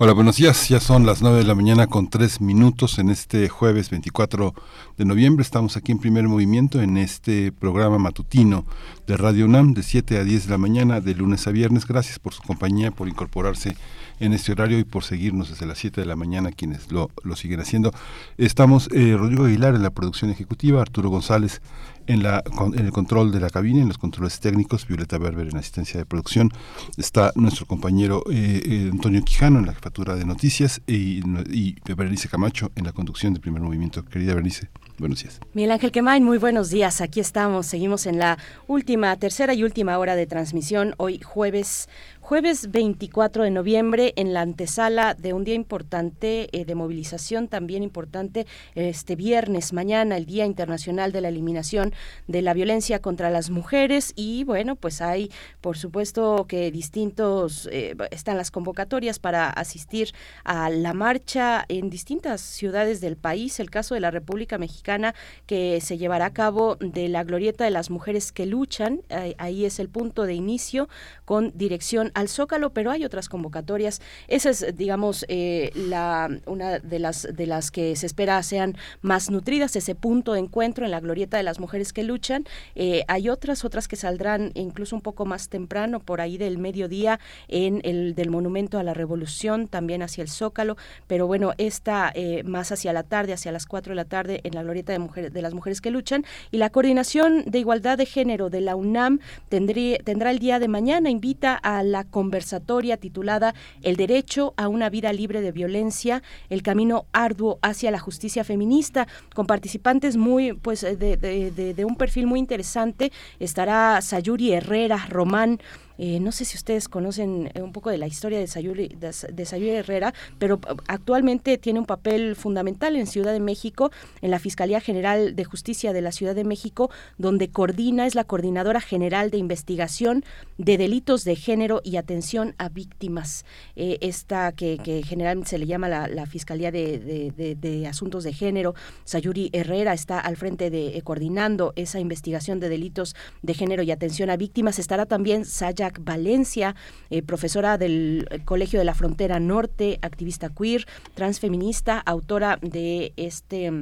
Hola, 0.00 0.12
buenos 0.12 0.36
días. 0.36 0.68
Ya 0.68 0.78
son 0.78 1.06
las 1.06 1.22
9 1.22 1.38
de 1.38 1.44
la 1.44 1.56
mañana 1.56 1.88
con 1.88 2.08
3 2.08 2.40
minutos 2.40 3.00
en 3.00 3.10
este 3.10 3.48
jueves 3.48 3.90
24 3.90 4.54
de 4.96 5.04
noviembre. 5.04 5.42
Estamos 5.42 5.76
aquí 5.76 5.90
en 5.90 5.98
primer 5.98 6.28
movimiento 6.28 6.80
en 6.80 6.96
este 6.96 7.50
programa 7.50 7.98
matutino 7.98 8.64
de 9.08 9.16
Radio 9.16 9.46
UNAM 9.46 9.74
de 9.74 9.82
7 9.82 10.18
a 10.18 10.22
10 10.22 10.44
de 10.44 10.50
la 10.52 10.58
mañana, 10.58 11.00
de 11.00 11.16
lunes 11.16 11.48
a 11.48 11.50
viernes. 11.50 11.84
Gracias 11.84 12.20
por 12.20 12.32
su 12.32 12.42
compañía, 12.42 12.92
por 12.92 13.08
incorporarse 13.08 13.76
en 14.20 14.34
este 14.34 14.52
horario 14.52 14.78
y 14.78 14.84
por 14.84 15.02
seguirnos 15.02 15.50
desde 15.50 15.66
las 15.66 15.78
7 15.78 16.00
de 16.00 16.06
la 16.06 16.14
mañana 16.14 16.52
quienes 16.52 16.92
lo, 16.92 17.10
lo 17.24 17.34
siguen 17.34 17.58
haciendo. 17.58 17.92
Estamos 18.36 18.88
eh, 18.92 19.16
Rodrigo 19.18 19.46
Aguilar 19.46 19.74
en 19.74 19.82
la 19.82 19.90
producción 19.90 20.30
ejecutiva, 20.30 20.80
Arturo 20.80 21.10
González 21.10 21.60
en, 22.08 22.22
la, 22.22 22.42
en 22.74 22.86
el 22.86 22.90
control 22.90 23.30
de 23.30 23.38
la 23.38 23.50
cabina, 23.50 23.80
en 23.80 23.88
los 23.88 23.98
controles 23.98 24.40
técnicos, 24.40 24.88
Violeta 24.88 25.18
Berber 25.18 25.48
en 25.48 25.56
asistencia 25.56 26.00
de 26.00 26.06
producción, 26.06 26.50
está 26.96 27.32
nuestro 27.36 27.66
compañero 27.66 28.24
eh, 28.30 28.62
eh, 28.64 28.88
Antonio 28.90 29.22
Quijano 29.22 29.60
en 29.60 29.66
la 29.66 29.74
jefatura 29.74 30.16
de 30.16 30.24
noticias 30.24 30.80
y, 30.86 31.22
y 31.50 31.76
Berenice 31.94 32.28
Camacho 32.28 32.72
en 32.74 32.84
la 32.84 32.92
conducción 32.92 33.34
de 33.34 33.40
primer 33.40 33.62
movimiento. 33.62 34.04
Querida 34.04 34.34
Berenice. 34.34 34.68
Buenos 34.98 35.22
días. 35.22 35.38
Miguel 35.54 35.70
Ángel 35.70 35.92
Quemain, 35.92 36.24
muy 36.24 36.38
buenos 36.38 36.70
días. 36.70 37.00
Aquí 37.00 37.20
estamos, 37.20 37.66
seguimos 37.66 38.06
en 38.06 38.18
la 38.18 38.36
última, 38.66 39.14
tercera 39.16 39.54
y 39.54 39.62
última 39.62 39.96
hora 39.96 40.16
de 40.16 40.26
transmisión, 40.26 40.94
hoy 40.96 41.20
jueves 41.20 41.88
Jueves 42.28 42.70
24 42.70 43.44
de 43.44 43.50
noviembre, 43.50 44.12
en 44.16 44.34
la 44.34 44.42
antesala 44.42 45.14
de 45.14 45.32
un 45.32 45.44
día 45.44 45.54
importante 45.54 46.50
eh, 46.52 46.66
de 46.66 46.74
movilización, 46.74 47.48
también 47.48 47.82
importante, 47.82 48.46
este 48.74 49.16
viernes, 49.16 49.72
mañana, 49.72 50.18
el 50.18 50.26
Día 50.26 50.44
Internacional 50.44 51.10
de 51.10 51.22
la 51.22 51.30
Eliminación 51.30 51.94
de 52.26 52.42
la 52.42 52.52
Violencia 52.52 53.00
contra 53.00 53.30
las 53.30 53.48
Mujeres. 53.48 54.12
Y 54.14 54.44
bueno, 54.44 54.76
pues 54.76 55.00
hay, 55.00 55.30
por 55.62 55.78
supuesto, 55.78 56.44
que 56.46 56.70
distintos, 56.70 57.66
eh, 57.72 57.96
están 58.10 58.36
las 58.36 58.50
convocatorias 58.50 59.18
para 59.18 59.48
asistir 59.48 60.12
a 60.44 60.68
la 60.68 60.92
marcha 60.92 61.64
en 61.68 61.88
distintas 61.88 62.42
ciudades 62.42 63.00
del 63.00 63.16
país. 63.16 63.58
El 63.58 63.70
caso 63.70 63.94
de 63.94 64.00
la 64.00 64.10
República 64.10 64.58
Mexicana, 64.58 65.14
que 65.46 65.80
se 65.80 65.96
llevará 65.96 66.26
a 66.26 66.34
cabo 66.34 66.76
de 66.76 67.08
la 67.08 67.24
Glorieta 67.24 67.64
de 67.64 67.70
las 67.70 67.88
Mujeres 67.88 68.32
que 68.32 68.44
Luchan. 68.44 69.00
ahí 69.38 69.64
es 69.64 69.78
el 69.78 69.88
punto 69.88 70.24
de 70.24 70.34
inicio 70.34 70.90
con 71.24 71.56
dirección 71.56 72.12
al 72.18 72.28
Zócalo, 72.28 72.70
pero 72.70 72.90
hay 72.90 73.04
otras 73.04 73.28
convocatorias. 73.28 74.02
Esa 74.26 74.50
es, 74.50 74.76
digamos, 74.76 75.24
eh, 75.28 75.70
la, 75.76 76.28
una 76.46 76.80
de 76.80 76.98
las, 76.98 77.28
de 77.32 77.46
las 77.46 77.70
que 77.70 77.94
se 77.94 78.06
espera 78.06 78.42
sean 78.42 78.76
más 79.02 79.30
nutridas, 79.30 79.76
ese 79.76 79.94
punto 79.94 80.32
de 80.32 80.40
encuentro 80.40 80.84
en 80.84 80.90
la 80.90 80.98
glorieta 80.98 81.36
de 81.36 81.44
las 81.44 81.60
mujeres 81.60 81.92
que 81.92 82.02
luchan. 82.02 82.44
Eh, 82.74 83.04
hay 83.06 83.28
otras, 83.28 83.64
otras 83.64 83.86
que 83.86 83.94
saldrán 83.94 84.50
incluso 84.54 84.96
un 84.96 85.02
poco 85.02 85.26
más 85.26 85.48
temprano, 85.48 86.00
por 86.00 86.20
ahí 86.20 86.38
del 86.38 86.58
mediodía, 86.58 87.20
en 87.46 87.80
el 87.84 88.16
del 88.16 88.30
Monumento 88.30 88.80
a 88.80 88.82
la 88.82 88.94
Revolución, 88.94 89.68
también 89.68 90.02
hacia 90.02 90.22
el 90.22 90.28
Zócalo, 90.28 90.76
pero 91.06 91.28
bueno, 91.28 91.52
esta 91.56 92.10
eh, 92.14 92.42
más 92.42 92.72
hacia 92.72 92.92
la 92.92 93.04
tarde, 93.04 93.32
hacia 93.32 93.52
las 93.52 93.66
4 93.66 93.92
de 93.92 93.96
la 93.96 94.06
tarde, 94.06 94.40
en 94.42 94.56
la 94.56 94.64
glorieta 94.64 94.92
de, 94.92 94.98
mujeres, 94.98 95.32
de 95.32 95.42
las 95.42 95.54
mujeres 95.54 95.80
que 95.80 95.92
luchan. 95.92 96.24
Y 96.50 96.56
la 96.56 96.70
Coordinación 96.70 97.44
de 97.46 97.60
Igualdad 97.60 97.96
de 97.96 98.06
Género 98.06 98.50
de 98.50 98.60
la 98.60 98.74
UNAM 98.74 99.20
tendrá 99.48 100.32
el 100.32 100.38
día 100.40 100.58
de 100.58 100.66
mañana, 100.66 101.10
invita 101.10 101.54
a 101.54 101.84
la 101.84 102.07
conversatoria 102.10 102.96
titulada 102.96 103.54
El 103.82 103.96
derecho 103.96 104.54
a 104.56 104.68
una 104.68 104.90
vida 104.90 105.12
libre 105.12 105.40
de 105.40 105.52
violencia, 105.52 106.22
el 106.48 106.62
camino 106.62 107.06
arduo 107.12 107.58
hacia 107.62 107.90
la 107.90 107.98
justicia 107.98 108.44
feminista, 108.44 109.06
con 109.34 109.46
participantes 109.46 110.16
muy, 110.16 110.52
pues, 110.52 110.82
de, 110.82 111.16
de 111.16 111.84
un 111.84 111.96
perfil 111.96 112.26
muy 112.26 112.38
interesante. 112.38 113.12
Estará 113.38 114.00
Sayuri 114.00 114.52
Herrera, 114.52 115.06
Román, 115.08 115.60
eh, 115.98 116.20
no 116.20 116.30
sé 116.30 116.44
si 116.44 116.56
ustedes 116.56 116.88
conocen 116.88 117.50
eh, 117.54 117.62
un 117.62 117.72
poco 117.72 117.90
de 117.90 117.98
la 117.98 118.06
historia 118.06 118.38
de 118.38 118.46
Sayuri, 118.46 118.88
de, 118.88 119.78
Herrera, 119.78 120.14
pero 120.38 120.60
actualmente 120.86 121.58
tiene 121.58 121.80
un 121.80 121.86
papel 121.86 122.36
fundamental 122.36 122.96
en 122.96 123.06
Ciudad 123.06 123.32
de 123.32 123.40
México, 123.40 123.90
en 124.22 124.30
la 124.30 124.38
Fiscalía 124.38 124.80
General 124.80 125.34
de 125.34 125.44
Justicia 125.44 125.92
de 125.92 126.00
la 126.00 126.12
Ciudad 126.12 126.34
de 126.34 126.44
México, 126.44 126.90
donde 127.18 127.50
coordina, 127.50 128.06
es 128.06 128.14
la 128.14 128.24
coordinadora 128.24 128.80
general 128.80 129.30
de 129.30 129.38
investigación 129.38 130.24
de 130.56 130.78
delitos 130.78 131.24
de 131.24 131.34
género 131.34 131.80
y 131.82 131.96
atención 131.96 132.54
a 132.58 132.68
víctimas. 132.68 133.44
Eh, 133.74 133.98
esta 134.00 134.52
que, 134.52 134.78
generalmente 135.04 135.50
se 135.50 135.58
le 135.58 135.66
llama 135.66 135.88
la, 135.88 136.26
Fiscalía 136.26 136.70
de, 136.70 137.86
Asuntos 137.88 138.22
de 138.22 138.32
Género, 138.32 138.74
Sayuri 139.04 139.50
Herrera 139.52 139.94
está 139.94 140.20
al 140.20 140.36
frente 140.36 140.70
de 140.70 141.00
coordinando 141.02 141.72
esa 141.74 141.98
investigación 141.98 142.60
de 142.60 142.68
delitos 142.68 143.16
de 143.42 143.54
género 143.54 143.82
y 143.82 143.90
atención 143.90 144.30
a 144.30 144.36
víctimas. 144.36 144.78
Estará 144.78 145.06
también 145.06 145.44
Saya 145.44 145.87
Valencia, 146.00 146.74
eh, 147.10 147.22
profesora 147.22 147.78
del 147.78 148.28
Colegio 148.44 148.78
de 148.78 148.84
la 148.84 148.94
Frontera 148.94 149.40
Norte, 149.40 149.98
activista 150.02 150.50
queer, 150.50 150.86
transfeminista, 151.14 151.98
autora 151.98 152.58
de 152.62 153.12
este 153.16 153.72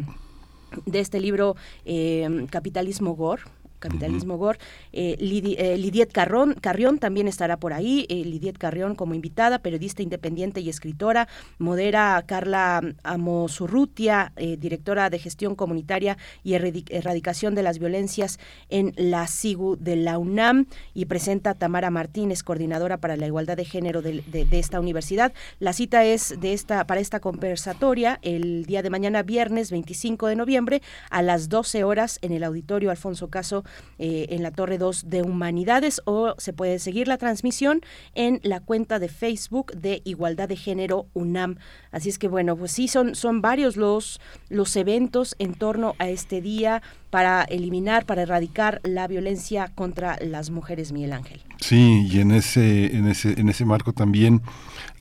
de 0.84 1.00
este 1.00 1.20
libro 1.20 1.56
eh, 1.84 2.46
Capitalismo 2.50 3.14
Gore, 3.14 3.42
Capitalismo 3.78 4.36
Gore. 4.36 4.58
Eh, 4.92 5.16
eh, 5.18 5.76
Lidiet 5.78 6.12
Carrón, 6.12 6.54
Carrión 6.60 6.98
también 6.98 7.28
estará 7.28 7.56
por 7.56 7.72
ahí. 7.72 8.06
Eh, 8.08 8.24
Lidiet 8.24 8.58
Carrión 8.58 8.94
como 8.94 9.14
invitada, 9.14 9.58
periodista 9.58 10.02
independiente 10.02 10.60
y 10.60 10.68
escritora. 10.68 11.28
Modera 11.58 12.22
Carla 12.26 12.82
Amosurrutia, 13.02 14.32
directora 14.36 15.10
de 15.10 15.18
gestión 15.18 15.54
comunitaria 15.54 16.16
y 16.42 16.54
erradicación 16.54 17.54
de 17.54 17.62
las 17.62 17.78
violencias 17.78 18.38
en 18.68 18.92
la 18.96 19.26
SIGU 19.26 19.76
de 19.76 19.96
la 19.96 20.18
UNAM. 20.18 20.66
Y 20.94 21.06
presenta 21.06 21.54
Tamara 21.54 21.90
Martínez, 21.90 22.42
coordinadora 22.42 22.98
para 22.98 23.16
la 23.16 23.26
igualdad 23.26 23.56
de 23.56 23.64
género 23.64 24.02
de, 24.02 24.22
esta 24.52 24.80
universidad. 24.80 25.32
La 25.58 25.72
cita 25.72 26.04
es 26.04 26.40
de 26.40 26.52
esta, 26.52 26.86
para 26.86 27.00
esta 27.00 27.20
conversatoria 27.20 28.18
el 28.22 28.64
día 28.64 28.82
de 28.82 28.90
mañana, 28.90 29.22
viernes 29.22 29.70
25 29.70 30.28
de 30.28 30.36
noviembre, 30.36 30.82
a 31.10 31.22
las 31.22 31.48
12 31.48 31.84
horas 31.84 32.18
en 32.22 32.32
el 32.32 32.44
auditorio 32.44 32.90
Alfonso 32.90 33.28
Caso 33.28 33.64
eh, 33.98 34.26
en 34.30 34.43
la 34.43 34.51
Torre 34.51 34.78
2 34.78 35.09
de 35.09 35.22
Humanidades 35.22 36.01
o 36.05 36.34
se 36.38 36.52
puede 36.52 36.78
seguir 36.78 37.09
la 37.09 37.18
transmisión 37.18 37.80
en 38.14 38.40
la 38.43 38.60
cuenta 38.60 38.98
de 38.98 39.09
Facebook 39.09 39.72
de 39.72 40.02
Igualdad 40.05 40.48
de 40.48 40.56
Género 40.56 41.06
UNAM. 41.14 41.56
Así 41.93 42.09
es 42.09 42.18
que 42.18 42.28
bueno, 42.28 42.56
pues 42.56 42.72
sí, 42.72 42.88
son, 42.88 43.14
son 43.14 43.40
varios 43.40 43.76
los, 43.76 44.20
los 44.48 44.76
eventos 44.76 45.34
en 45.38 45.55
torno 45.55 45.94
a 45.98 46.09
este 46.09 46.40
día 46.40 46.82
para 47.10 47.44
eliminar, 47.44 48.05
para 48.05 48.22
erradicar 48.22 48.80
la 48.84 49.06
violencia 49.06 49.72
contra 49.74 50.18
las 50.20 50.51
mujeres, 50.51 50.93
Miguel 50.93 51.12
Ángel. 51.12 51.40
Sí, 51.60 52.06
y 52.10 52.20
en 52.20 52.32
ese, 52.32 52.97
en 52.97 53.09
ese, 53.09 53.40
en 53.40 53.48
ese 53.48 53.64
marco 53.64 53.93
también 53.93 54.43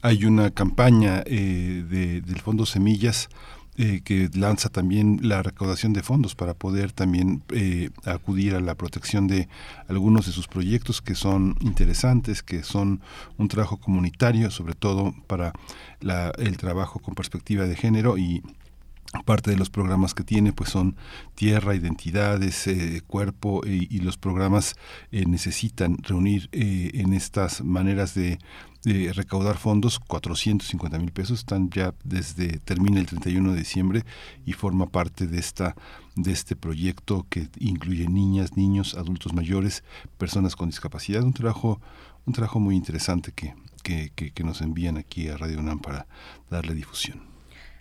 hay 0.02 0.24
una 0.24 0.50
campaña 0.50 1.22
eh, 1.26 1.84
de, 1.88 2.20
del 2.20 2.40
Fondo 2.40 2.64
Semillas 2.64 3.28
eh, 3.78 4.00
que 4.04 4.30
lanza 4.34 4.68
también 4.68 5.20
la 5.22 5.42
recaudación 5.42 5.92
de 5.92 6.02
fondos 6.02 6.34
para 6.34 6.54
poder 6.54 6.92
también 6.92 7.42
eh, 7.50 7.90
acudir 8.04 8.54
a 8.54 8.60
la 8.60 8.74
protección 8.74 9.26
de 9.26 9.48
algunos 9.88 10.26
de 10.26 10.32
sus 10.32 10.48
proyectos 10.48 11.02
que 11.02 11.14
son 11.14 11.56
interesantes, 11.60 12.42
que 12.42 12.62
son 12.62 13.00
un 13.36 13.48
trabajo 13.48 13.76
comunitario, 13.76 14.50
sobre 14.50 14.74
todo 14.74 15.14
para 15.26 15.52
el 16.38 16.56
trabajo 16.56 17.00
con 17.00 17.14
perspectiva 17.14 17.66
de 17.66 17.76
género 17.76 18.18
y 18.18 18.42
parte 19.24 19.50
de 19.50 19.56
los 19.56 19.70
programas 19.70 20.14
que 20.14 20.24
tiene 20.24 20.52
pues 20.52 20.70
son 20.70 20.96
tierra, 21.34 21.74
identidades, 21.74 22.66
eh, 22.66 23.02
cuerpo 23.06 23.62
y 23.66 23.98
los 24.00 24.16
programas 24.18 24.76
necesitan 25.10 25.98
reunir 26.02 26.48
en 26.52 27.12
estas 27.12 27.62
maneras 27.62 28.14
de 28.14 28.38
recaudar 29.14 29.56
fondos, 29.56 29.98
450 29.98 30.98
mil 30.98 31.10
pesos, 31.12 31.40
están 31.40 31.70
ya 31.70 31.94
desde, 32.04 32.58
termina 32.58 33.00
el 33.00 33.06
31 33.06 33.52
de 33.52 33.58
diciembre 33.58 34.04
y 34.44 34.52
forma 34.52 34.86
parte 34.86 35.26
de 35.26 35.38
esta 35.38 35.74
de 36.16 36.32
este 36.32 36.56
proyecto 36.56 37.26
que 37.28 37.48
incluye 37.58 38.08
niñas, 38.08 38.56
niños, 38.56 38.94
adultos 38.94 39.34
mayores, 39.34 39.84
personas 40.16 40.56
con 40.56 40.70
discapacidad, 40.70 41.22
un 41.22 41.34
trabajo, 41.34 41.80
un 42.24 42.32
trabajo 42.32 42.58
muy 42.58 42.74
interesante 42.74 43.32
que, 43.32 43.54
que, 43.82 44.10
que 44.10 44.44
nos 44.44 44.62
envían 44.62 44.96
aquí 44.96 45.28
a 45.28 45.36
Radio 45.36 45.60
UNAM 45.60 45.78
para 45.78 46.06
darle 46.50 46.74
difusión. 46.74 47.35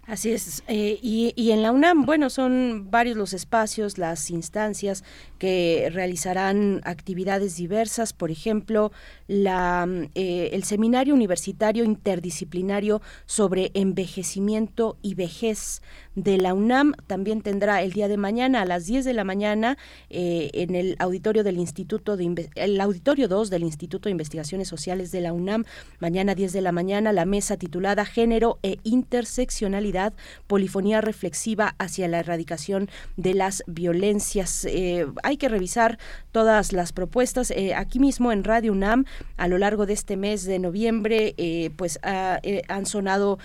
Así 0.08 0.32
es. 0.32 0.64
Eh, 0.68 1.00
y, 1.02 1.34
y, 1.36 1.50
en 1.50 1.64
la 1.64 1.72
UNAM, 1.72 2.06
bueno, 2.06 2.30
son 2.30 2.92
varios 2.92 3.18
los 3.18 3.34
espacios, 3.34 3.98
las 3.98 4.30
instancias 4.30 5.04
que 5.40 5.90
realizarán 5.92 6.82
actividades 6.84 7.56
diversas. 7.56 8.14
Por 8.14 8.30
ejemplo, 8.30 8.92
la, 9.28 9.88
eh, 10.14 10.50
el 10.54 10.64
Seminario 10.64 11.16
Universitario 11.16 11.84
Interdisciplinario 11.84 13.02
sobre 13.26 13.72
Envejecimiento 13.74 15.00
y 15.02 15.16
Vejez 15.16 15.82
de 16.16 16.38
la 16.38 16.54
UNAM 16.54 16.94
también 17.08 17.42
tendrá 17.42 17.82
el 17.82 17.92
día 17.92 18.08
de 18.08 18.18
mañana 18.18 18.62
a 18.62 18.66
las 18.66 18.86
10 18.86 19.06
de 19.06 19.14
la 19.14 19.24
mañana 19.24 19.78
eh, 20.10 20.50
en 20.54 20.76
el 20.76 20.96
auditorio 21.00 21.44
del 21.44 21.58
Instituto 21.58 22.18
de 22.18 22.50
el 22.56 22.82
auditorio 22.82 23.28
2 23.28 23.50
del 23.50 23.64
Instituto 23.64 24.08
de 24.08 24.12
Investigaciones 24.12 24.68
Sociales 24.68 25.12
de 25.12 25.22
la 25.22 25.34
UNAM. 25.34 25.66
Mañana 26.00 26.34
10 26.34 26.54
de 26.54 26.62
la 26.62 26.72
mañana 26.72 27.12
la 27.12 27.26
mesa 27.26 27.58
titulada 27.58 28.06
Género 28.06 28.60
e 28.64 28.80
Interseccionalidad 28.84 30.14
polifonía 30.48 31.02
reflexiva 31.02 31.76
hacia 31.80 32.08
la 32.08 32.20
erradicación 32.20 32.90
de 33.18 33.34
las 33.34 33.64
violencias. 33.68 34.66
Eh, 34.66 35.08
hay 35.24 35.38
que 35.38 35.50
revisar 35.50 36.00
todas 36.32 36.72
las 36.72 36.94
propuestas. 36.94 37.52
Eh, 37.52 37.74
aquí 37.76 38.00
mismo 38.00 38.32
en 38.32 38.44
Radio 38.44 38.72
UNAM, 38.72 39.06
a 39.38 39.48
lo 39.48 39.58
largo 39.58 39.86
de 39.86 39.94
este 39.94 40.16
mes 40.18 40.46
de 40.46 40.60
noviembre, 40.60 41.36
pues 41.76 42.00
han 42.04 42.86
sonado 42.86 43.38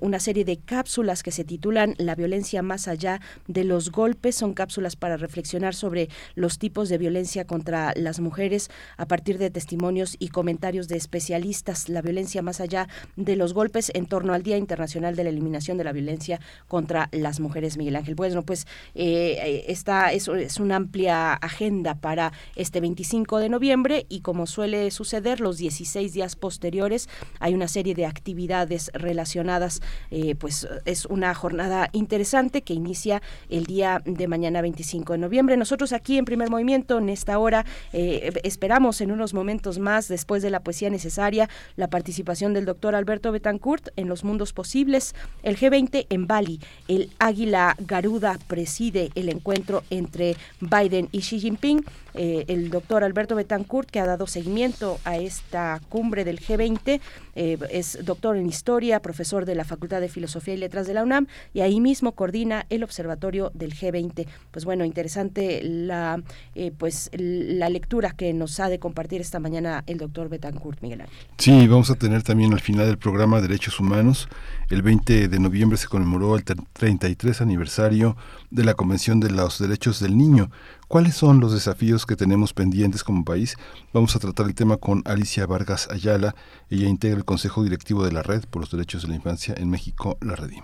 una 0.00 0.20
serie 0.20 0.44
de 0.44 0.58
cápsulas 0.58 1.22
que 1.22 1.30
se 1.30 1.44
titulan 1.44 1.94
La 1.98 2.14
violencia 2.18 2.60
más 2.60 2.88
allá 2.88 3.22
de 3.46 3.64
los 3.64 3.90
golpes. 3.90 4.36
Son 4.36 4.52
cápsulas 4.52 4.96
para 4.96 5.16
reflexionar 5.16 5.74
sobre 5.74 6.10
los 6.34 6.58
tipos 6.58 6.90
de 6.90 6.98
violencia 6.98 7.46
contra 7.46 7.92
las 7.96 8.20
mujeres 8.20 8.70
a 8.98 9.06
partir 9.06 9.38
de 9.38 9.50
testimonios 9.50 10.16
y 10.18 10.28
comentarios 10.28 10.88
de 10.88 10.96
especialistas. 10.96 11.88
La 11.88 12.02
violencia 12.02 12.42
más 12.42 12.60
allá 12.60 12.88
de 13.16 13.36
los 13.36 13.54
golpes 13.54 13.90
en 13.94 14.06
torno 14.06 14.34
al 14.34 14.42
Día 14.42 14.58
Internacional 14.58 15.16
de 15.16 15.24
la 15.24 15.30
Eliminación 15.30 15.78
de 15.78 15.84
la 15.84 15.92
violencia 15.92 16.40
contra 16.66 17.08
las 17.12 17.40
mujeres, 17.40 17.78
Miguel 17.78 17.96
Ángel. 17.96 18.14
Bueno, 18.14 18.42
pues 18.42 18.66
eh, 18.94 19.64
esta 19.68 20.12
es, 20.12 20.28
una 20.58 20.76
amplia 20.76 21.34
agenda 21.34 21.94
para 21.94 22.32
este 22.56 22.80
25 22.80 23.38
de 23.38 23.48
noviembre 23.48 24.06
y 24.08 24.20
como 24.20 24.46
suele 24.46 24.90
suceder 24.90 25.40
los 25.40 25.58
16 25.58 26.12
días 26.12 26.36
posteriores 26.36 27.08
hay 27.38 27.54
una 27.54 27.68
serie 27.68 27.94
de 27.94 28.06
actividades 28.06 28.90
relacionadas, 28.94 29.80
eh, 30.10 30.34
pues 30.34 30.68
es 30.84 31.06
una 31.06 31.34
jornada 31.34 31.88
interesante 32.08 32.62
que 32.62 32.72
inicia 32.72 33.20
el 33.50 33.66
día 33.66 34.00
de 34.06 34.28
mañana 34.28 34.62
25 34.62 35.12
de 35.12 35.18
noviembre. 35.18 35.58
Nosotros 35.58 35.92
aquí 35.92 36.16
en 36.16 36.24
primer 36.24 36.48
movimiento, 36.48 36.96
en 36.96 37.10
esta 37.10 37.38
hora, 37.38 37.66
eh, 37.92 38.32
esperamos 38.44 39.02
en 39.02 39.10
unos 39.10 39.34
momentos 39.34 39.78
más, 39.78 40.08
después 40.08 40.42
de 40.42 40.48
la 40.48 40.60
poesía 40.60 40.88
necesaria, 40.88 41.50
la 41.76 41.88
participación 41.88 42.54
del 42.54 42.64
doctor 42.64 42.94
Alberto 42.94 43.30
Betancourt 43.30 43.88
en 43.96 44.08
los 44.08 44.24
mundos 44.24 44.54
posibles, 44.54 45.14
el 45.42 45.58
G20 45.58 46.06
en 46.08 46.26
Bali. 46.26 46.60
El 46.88 47.10
águila 47.18 47.76
Garuda 47.78 48.38
preside 48.46 49.10
el 49.14 49.28
encuentro 49.28 49.84
entre 49.90 50.34
Biden 50.62 51.10
y 51.12 51.20
Xi 51.20 51.38
Jinping. 51.40 51.84
Eh, 52.20 52.46
el 52.48 52.70
doctor 52.70 53.04
Alberto 53.04 53.36
Betancourt, 53.36 53.88
que 53.88 54.00
ha 54.00 54.06
dado 54.06 54.26
seguimiento 54.26 54.98
a 55.04 55.18
esta 55.18 55.80
cumbre 55.88 56.24
del 56.24 56.40
G20, 56.40 57.00
eh, 57.36 57.58
es 57.70 58.04
doctor 58.04 58.36
en 58.36 58.48
historia, 58.48 58.98
profesor 58.98 59.44
de 59.44 59.54
la 59.54 59.62
Facultad 59.62 60.00
de 60.00 60.08
Filosofía 60.08 60.54
y 60.54 60.56
Letras 60.56 60.88
de 60.88 60.94
la 60.94 61.04
UNAM 61.04 61.28
y 61.54 61.60
ahí 61.60 61.80
mismo 61.80 62.10
coordina 62.10 62.66
el 62.70 62.82
observatorio 62.82 63.52
del 63.54 63.72
G20. 63.72 64.26
Pues 64.50 64.64
bueno, 64.64 64.84
interesante 64.84 65.60
la, 65.62 66.20
eh, 66.56 66.72
pues, 66.76 67.08
la 67.12 67.68
lectura 67.68 68.10
que 68.10 68.32
nos 68.32 68.58
ha 68.58 68.68
de 68.68 68.80
compartir 68.80 69.20
esta 69.20 69.38
mañana 69.38 69.84
el 69.86 69.98
doctor 69.98 70.28
Betancourt, 70.28 70.82
Miguel 70.82 71.02
Ángel. 71.02 71.16
Sí, 71.38 71.68
vamos 71.68 71.88
a 71.90 71.94
tener 71.94 72.24
también 72.24 72.52
al 72.52 72.60
final 72.60 72.86
del 72.86 72.98
programa 72.98 73.40
Derechos 73.40 73.78
Humanos. 73.78 74.28
El 74.70 74.82
20 74.82 75.28
de 75.28 75.38
noviembre 75.38 75.78
se 75.78 75.86
conmemoró 75.86 76.34
el 76.34 76.42
33 76.42 77.42
aniversario 77.42 78.16
de 78.50 78.64
la 78.64 78.74
Convención 78.74 79.20
de 79.20 79.30
los 79.30 79.60
Derechos 79.60 80.00
del 80.00 80.18
Niño. 80.18 80.50
¿Cuáles 80.88 81.16
son 81.16 81.38
los 81.40 81.52
desafíos 81.52 82.06
que 82.06 82.16
tenemos 82.16 82.54
pendientes 82.54 83.04
como 83.04 83.22
país? 83.22 83.58
Vamos 83.92 84.16
a 84.16 84.20
tratar 84.20 84.46
el 84.46 84.54
tema 84.54 84.78
con 84.78 85.02
Alicia 85.04 85.44
Vargas 85.44 85.86
Ayala. 85.90 86.34
Ella 86.70 86.88
integra 86.88 87.18
el 87.18 87.26
Consejo 87.26 87.62
Directivo 87.62 88.06
de 88.06 88.12
la 88.12 88.22
Red 88.22 88.46
por 88.46 88.62
los 88.62 88.70
Derechos 88.70 89.02
de 89.02 89.08
la 89.08 89.16
Infancia 89.16 89.54
en 89.58 89.68
México, 89.68 90.16
la 90.22 90.34
Redim. 90.34 90.62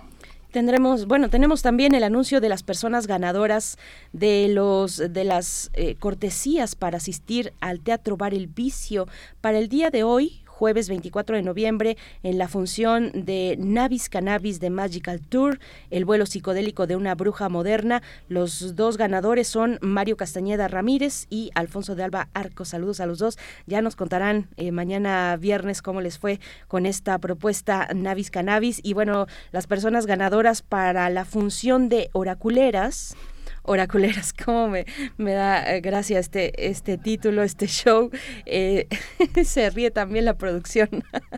Tendremos, 0.51 1.07
bueno, 1.07 1.29
tenemos 1.29 1.61
también 1.61 1.95
el 1.95 2.05
anuncio 2.05 2.41
de 2.41 2.49
las 2.49 2.63
personas 2.63 3.07
ganadoras 3.07 3.77
de 4.15 4.49
los 4.49 4.97
de 4.97 5.25
las 5.25 5.71
eh, 5.75 5.97
cortesías 5.97 6.75
para 6.75 6.97
asistir 6.97 7.53
al 7.61 7.81
Teatro 7.81 8.17
Bar 8.17 8.33
El 8.33 8.47
Vicio 8.47 9.07
para 9.43 9.59
el 9.59 9.69
día 9.69 9.91
de 9.91 10.05
hoy, 10.05 10.44
jueves 10.55 10.89
24 10.89 11.37
de 11.37 11.43
noviembre 11.43 11.97
en 12.23 12.39
la 12.39 12.47
función 12.47 13.11
de 13.13 13.57
Navis 13.59 14.09
Cannabis 14.09 14.61
de 14.61 14.71
Magical 14.71 15.21
Tour, 15.21 15.59
el 15.91 16.05
vuelo 16.05 16.27
psicodélico 16.27 16.87
de 16.87 16.95
una 16.95 17.17
bruja 17.17 17.49
moderna. 17.49 18.03
Los 18.29 18.77
dos 18.77 18.97
ganadores 18.97 19.49
son 19.49 19.79
Mario 19.83 20.17
Castañeda 20.17 20.69
Ramírez 20.69 21.27
y 21.29 21.51
Alfonso 21.57 21.97
de 21.97 22.05
Alba 22.05 22.29
Arco. 22.35 22.65
Saludos 22.65 23.01
a 23.01 23.07
los 23.07 23.19
dos. 23.19 23.37
Ya 23.67 23.83
nos 23.83 23.97
contarán 23.97 24.49
eh, 24.57 24.71
mañana 24.71 25.37
viernes 25.37 25.83
cómo 25.83 26.01
les 26.01 26.19
fue 26.19 26.39
con 26.69 26.87
esta 26.87 27.19
propuesta 27.19 27.89
Navis 27.93 28.31
Cannabis. 28.31 28.81
Y 28.85 28.95
bueno, 28.95 29.27
las 29.51 29.67
personas 29.67 30.07
ganadoras 30.07 30.63
para 30.63 31.11
la 31.11 31.25
función 31.25 31.89
de 31.89 32.11
oraculeras 32.13 33.17
oraculeras, 33.65 34.33
cómo 34.45 34.69
me, 34.69 34.87
me 35.17 35.33
da 35.33 35.75
eh, 35.75 35.81
gracia 35.81 36.19
este, 36.19 36.69
este 36.71 36.97
título, 36.97 37.43
este 37.43 37.67
show. 37.67 38.11
Eh, 38.47 38.87
se 39.45 39.69
ríe 39.71 39.91
también 39.91 40.25
la 40.25 40.39
producción. 40.39 40.89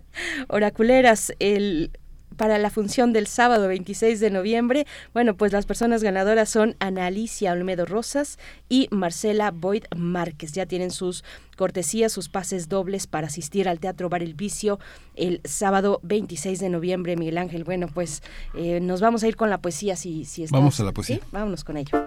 oraculeras, 0.48 1.32
el 1.39 1.90
para 2.36 2.58
la 2.58 2.70
función 2.70 3.12
del 3.12 3.26
sábado 3.26 3.68
26 3.68 4.20
de 4.20 4.30
noviembre. 4.30 4.86
Bueno, 5.12 5.36
pues 5.36 5.52
las 5.52 5.66
personas 5.66 6.02
ganadoras 6.02 6.48
son 6.48 6.76
Ana 6.78 7.06
Alicia 7.06 7.52
Olmedo 7.52 7.86
Rosas 7.86 8.38
y 8.68 8.88
Marcela 8.90 9.50
Boyd 9.50 9.84
Márquez. 9.96 10.52
Ya 10.52 10.66
tienen 10.66 10.90
sus 10.90 11.24
cortesías, 11.56 12.12
sus 12.12 12.28
pases 12.28 12.68
dobles 12.68 13.06
para 13.06 13.26
asistir 13.26 13.68
al 13.68 13.80
Teatro 13.80 14.08
Bar 14.08 14.22
El 14.22 14.34
Vicio 14.34 14.78
el 15.14 15.40
sábado 15.44 16.00
26 16.02 16.60
de 16.60 16.68
noviembre, 16.68 17.16
Miguel 17.16 17.38
Ángel. 17.38 17.64
Bueno, 17.64 17.88
pues 17.92 18.22
eh, 18.54 18.80
nos 18.80 19.00
vamos 19.00 19.22
a 19.22 19.28
ir 19.28 19.36
con 19.36 19.50
la 19.50 19.58
poesía 19.58 19.96
si, 19.96 20.24
si 20.24 20.46
Vamos 20.46 20.78
a 20.80 20.84
la 20.84 20.92
poesía. 20.92 21.20
Vámonos 21.32 21.64
con 21.64 21.76
ello. 21.76 22.06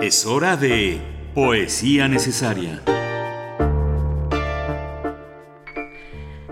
Es 0.00 0.26
hora 0.26 0.56
de 0.56 1.00
Poesía 1.34 2.08
Necesaria. 2.08 2.82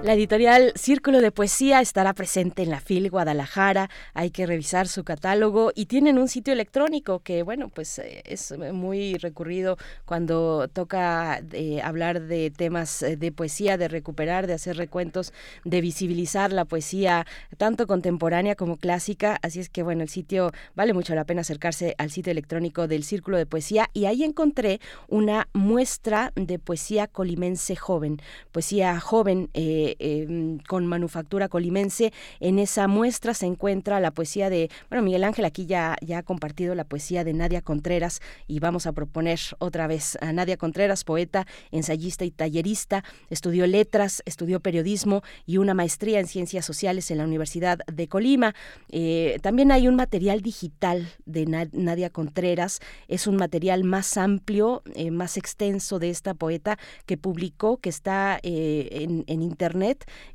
La 0.02 0.14
editorial 0.14 0.72
Círculo 0.74 1.20
de 1.20 1.30
Poesía 1.30 1.80
estará 1.80 2.12
presente 2.12 2.64
en 2.64 2.70
la 2.70 2.80
FIL 2.80 3.08
Guadalajara. 3.08 3.88
Hay 4.14 4.32
que 4.32 4.46
revisar 4.46 4.88
su 4.88 5.04
catálogo 5.04 5.70
y 5.76 5.86
tienen 5.86 6.18
un 6.18 6.26
sitio 6.26 6.52
electrónico 6.52 7.20
que, 7.20 7.44
bueno, 7.44 7.68
pues 7.68 8.00
eh, 8.00 8.20
es 8.24 8.52
muy 8.72 9.14
recurrido 9.14 9.76
cuando 10.04 10.66
toca 10.66 11.40
eh, 11.52 11.80
hablar 11.82 12.20
de 12.20 12.50
temas 12.50 13.04
eh, 13.04 13.16
de 13.16 13.30
poesía, 13.30 13.76
de 13.76 13.86
recuperar, 13.86 14.48
de 14.48 14.54
hacer 14.54 14.76
recuentos, 14.76 15.32
de 15.64 15.80
visibilizar 15.80 16.52
la 16.52 16.64
poesía 16.64 17.24
tanto 17.56 17.86
contemporánea 17.86 18.56
como 18.56 18.78
clásica. 18.78 19.38
Así 19.40 19.60
es 19.60 19.68
que, 19.68 19.84
bueno, 19.84 20.02
el 20.02 20.08
sitio 20.08 20.50
vale 20.74 20.94
mucho 20.94 21.14
la 21.14 21.26
pena 21.26 21.42
acercarse 21.42 21.94
al 21.98 22.10
sitio 22.10 22.32
electrónico 22.32 22.88
del 22.88 23.04
Círculo 23.04 23.36
de 23.36 23.46
Poesía 23.46 23.88
y 23.92 24.06
ahí 24.06 24.24
encontré 24.24 24.80
una 25.06 25.46
muestra 25.52 26.32
de 26.34 26.58
poesía 26.58 27.06
colimense 27.06 27.76
joven, 27.76 28.20
poesía 28.50 28.98
joven. 28.98 29.48
Em, 29.98 30.58
con 30.68 30.86
manufactura 30.86 31.48
colimense. 31.48 32.12
En 32.40 32.58
esa 32.58 32.88
muestra 32.88 33.34
se 33.34 33.46
encuentra 33.46 34.00
la 34.00 34.10
poesía 34.10 34.50
de, 34.50 34.70
bueno, 34.88 35.04
Miguel 35.04 35.24
Ángel 35.24 35.44
aquí 35.44 35.66
ya, 35.66 35.96
ya 36.00 36.18
ha 36.18 36.22
compartido 36.22 36.74
la 36.74 36.84
poesía 36.84 37.24
de 37.24 37.32
Nadia 37.32 37.62
Contreras 37.62 38.20
y 38.46 38.60
vamos 38.60 38.86
a 38.86 38.92
proponer 38.92 39.38
otra 39.58 39.86
vez 39.86 40.18
a 40.20 40.32
Nadia 40.32 40.56
Contreras, 40.56 41.04
poeta, 41.04 41.46
ensayista 41.70 42.24
y 42.24 42.30
tallerista, 42.30 43.04
estudió 43.30 43.66
letras, 43.66 44.22
estudió 44.26 44.60
periodismo 44.60 45.22
y 45.46 45.58
una 45.58 45.74
maestría 45.74 46.20
en 46.20 46.26
ciencias 46.26 46.64
sociales 46.64 47.10
en 47.10 47.18
la 47.18 47.24
Universidad 47.24 47.78
de 47.92 48.08
Colima. 48.08 48.54
Eh, 48.90 49.38
también 49.42 49.72
hay 49.72 49.88
un 49.88 49.96
material 49.96 50.40
digital 50.42 51.08
de 51.26 51.46
Nadia 51.72 52.10
Contreras, 52.10 52.80
es 53.08 53.26
un 53.26 53.36
material 53.36 53.84
más 53.84 54.16
amplio, 54.16 54.82
eh, 54.94 55.10
más 55.10 55.36
extenso 55.36 55.98
de 55.98 56.10
esta 56.10 56.34
poeta 56.34 56.78
que 57.06 57.16
publicó, 57.16 57.78
que 57.78 57.88
está 57.88 58.38
eh, 58.42 59.06
en 59.26 59.42
internet 59.42 59.81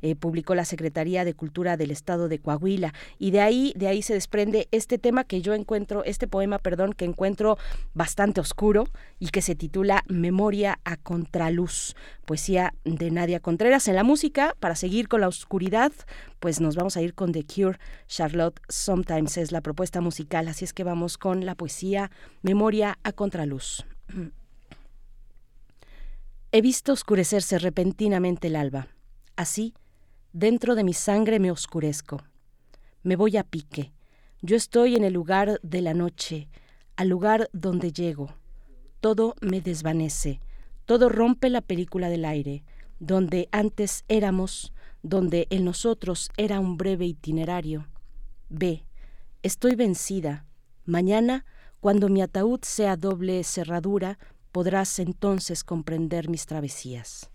eh, 0.02 0.14
publicó 0.14 0.54
la 0.54 0.64
Secretaría 0.64 1.24
de 1.24 1.34
Cultura 1.34 1.76
del 1.76 1.90
Estado 1.90 2.28
de 2.28 2.38
Coahuila 2.38 2.92
y 3.18 3.30
de 3.30 3.40
ahí 3.40 3.72
de 3.76 3.88
ahí 3.88 4.02
se 4.02 4.14
desprende 4.14 4.68
este 4.70 4.98
tema 4.98 5.24
que 5.24 5.40
yo 5.40 5.54
encuentro 5.54 6.04
este 6.04 6.28
poema, 6.28 6.58
perdón, 6.58 6.92
que 6.92 7.04
encuentro 7.04 7.58
bastante 7.94 8.40
oscuro 8.40 8.84
y 9.18 9.28
que 9.28 9.42
se 9.42 9.54
titula 9.54 10.04
Memoria 10.08 10.78
a 10.84 10.96
contraluz, 10.96 11.94
poesía 12.24 12.74
de 12.84 13.10
Nadia 13.10 13.40
Contreras 13.40 13.88
en 13.88 13.96
la 13.96 14.04
música 14.04 14.54
para 14.60 14.74
seguir 14.74 15.08
con 15.08 15.20
la 15.20 15.28
oscuridad, 15.28 15.92
pues 16.40 16.60
nos 16.60 16.76
vamos 16.76 16.96
a 16.96 17.02
ir 17.02 17.14
con 17.14 17.32
The 17.32 17.44
Cure, 17.44 17.78
Charlotte 18.06 18.60
Sometimes 18.68 19.36
es 19.38 19.52
la 19.52 19.60
propuesta 19.60 20.00
musical, 20.00 20.48
así 20.48 20.64
es 20.64 20.72
que 20.72 20.84
vamos 20.84 21.18
con 21.18 21.44
la 21.46 21.54
poesía 21.54 22.10
Memoria 22.42 22.98
a 23.02 23.12
contraluz. 23.12 23.84
He 26.50 26.62
visto 26.62 26.92
oscurecerse 26.92 27.58
repentinamente 27.58 28.46
el 28.46 28.56
alba. 28.56 28.88
Así, 29.38 29.72
dentro 30.32 30.74
de 30.74 30.82
mi 30.82 30.92
sangre 30.92 31.38
me 31.38 31.52
oscurezco. 31.52 32.20
Me 33.04 33.14
voy 33.14 33.36
a 33.36 33.44
pique. 33.44 33.92
Yo 34.42 34.56
estoy 34.56 34.96
en 34.96 35.04
el 35.04 35.12
lugar 35.12 35.60
de 35.62 35.80
la 35.80 35.94
noche, 35.94 36.48
al 36.96 37.08
lugar 37.08 37.48
donde 37.52 37.92
llego. 37.92 38.34
Todo 38.98 39.36
me 39.40 39.60
desvanece, 39.60 40.40
todo 40.86 41.08
rompe 41.08 41.50
la 41.50 41.60
película 41.60 42.08
del 42.08 42.24
aire, 42.24 42.64
donde 42.98 43.48
antes 43.52 44.04
éramos, 44.08 44.72
donde 45.04 45.46
en 45.50 45.64
nosotros 45.64 46.30
era 46.36 46.58
un 46.58 46.76
breve 46.76 47.06
itinerario. 47.06 47.86
Ve, 48.48 48.86
estoy 49.44 49.76
vencida. 49.76 50.46
Mañana, 50.84 51.44
cuando 51.78 52.08
mi 52.08 52.22
ataúd 52.22 52.62
sea 52.64 52.96
doble 52.96 53.44
cerradura, 53.44 54.18
podrás 54.50 54.98
entonces 54.98 55.62
comprender 55.62 56.28
mis 56.28 56.44
travesías. 56.44 57.30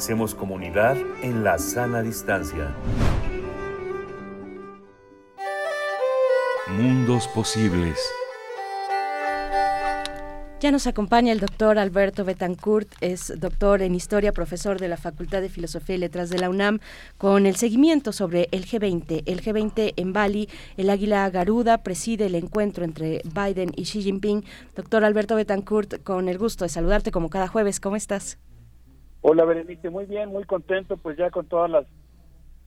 Hacemos 0.00 0.34
comunidad 0.34 0.96
en 1.20 1.44
la 1.44 1.58
sana 1.58 2.00
distancia. 2.00 2.74
Mundos 6.68 7.28
posibles. 7.28 8.00
Ya 10.58 10.70
nos 10.72 10.86
acompaña 10.86 11.32
el 11.32 11.40
doctor 11.40 11.78
Alberto 11.78 12.24
Betancourt, 12.24 12.88
es 13.02 13.30
doctor 13.38 13.82
en 13.82 13.94
historia, 13.94 14.32
profesor 14.32 14.80
de 14.80 14.88
la 14.88 14.96
Facultad 14.96 15.42
de 15.42 15.50
Filosofía 15.50 15.96
y 15.96 15.98
Letras 15.98 16.30
de 16.30 16.38
la 16.38 16.48
UNAM, 16.48 16.78
con 17.18 17.44
el 17.44 17.56
seguimiento 17.56 18.12
sobre 18.12 18.48
el 18.52 18.64
G20. 18.64 19.24
El 19.26 19.42
G20 19.42 19.92
en 19.96 20.14
Bali, 20.14 20.48
el 20.78 20.88
Águila 20.88 21.28
Garuda 21.28 21.82
preside 21.82 22.24
el 22.24 22.36
encuentro 22.36 22.86
entre 22.86 23.20
Biden 23.34 23.72
y 23.76 23.82
Xi 23.82 24.00
Jinping. 24.00 24.46
Doctor 24.74 25.04
Alberto 25.04 25.36
Betancourt, 25.36 26.02
con 26.02 26.30
el 26.30 26.38
gusto 26.38 26.64
de 26.64 26.70
saludarte 26.70 27.10
como 27.10 27.28
cada 27.28 27.48
jueves. 27.48 27.80
¿Cómo 27.80 27.96
estás? 27.96 28.38
Hola, 29.22 29.44
Berenice. 29.44 29.90
Muy 29.90 30.06
bien, 30.06 30.30
muy 30.30 30.44
contento, 30.44 30.96
pues 30.96 31.16
ya 31.16 31.30
con 31.30 31.46
todas 31.46 31.70
las 31.70 31.86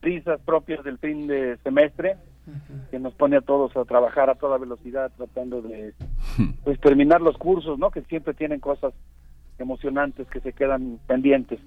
prisas 0.00 0.40
propias 0.42 0.84
del 0.84 0.98
fin 0.98 1.26
de 1.26 1.56
semestre 1.62 2.16
que 2.90 2.98
nos 2.98 3.14
pone 3.14 3.38
a 3.38 3.40
todos 3.40 3.74
a 3.74 3.84
trabajar 3.86 4.28
a 4.28 4.34
toda 4.34 4.58
velocidad 4.58 5.10
tratando 5.16 5.62
de 5.62 5.94
pues 6.62 6.78
terminar 6.80 7.22
los 7.22 7.38
cursos, 7.38 7.78
¿no? 7.78 7.90
Que 7.90 8.02
siempre 8.02 8.34
tienen 8.34 8.60
cosas 8.60 8.92
emocionantes 9.58 10.28
que 10.28 10.40
se 10.40 10.52
quedan 10.52 10.98
pendientes. 11.06 11.58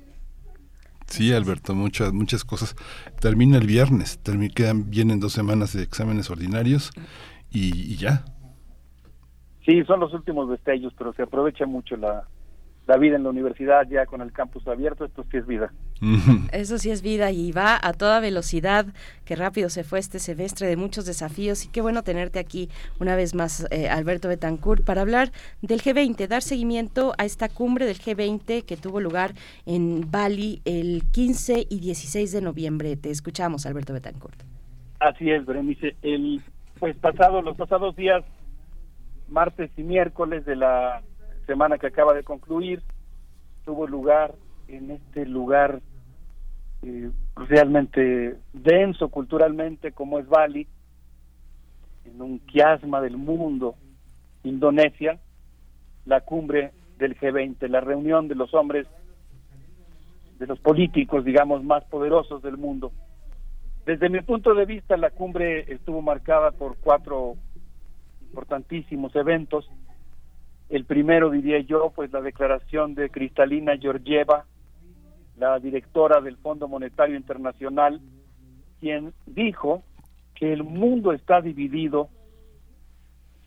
Sí, 1.07 1.33
Alberto, 1.33 1.73
muchas 1.73 2.13
muchas 2.13 2.43
cosas. 2.43 2.75
Termina 3.19 3.57
el 3.57 3.65
viernes, 3.65 4.19
termina, 4.19 4.53
quedan 4.53 4.89
vienen 4.89 5.19
dos 5.19 5.33
semanas 5.33 5.73
de 5.73 5.81
exámenes 5.81 6.29
ordinarios 6.29 6.91
y, 7.49 7.91
y 7.91 7.95
ya. 7.95 8.23
Sí, 9.65 9.83
son 9.85 9.99
los 9.99 10.13
últimos 10.13 10.49
destellos, 10.49 10.93
pero 10.97 11.11
se 11.13 11.23
aprovecha 11.23 11.65
mucho 11.65 11.97
la, 11.97 12.27
la 12.87 12.97
vida 12.97 13.17
en 13.17 13.23
la 13.23 13.29
universidad 13.29 13.85
ya 13.89 14.05
con 14.05 14.21
el 14.21 14.31
campus 14.31 14.65
abierto, 14.67 15.05
esto 15.05 15.25
sí 15.29 15.37
es 15.37 15.45
vida. 15.45 15.71
Eso 16.53 16.77
sí 16.77 16.89
es 16.89 17.01
vida 17.01 17.31
y 17.31 17.51
va 17.51 17.77
a 17.81 17.91
toda 17.93 18.19
velocidad, 18.19 18.85
qué 19.25 19.35
rápido 19.35 19.69
se 19.69 19.83
fue 19.83 19.99
este 19.99 20.19
semestre 20.19 20.67
de 20.67 20.77
muchos 20.77 21.05
desafíos 21.05 21.65
y 21.65 21.69
qué 21.69 21.81
bueno 21.81 22.03
tenerte 22.03 22.39
aquí 22.39 22.69
una 22.99 23.15
vez 23.15 23.35
más, 23.35 23.67
eh, 23.71 23.89
Alberto 23.89 24.29
Betancourt, 24.29 24.85
para 24.85 25.01
hablar 25.01 25.31
del 25.61 25.81
G20, 25.81 26.27
dar 26.27 26.41
seguimiento 26.41 27.13
a 27.17 27.25
esta 27.25 27.49
cumbre 27.49 27.85
del 27.85 27.97
G20 27.97 28.63
que 28.63 28.77
tuvo 28.77 29.01
lugar 29.01 29.33
en 29.65 30.09
Bali 30.09 30.61
el 30.63 31.03
15 31.11 31.67
y 31.69 31.79
16 31.79 32.31
de 32.31 32.41
noviembre. 32.41 32.95
Te 32.95 33.09
escuchamos, 33.09 33.65
Alberto 33.65 33.91
Betancourt. 33.91 34.41
Así 34.99 35.29
es, 35.29 35.45
Berenice. 35.45 35.95
El, 36.01 36.41
pues 36.79 36.95
pasado, 36.95 37.41
los 37.41 37.57
pasados 37.57 37.95
días, 37.97 38.23
martes 39.27 39.71
y 39.75 39.83
miércoles 39.83 40.45
de 40.45 40.55
la 40.55 41.01
semana 41.47 41.79
que 41.79 41.87
acaba 41.87 42.13
de 42.13 42.23
concluir 42.23 42.83
tuvo 43.65 43.87
lugar 43.87 44.35
en 44.67 44.91
este 44.91 45.25
lugar 45.25 45.81
eh, 46.83 47.09
realmente 47.35 48.37
denso 48.53 49.09
culturalmente 49.09 49.91
como 49.91 50.19
es 50.19 50.27
Bali, 50.27 50.67
en 52.05 52.21
un 52.21 52.39
quiasma 52.39 53.01
del 53.01 53.17
mundo, 53.17 53.75
Indonesia, 54.43 55.19
la 56.05 56.21
cumbre 56.21 56.71
del 56.97 57.17
G20, 57.17 57.67
la 57.67 57.81
reunión 57.81 58.27
de 58.27 58.35
los 58.35 58.53
hombres, 58.53 58.87
de 60.39 60.47
los 60.47 60.59
políticos, 60.59 61.25
digamos, 61.25 61.63
más 61.63 61.83
poderosos 61.85 62.41
del 62.43 62.57
mundo. 62.57 62.91
Desde 63.85 64.09
mi 64.09 64.21
punto 64.21 64.53
de 64.53 64.65
vista, 64.65 64.95
la 64.97 65.09
cumbre 65.09 65.71
estuvo 65.71 66.01
marcada 66.01 66.51
por 66.51 66.77
cuatro 66.77 67.35
importantísimos 68.21 69.15
eventos. 69.15 69.69
El 70.69 70.85
primero, 70.85 71.29
diría 71.29 71.59
yo, 71.59 71.91
pues 71.95 72.11
la 72.11 72.21
declaración 72.21 72.93
de 72.93 73.09
Cristalina 73.09 73.77
Georgieva, 73.77 74.45
la 75.37 75.59
directora 75.59 76.19
del 76.19 76.37
Fondo 76.37 76.67
Monetario 76.67 77.15
Internacional, 77.15 78.01
quien 78.79 79.13
dijo 79.25 79.83
que 80.35 80.51
el 80.51 80.63
mundo 80.63 81.13
está 81.13 81.41
dividido, 81.41 82.09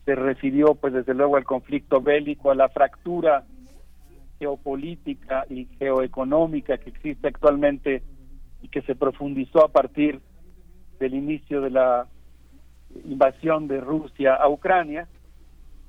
se 0.05 0.15
refirió 0.15 0.75
pues 0.75 0.93
desde 0.93 1.13
luego 1.13 1.37
al 1.37 1.43
conflicto 1.43 2.01
bélico, 2.01 2.49
a 2.49 2.55
la 2.55 2.69
fractura 2.69 3.45
geopolítica 4.39 5.45
y 5.47 5.65
geoeconómica 5.77 6.79
que 6.79 6.89
existe 6.89 7.27
actualmente 7.27 8.01
y 8.63 8.69
que 8.69 8.81
se 8.81 8.95
profundizó 8.95 9.63
a 9.63 9.71
partir 9.71 10.19
del 10.99 11.13
inicio 11.13 11.61
de 11.61 11.69
la 11.69 12.07
invasión 13.05 13.67
de 13.67 13.79
Rusia 13.79 14.33
a 14.35 14.49
Ucrania 14.49 15.07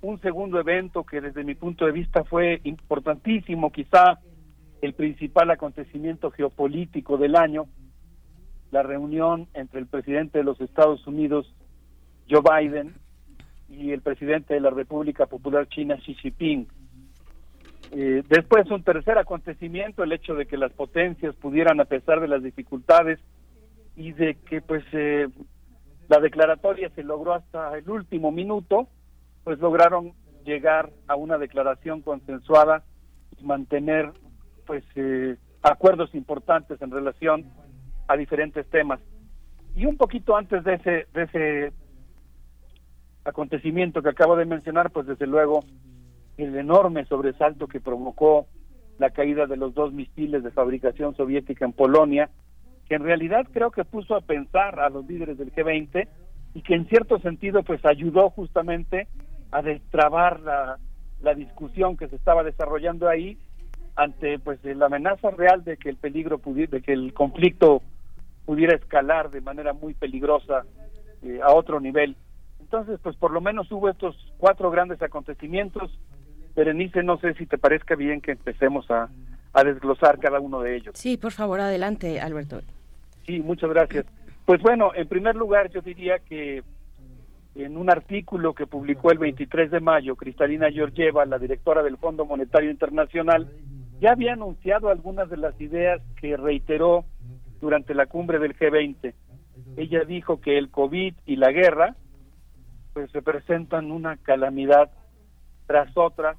un 0.02 0.20
segundo 0.20 0.58
evento 0.60 1.04
que 1.04 1.20
desde 1.20 1.44
mi 1.44 1.54
punto 1.54 1.86
de 1.86 1.92
vista 1.92 2.24
fue 2.24 2.60
importantísimo, 2.64 3.70
quizá 3.70 4.18
el 4.82 4.94
principal 4.94 5.50
acontecimiento 5.50 6.30
geopolítico 6.32 7.16
del 7.16 7.36
año, 7.36 7.66
la 8.72 8.82
reunión 8.82 9.46
entre 9.54 9.80
el 9.80 9.86
presidente 9.86 10.38
de 10.38 10.44
los 10.44 10.60
Estados 10.60 11.06
Unidos, 11.06 11.54
Joe 12.28 12.42
Biden, 12.42 12.94
y 13.68 13.92
el 13.92 14.02
presidente 14.02 14.54
de 14.54 14.60
la 14.60 14.70
República 14.70 15.26
Popular 15.26 15.68
China, 15.68 15.96
Xi 15.96 16.14
Jinping. 16.14 16.66
Eh, 17.92 18.22
después 18.28 18.70
un 18.70 18.82
tercer 18.82 19.18
acontecimiento, 19.18 20.02
el 20.02 20.12
hecho 20.12 20.34
de 20.34 20.46
que 20.46 20.56
las 20.56 20.72
potencias 20.72 21.34
pudieran, 21.36 21.80
a 21.80 21.84
pesar 21.84 22.20
de 22.20 22.28
las 22.28 22.42
dificultades 22.42 23.18
y 23.96 24.12
de 24.12 24.34
que 24.48 24.60
pues 24.60 24.84
eh, 24.92 25.28
la 26.08 26.18
declaratoria 26.18 26.90
se 26.90 27.02
logró 27.02 27.34
hasta 27.34 27.76
el 27.78 27.88
último 27.88 28.32
minuto, 28.32 28.88
pues 29.44 29.58
lograron 29.58 30.12
llegar 30.44 30.90
a 31.06 31.16
una 31.16 31.38
declaración 31.38 32.02
consensuada 32.02 32.84
y 33.38 33.44
mantener 33.44 34.12
pues 34.66 34.84
eh, 34.94 35.36
acuerdos 35.62 36.14
importantes 36.14 36.80
en 36.82 36.90
relación 36.90 37.46
a 38.08 38.16
diferentes 38.16 38.68
temas. 38.68 39.00
Y 39.74 39.86
un 39.86 39.96
poquito 39.96 40.36
antes 40.36 40.64
de 40.64 40.74
ese, 40.74 41.06
de 41.12 41.22
ese 41.22 41.72
acontecimiento 43.24 44.02
que 44.02 44.10
acabo 44.10 44.36
de 44.36 44.44
mencionar, 44.44 44.90
pues 44.90 45.06
desde 45.06 45.26
luego 45.26 45.64
el 46.36 46.56
enorme 46.56 47.04
sobresalto 47.06 47.66
que 47.66 47.80
provocó 47.80 48.46
la 48.98 49.10
caída 49.10 49.46
de 49.46 49.56
los 49.56 49.74
dos 49.74 49.92
misiles 49.92 50.42
de 50.42 50.50
fabricación 50.50 51.14
soviética 51.16 51.64
en 51.64 51.72
Polonia, 51.72 52.30
que 52.88 52.96
en 52.96 53.04
realidad 53.04 53.46
creo 53.52 53.70
que 53.70 53.84
puso 53.84 54.14
a 54.14 54.20
pensar 54.20 54.80
a 54.80 54.90
los 54.90 55.06
líderes 55.06 55.38
del 55.38 55.52
G20 55.52 56.08
y 56.54 56.62
que 56.62 56.74
en 56.74 56.86
cierto 56.86 57.18
sentido 57.20 57.62
pues 57.62 57.84
ayudó 57.84 58.30
justamente 58.30 59.08
a 59.52 59.62
destrabar 59.62 60.40
la, 60.40 60.78
la 61.22 61.34
discusión 61.34 61.96
que 61.96 62.08
se 62.08 62.16
estaba 62.16 62.42
desarrollando 62.42 63.08
ahí 63.08 63.38
ante 63.94 64.38
pues 64.38 64.58
la 64.64 64.86
amenaza 64.86 65.30
real 65.30 65.62
de 65.64 65.76
que 65.76 65.90
el 65.90 65.96
peligro 65.96 66.38
pudiera, 66.38 66.70
de 66.70 66.82
que 66.82 66.92
el 66.92 67.12
conflicto 67.12 67.82
pudiera 68.46 68.74
escalar 68.74 69.30
de 69.30 69.40
manera 69.40 69.72
muy 69.72 69.94
peligrosa 69.94 70.64
eh, 71.22 71.40
a 71.42 71.52
otro 71.52 71.78
nivel. 71.78 72.16
Entonces, 72.60 72.98
pues 73.02 73.14
por 73.16 73.30
lo 73.30 73.40
menos 73.40 73.70
hubo 73.70 73.90
estos 73.90 74.16
cuatro 74.38 74.70
grandes 74.70 75.00
acontecimientos. 75.02 75.90
Berenice, 76.56 77.02
no 77.02 77.18
sé 77.18 77.34
si 77.34 77.46
te 77.46 77.58
parezca 77.58 77.94
bien 77.94 78.20
que 78.20 78.32
empecemos 78.32 78.90
a, 78.90 79.08
a 79.52 79.64
desglosar 79.64 80.18
cada 80.18 80.40
uno 80.40 80.60
de 80.60 80.76
ellos. 80.76 80.94
Sí, 80.96 81.18
por 81.18 81.32
favor, 81.32 81.60
adelante, 81.60 82.20
Alberto. 82.20 82.62
Sí, 83.26 83.40
muchas 83.40 83.70
gracias. 83.70 84.06
Pues 84.46 84.60
bueno, 84.62 84.92
en 84.94 85.06
primer 85.06 85.36
lugar 85.36 85.70
yo 85.70 85.82
diría 85.82 86.18
que 86.18 86.62
en 87.54 87.76
un 87.76 87.90
artículo 87.90 88.54
que 88.54 88.66
publicó 88.66 89.10
el 89.10 89.18
23 89.18 89.70
de 89.70 89.80
mayo, 89.80 90.16
Cristalina 90.16 90.70
Georgieva, 90.70 91.26
la 91.26 91.38
directora 91.38 91.82
del 91.82 91.98
Fondo 91.98 92.24
Monetario 92.24 92.70
Internacional, 92.70 93.50
ya 94.00 94.12
había 94.12 94.32
anunciado 94.32 94.88
algunas 94.88 95.28
de 95.28 95.36
las 95.36 95.60
ideas 95.60 96.00
que 96.20 96.36
reiteró 96.36 97.04
durante 97.60 97.94
la 97.94 98.06
cumbre 98.06 98.38
del 98.38 98.56
G20. 98.56 99.14
Ella 99.76 100.04
dijo 100.04 100.40
que 100.40 100.58
el 100.58 100.70
COVID 100.70 101.14
y 101.26 101.36
la 101.36 101.52
guerra 101.52 101.94
pues 102.94 103.12
representan 103.12 103.90
una 103.90 104.16
calamidad 104.16 104.90
tras 105.66 105.96
otra 105.96 106.36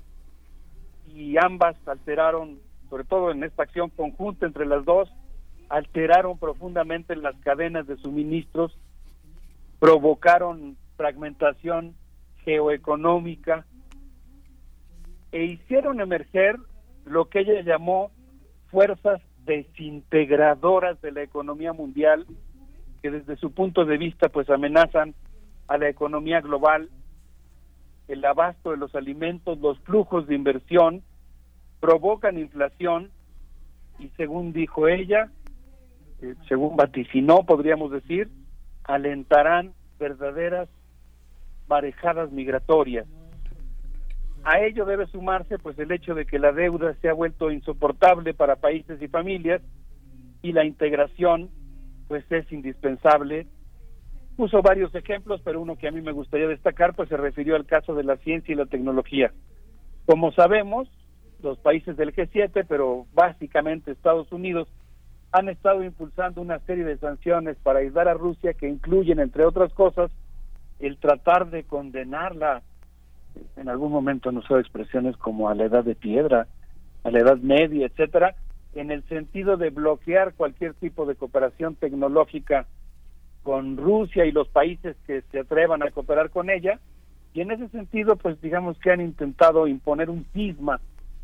y 1.08 1.38
ambas 1.38 1.76
alteraron, 1.88 2.60
sobre 2.90 3.04
todo 3.06 3.32
en 3.32 3.44
esta 3.44 3.64
acción 3.64 3.90
conjunta 3.90 4.46
entre 4.46 4.66
las 4.66 4.84
dos, 4.84 5.10
alteraron 5.70 6.38
profundamente 6.38 7.16
las 7.16 7.36
cadenas 7.38 7.88
de 7.88 7.98
suministros, 7.98 8.78
provocaron 9.80 10.78
fragmentación 10.96 11.96
geoeconómica 12.44 13.66
e 15.32 15.46
hicieron 15.46 16.02
emerger 16.02 16.58
lo 17.06 17.30
que 17.30 17.40
ella 17.40 17.62
llamó 17.62 18.12
fuerzas 18.70 19.22
desintegradoras 19.46 21.02
de 21.02 21.12
la 21.12 21.22
economía 21.22 21.74
mundial 21.74 22.26
que 23.02 23.12
desde 23.12 23.36
su 23.36 23.52
punto 23.52 23.86
de 23.86 23.98
vista 23.98 24.30
pues 24.30 24.50
amenazan 24.50 25.14
a 25.68 25.78
la 25.78 25.90
economía 25.90 26.40
global, 26.42 26.90
el 28.08 28.24
abasto 28.26 28.72
de 28.72 28.78
los 28.78 28.96
alimentos, 28.96 29.60
los 29.60 29.80
flujos 29.80 30.28
de 30.28 30.36
inversión, 30.36 31.04
provocan 31.80 32.38
inflación 32.38 33.12
y 34.00 34.08
según 34.16 34.54
dijo 34.54 34.88
ella, 34.88 35.30
eh, 36.22 36.36
según 36.48 36.78
vaticinó 36.78 37.44
podríamos 37.46 37.92
decir, 37.92 38.30
alentarán 38.86 39.74
verdaderas 40.00 40.70
marejadas 41.68 42.32
migratorias. 42.32 43.08
A 44.44 44.60
ello 44.60 44.86
debe 44.86 45.08
sumarse 45.08 45.58
pues 45.58 45.80
el 45.80 45.92
hecho 45.92 46.16
de 46.16 46.26
que 46.26 46.38
la 46.38 46.52
deuda 46.52 46.94
se 47.02 47.10
ha 47.10 47.14
vuelto 47.14 47.50
insoportable 47.50 48.34
para 48.34 48.58
países 48.58 49.02
y 49.02 49.08
familias 49.08 49.62
y 50.42 50.52
la 50.52 50.66
integración 50.66 51.50
pues 52.08 52.30
es 52.30 52.52
indispensable. 52.52 53.48
Puso 54.36 54.62
varios 54.62 54.94
ejemplos, 54.96 55.42
pero 55.46 55.62
uno 55.62 55.78
que 55.78 55.88
a 55.88 55.92
mí 55.92 56.02
me 56.02 56.12
gustaría 56.12 56.48
destacar 56.48 56.94
pues 56.94 57.08
se 57.08 57.18
refirió 57.18 57.56
al 57.56 57.66
caso 57.66 57.96
de 57.96 58.04
la 58.04 58.18
ciencia 58.18 58.52
y 58.52 58.58
la 58.58 58.66
tecnología. 58.66 59.32
Como 60.06 60.34
sabemos, 60.34 60.90
los 61.42 61.58
países 61.60 61.96
del 61.96 62.14
G7, 62.14 62.66
pero 62.68 63.06
básicamente 63.14 63.92
Estados 63.92 64.32
Unidos, 64.32 64.68
han 65.32 65.50
estado 65.50 65.84
impulsando 65.84 66.42
una 66.42 66.60
serie 66.60 66.84
de 66.84 66.98
sanciones 66.98 67.58
para 67.64 67.80
ayudar 67.80 68.08
a 68.08 68.14
Rusia 68.14 68.54
que 68.54 68.68
incluyen, 68.68 69.20
entre 69.20 69.46
otras 69.46 69.74
cosas, 69.74 70.12
el 70.80 70.98
tratar 70.98 71.50
de 71.50 71.64
condenarla, 71.64 72.62
en 73.56 73.70
algún 73.70 73.92
momento 73.92 74.32
no 74.32 74.40
usó 74.40 74.60
expresiones 74.60 75.18
como 75.18 75.50
a 75.50 75.56
la 75.56 75.66
edad 75.66 75.84
de 75.84 75.96
piedra, 75.96 76.48
a 77.04 77.12
la 77.12 77.20
edad 77.20 77.38
media, 77.38 77.88
etcétera, 77.88 78.36
en 78.76 78.92
el 78.92 79.04
sentido 79.08 79.58
de 79.58 79.70
bloquear 79.70 80.34
cualquier 80.34 80.74
tipo 80.74 81.06
de 81.06 81.16
cooperación 81.16 81.76
tecnológica 81.76 82.66
con 83.44 83.78
Rusia 83.78 84.26
y 84.26 84.32
los 84.32 84.48
países 84.48 84.96
que 85.06 85.22
se 85.32 85.40
atrevan 85.42 85.84
a 85.84 85.92
cooperar 85.92 86.30
con 86.30 86.50
ella. 86.50 86.80
Y 87.34 87.42
en 87.42 87.52
ese 87.52 87.68
sentido, 87.70 88.16
pues 88.16 88.40
digamos 88.42 88.78
que 88.80 88.92
han 88.92 89.02
intentado 89.02 89.68
imponer 89.68 90.10
un 90.10 90.26
cisma 90.34 90.80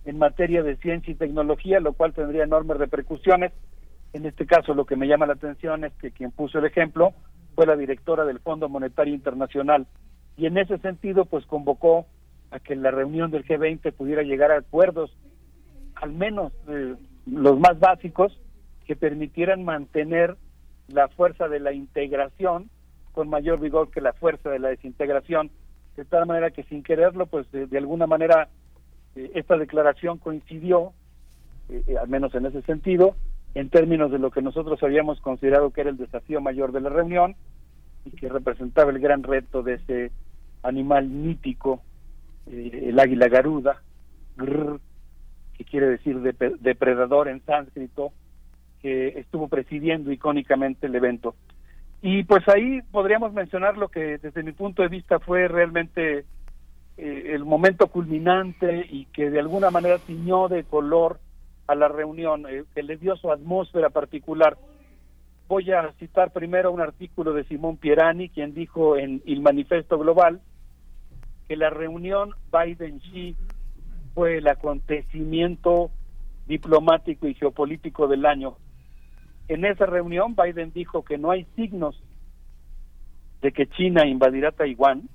en 0.06 0.18
materia 0.18 0.64
de 0.64 0.76
ciencia 0.78 1.12
y 1.12 1.16
tecnología, 1.16 1.80
lo 1.80 1.94
cual 1.94 2.14
tendría 2.14 2.44
enormes 2.44 2.78
repercusiones. 2.78 3.52
En 4.14 4.26
este 4.26 4.46
caso, 4.46 4.74
lo 4.74 4.86
que 4.86 4.96
me 4.96 5.08
llama 5.08 5.28
la 5.28 5.34
atención 5.34 5.84
es 5.84 5.94
que 5.94 6.12
quien 6.12 6.32
puso 6.32 6.60
el 6.60 6.66
ejemplo 6.66 7.14
fue 7.56 7.66
la 7.66 7.76
directora 7.76 8.26
del 8.26 8.40
Fondo 8.40 8.70
Monetario 8.70 9.14
Internacional. 9.14 9.86
Y 10.38 10.46
en 10.46 10.58
ese 10.58 10.78
sentido, 10.80 11.26
pues 11.26 11.46
convocó 11.46 12.08
a 12.52 12.60
que 12.60 12.76
la 12.76 12.92
reunión 12.92 13.30
del 13.32 13.46
G20 13.46 13.94
pudiera 13.94 14.24
llegar 14.24 14.52
a 14.52 14.58
acuerdos, 14.58 15.16
al 15.96 16.14
menos 16.14 16.54
eh, 16.68 16.96
los 17.26 17.60
más 17.60 17.80
básicos, 17.80 18.40
que 18.86 18.96
permitieran 18.96 19.64
mantener 19.64 20.36
la 20.88 21.08
fuerza 21.10 21.48
de 21.48 21.60
la 21.60 21.74
integración 21.74 22.70
con 23.12 23.30
mayor 23.30 23.60
vigor 23.60 23.92
que 23.92 24.02
la 24.02 24.14
fuerza 24.14 24.50
de 24.50 24.60
la 24.60 24.70
desintegración, 24.70 25.52
de 25.96 26.06
tal 26.06 26.26
manera 26.26 26.52
que 26.52 26.64
sin 26.64 26.82
quererlo, 26.82 27.28
pues 27.28 27.46
de, 27.52 27.78
alguna 27.78 28.08
manera 28.08 28.48
eh, 29.16 29.32
esta 29.36 29.58
declaración 29.58 30.18
coincidió, 30.18 30.94
eh, 31.70 31.98
al 32.00 32.08
menos 32.08 32.34
en 32.34 32.46
ese 32.46 32.62
sentido, 32.64 33.16
en 33.56 33.70
términos 33.70 34.12
de 34.12 34.20
lo 34.20 34.32
que 34.32 34.42
nosotros 34.42 34.82
habíamos 34.84 35.20
considerado 35.22 35.72
que 35.72 35.82
era 35.82 35.90
el 35.90 35.98
desafío 35.98 36.42
mayor 36.42 36.72
de 36.72 36.82
la 36.82 36.90
reunión 36.90 37.36
y 38.06 38.12
que 38.12 38.30
representaba 38.30 38.92
el 38.92 39.00
gran 39.00 39.24
reto 39.24 39.64
de 39.64 39.76
ese 39.76 40.12
animal 40.64 41.08
mítico, 41.08 41.82
el 42.48 43.00
águila 43.00 43.28
garuda, 43.28 43.82
que 45.58 45.66
quiere 45.66 45.88
decir 45.88 46.20
depredador 46.60 47.28
en 47.28 47.44
sánscrito, 47.46 48.12
que 48.82 49.20
estuvo 49.20 49.48
presidiendo 49.48 50.12
icónicamente 50.12 50.88
el 50.88 50.96
evento. 50.96 51.36
Y 52.02 52.24
pues 52.24 52.48
ahí 52.48 52.82
podríamos 52.92 53.34
mencionar 53.34 53.78
lo 53.78 53.90
que 53.90 54.18
desde 54.20 54.44
mi 54.44 54.54
punto 54.54 54.84
de 54.84 54.88
vista 54.88 55.20
fue 55.20 55.50
realmente 55.50 56.24
eh, 56.98 57.32
el 57.34 57.44
momento 57.44 57.88
culminante 57.88 58.86
y 58.90 59.06
que 59.06 59.30
de 59.30 59.40
alguna 59.40 59.70
manera 59.70 59.98
tiñó 60.00 60.48
de 60.48 60.64
color 60.64 61.20
a 61.70 61.76
la 61.76 61.88
reunión, 61.88 62.48
eh, 62.50 62.64
que 62.74 62.82
le 62.82 62.98
dio 62.98 63.16
su 63.16 63.32
atmósfera 63.32 63.92
particular. 63.92 64.58
Voy 65.48 65.72
a 65.72 65.92
citar 66.00 66.32
primero 66.32 66.72
un 66.72 66.82
artículo 66.82 67.32
de 67.34 67.44
Simón 67.44 67.78
Pierani, 67.78 68.30
quien 68.30 68.56
dijo 68.56 68.98
en 68.98 69.22
El 69.28 69.42
Manifesto 69.42 70.00
Global 70.00 70.42
que 71.48 71.56
la 71.56 71.70
reunión 71.70 72.32
Biden-Xi 72.52 73.36
fue 74.16 74.38
el 74.38 74.48
acontecimiento 74.48 75.92
diplomático 76.48 77.28
y 77.28 77.36
geopolítico 77.36 78.08
del 78.08 78.26
año. 78.26 78.58
En 79.48 79.64
esa 79.64 79.86
reunión 79.86 80.36
Biden 80.36 80.74
dijo 80.74 81.04
que 81.04 81.20
no 81.20 81.30
hay 81.30 81.46
signos 81.56 82.02
de 83.42 83.52
que 83.52 83.68
China 83.68 84.08
invadirá 84.08 84.52
Taiwán 84.52 85.08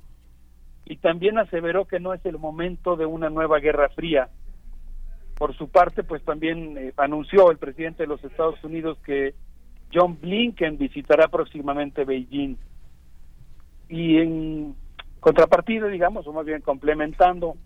y 0.85 0.99
también 0.99 1.37
aseveró 1.39 1.87
que 1.87 1.99
no 1.99 2.15
es 2.15 2.25
el 2.25 2.39
momento 2.39 2.95
de 2.95 3.07
una 3.07 3.29
nueva 3.29 3.59
guerra 3.59 3.89
fría. 3.89 4.29
Por 5.37 5.57
su 5.57 5.69
parte, 5.69 6.05
pues 6.05 6.23
también 6.25 6.79
eh, 6.79 6.93
anunció 6.97 7.51
el 7.51 7.59
presidente 7.59 8.05
de 8.05 8.09
los 8.09 8.23
Estados 8.23 8.63
Unidos 8.63 8.99
que 9.05 9.35
John 9.93 10.19
Blinken 10.21 10.79
visitará 10.79 11.29
próximamente 11.29 12.05
Beijing. 12.05 12.57
Y 13.89 14.19
en 14.19 14.75
contrapartida, 15.21 15.89
digamos, 15.89 16.27
o 16.27 16.33
más 16.33 16.47
bien 16.47 16.61
complementando 16.61 17.57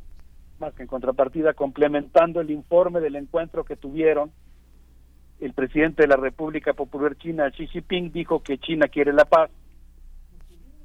más 0.58 0.74
que 0.74 0.82
en 0.82 0.88
contrapartida, 0.88 1.54
complementando 1.54 2.40
el 2.40 2.50
informe 2.50 3.00
del 3.00 3.16
encuentro 3.16 3.64
que 3.64 3.76
tuvieron, 3.76 4.32
el 5.40 5.52
presidente 5.52 6.02
de 6.02 6.08
la 6.08 6.16
República 6.16 6.72
Popular 6.72 7.16
China, 7.16 7.50
Xi 7.50 7.68
Jinping, 7.68 8.12
dijo 8.12 8.42
que 8.42 8.58
China 8.58 8.88
quiere 8.88 9.12
la 9.12 9.24
paz, 9.24 9.50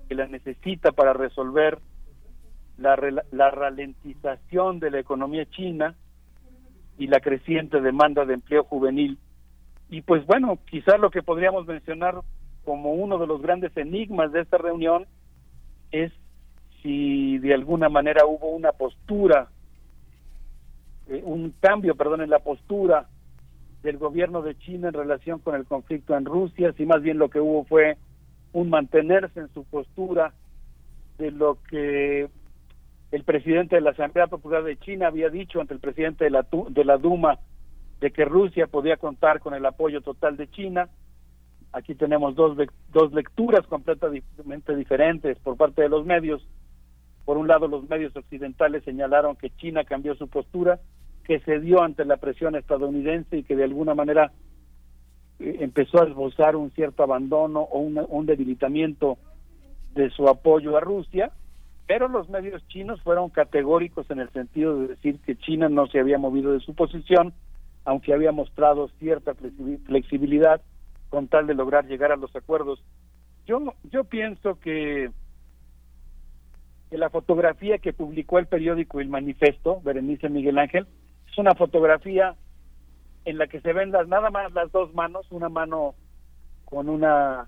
que 0.07 0.15
la 0.15 0.27
necesita 0.27 0.91
para 0.91 1.13
resolver 1.13 1.79
la, 2.77 2.95
la 3.31 3.51
ralentización 3.51 4.79
de 4.79 4.91
la 4.91 4.99
economía 4.99 5.45
china 5.49 5.95
y 6.97 7.07
la 7.07 7.19
creciente 7.19 7.81
demanda 7.81 8.25
de 8.25 8.35
empleo 8.35 8.63
juvenil. 8.63 9.17
Y 9.89 10.01
pues 10.01 10.25
bueno, 10.25 10.59
quizás 10.69 10.99
lo 10.99 11.09
que 11.09 11.23
podríamos 11.23 11.65
mencionar 11.67 12.21
como 12.65 12.93
uno 12.93 13.17
de 13.17 13.27
los 13.27 13.41
grandes 13.41 13.75
enigmas 13.77 14.31
de 14.31 14.41
esta 14.41 14.57
reunión 14.57 15.05
es 15.91 16.11
si 16.81 17.37
de 17.39 17.53
alguna 17.53 17.89
manera 17.89 18.25
hubo 18.25 18.49
una 18.49 18.71
postura 18.71 19.49
eh, 21.07 21.21
un 21.25 21.53
cambio, 21.59 21.95
perdón, 21.95 22.21
en 22.21 22.29
la 22.29 22.39
postura 22.39 23.07
del 23.81 23.97
gobierno 23.97 24.41
de 24.41 24.57
China 24.57 24.87
en 24.87 24.93
relación 24.93 25.39
con 25.39 25.55
el 25.55 25.65
conflicto 25.65 26.15
en 26.15 26.25
Rusia, 26.25 26.73
si 26.77 26.85
más 26.85 27.01
bien 27.01 27.17
lo 27.17 27.29
que 27.29 27.41
hubo 27.41 27.65
fue 27.65 27.97
un 28.53 28.69
mantenerse 28.69 29.41
en 29.41 29.53
su 29.53 29.65
postura 29.65 30.33
de 31.17 31.31
lo 31.31 31.57
que 31.69 32.29
el 33.13 33.23
presidente 33.23 33.75
de 33.75 33.81
la 33.81 33.91
Asamblea 33.91 34.25
Popular 34.25 34.63
de 34.63 34.75
China 34.77 35.05
había 35.05 35.29
dicho 35.29 35.61
ante 35.61 35.75
el 35.75 35.79
presidente 35.79 36.23
de 36.23 36.31
la, 36.31 36.47
de 36.69 36.83
la 36.83 36.97
Duma 36.97 37.37
de 38.01 38.09
que 38.09 38.25
Rusia 38.25 38.65
podía 38.65 38.97
contar 38.97 39.39
con 39.39 39.53
el 39.53 39.63
apoyo 39.67 40.01
total 40.01 40.35
de 40.35 40.49
China. 40.49 40.89
Aquí 41.71 41.93
tenemos 41.93 42.33
dos, 42.33 42.57
dos 42.91 43.13
lecturas 43.13 43.67
completamente 43.67 44.75
diferentes 44.75 45.37
por 45.39 45.57
parte 45.57 45.83
de 45.83 45.89
los 45.89 46.07
medios 46.07 46.43
por 47.23 47.37
un 47.37 47.47
lado, 47.47 47.67
los 47.67 47.87
medios 47.87 48.15
occidentales 48.15 48.83
señalaron 48.83 49.35
que 49.35 49.51
China 49.51 49.85
cambió 49.85 50.15
su 50.15 50.27
postura, 50.27 50.79
que 51.23 51.39
cedió 51.39 51.81
ante 51.81 52.03
la 52.05 52.17
presión 52.17 52.55
estadounidense 52.55 53.37
y 53.37 53.43
que 53.43 53.55
de 53.55 53.63
alguna 53.63 53.93
manera 53.93 54.33
eh, 55.39 55.57
empezó 55.61 56.01
a 56.01 56.07
esbozar 56.07 56.55
un 56.55 56.71
cierto 56.71 57.03
abandono 57.03 57.61
o 57.61 57.79
un 57.79 58.25
debilitamiento 58.25 59.17
de 59.93 60.09
su 60.09 60.27
apoyo 60.27 60.75
a 60.75 60.81
Rusia, 60.81 61.31
pero 61.87 62.07
los 62.07 62.29
medios 62.29 62.65
chinos 62.67 63.01
fueron 63.01 63.29
categóricos 63.29 64.09
en 64.09 64.19
el 64.19 64.29
sentido 64.31 64.79
de 64.79 64.87
decir 64.87 65.19
que 65.19 65.35
China 65.35 65.69
no 65.69 65.87
se 65.87 65.99
había 65.99 66.17
movido 66.17 66.53
de 66.53 66.59
su 66.59 66.73
posición, 66.75 67.33
aunque 67.85 68.13
había 68.13 68.31
mostrado 68.31 68.87
cierta 68.99 69.33
flexibilidad 69.85 70.61
con 71.09 71.27
tal 71.27 71.47
de 71.47 71.53
lograr 71.53 71.85
llegar 71.85 72.11
a 72.11 72.15
los 72.15 72.33
acuerdos. 72.35 72.81
Yo, 73.45 73.73
yo 73.91 74.05
pienso 74.05 74.59
que 74.59 75.11
la 76.91 77.09
fotografía 77.09 77.79
que 77.79 77.93
publicó 77.93 78.39
el 78.39 78.47
periódico 78.47 78.99
El 78.99 79.09
Manifesto, 79.09 79.81
Berenice 79.81 80.29
Miguel 80.29 80.59
Ángel, 80.59 80.87
es 81.29 81.37
una 81.37 81.55
fotografía 81.55 82.35
en 83.25 83.37
la 83.37 83.47
que 83.47 83.61
se 83.61 83.73
ven 83.73 83.91
las, 83.91 84.07
nada 84.07 84.29
más 84.29 84.53
las 84.53 84.71
dos 84.71 84.93
manos, 84.93 85.25
una 85.31 85.49
mano 85.49 85.95
con 86.65 86.89
una, 86.89 87.47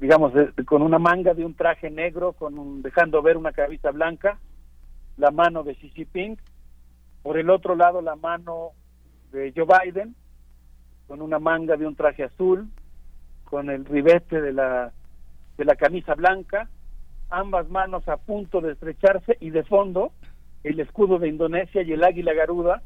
digamos, 0.00 0.32
con 0.66 0.82
una 0.82 0.98
manga 0.98 1.34
de 1.34 1.44
un 1.44 1.54
traje 1.54 1.90
negro, 1.90 2.32
con 2.32 2.82
dejando 2.82 3.22
ver 3.22 3.36
una 3.36 3.52
cabeza 3.52 3.90
blanca, 3.90 4.38
la 5.16 5.30
mano 5.30 5.62
de 5.62 5.74
Xi 5.74 5.90
Jinping, 5.90 6.38
por 7.22 7.38
el 7.38 7.50
otro 7.50 7.76
lado 7.76 8.00
la 8.00 8.16
mano 8.16 8.70
de 9.32 9.52
Joe 9.54 9.66
Biden, 9.66 10.14
con 11.06 11.22
una 11.22 11.38
manga 11.38 11.76
de 11.76 11.86
un 11.86 11.94
traje 11.94 12.24
azul, 12.24 12.68
con 13.44 13.68
el 13.68 13.84
ribete 13.84 14.40
de 14.40 14.52
la, 14.52 14.92
de 15.58 15.64
la 15.64 15.74
camisa 15.74 16.14
blanca, 16.14 16.68
ambas 17.28 17.68
manos 17.68 18.08
a 18.08 18.16
punto 18.16 18.60
de 18.60 18.72
estrecharse 18.72 19.36
y 19.40 19.50
de 19.50 19.64
fondo 19.64 20.12
el 20.64 20.80
escudo 20.80 21.18
de 21.18 21.28
Indonesia 21.28 21.82
y 21.82 21.92
el 21.92 22.04
águila 22.04 22.32
garuda. 22.32 22.82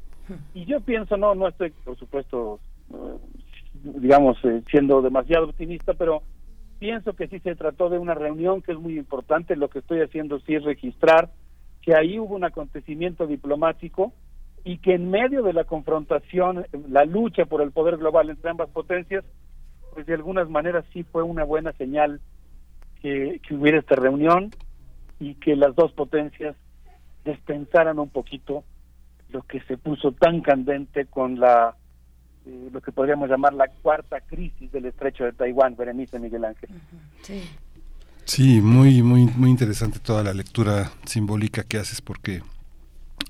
Y 0.55 0.65
yo 0.65 0.81
pienso, 0.81 1.17
no, 1.17 1.35
no 1.35 1.49
estoy, 1.49 1.70
por 1.85 1.99
supuesto, 1.99 2.59
eh, 2.91 3.17
digamos, 3.83 4.39
eh, 4.44 4.62
siendo 4.70 5.03
demasiado 5.03 5.47
optimista, 5.47 5.93
pero 5.93 6.23
pienso 6.85 7.15
que 7.15 7.29
sí 7.29 7.41
se 7.41 7.57
trató 7.57 7.89
de 7.89 7.97
una 7.97 8.13
reunión 8.13 8.61
que 8.61 8.73
es 8.73 8.79
muy 8.79 8.99
importante. 8.99 9.57
Lo 9.57 9.71
que 9.71 9.79
estoy 9.79 10.03
haciendo 10.03 10.39
sí 10.41 10.55
es 10.55 10.65
registrar 10.65 11.31
que 11.81 11.97
ahí 11.97 12.19
hubo 12.19 12.35
un 12.35 12.45
acontecimiento 12.45 13.27
diplomático 13.27 14.13
y 14.65 14.77
que 14.77 14.93
en 14.93 15.11
medio 15.11 15.43
de 15.43 15.55
la 15.55 15.65
confrontación, 15.65 16.67
la 16.91 17.07
lucha 17.07 17.47
por 17.47 17.63
el 17.63 17.73
poder 17.73 17.97
global 17.97 18.29
entre 18.29 18.51
ambas 18.51 18.69
potencias, 18.69 19.25
pues 19.95 20.05
de 20.05 20.13
algunas 20.13 20.51
maneras 20.51 20.85
sí 20.93 21.05
fue 21.05 21.23
una 21.23 21.45
buena 21.45 21.73
señal 21.73 22.21
que, 23.01 23.41
hubiera 23.51 23.79
esta 23.79 23.97
reunión 23.97 24.51
y 25.19 25.37
que 25.37 25.57
las 25.57 25.75
dos 25.75 25.91
potencias 25.93 26.55
despensaran 27.25 27.99
un 27.99 28.11
poquito 28.11 28.63
lo 29.31 29.41
que 29.41 29.63
se 29.63 29.79
puso 29.79 30.13
tan 30.13 30.43
candente 30.43 31.07
con 31.07 31.41
la 31.41 31.77
eh, 32.47 32.68
lo 32.73 32.81
que 32.81 32.92
podríamos 32.92 33.28
llamar 33.28 33.55
la 33.55 33.68
cuarta 33.68 34.20
crisis 34.20 34.70
del 34.73 34.86
estrecho 34.86 35.24
de 35.24 35.32
Taiwán, 35.32 35.76
Berenice 35.76 36.18
Miguel 36.18 36.44
Ángel. 36.44 36.70
Sí. 37.23 37.42
Sí, 38.24 38.60
muy, 38.62 39.02
muy, 39.02 39.26
muy 39.36 39.50
interesante 39.50 39.98
toda 39.98 40.23
la 40.23 40.32
lectura 40.32 40.90
simbólica 41.05 41.62
que 41.62 41.76
haces 41.76 42.00
porque 42.00 42.40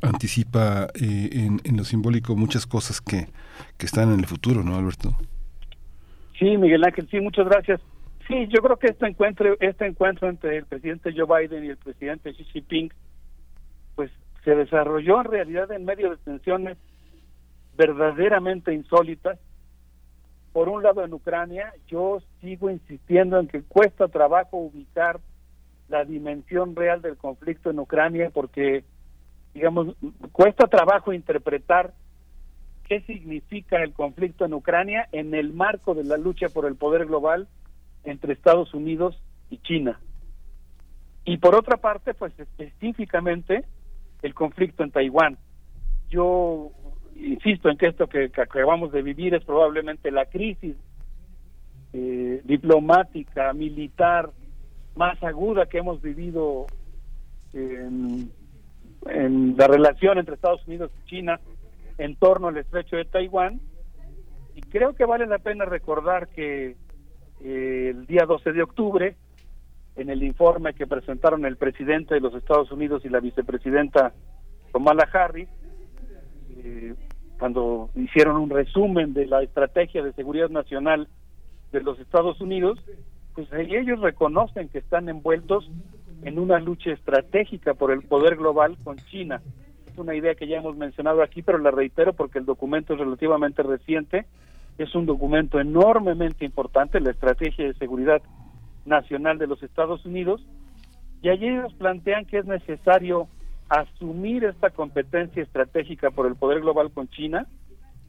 anticipa 0.02 0.88
eh, 0.94 1.30
en, 1.32 1.60
en, 1.64 1.76
lo 1.76 1.84
simbólico 1.84 2.36
muchas 2.36 2.66
cosas 2.66 3.00
que, 3.00 3.26
que 3.76 3.86
están 3.86 4.12
en 4.12 4.20
el 4.20 4.26
futuro, 4.26 4.62
¿no, 4.62 4.76
Alberto? 4.76 5.16
Sí, 6.38 6.56
Miguel 6.56 6.84
Ángel, 6.84 7.08
sí, 7.10 7.20
muchas 7.20 7.46
gracias. 7.46 7.80
Sí, 8.28 8.46
yo 8.48 8.62
creo 8.62 8.76
que 8.78 8.88
este 8.88 9.06
encuentro, 9.06 9.56
este 9.60 9.86
encuentro 9.86 10.28
entre 10.28 10.58
el 10.58 10.64
presidente 10.64 11.12
Joe 11.14 11.26
Biden 11.26 11.64
y 11.64 11.68
el 11.68 11.76
presidente 11.76 12.32
Xi 12.32 12.44
Jinping, 12.44 12.92
pues 13.96 14.10
se 14.44 14.54
desarrolló 14.54 15.20
en 15.20 15.26
realidad 15.26 15.70
en 15.72 15.84
medio 15.84 16.10
de 16.10 16.16
tensiones 16.18 16.78
verdaderamente 17.76 18.72
insólitas. 18.72 19.38
Por 20.52 20.68
un 20.68 20.82
lado, 20.82 21.04
en 21.04 21.12
Ucrania, 21.12 21.72
yo 21.88 22.22
sigo 22.40 22.70
insistiendo 22.70 23.38
en 23.40 23.48
que 23.48 23.62
cuesta 23.62 24.08
trabajo 24.08 24.56
ubicar 24.56 25.20
la 25.88 26.04
dimensión 26.04 26.76
real 26.76 27.02
del 27.02 27.16
conflicto 27.16 27.70
en 27.70 27.78
Ucrania 27.78 28.30
porque, 28.32 28.84
digamos, 29.52 29.96
cuesta 30.32 30.66
trabajo 30.68 31.12
interpretar 31.12 31.92
qué 32.84 33.00
significa 33.02 33.82
el 33.82 33.92
conflicto 33.92 34.44
en 34.44 34.54
Ucrania 34.54 35.08
en 35.12 35.34
el 35.34 35.52
marco 35.52 35.94
de 35.94 36.04
la 36.04 36.16
lucha 36.16 36.48
por 36.48 36.66
el 36.66 36.76
poder 36.76 37.06
global 37.06 37.48
entre 38.04 38.32
Estados 38.32 38.74
Unidos 38.74 39.20
y 39.50 39.58
China. 39.58 40.00
Y 41.24 41.38
por 41.38 41.54
otra 41.54 41.78
parte, 41.78 42.14
pues 42.14 42.38
específicamente 42.38 43.64
el 44.22 44.34
conflicto 44.34 44.84
en 44.84 44.90
Taiwán. 44.90 45.38
Yo 46.10 46.70
insisto 47.16 47.68
en 47.68 47.76
que 47.76 47.86
esto 47.88 48.06
que, 48.08 48.30
acabamos 48.36 48.92
de 48.92 49.02
vivir 49.02 49.34
es 49.34 49.44
probablemente 49.44 50.10
la 50.10 50.26
crisis 50.26 50.76
eh, 51.92 52.40
diplomática, 52.44 53.52
militar 53.52 54.30
más 54.96 55.22
aguda 55.22 55.66
que 55.66 55.78
hemos 55.78 56.00
vivido 56.02 56.66
en, 57.52 58.30
en 59.06 59.56
la 59.56 59.66
relación 59.66 60.18
entre 60.18 60.34
Estados 60.34 60.66
Unidos 60.66 60.90
y 61.02 61.08
China 61.08 61.40
en 61.98 62.16
torno 62.16 62.48
al 62.48 62.56
estrecho 62.56 62.96
de 62.96 63.04
Taiwán. 63.04 63.60
Y 64.54 64.62
creo 64.62 64.94
que 64.94 65.04
vale 65.04 65.26
la 65.26 65.38
pena 65.38 65.64
recordar 65.64 66.28
que 66.28 66.76
eh, 67.42 67.88
el 67.90 68.06
día 68.06 68.24
12 68.26 68.52
de 68.52 68.62
octubre, 68.62 69.16
en 69.96 70.10
el 70.10 70.22
informe 70.22 70.74
que 70.74 70.86
presentaron 70.86 71.44
el 71.44 71.56
presidente 71.56 72.14
de 72.14 72.20
los 72.20 72.34
Estados 72.34 72.70
Unidos 72.72 73.04
y 73.04 73.08
la 73.08 73.20
vicepresidenta 73.20 74.12
Kamala 74.72 75.08
Harris, 75.12 75.48
eh, 76.56 76.94
cuando 77.38 77.90
hicieron 77.94 78.36
un 78.36 78.50
resumen 78.50 79.12
de 79.14 79.26
la 79.26 79.42
estrategia 79.42 80.02
de 80.02 80.12
seguridad 80.12 80.50
nacional 80.50 81.08
de 81.72 81.80
los 81.80 81.98
Estados 81.98 82.40
Unidos, 82.40 82.78
pues 83.34 83.48
ellos 83.52 84.00
reconocen 84.00 84.68
que 84.68 84.78
están 84.78 85.08
envueltos 85.08 85.68
en 86.22 86.38
una 86.38 86.58
lucha 86.60 86.92
estratégica 86.92 87.74
por 87.74 87.90
el 87.90 88.02
poder 88.02 88.36
global 88.36 88.76
con 88.84 88.96
China. 88.96 89.42
Es 89.90 89.98
una 89.98 90.14
idea 90.14 90.34
que 90.34 90.46
ya 90.46 90.58
hemos 90.58 90.76
mencionado 90.76 91.22
aquí, 91.22 91.42
pero 91.42 91.58
la 91.58 91.70
reitero 91.70 92.12
porque 92.12 92.38
el 92.38 92.46
documento 92.46 92.94
es 92.94 93.00
relativamente 93.00 93.62
reciente. 93.62 94.26
Es 94.78 94.94
un 94.94 95.06
documento 95.06 95.60
enormemente 95.60 96.44
importante, 96.44 97.00
la 97.00 97.10
Estrategia 97.10 97.66
de 97.66 97.74
Seguridad 97.74 98.22
Nacional 98.84 99.38
de 99.38 99.46
los 99.46 99.62
Estados 99.62 100.04
Unidos, 100.04 100.44
y 101.22 101.28
allí 101.30 101.48
ellos 101.48 101.72
plantean 101.74 102.26
que 102.26 102.38
es 102.38 102.44
necesario 102.44 103.28
asumir 103.80 104.44
esta 104.44 104.70
competencia 104.70 105.42
estratégica 105.42 106.10
por 106.10 106.26
el 106.26 106.36
poder 106.36 106.60
global 106.60 106.90
con 106.92 107.08
China, 107.08 107.46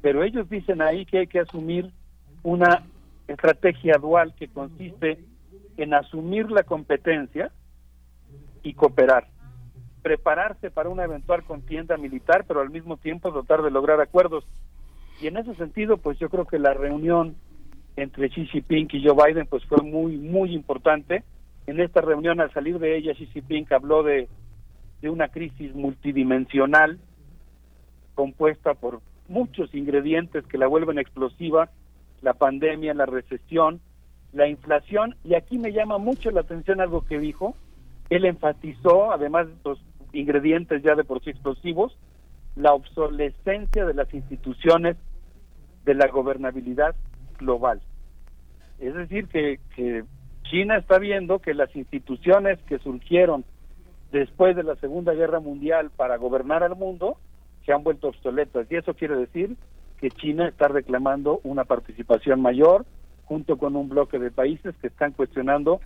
pero 0.02 0.24
ellos 0.24 0.50
dicen 0.50 0.82
ahí 0.82 1.06
que 1.06 1.19
hay 1.19 1.27
que 1.27 1.40
asumir 1.40 1.92
una 2.44 2.84
estrategia 3.27 3.98
dual 3.98 4.34
que 4.35 4.48
consiste 4.48 5.19
en 5.77 5.94
asumir 5.94 6.52
la 6.52 6.64
competencia 6.64 7.52
y 8.64 8.74
cooperar, 8.74 9.27
prepararse 10.02 10.72
para 10.72 10.90
una 10.90 11.03
eventual 11.03 11.44
contienda 11.44 11.98
militar, 11.98 12.45
pero 12.48 12.61
al 12.61 12.69
mismo 12.69 12.98
tiempo 12.98 13.32
tratar 13.32 13.61
de 13.64 13.72
lograr 13.72 14.00
acuerdos. 14.02 14.45
Y 15.22 15.27
en 15.27 15.38
ese 15.38 15.56
sentido, 15.56 15.98
pues 15.98 16.19
yo 16.19 16.30
creo 16.30 16.45
que 16.45 16.60
la 16.60 16.74
reunión 16.74 17.35
entre 17.95 18.30
Xi 18.30 18.45
Jinping 18.48 18.90
y 18.92 19.08
Joe 19.08 19.16
Biden 19.16 19.48
pues 19.48 19.66
fue 19.66 19.82
muy 19.82 20.18
muy 20.18 20.53
importante. 20.53 21.24
En 21.66 21.80
esta 21.80 22.02
reunión 22.02 22.40
al 22.42 22.52
salir 22.53 22.77
de 22.80 22.98
ella 22.98 23.14
Xi 23.14 23.27
Jinping 23.27 23.68
habló 23.72 24.03
de 24.03 24.27
de 25.06 25.11
una 25.11 25.27
crisis 25.27 25.75
multidimensional 25.75 26.98
compuesta 28.16 28.74
por 28.74 29.01
muchos 29.27 29.72
ingredientes 29.75 30.48
que 30.48 30.58
la 30.58 30.66
vuelven 30.66 30.98
explosiva, 30.98 31.69
la 32.24 32.34
pandemia, 32.34 32.95
la 32.95 33.06
recesión, 33.06 33.82
la 34.34 34.48
inflación, 34.48 35.16
y 35.24 35.35
aquí 35.35 35.59
me 35.59 35.74
llama 35.74 36.00
mucho 36.00 36.32
la 36.32 36.42
atención 36.42 36.82
algo 36.82 37.06
que 37.06 37.19
dijo, 37.19 37.56
él 38.09 38.25
enfatizó, 38.25 39.11
además 39.11 39.45
de 39.45 39.53
estos 39.53 39.80
ingredientes 40.11 40.82
ya 40.82 40.95
de 40.95 41.03
por 41.03 41.24
sí 41.24 41.30
explosivos, 41.30 41.95
la 42.56 42.74
obsolescencia 42.74 43.85
de 43.85 43.93
las 43.93 44.11
instituciones 44.11 44.98
de 45.84 45.93
la 45.93 46.08
gobernabilidad 46.08 46.95
global. 47.38 47.80
Es 48.80 48.95
decir, 48.95 49.27
que, 49.27 49.59
que 49.75 50.03
China 50.50 50.77
está 50.77 50.98
viendo 50.98 51.38
que 51.38 51.53
las 51.53 51.75
instituciones 51.75 52.58
que 52.64 52.80
surgieron 52.80 53.45
después 54.19 54.56
de 54.56 54.64
la 54.64 54.76
Segunda 54.77 55.14
Guerra 55.14 55.42
Mundial 55.42 55.92
para 55.95 56.16
gobernar 56.16 56.64
al 56.64 56.76
mundo 56.76 57.18
se 57.66 57.74
han 57.74 57.84
vuelto 57.84 58.08
obsoletas. 58.08 58.66
Y 58.69 58.76
eso 58.76 58.94
quiere 58.94 59.18
decir 59.18 59.58
que 60.00 60.10
China 60.10 60.48
está 60.48 60.69
reclamando 60.69 61.42
una 61.44 61.66
participación 61.66 62.42
mayor 62.42 62.85
junto 63.26 63.58
con 63.58 63.76
un 63.76 63.90
bloque 63.90 64.18
de 64.19 64.32
países 64.32 64.74
que 64.82 64.88
están 64.88 65.11
cuestionando 65.11 65.82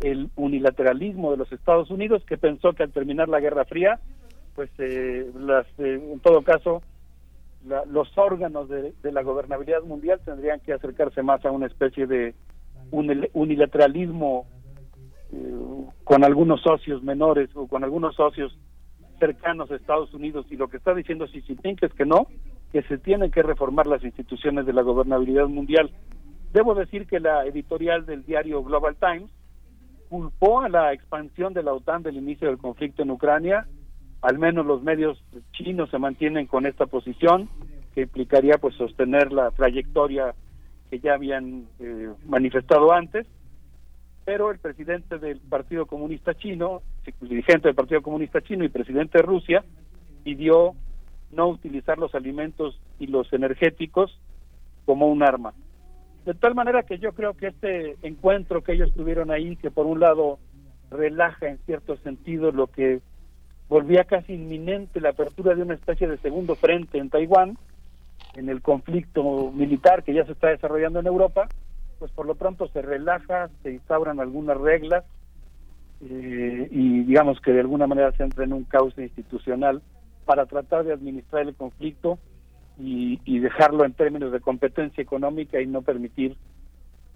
el 0.00 0.30
unilateralismo 0.36 1.32
de 1.32 1.38
los 1.38 1.50
Estados 1.50 1.90
Unidos, 1.90 2.22
que 2.26 2.36
pensó 2.36 2.74
que 2.74 2.84
al 2.84 2.92
terminar 2.92 3.28
la 3.28 3.40
Guerra 3.40 3.64
Fría, 3.64 3.98
pues 4.54 4.70
eh, 4.78 5.28
las, 5.36 5.66
eh, 5.78 6.10
en 6.12 6.20
todo 6.20 6.42
caso, 6.42 6.82
los 7.86 8.16
órganos 8.16 8.68
de, 8.68 8.92
la 9.02 9.22
gobernabilidad 9.22 9.82
mundial 9.82 10.20
tendrían 10.24 10.60
que 10.60 10.74
acercarse 10.74 11.22
más 11.22 11.44
a 11.44 11.50
una 11.50 11.66
especie 11.66 12.06
de 12.06 12.34
unilateralismo 12.90 14.46
con 16.04 16.24
algunos 16.24 16.60
socios 16.62 17.02
menores 17.02 17.50
o 17.54 17.66
con 17.66 17.84
algunos 17.84 18.14
socios 18.14 18.56
cercanos 19.18 19.70
a 19.70 19.76
Estados 19.76 20.12
Unidos 20.12 20.46
y 20.50 20.56
lo 20.56 20.68
que 20.68 20.76
está 20.76 20.94
diciendo 20.94 21.26
Xi 21.26 21.42
es 21.80 21.92
que 21.94 22.04
no, 22.04 22.26
que 22.72 22.82
se 22.82 22.98
tienen 22.98 23.30
que 23.30 23.42
reformar 23.42 23.86
las 23.86 24.04
instituciones 24.04 24.66
de 24.66 24.72
la 24.72 24.82
gobernabilidad 24.82 25.46
mundial. 25.46 25.90
Debo 26.52 26.74
decir 26.74 27.06
que 27.06 27.20
la 27.20 27.46
editorial 27.46 28.06
del 28.06 28.24
diario 28.24 28.62
Global 28.62 28.96
Times 28.96 29.30
culpó 30.08 30.60
a 30.60 30.68
la 30.68 30.92
expansión 30.92 31.54
de 31.54 31.62
la 31.62 31.72
OTAN 31.72 32.02
del 32.02 32.16
inicio 32.16 32.48
del 32.48 32.58
conflicto 32.58 33.02
en 33.02 33.10
Ucrania, 33.10 33.66
al 34.22 34.38
menos 34.38 34.64
los 34.64 34.82
medios 34.82 35.22
chinos 35.52 35.90
se 35.90 35.98
mantienen 35.98 36.46
con 36.46 36.66
esta 36.66 36.86
posición, 36.86 37.48
que 37.94 38.02
implicaría 38.02 38.58
pues 38.58 38.74
sostener 38.76 39.32
la 39.32 39.50
trayectoria 39.50 40.34
que 40.90 40.98
ya 40.98 41.14
habían 41.14 41.66
eh, 41.78 42.10
manifestado 42.26 42.92
antes, 42.92 43.26
pero 44.24 44.50
el 44.50 44.58
presidente 44.58 45.18
del 45.18 45.38
Partido 45.40 45.86
Comunista 45.86 46.34
Chino, 46.34 46.82
dirigente 47.20 47.68
del 47.68 47.74
Partido 47.74 48.02
Comunista 48.02 48.40
Chino 48.40 48.64
y 48.64 48.68
presidente 48.68 49.18
de 49.18 49.22
Rusia, 49.22 49.64
pidió 50.22 50.74
no 51.32 51.48
utilizar 51.48 51.98
los 51.98 52.14
alimentos 52.14 52.80
y 52.98 53.06
los 53.08 53.32
energéticos 53.32 54.18
como 54.86 55.08
un 55.08 55.22
arma. 55.22 55.52
De 56.24 56.32
tal 56.32 56.54
manera 56.54 56.84
que 56.84 56.98
yo 56.98 57.12
creo 57.12 57.34
que 57.34 57.48
este 57.48 57.96
encuentro 58.02 58.62
que 58.62 58.72
ellos 58.72 58.94
tuvieron 58.94 59.30
ahí, 59.30 59.56
que 59.56 59.70
por 59.70 59.86
un 59.86 60.00
lado 60.00 60.38
relaja 60.90 61.48
en 61.48 61.58
cierto 61.66 61.96
sentido 61.98 62.50
lo 62.50 62.68
que 62.68 63.00
volvía 63.68 64.04
casi 64.04 64.34
inminente 64.34 65.00
la 65.00 65.10
apertura 65.10 65.54
de 65.54 65.62
una 65.62 65.74
especie 65.74 66.08
de 66.08 66.16
segundo 66.18 66.54
frente 66.54 66.98
en 66.98 67.10
Taiwán, 67.10 67.58
en 68.36 68.48
el 68.48 68.62
conflicto 68.62 69.50
militar 69.52 70.02
que 70.02 70.14
ya 70.14 70.24
se 70.24 70.32
está 70.32 70.48
desarrollando 70.48 71.00
en 71.00 71.06
Europa, 71.06 71.48
pues 71.98 72.10
por 72.12 72.26
lo 72.26 72.34
pronto 72.34 72.68
se 72.68 72.82
relaja, 72.82 73.50
se 73.62 73.72
instauran 73.72 74.20
algunas 74.20 74.56
reglas 74.56 75.04
eh, 76.00 76.68
y 76.70 77.04
digamos 77.04 77.40
que 77.40 77.52
de 77.52 77.60
alguna 77.60 77.86
manera 77.86 78.12
se 78.12 78.24
entra 78.24 78.44
en 78.44 78.52
un 78.52 78.64
cauce 78.64 79.02
institucional 79.02 79.82
para 80.24 80.46
tratar 80.46 80.84
de 80.84 80.92
administrar 80.92 81.42
el 81.46 81.54
conflicto 81.54 82.18
y, 82.78 83.38
dejarlo 83.38 83.84
en 83.84 83.92
términos 83.92 84.32
de 84.32 84.40
competencia 84.40 85.02
económica 85.02 85.60
y 85.60 85.66
no 85.66 85.82
permitir 85.82 86.36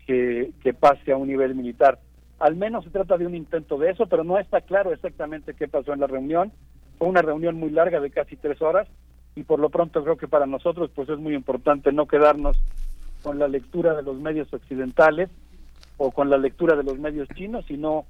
que, 0.07 0.53
que 0.63 0.73
pase 0.73 1.11
a 1.11 1.17
un 1.17 1.29
nivel 1.29 1.55
militar. 1.55 1.99
Al 2.39 2.55
menos 2.55 2.85
se 2.85 2.91
trata 2.91 3.17
de 3.17 3.27
un 3.27 3.35
intento 3.35 3.77
de 3.79 3.91
eso, 3.91 4.07
pero 4.07 4.23
no 4.25 4.39
está 4.39 4.61
claro 4.61 4.93
exactamente 4.93 5.55
qué 5.55 5.67
pasó 5.67 5.93
en 5.93 6.01
la 6.01 6.07
reunión. 6.07 6.53
Fue 6.99 7.09
una 7.09 7.23
reunión 7.23 7.57
muy 7.57 7.71
larga 7.71 7.99
de 7.99 8.11
casi 8.11 8.37
tres 8.37 8.63
horas 8.63 8.87
y 9.35 9.43
por 9.43 9.59
lo 9.59 9.71
pronto 9.71 10.03
creo 10.03 10.17
que 10.17 10.29
para 10.29 10.47
nosotros 10.47 10.91
pues 10.95 11.09
es 11.09 11.19
muy 11.19 11.35
importante 11.35 11.93
no 11.93 12.07
quedarnos 12.07 12.61
con 13.29 13.39
la 13.39 13.47
lectura 13.47 13.95
de 13.95 14.03
los 14.03 14.19
medios 14.19 14.51
occidentales 14.55 15.29
o 15.99 16.13
con 16.13 16.31
la 16.31 16.39
lectura 16.39 16.75
de 16.77 16.83
los 16.83 16.99
medios 16.99 17.29
chinos, 17.35 17.63
sino, 17.69 18.07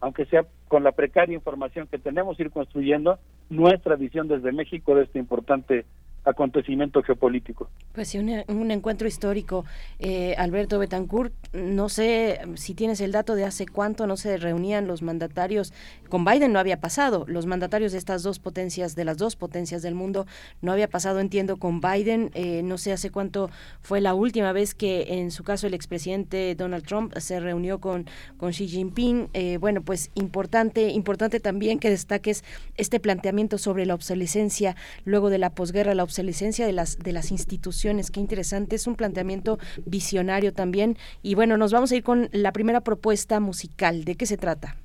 aunque 0.00 0.24
sea 0.24 0.46
con 0.66 0.82
la 0.82 0.92
precaria 0.92 1.34
información 1.34 1.88
que 1.88 1.98
tenemos, 1.98 2.40
ir 2.40 2.50
construyendo 2.50 3.18
nuestra 3.50 3.96
visión 3.96 4.28
desde 4.28 4.50
México 4.50 4.94
de 4.94 5.02
este 5.02 5.18
importante 5.18 5.84
acontecimiento 6.24 7.02
geopolítico. 7.02 7.68
Pues 7.92 8.08
sí, 8.08 8.18
un, 8.18 8.70
encuentro 8.70 9.08
histórico. 9.08 9.64
Eh, 9.98 10.34
Alberto 10.38 10.78
Betancourt, 10.78 11.32
no 11.52 11.88
sé 11.88 12.40
si 12.54 12.74
tienes 12.74 13.00
el 13.00 13.12
dato 13.12 13.34
de 13.34 13.44
hace 13.44 13.66
cuánto 13.66 14.06
no 14.06 14.16
se 14.16 14.36
reunían 14.36 14.86
los 14.86 15.02
mandatarios. 15.02 15.72
Con 16.08 16.24
Biden 16.24 16.52
no 16.52 16.58
había 16.58 16.80
pasado. 16.80 17.24
Los 17.26 17.46
mandatarios 17.46 17.92
de 17.92 17.98
estas 17.98 18.22
dos 18.22 18.38
potencias, 18.38 18.94
de 18.94 19.04
las 19.04 19.18
dos 19.18 19.36
potencias 19.36 19.82
del 19.82 19.94
mundo, 19.94 20.26
no 20.60 20.72
había 20.72 20.88
pasado, 20.88 21.20
entiendo, 21.20 21.56
con 21.56 21.80
Biden. 21.80 22.30
Eh, 22.34 22.62
no 22.62 22.78
sé 22.78 22.92
hace 22.92 23.10
cuánto 23.10 23.50
fue 23.80 24.00
la 24.00 24.14
última 24.14 24.52
vez 24.52 24.74
que, 24.74 25.18
en 25.20 25.30
su 25.30 25.42
caso, 25.44 25.66
el 25.66 25.74
expresidente 25.74 26.54
Donald 26.54 26.86
Trump 26.86 27.16
se 27.18 27.40
reunió 27.40 27.80
con, 27.80 28.06
con 28.36 28.52
Xi 28.52 28.68
Jinping. 28.68 29.28
Eh, 29.32 29.58
bueno, 29.58 29.82
pues 29.82 30.10
importante, 30.14 30.90
importante 30.90 31.40
también 31.40 31.78
que 31.78 31.90
destaques 31.90 32.44
este 32.76 33.00
planteamiento 33.00 33.58
sobre 33.58 33.86
la 33.86 33.94
obsolescencia 33.94 34.76
luego 35.04 35.30
de 35.30 35.38
la 35.38 35.50
posguerra, 35.50 35.94
la 35.94 36.04
de 36.16 36.72
las, 36.72 36.98
de 36.98 37.12
las 37.12 37.30
instituciones. 37.30 38.10
Qué 38.10 38.20
interesante, 38.20 38.76
es 38.76 38.86
un 38.86 38.96
planteamiento 38.96 39.58
visionario 39.86 40.52
también. 40.52 40.96
Y 41.22 41.34
bueno, 41.34 41.56
nos 41.56 41.72
vamos 41.72 41.92
a 41.92 41.96
ir 41.96 42.02
con 42.02 42.28
la 42.32 42.52
primera 42.52 42.80
propuesta 42.80 43.40
musical. 43.40 44.04
¿De 44.04 44.14
qué 44.14 44.26
se 44.26 44.36
trata? 44.36 44.76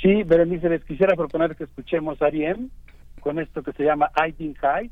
Sí, 0.00 0.22
Berenice, 0.24 0.68
les 0.68 0.84
quisiera 0.84 1.14
proponer 1.14 1.54
que 1.56 1.64
escuchemos 1.64 2.20
a 2.22 2.26
Ariem 2.26 2.70
con 3.20 3.38
esto 3.38 3.62
que 3.62 3.72
se 3.72 3.84
llama 3.84 4.10
I 4.16 4.32
Think 4.32 4.58
High. 4.58 4.90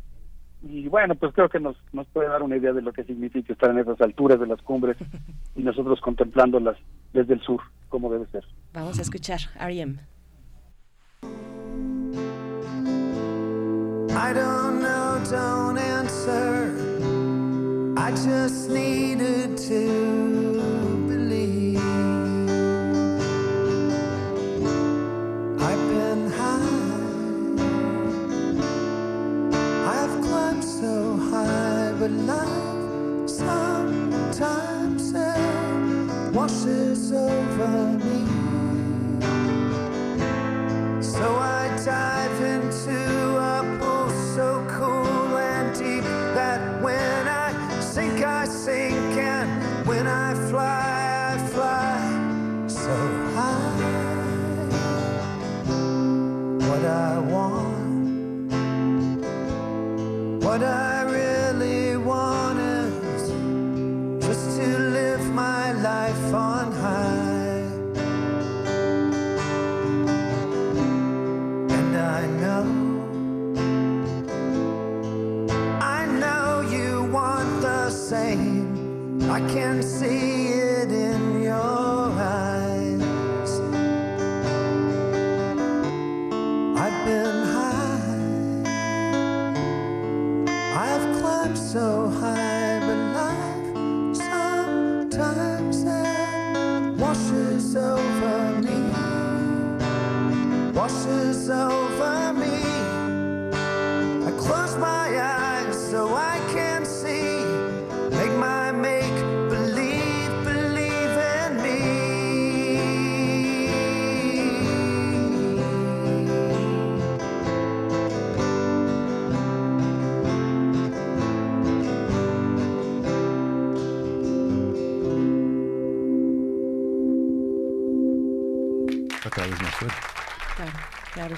Y 0.63 0.89
bueno, 0.89 1.15
pues 1.15 1.33
creo 1.33 1.49
que 1.49 1.59
nos, 1.59 1.77
nos 1.93 2.07
puede 2.09 2.29
dar 2.29 2.43
una 2.43 2.57
idea 2.57 2.73
de 2.73 2.83
lo 2.83 2.93
que 2.93 3.05
significa 3.05 3.53
estar 3.53 3.71
en 3.71 3.79
esas 3.79 4.01
alturas 4.01 4.39
de 4.39 4.47
las 4.47 4.61
cumbres 4.63 4.97
y 5.57 5.63
nosotros 5.63 6.01
contemplándolas 6.01 6.77
desde 7.13 7.35
el 7.35 7.41
sur, 7.41 7.61
como 7.89 8.13
debe 8.13 8.27
ser. 8.27 8.45
Vamos 8.73 8.99
a 8.99 9.03
escuchar 9.03 9.41
R.E.M. 9.59 9.97
I 14.13 14.33
don't 14.33 14.45
know, 14.45 14.60
don't 15.29 15.79
answer. 15.79 16.73
I 17.97 18.11
just 18.13 18.71
needed 18.71 19.57
to 19.69 21.05
believe. 21.09 21.79
I've 25.69 25.85
been 25.95 26.31
high, 26.31 27.05
I've 29.97 30.17
climbed 30.25 30.65
so 30.65 31.17
high, 31.31 31.93
but 31.99 32.11
life 32.11 33.29
sometimes 33.29 35.13
it 35.15 36.35
washes 36.35 37.13
over 37.13 37.99
me. 38.05 38.21
So 41.03 41.27
I 41.37 41.50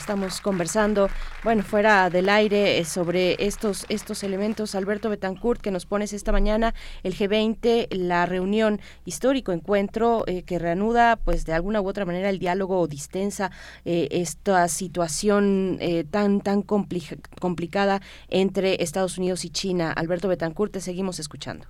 estamos 0.03 0.41
conversando, 0.41 1.09
bueno, 1.45 1.63
fuera 1.63 2.11
del 2.11 2.29
aire 2.29 2.79
eh, 2.79 2.85
sobre 2.85 3.37
estos 3.39 3.87
estos 3.89 4.25
elementos. 4.25 4.75
Alberto 4.75 5.09
Betancourt, 5.09 5.61
que 5.61 5.71
nos 5.71 5.87
pones 5.87 6.13
esta 6.13 6.33
mañana 6.33 6.75
el 7.05 7.15
G20, 7.15 7.87
la 7.93 8.27
reunión 8.27 8.81
histórico 9.05 9.53
encuentro 9.53 10.25
eh, 10.27 10.43
que 10.43 10.59
reanuda, 10.59 11.15
pues 11.25 11.47
de 11.47 11.53
alguna 11.53 11.81
u 11.81 11.87
otra 11.87 12.05
manera 12.05 12.31
el 12.31 12.41
diálogo 12.41 12.81
o 12.81 12.89
distensa 12.89 13.53
eh, 13.85 14.09
esta 14.11 14.67
situación 14.67 15.77
eh, 15.81 16.03
tan 16.03 16.41
tan 16.41 16.65
compli- 16.65 17.21
complicada 17.41 18.01
entre 18.29 18.83
Estados 18.83 19.19
Unidos 19.19 19.45
y 19.45 19.51
China. 19.51 19.93
Alberto 19.93 20.27
Betancourt, 20.27 20.73
te 20.73 20.81
seguimos 20.81 21.21
escuchando. 21.21 21.67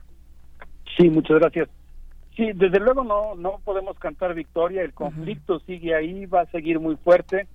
Sí, 0.96 1.10
muchas 1.10 1.38
gracias. 1.38 1.68
Sí, 2.34 2.46
desde 2.54 2.80
luego 2.80 3.04
no 3.04 3.34
no 3.34 3.60
podemos 3.62 3.98
cantar 3.98 4.32
victoria, 4.34 4.80
el 4.80 4.94
conflicto 4.94 5.60
sigue 5.66 5.94
ahí, 5.94 6.24
va 6.24 6.40
a 6.40 6.46
seguir 6.46 6.80
muy 6.80 6.96
fuerte. 6.96 7.46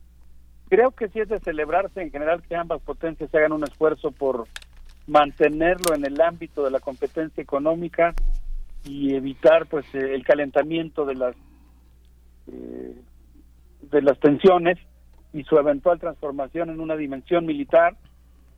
Creo 0.70 0.92
que 0.92 1.08
sí 1.10 1.20
es 1.20 1.30
de 1.30 1.40
celebrarse 1.40 2.02
en 2.02 2.12
general 2.12 2.42
que 2.42 2.56
ambas 2.56 2.82
potencias 2.82 3.34
hagan 3.34 3.54
un 3.54 3.64
esfuerzo 3.64 4.12
por 4.12 4.48
mantenerlo 5.08 5.96
en 5.96 6.06
el 6.06 6.20
ámbito 6.20 6.64
de 6.64 6.72
la 6.72 6.80
competencia 6.80 7.42
económica 7.42 8.14
y 8.84 9.16
evitar 9.16 9.66
pues 9.68 9.86
eh, 9.96 10.14
el 10.14 10.26
calentamiento 10.26 11.06
de 11.06 11.16
las 11.16 11.36
eh, 12.48 12.96
de 13.82 14.02
las 14.02 14.20
tensiones 14.20 14.78
y 15.34 15.44
su 15.44 15.58
eventual 15.58 16.00
transformación 16.00 16.70
en 16.70 16.80
una 16.80 16.96
dimensión 16.96 17.46
militar, 17.46 17.96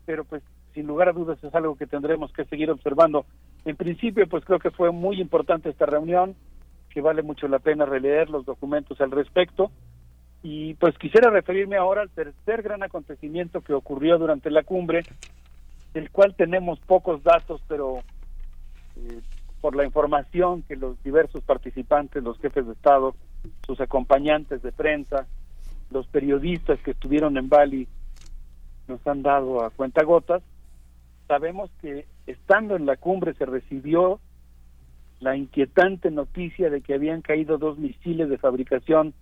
pero 0.05 0.23
pues 0.23 0.41
sin 0.73 0.87
lugar 0.87 1.09
a 1.09 1.13
dudas 1.13 1.43
es 1.43 1.53
algo 1.53 1.75
que 1.75 1.87
tendremos 1.87 2.31
que 2.31 2.45
seguir 2.45 2.71
observando. 2.71 3.25
En 3.65 3.75
principio, 3.75 4.27
pues 4.27 4.45
creo 4.45 4.59
que 4.59 4.71
fue 4.71 4.91
muy 4.91 5.19
importante 5.19 5.69
esta 5.69 5.85
reunión, 5.85 6.35
que 6.89 7.01
vale 7.01 7.21
mucho 7.21 7.47
la 7.47 7.59
pena 7.59 7.85
releer 7.85 8.29
los 8.29 8.45
documentos 8.45 8.99
al 9.01 9.11
respecto. 9.11 9.71
Y 10.41 10.73
pues 10.75 10.97
quisiera 10.97 11.29
referirme 11.29 11.75
ahora 11.75 12.01
al 12.01 12.09
tercer 12.09 12.61
gran 12.61 12.81
acontecimiento 12.83 13.61
que 13.61 13.73
ocurrió 13.73 14.17
durante 14.17 14.49
la 14.49 14.63
cumbre, 14.63 15.03
del 15.93 16.09
cual 16.11 16.35
tenemos 16.35 16.79
pocos 16.79 17.23
datos, 17.23 17.61
pero 17.67 17.97
eh, 18.95 19.19
por 19.59 19.75
la 19.75 19.85
información 19.85 20.61
que 20.63 20.75
los 20.75 21.01
diversos 21.03 21.43
participantes, 21.43 22.23
los 22.23 22.39
jefes 22.39 22.65
de 22.65 22.73
Estado, 22.73 23.15
sus 23.65 23.81
acompañantes 23.81 24.61
de 24.61 24.71
prensa, 24.71 25.27
los 25.91 26.07
periodistas 26.07 26.79
que 26.81 26.91
estuvieron 26.91 27.37
en 27.37 27.49
Bali 27.49 27.87
nos 28.87 29.05
han 29.05 29.21
dado 29.21 29.63
a 29.63 29.69
cuentagotas, 29.71 30.41
sabemos 31.27 31.69
que 31.81 32.05
estando 32.27 32.75
en 32.75 32.85
la 32.85 32.97
cumbre 32.97 33.33
se 33.33 33.45
recibió 33.45 34.19
la 35.19 35.35
inquietante 35.35 36.11
noticia 36.11 36.69
de 36.69 36.81
que 36.81 36.93
habían 36.93 37.21
caído 37.21 37.57
dos 37.57 37.77
misiles 37.77 38.29
de 38.29 38.37
fabricación 38.37 39.13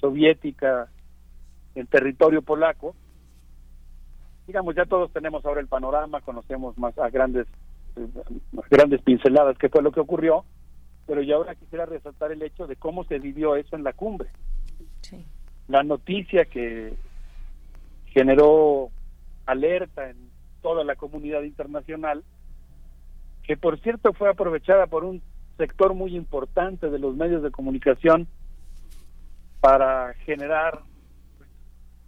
soviética 0.00 0.88
en 1.74 1.86
territorio 1.86 2.42
polaco. 2.42 2.94
Digamos, 4.46 4.74
ya 4.74 4.84
todos 4.84 5.12
tenemos 5.12 5.44
ahora 5.44 5.60
el 5.60 5.68
panorama, 5.68 6.20
conocemos 6.20 6.76
más 6.78 6.96
a 6.98 7.10
grandes, 7.10 7.46
eh, 7.96 8.06
grandes 8.70 9.02
pinceladas 9.02 9.58
qué 9.58 9.68
fue 9.68 9.82
lo 9.82 9.92
que 9.92 10.00
ocurrió, 10.00 10.44
pero 11.06 11.22
yo 11.22 11.36
ahora 11.36 11.54
quisiera 11.54 11.86
resaltar 11.86 12.32
el 12.32 12.42
hecho 12.42 12.66
de 12.66 12.76
cómo 12.76 13.04
se 13.04 13.18
vivió 13.18 13.56
eso 13.56 13.76
en 13.76 13.84
la 13.84 13.92
cumbre. 13.92 14.28
La 15.68 15.82
noticia 15.82 16.44
que 16.44 16.94
generó 18.06 18.90
alerta 19.46 20.10
en 20.10 20.16
toda 20.62 20.84
la 20.84 20.96
comunidad 20.96 21.42
internacional, 21.42 22.24
que 23.42 23.56
por 23.56 23.78
cierto 23.80 24.12
fue 24.12 24.28
aprovechada 24.28 24.86
por 24.86 25.04
un 25.04 25.22
sector 25.56 25.94
muy 25.94 26.16
importante 26.16 26.90
de 26.90 26.98
los 26.98 27.16
medios 27.16 27.42
de 27.42 27.50
comunicación 27.50 28.28
para 29.66 30.14
generar 30.24 30.82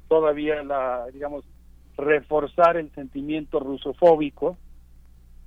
todavía 0.06 0.62
la, 0.62 1.06
digamos, 1.12 1.44
reforzar 1.96 2.76
el 2.76 2.88
sentimiento 2.94 3.58
rusofóbico 3.58 4.56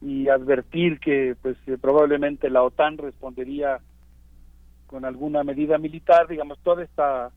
y 0.01 0.27
advertir 0.27 0.99
que 0.99 1.38
pues 1.41 1.56
eh, 1.67 1.77
probablemente 1.80 2.49
la 2.49 2.64
OTAN 2.64 2.98
respondería 2.98 3.80
con 4.88 5.06
alguna 5.06 5.45
medida 5.45 5.77
militar, 5.77 6.27
digamos, 6.27 6.59
toda 6.59 6.83
esta 6.83 7.31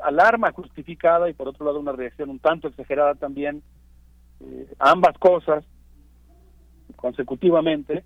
alarma 0.00 0.50
justificada 0.50 1.30
y 1.30 1.34
por 1.34 1.46
otro 1.46 1.64
lado 1.64 1.78
una 1.78 1.92
reacción 1.92 2.28
un 2.28 2.40
tanto 2.40 2.66
exagerada 2.66 3.14
también, 3.14 3.62
eh, 4.40 4.66
ambas 4.80 5.16
cosas 5.16 5.64
consecutivamente, 6.96 8.02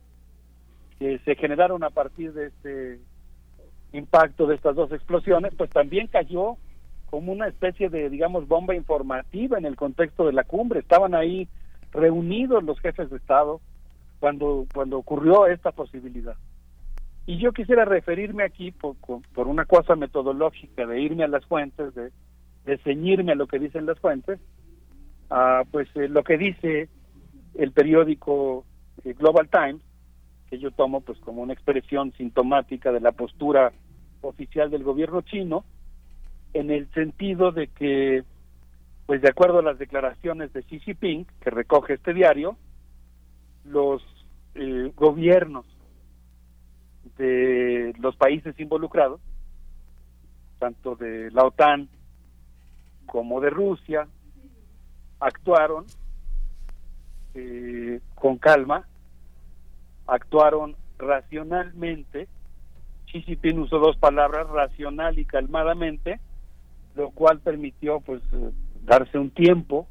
que 0.99 1.21
se 1.21 1.35
generaron 1.37 1.83
a 1.85 1.89
partir 1.89 2.35
de 2.35 2.49
este 2.49 3.01
impacto 3.95 4.47
de 4.47 4.57
estas 4.57 4.75
dos 4.77 4.93
explosiones, 4.93 5.55
pues 5.57 5.71
también 5.71 6.09
cayó 6.09 6.57
como 7.11 7.33
una 7.33 7.47
especie 7.47 7.89
de, 7.89 8.11
digamos, 8.11 8.49
bomba 8.49 8.75
informativa 8.75 9.57
en 9.57 9.65
el 9.65 9.77
contexto 9.77 10.27
de 10.27 10.33
la 10.33 10.45
cumbre. 10.45 10.81
Estaban 10.81 11.15
ahí 11.15 11.49
reunidos 11.93 12.65
los 12.65 12.79
jefes 12.81 13.09
de 13.09 13.17
Estado 13.17 13.61
cuando, 14.19 14.67
cuando 14.75 14.99
ocurrió 14.99 15.47
esta 15.47 15.71
posibilidad. 15.71 16.35
Y 17.27 17.39
yo 17.39 17.53
quisiera 17.53 17.85
referirme 17.85 18.43
aquí 18.43 18.73
por, 18.73 18.97
por 19.33 19.47
una 19.47 19.65
cosa 19.65 19.97
metodológica 19.97 20.87
de 20.87 21.01
irme 21.01 21.25
a 21.25 21.29
las 21.29 21.47
fuentes, 21.47 21.95
de, 21.95 22.11
de 22.65 22.79
ceñirme 22.79 23.33
a 23.33 23.37
lo 23.37 23.47
que 23.47 23.59
dicen 23.59 23.87
las 23.87 23.99
fuentes, 23.99 24.41
a 25.31 25.63
pues 25.71 25.89
eh, 25.95 26.09
lo 26.09 26.23
que 26.23 26.37
dice 26.37 26.89
el 27.55 27.73
periódico 27.73 28.65
eh, 29.05 29.15
Global 29.15 29.49
Times, 29.49 29.83
que 30.51 30.59
yo 30.59 30.71
tomo 30.71 31.01
pues 31.01 31.19
como 31.21 31.43
una 31.43 31.55
expresión 31.55 32.13
sintomática 32.13 32.93
de 32.93 33.01
la 33.01 33.13
postura 33.13 33.73
oficial 34.29 34.71
del 34.71 34.83
gobierno 34.83 35.23
chino, 35.23 35.65
en 36.53 36.71
el 36.71 36.91
sentido 36.93 37.53
de 37.53 37.69
que, 37.69 38.25
pues 39.07 39.23
de 39.23 39.29
acuerdo 39.29 39.59
a 39.59 39.63
las 39.63 39.79
declaraciones 39.79 40.53
de 40.53 40.63
Xi 40.63 40.81
Jinping, 40.81 41.27
que 41.41 41.51
recoge 41.51 41.95
este 41.95 42.15
diario, 42.15 42.57
los 43.65 44.03
eh, 44.55 44.93
gobiernos 44.95 45.67
de 47.19 47.95
los 47.99 48.17
países 48.17 48.59
involucrados, 48.59 49.21
tanto 50.59 50.97
de 50.97 51.31
la 51.31 51.45
OTAN 51.45 51.89
como 53.07 53.41
de 53.41 53.51
Rusia, 53.51 54.07
actuaron 55.21 55.87
eh, 57.35 58.01
con 58.15 58.39
calma, 58.39 58.87
actuaron 60.07 60.77
racionalmente. 60.99 62.29
Xi 63.15 63.23
Jinping 63.23 63.61
usó 63.61 63.79
dos 63.79 63.97
palabras, 63.97 64.49
racional 64.49 65.21
y 65.21 65.25
calmadamente, 65.25 66.19
lo 66.97 67.11
cual 67.11 67.39
permitió 67.39 68.01
pues 68.01 68.21
darse 68.85 69.19
un 69.19 69.31
tiempo 69.31 69.87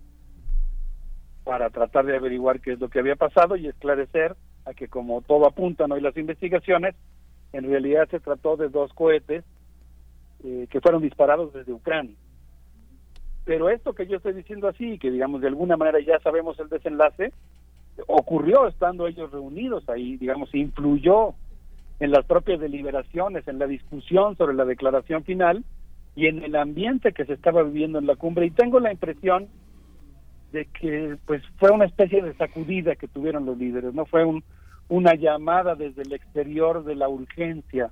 para 1.46 1.70
tratar 1.70 2.06
de 2.06 2.18
averiguar 2.18 2.60
qué 2.60 2.74
es 2.74 2.80
lo 2.82 2.90
que 2.90 3.00
había 3.00 3.16
pasado 3.16 3.56
y 3.56 3.68
esclarecer 3.68 4.36
a 4.66 4.74
que 4.74 4.90
como 4.90 5.22
todo 5.22 5.46
apuntan 5.46 5.94
hoy 5.94 6.02
las 6.02 6.18
investigaciones, 6.18 6.96
en 7.54 7.64
realidad 7.64 8.10
se 8.12 8.20
trató 8.20 8.58
de 8.58 8.68
dos 8.68 8.92
cohetes 8.94 9.46
eh, 10.44 10.68
que 10.70 10.82
fueron 10.82 11.02
disparados 11.02 11.54
desde 11.54 11.72
Ucrania. 11.72 12.16
Pero 13.46 13.70
esto 13.70 13.94
que 13.94 14.06
yo 14.06 14.18
estoy 14.18 14.34
diciendo 14.34 14.68
así, 14.68 15.00
que 15.00 15.12
digamos 15.12 15.40
de 15.40 15.48
alguna 15.48 15.78
manera 15.78 16.00
ya 16.02 16.20
sabemos 16.20 16.60
el 16.60 16.68
desenlace, 16.68 17.32
ocurrió 18.08 18.68
estando 18.68 19.08
ellos 19.08 19.32
reunidos 19.32 19.88
ahí, 19.88 20.18
digamos, 20.18 20.54
influyó 20.54 21.36
en 22.00 22.12
las 22.12 22.26
propias 22.26 22.60
deliberaciones, 22.60 23.48
en 23.48 23.60
la 23.60 23.68
discusión 23.68 24.36
sobre 24.38 24.56
la 24.56 24.66
declaración 24.66 25.24
final 25.24 25.64
y 26.16 26.28
en 26.28 26.44
el 26.44 26.56
ambiente 26.56 27.14
que 27.14 27.26
se 27.26 27.34
estaba 27.34 27.64
viviendo 27.64 28.00
en 28.00 28.08
la 28.08 28.16
cumbre. 28.16 28.46
Y 28.46 28.52
tengo 28.52 28.80
la 28.80 28.92
impresión 28.92 29.48
de 30.52 30.66
que 30.66 31.18
pues 31.26 31.42
fue 31.58 31.72
una 31.72 31.86
especie 31.86 32.22
de 32.22 32.34
sacudida 32.36 32.96
que 32.96 33.08
tuvieron 33.08 33.46
los 33.46 33.58
líderes, 33.58 33.94
no 33.94 34.06
fue 34.06 34.24
un, 34.24 34.44
una 34.88 35.16
llamada 35.16 35.76
desde 35.76 36.04
el 36.04 36.14
exterior 36.14 36.84
de 36.84 36.96
la 36.96 37.10
urgencia 37.10 37.90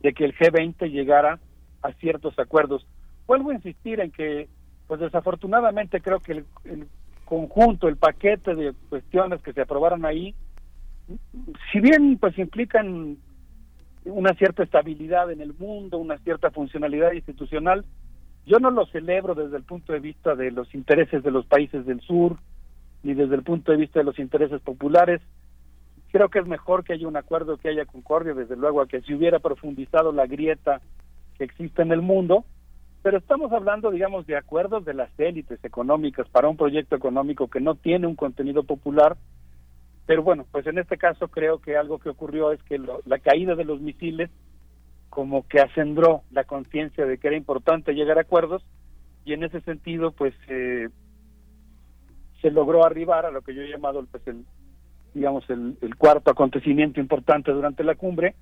de 0.00 0.14
que 0.14 0.24
el 0.24 0.34
G20 0.34 0.90
llegara 0.90 1.38
a 1.82 1.92
ciertos 1.92 2.38
acuerdos. 2.38 2.86
Vuelvo 3.26 3.50
a 3.50 3.54
insistir 3.54 4.00
en 4.00 4.10
que, 4.10 4.48
pues 4.86 5.00
desafortunadamente 5.00 6.00
creo 6.00 6.20
que 6.20 6.32
el, 6.32 6.44
el 6.64 6.86
conjunto, 7.26 7.86
el 7.86 7.96
paquete 7.96 8.54
de 8.54 8.72
cuestiones 8.88 9.42
que 9.42 9.52
se 9.52 9.60
aprobaron 9.60 10.06
ahí, 10.06 10.34
si 11.70 11.80
bien 11.80 12.16
pues 12.18 12.38
implican 12.38 13.18
una 14.04 14.34
cierta 14.34 14.62
estabilidad 14.62 15.30
en 15.30 15.40
el 15.40 15.54
mundo, 15.54 15.98
una 15.98 16.18
cierta 16.18 16.50
funcionalidad 16.50 17.12
institucional, 17.12 17.84
yo 18.46 18.58
no 18.58 18.70
lo 18.70 18.86
celebro 18.86 19.34
desde 19.34 19.56
el 19.56 19.62
punto 19.62 19.92
de 19.92 20.00
vista 20.00 20.34
de 20.34 20.50
los 20.50 20.74
intereses 20.74 21.22
de 21.22 21.30
los 21.30 21.46
países 21.46 21.84
del 21.86 22.00
sur, 22.00 22.36
ni 23.02 23.14
desde 23.14 23.34
el 23.34 23.42
punto 23.42 23.72
de 23.72 23.78
vista 23.78 24.00
de 24.00 24.04
los 24.04 24.18
intereses 24.18 24.60
populares. 24.62 25.20
Creo 26.10 26.28
que 26.28 26.40
es 26.40 26.46
mejor 26.46 26.84
que 26.84 26.94
haya 26.94 27.06
un 27.06 27.16
acuerdo, 27.16 27.58
que 27.58 27.68
haya 27.68 27.84
concordia, 27.84 28.34
desde 28.34 28.56
luego, 28.56 28.80
a 28.80 28.88
que 28.88 29.02
se 29.02 29.14
hubiera 29.14 29.38
profundizado 29.38 30.12
la 30.12 30.26
grieta 30.26 30.80
que 31.38 31.44
existe 31.44 31.82
en 31.82 31.92
el 31.92 32.02
mundo, 32.02 32.44
pero 33.02 33.18
estamos 33.18 33.52
hablando, 33.52 33.90
digamos, 33.90 34.26
de 34.26 34.36
acuerdos 34.36 34.84
de 34.84 34.94
las 34.94 35.10
élites 35.18 35.62
económicas 35.64 36.28
para 36.28 36.48
un 36.48 36.56
proyecto 36.56 36.96
económico 36.96 37.48
que 37.48 37.60
no 37.60 37.74
tiene 37.74 38.06
un 38.06 38.16
contenido 38.16 38.64
popular. 38.64 39.16
Pero 40.06 40.22
bueno, 40.22 40.46
pues 40.50 40.66
en 40.66 40.78
este 40.78 40.98
caso 40.98 41.28
creo 41.28 41.60
que 41.60 41.76
algo 41.76 41.98
que 41.98 42.08
ocurrió 42.08 42.52
es 42.52 42.62
que 42.64 42.78
la 42.78 43.18
caída 43.18 43.54
de 43.54 43.64
los 43.64 43.80
misiles 43.80 44.30
como 45.08 45.46
que 45.46 45.60
acendró 45.60 46.22
la 46.30 46.44
conciencia 46.44 47.04
de 47.04 47.18
que 47.18 47.28
era 47.28 47.36
importante 47.36 47.92
llegar 47.92 48.18
a 48.18 48.22
acuerdos 48.22 48.64
y 49.24 49.32
en 49.32 49.44
ese 49.44 49.60
sentido 49.62 50.12
pues 50.12 50.34
eh, 50.48 50.88
se 52.40 52.50
logró 52.50 52.84
arribar 52.84 53.26
a 53.26 53.30
lo 53.30 53.42
que 53.42 53.54
yo 53.54 53.62
he 53.62 53.68
llamado 53.68 54.04
pues 54.10 54.24
el 54.28 54.44
digamos 55.12 55.48
el, 55.50 55.76
cuarto 55.98 56.30
acontecimiento 56.30 57.00
importante 57.00 57.50
durante 57.50 57.82
la 57.82 57.96
cumbre 57.96 58.36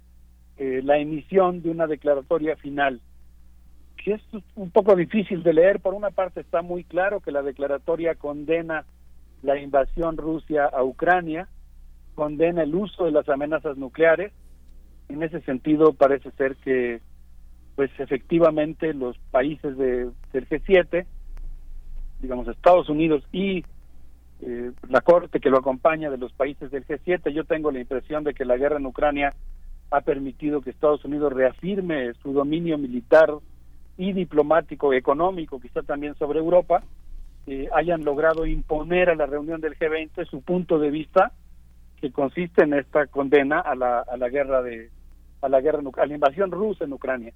eh, 0.59 0.83
la 0.85 0.99
emisión 0.99 1.63
de 1.63 1.71
una 1.71 1.87
declaratoria 1.87 2.57
final 2.57 3.01
que 4.03 4.15
es 4.15 4.23
un 4.55 4.71
poco 4.71 4.95
difícil 4.97 5.43
de 5.43 5.53
leer. 5.53 5.81
Por 5.81 5.95
una 5.95 6.11
parte 6.11 6.41
está 6.41 6.63
muy 6.63 6.85
claro 6.85 7.21
que 7.21 7.33
la 7.33 7.43
declaratoria 7.43 8.15
condena 8.15 8.85
la 9.43 9.59
invasión 9.59 10.17
Rusia 10.17 10.67
a 10.67 10.83
Ucrania 10.83 11.49
condena 12.15 12.63
el 12.63 12.75
uso 12.75 13.05
de 13.05 13.13
las 13.13 13.29
amenazas 13.29 13.77
nucleares. 13.77 14.33
En 15.09 15.23
ese 15.23 15.41
sentido 15.43 15.93
parece 15.93 16.31
ser 16.33 16.57
que 16.57 17.01
pues 17.77 17.91
efectivamente 17.99 18.93
los 18.93 19.17
países 19.31 19.77
de, 19.77 20.11
del 20.33 20.49
G7, 20.49 21.07
digamos 22.21 22.49
Estados 22.49 22.89
Unidos 22.89 23.23
y 23.31 23.65
eh, 24.41 24.73
la 24.89 25.01
corte 25.01 25.39
que 25.39 25.51
lo 25.51 25.59
acompaña 25.59 26.11
de 26.11 26.19
los 26.19 26.33
países 26.33 26.71
del 26.73 26.85
G7, 26.85 27.31
yo 27.33 27.45
tengo 27.45 27.71
la 27.71 27.81
impresión 27.81 28.25
de 28.25 28.35
que 28.35 28.45
la 28.45 28.57
guerra 28.57 28.79
en 28.79 28.87
Ucrania 28.87 29.35
ha 29.91 30.01
permitido 30.01 30.61
que 30.61 30.71
Estados 30.71 31.05
Unidos 31.05 31.33
reafirme 31.33 32.13
su 32.15 32.33
dominio 32.33 32.79
militar 32.79 33.33
y 33.97 34.13
diplomático, 34.13 34.93
económico, 34.93 35.61
quizá 35.61 35.83
también 35.83 36.15
sobre 36.17 36.39
Europa, 36.39 36.83
eh, 37.49 37.69
hayan 37.73 38.05
logrado 38.05 38.45
imponer 38.45 39.09
a 39.09 39.15
la 39.15 39.25
reunión 39.25 39.61
del 39.61 39.79
G20 39.79 40.29
su 40.29 40.43
punto 40.43 40.79
de 40.79 40.91
vista 40.91 41.33
que 42.01 42.13
consiste 42.13 42.63
en 42.63 42.75
esta 42.75 43.07
condena 43.07 43.61
a 43.61 43.75
la, 43.75 44.01
a 44.01 44.17
la 44.19 44.29
guerra 44.29 44.63
de, 44.63 44.91
a 45.41 45.49
la 45.49 45.61
guerra, 45.61 45.81
a 45.97 46.07
la 46.07 46.15
invasión 46.15 46.51
rusa 46.51 46.85
en 46.85 46.93
Ucrania. 46.93 47.33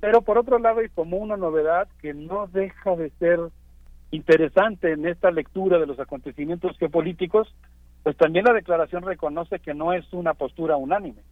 Pero 0.00 0.22
por 0.22 0.38
otro 0.38 0.58
lado, 0.58 0.82
y 0.82 0.88
como 0.88 1.16
una 1.16 1.36
novedad 1.36 1.88
que 2.00 2.14
no 2.14 2.46
deja 2.46 2.96
de 2.96 3.10
ser 3.18 3.40
interesante 4.12 4.92
en 4.92 5.06
esta 5.06 5.30
lectura 5.30 5.78
de 5.78 5.86
los 5.86 5.98
acontecimientos 5.98 6.76
geopolíticos, 6.78 7.52
pues 8.02 8.16
también 8.16 8.44
la 8.44 8.52
declaración 8.52 9.02
reconoce 9.02 9.58
que 9.58 9.74
no 9.74 9.92
es 9.92 10.04
una 10.12 10.34
postura 10.34 10.76
unánime 10.76 11.22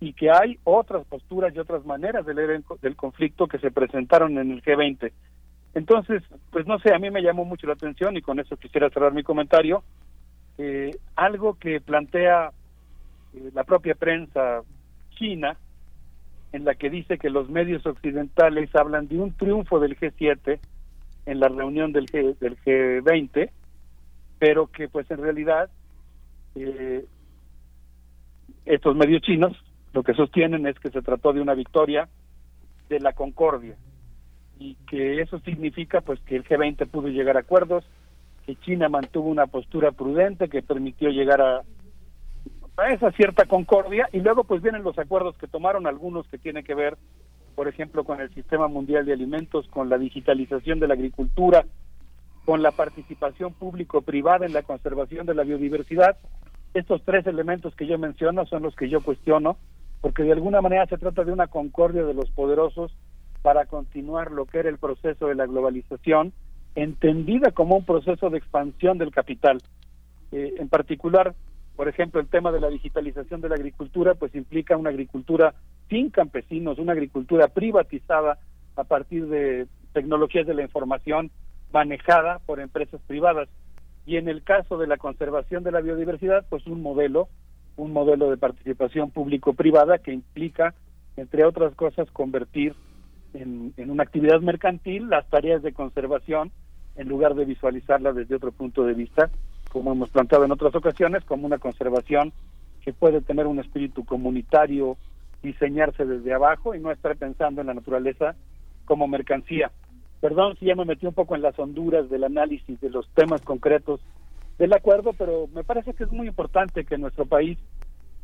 y 0.00 0.12
que 0.14 0.30
hay 0.30 0.58
otras 0.64 1.04
posturas 1.06 1.54
y 1.54 1.58
otras 1.58 1.84
maneras 1.84 2.26
de 2.26 2.34
leer 2.34 2.50
el, 2.50 2.64
del 2.80 2.96
conflicto 2.96 3.46
que 3.46 3.58
se 3.58 3.70
presentaron 3.70 4.36
en 4.38 4.50
el 4.50 4.62
G20. 4.62 5.12
Entonces, 5.74 6.22
pues 6.50 6.66
no 6.66 6.78
sé, 6.78 6.94
a 6.94 6.98
mí 6.98 7.10
me 7.10 7.22
llamó 7.22 7.44
mucho 7.44 7.66
la 7.66 7.72
atención 7.72 8.16
y 8.16 8.22
con 8.22 8.38
eso 8.38 8.56
quisiera 8.56 8.90
cerrar 8.90 9.12
mi 9.12 9.22
comentario. 9.22 9.82
Algo 11.16 11.54
que 11.54 11.80
plantea 11.80 12.52
eh, 13.34 13.50
la 13.54 13.64
propia 13.64 13.94
prensa 13.94 14.62
China, 15.10 15.56
en 16.52 16.64
la 16.64 16.74
que 16.74 16.90
dice 16.90 17.18
que 17.18 17.30
los 17.30 17.48
medios 17.48 17.86
occidentales 17.86 18.74
hablan 18.74 19.08
de 19.08 19.18
un 19.18 19.32
triunfo 19.32 19.80
del 19.80 19.98
G7 19.98 20.58
en 21.24 21.40
la 21.40 21.48
reunión 21.48 21.92
del, 21.92 22.06
G, 22.06 22.36
del 22.38 22.58
G20, 22.58 23.50
pero 24.38 24.66
que 24.66 24.88
pues 24.88 25.10
en 25.10 25.18
realidad 25.18 25.70
eh, 26.56 27.06
estos 28.66 28.96
medios 28.96 29.22
chinos 29.22 29.56
lo 29.94 30.02
que 30.02 30.14
sostienen 30.14 30.66
es 30.66 30.78
que 30.78 30.90
se 30.90 31.00
trató 31.00 31.32
de 31.32 31.40
una 31.40 31.54
victoria 31.54 32.08
de 32.88 33.00
la 33.00 33.12
concordia 33.12 33.76
y 34.62 34.76
que 34.86 35.20
eso 35.20 35.38
significa 35.40 36.00
pues 36.00 36.20
que 36.20 36.36
el 36.36 36.44
G20 36.44 36.88
pudo 36.88 37.08
llegar 37.08 37.36
a 37.36 37.40
acuerdos, 37.40 37.84
que 38.46 38.56
China 38.56 38.88
mantuvo 38.88 39.28
una 39.28 39.46
postura 39.46 39.92
prudente 39.92 40.48
que 40.48 40.62
permitió 40.62 41.10
llegar 41.10 41.40
a, 41.40 41.62
esa 42.90 43.10
cierta 43.12 43.44
concordia 43.44 44.08
y 44.12 44.20
luego 44.20 44.44
pues 44.44 44.62
vienen 44.62 44.82
los 44.82 44.98
acuerdos 44.98 45.36
que 45.36 45.46
tomaron 45.46 45.86
algunos 45.86 46.26
que 46.28 46.38
tienen 46.38 46.64
que 46.64 46.74
ver 46.74 46.96
por 47.54 47.68
ejemplo, 47.68 48.04
con 48.04 48.20
el 48.20 48.32
Sistema 48.32 48.66
Mundial 48.68 49.04
de 49.04 49.12
Alimentos, 49.12 49.68
con 49.68 49.88
la 49.88 49.98
digitalización 49.98 50.80
de 50.80 50.88
la 50.88 50.94
agricultura, 50.94 51.66
con 52.44 52.62
la 52.62 52.70
participación 52.70 53.52
público-privada 53.52 54.46
en 54.46 54.52
la 54.52 54.62
conservación 54.62 55.26
de 55.26 55.34
la 55.34 55.44
biodiversidad. 55.44 56.16
Estos 56.74 57.02
tres 57.04 57.26
elementos 57.26 57.74
que 57.74 57.86
yo 57.86 57.98
menciono 57.98 58.46
son 58.46 58.62
los 58.62 58.74
que 58.74 58.88
yo 58.88 59.02
cuestiono, 59.02 59.58
porque 60.00 60.22
de 60.22 60.32
alguna 60.32 60.60
manera 60.60 60.86
se 60.86 60.96
trata 60.96 61.24
de 61.24 61.32
una 61.32 61.46
concordia 61.46 62.04
de 62.04 62.14
los 62.14 62.30
poderosos 62.30 62.96
para 63.42 63.66
continuar 63.66 64.30
lo 64.30 64.46
que 64.46 64.58
era 64.60 64.68
el 64.68 64.78
proceso 64.78 65.26
de 65.26 65.34
la 65.34 65.46
globalización, 65.46 66.32
entendida 66.74 67.50
como 67.50 67.76
un 67.76 67.84
proceso 67.84 68.30
de 68.30 68.38
expansión 68.38 68.98
del 68.98 69.10
capital. 69.10 69.60
Eh, 70.30 70.54
en 70.58 70.68
particular, 70.68 71.34
por 71.76 71.88
ejemplo, 71.88 72.20
el 72.20 72.28
tema 72.28 72.52
de 72.52 72.60
la 72.60 72.68
digitalización 72.68 73.40
de 73.40 73.48
la 73.48 73.56
agricultura, 73.56 74.14
pues 74.14 74.34
implica 74.34 74.76
una 74.76 74.90
agricultura 74.90 75.54
sin 75.90 76.10
campesinos, 76.10 76.78
una 76.78 76.92
agricultura 76.92 77.48
privatizada 77.48 78.38
a 78.76 78.84
partir 78.84 79.26
de 79.26 79.66
tecnologías 79.92 80.46
de 80.46 80.54
la 80.54 80.62
información 80.62 81.30
manejada 81.72 82.38
por 82.46 82.60
empresas 82.60 83.00
privadas. 83.06 83.48
Y 84.06 84.16
en 84.16 84.28
el 84.28 84.42
caso 84.42 84.78
de 84.78 84.86
la 84.86 84.96
conservación 84.96 85.62
de 85.64 85.72
la 85.72 85.80
biodiversidad, 85.80 86.44
pues 86.48 86.66
un 86.66 86.82
modelo, 86.82 87.28
un 87.76 87.92
modelo 87.92 88.30
de 88.30 88.36
participación 88.36 89.10
público-privada 89.10 89.98
que 89.98 90.12
implica, 90.12 90.74
entre 91.16 91.44
otras 91.44 91.74
cosas, 91.74 92.10
convertir 92.10 92.74
en, 93.34 93.72
en 93.76 93.90
una 93.90 94.02
actividad 94.02 94.40
mercantil 94.40 95.08
las 95.08 95.28
tareas 95.28 95.62
de 95.62 95.72
conservación 95.72 96.52
en 96.96 97.08
lugar 97.08 97.34
de 97.34 97.44
visualizarla 97.44 98.12
desde 98.12 98.36
otro 98.36 98.52
punto 98.52 98.84
de 98.84 98.94
vista, 98.94 99.30
como 99.70 99.92
hemos 99.92 100.10
planteado 100.10 100.44
en 100.44 100.52
otras 100.52 100.74
ocasiones, 100.74 101.24
como 101.24 101.46
una 101.46 101.58
conservación 101.58 102.32
que 102.84 102.92
puede 102.92 103.20
tener 103.20 103.46
un 103.46 103.60
espíritu 103.60 104.04
comunitario, 104.04 104.96
diseñarse 105.42 106.04
desde 106.04 106.34
abajo 106.34 106.74
y 106.74 106.80
no 106.80 106.90
estar 106.90 107.16
pensando 107.16 107.60
en 107.60 107.68
la 107.68 107.74
naturaleza 107.74 108.34
como 108.84 109.08
mercancía. 109.08 109.70
Perdón 110.20 110.56
si 110.58 110.66
ya 110.66 110.74
me 110.74 110.84
metí 110.84 111.06
un 111.06 111.14
poco 111.14 111.34
en 111.34 111.42
las 111.42 111.58
honduras 111.58 112.08
del 112.10 112.24
análisis 112.24 112.80
de 112.80 112.90
los 112.90 113.08
temas 113.10 113.40
concretos 113.42 114.00
del 114.58 114.72
acuerdo, 114.72 115.12
pero 115.16 115.48
me 115.52 115.64
parece 115.64 115.94
que 115.94 116.04
es 116.04 116.12
muy 116.12 116.28
importante 116.28 116.84
que 116.84 116.98
nuestro 116.98 117.26
país 117.26 117.58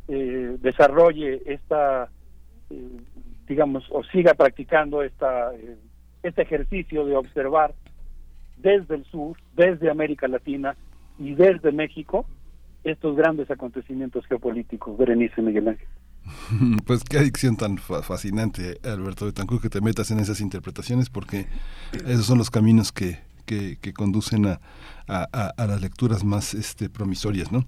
eh, 0.09 0.57
desarrolle 0.61 1.43
esta, 1.47 2.11
eh, 2.71 2.89
digamos, 3.47 3.85
o 3.91 4.03
siga 4.05 4.35
practicando 4.35 5.03
esta, 5.03 5.55
eh, 5.55 5.77
este 6.23 6.43
ejercicio 6.43 7.05
de 7.07 7.17
observar 7.17 7.75
desde 8.57 8.97
el 8.97 9.05
sur, 9.05 9.37
desde 9.57 9.91
América 9.91 10.29
Latina 10.29 10.77
y 11.19 11.35
desde 11.35 11.73
México 11.73 12.27
estos 12.85 13.17
grandes 13.17 13.51
acontecimientos 13.51 14.27
geopolíticos. 14.27 14.97
Berenice 14.97 15.43
Miguel 15.43 15.69
Ángel. 15.69 15.89
Pues 16.87 17.05
qué 17.05 17.19
adicción 17.19 17.57
tan 17.57 17.79
fascinante, 17.79 18.79
Alberto 18.85 19.27
Betancourt, 19.27 19.63
que 19.63 19.69
te 19.69 19.81
metas 19.81 20.11
en 20.11 20.19
esas 20.19 20.41
interpretaciones, 20.41 21.11
porque 21.11 21.47
esos 22.07 22.27
son 22.27 22.39
los 22.39 22.51
caminos 22.51 22.93
que, 22.93 23.19
que, 23.47 23.93
conducen 23.93 24.47
a, 24.47 24.61
a, 25.07 25.25
a, 25.57 25.67
las 25.67 25.81
lecturas 25.81 26.25
más 26.25 26.55
este, 26.55 26.89
promisorias, 26.89 27.51
¿no? 27.51 27.65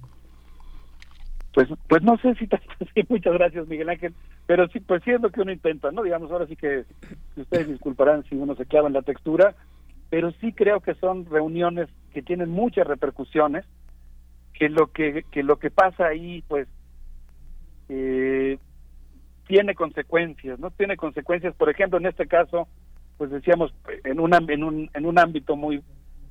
Pues, 1.53 1.69
pues 1.89 2.03
no 2.03 2.17
sé 2.19 2.35
si 2.35 2.47
sí, 2.47 3.03
muchas 3.09 3.33
gracias 3.35 3.67
Miguel 3.67 3.89
Ángel, 3.89 4.15
pero 4.51 4.67
sí, 4.67 4.81
pues 4.81 5.01
sí 5.05 5.13
es 5.13 5.21
lo 5.21 5.31
que 5.31 5.43
uno 5.43 5.53
intenta, 5.53 5.93
¿no? 5.93 6.03
Digamos, 6.03 6.29
ahora 6.33 6.45
sí 6.49 6.57
que 6.57 6.85
ustedes 7.37 7.69
disculparán 7.69 8.25
si 8.25 8.35
uno 8.35 8.57
se 8.57 8.67
clava 8.67 8.89
en 8.89 8.95
la 8.95 9.03
textura, 9.03 9.55
pero 10.09 10.33
sí 10.41 10.53
creo 10.53 10.81
que 10.81 10.97
son 10.97 11.25
reuniones 11.27 11.89
que 12.13 12.21
tienen 12.21 12.51
muchas 12.51 12.85
repercusiones, 12.85 13.65
que 14.53 14.69
lo 14.69 14.89
que, 14.89 15.25
que 15.31 15.45
lo 15.45 15.61
que 15.61 15.71
pasa 15.71 16.09
ahí, 16.09 16.43
pues, 16.49 16.67
eh, 17.91 18.59
tiene 19.47 19.77
consecuencias, 19.77 20.59
¿no? 20.59 20.73
Tiene 20.73 20.97
consecuencias, 20.97 21.55
por 21.55 21.71
ejemplo, 21.71 22.01
en 22.01 22.07
este 22.07 22.27
caso, 22.27 22.67
pues 23.19 23.31
decíamos, 23.31 23.73
en 24.03 24.19
un, 24.19 24.35
en 24.35 24.65
un, 24.65 24.91
en 24.93 25.07
un 25.07 25.17
ámbito 25.21 25.55
muy, 25.55 25.81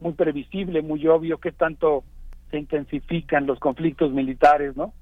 muy 0.01 0.11
previsible, 0.11 0.81
muy 0.81 1.07
obvio, 1.07 1.38
que 1.38 1.53
tanto 1.53 2.03
se 2.51 2.57
intensifican 2.59 3.48
los 3.48 3.59
conflictos 3.59 4.11
militares, 4.11 4.75
¿no? 4.75 4.93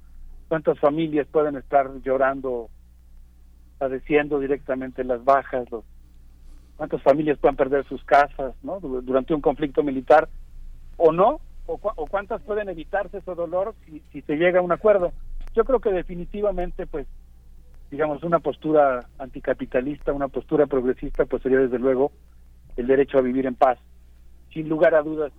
Cuántas 0.46 0.78
familias 0.78 1.26
pueden 1.26 1.56
estar 1.56 1.90
llorando, 2.04 2.70
padeciendo 3.78 4.38
directamente 4.40 5.04
las 5.04 5.24
bajas, 5.24 5.70
los 5.70 5.84
cuántas 6.76 7.02
familias 7.02 7.38
pueden 7.38 7.56
perder 7.56 7.84
sus 7.86 8.02
casas 8.04 8.54
¿no? 8.62 8.78
durante 8.80 9.34
un 9.34 9.40
conflicto 9.40 9.82
militar 9.82 10.28
o 10.96 11.12
no, 11.12 11.40
o, 11.66 11.78
cuántas 11.78 12.40
pueden 12.42 12.68
evitarse 12.68 13.18
ese 13.18 13.34
dolor 13.34 13.74
si, 13.84 14.00
si 14.12 14.22
se 14.22 14.36
llega 14.36 14.60
a 14.60 14.62
un 14.62 14.72
acuerdo. 14.72 15.12
Yo 15.54 15.64
creo 15.64 15.80
que 15.80 15.90
definitivamente, 15.90 16.86
pues, 16.86 17.06
digamos, 17.90 18.22
una 18.22 18.38
postura 18.38 19.06
anticapitalista, 19.18 20.12
una 20.12 20.28
postura 20.28 20.66
progresista, 20.66 21.24
pues 21.26 21.42
sería 21.42 21.58
desde 21.58 21.78
luego 21.78 22.12
el 22.76 22.86
derecho 22.86 23.18
a 23.18 23.22
vivir 23.22 23.46
en 23.46 23.54
paz, 23.54 23.78
sin 24.52 24.68
lugar 24.68 24.94
a 24.94 25.02
dudas. 25.02 25.32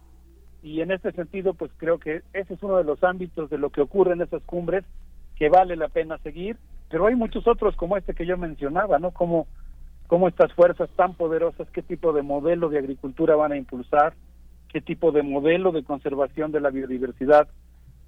Y 0.62 0.82
en 0.82 0.92
este 0.92 1.12
sentido, 1.14 1.54
pues 1.54 1.72
creo 1.78 2.00
que 2.00 2.22
ese 2.34 2.54
es 2.54 2.64
uno 2.64 2.78
de 2.78 2.84
los 2.84 3.04
ámbitos 3.04 3.50
de 3.50 3.58
lo 3.58 3.70
que 3.70 3.82
ocurre 3.82 4.14
en 4.14 4.22
esas 4.22 4.44
cumbres 4.44 4.84
que 5.36 5.50
vale 5.50 5.78
la 5.78 5.88
pena 5.88 6.18
seguir, 6.20 6.58
pero 6.90 7.08
hay 7.08 7.16
muchos 7.16 7.48
otros 7.48 7.76
como 7.76 7.98
este 7.98 8.14
que 8.14 8.26
yo 8.26 8.38
mencionaba, 8.38 9.00
¿no? 9.00 9.12
Como 9.12 9.48
cómo 10.08 10.28
estas 10.28 10.52
fuerzas 10.54 10.90
tan 10.96 11.14
poderosas, 11.14 11.70
qué 11.70 11.84
tipo 11.84 12.14
de 12.14 12.24
modelo 12.24 12.70
de 12.70 12.80
agricultura 12.80 13.36
van 13.36 13.52
a 13.52 13.58
impulsar, 13.58 14.14
qué 14.68 14.82
tipo 14.82 15.12
de 15.12 15.22
modelo 15.22 15.72
de 15.72 15.84
conservación 15.84 16.52
de 16.52 16.60
la 16.60 16.72
biodiversidad 16.72 17.48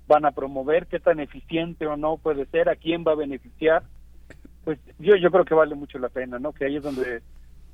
van 0.07 0.25
a 0.25 0.31
promover, 0.31 0.87
qué 0.87 0.99
tan 0.99 1.19
eficiente 1.19 1.85
o 1.85 1.95
no 1.97 2.17
puede 2.17 2.47
ser, 2.47 2.69
a 2.69 2.75
quién 2.75 3.03
va 3.07 3.11
a 3.11 3.15
beneficiar. 3.15 3.83
Pues 4.63 4.79
yo, 4.97 5.15
yo 5.15 5.29
creo 5.29 5.45
que 5.45 5.53
vale 5.53 5.75
mucho 5.75 5.99
la 5.99 6.09
pena, 6.09 6.39
¿no? 6.39 6.53
Que 6.53 6.65
ahí 6.65 6.77
es 6.77 6.83
donde 6.83 7.21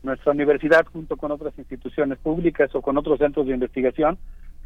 nuestra 0.04 0.34
universidad, 0.34 0.86
junto 0.86 1.16
con 1.16 1.32
otras 1.32 1.58
instituciones 1.58 2.18
públicas 2.20 2.70
o 2.76 2.82
con 2.82 2.98
otros 2.98 3.20
centros 3.20 3.48
de 3.48 3.54
investigación, 3.54 4.18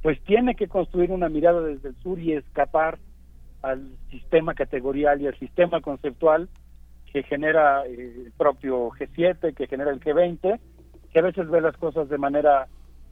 pues 0.01 0.19
tiene 0.23 0.55
que 0.55 0.67
construir 0.67 1.11
una 1.11 1.29
mirada 1.29 1.61
desde 1.61 1.89
el 1.89 1.95
sur 2.01 2.19
y 2.19 2.33
escapar 2.33 2.97
al 3.61 3.91
sistema 4.09 4.53
categorial 4.53 5.21
y 5.21 5.27
al 5.27 5.37
sistema 5.37 5.81
conceptual 5.81 6.49
que 7.11 7.23
genera 7.23 7.85
eh, 7.85 8.13
el 8.25 8.31
propio 8.37 8.89
G7, 8.91 9.53
que 9.53 9.67
genera 9.67 9.91
el 9.91 9.99
G20, 9.99 10.59
que 11.11 11.19
a 11.19 11.21
veces 11.21 11.49
ve 11.49 11.61
las 11.61 11.75
cosas 11.77 12.09
de 12.09 12.17
manera, 12.17 12.67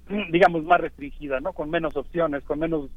digamos, 0.32 0.64
más 0.64 0.82
restringida, 0.82 1.40
¿no? 1.40 1.54
Con 1.54 1.70
menos 1.70 1.96
opciones, 1.96 2.44
con 2.44 2.60
menos, 2.60 2.90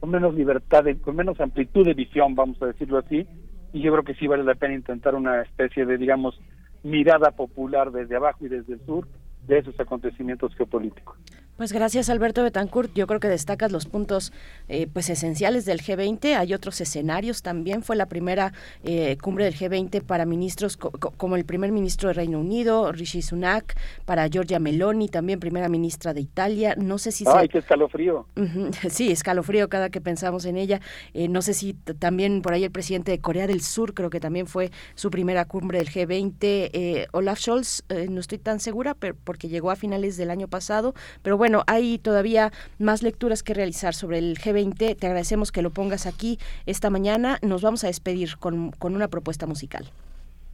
con 0.00 0.10
menos 0.10 0.34
libertad, 0.34 0.84
con 1.00 1.16
menos 1.16 1.40
amplitud 1.40 1.86
de 1.86 1.94
visión, 1.94 2.34
vamos 2.34 2.60
a 2.62 2.66
decirlo 2.66 2.98
así. 2.98 3.26
Y 3.72 3.80
yo 3.80 3.92
creo 3.92 4.04
que 4.04 4.14
sí 4.14 4.26
vale 4.26 4.44
la 4.44 4.54
pena 4.54 4.74
intentar 4.74 5.14
una 5.14 5.40
especie 5.42 5.86
de, 5.86 5.96
digamos, 5.96 6.38
mirada 6.82 7.30
popular 7.30 7.90
desde 7.90 8.16
abajo 8.16 8.44
y 8.44 8.48
desde 8.48 8.74
el 8.74 8.84
sur 8.84 9.08
de 9.46 9.58
esos 9.58 9.78
acontecimientos 9.80 10.54
geopolíticos. 10.54 11.16
Pues 11.62 11.72
gracias 11.72 12.10
Alberto 12.10 12.42
Betancourt. 12.42 12.92
Yo 12.92 13.06
creo 13.06 13.20
que 13.20 13.28
destacas 13.28 13.70
los 13.70 13.86
puntos 13.86 14.32
eh, 14.68 14.88
pues 14.92 15.08
esenciales 15.08 15.64
del 15.64 15.80
G20. 15.80 16.36
Hay 16.36 16.54
otros 16.54 16.80
escenarios 16.80 17.42
también. 17.42 17.84
Fue 17.84 17.94
la 17.94 18.06
primera 18.06 18.52
eh, 18.82 19.16
cumbre 19.22 19.44
del 19.44 19.54
G20 19.54 20.02
para 20.02 20.26
ministros 20.26 20.76
como 20.76 21.36
el 21.36 21.44
primer 21.44 21.70
ministro 21.70 22.08
de 22.08 22.14
Reino 22.14 22.40
Unido, 22.40 22.90
Rishi 22.90 23.22
Sunak, 23.22 23.76
para 24.06 24.26
Giorgia 24.26 24.58
Meloni, 24.58 25.08
también 25.08 25.38
primera 25.38 25.68
ministra 25.68 26.12
de 26.12 26.22
Italia. 26.22 26.74
No 26.76 26.98
sé 26.98 27.12
si... 27.12 27.26
Ay, 27.28 27.48
qué 27.48 27.58
escalofrío. 27.58 28.26
Sí, 28.90 29.12
escalofrío 29.12 29.68
cada 29.68 29.88
que 29.90 30.00
pensamos 30.00 30.46
en 30.46 30.56
ella. 30.56 30.80
Eh, 31.14 31.28
no 31.28 31.42
sé 31.42 31.54
si 31.54 31.74
también 31.74 32.42
por 32.42 32.54
ahí 32.54 32.64
el 32.64 32.72
presidente 32.72 33.12
de 33.12 33.20
Corea 33.20 33.46
del 33.46 33.60
Sur 33.60 33.94
creo 33.94 34.10
que 34.10 34.18
también 34.18 34.48
fue 34.48 34.72
su 34.96 35.10
primera 35.10 35.44
cumbre 35.44 35.78
del 35.78 35.90
G20. 35.90 37.06
Olaf 37.12 37.38
Scholz, 37.38 37.84
no 38.08 38.18
estoy 38.18 38.38
tan 38.38 38.58
segura 38.58 38.94
pero 38.94 39.14
porque 39.22 39.48
llegó 39.48 39.70
a 39.70 39.76
finales 39.76 40.16
del 40.16 40.30
año 40.32 40.48
pasado, 40.48 40.94
pero 41.22 41.36
bueno, 41.36 41.51
hay 41.66 41.98
todavía 41.98 42.52
más 42.78 43.02
lecturas 43.02 43.42
que 43.42 43.54
realizar 43.54 43.94
sobre 43.94 44.18
el 44.18 44.38
G20. 44.38 44.96
Te 44.96 45.06
agradecemos 45.06 45.52
que 45.52 45.62
lo 45.62 45.70
pongas 45.70 46.06
aquí 46.06 46.38
esta 46.66 46.90
mañana. 46.90 47.38
Nos 47.42 47.62
vamos 47.62 47.84
a 47.84 47.88
despedir 47.88 48.36
con, 48.38 48.70
con 48.72 48.94
una 48.94 49.08
propuesta 49.08 49.46
musical. 49.46 49.90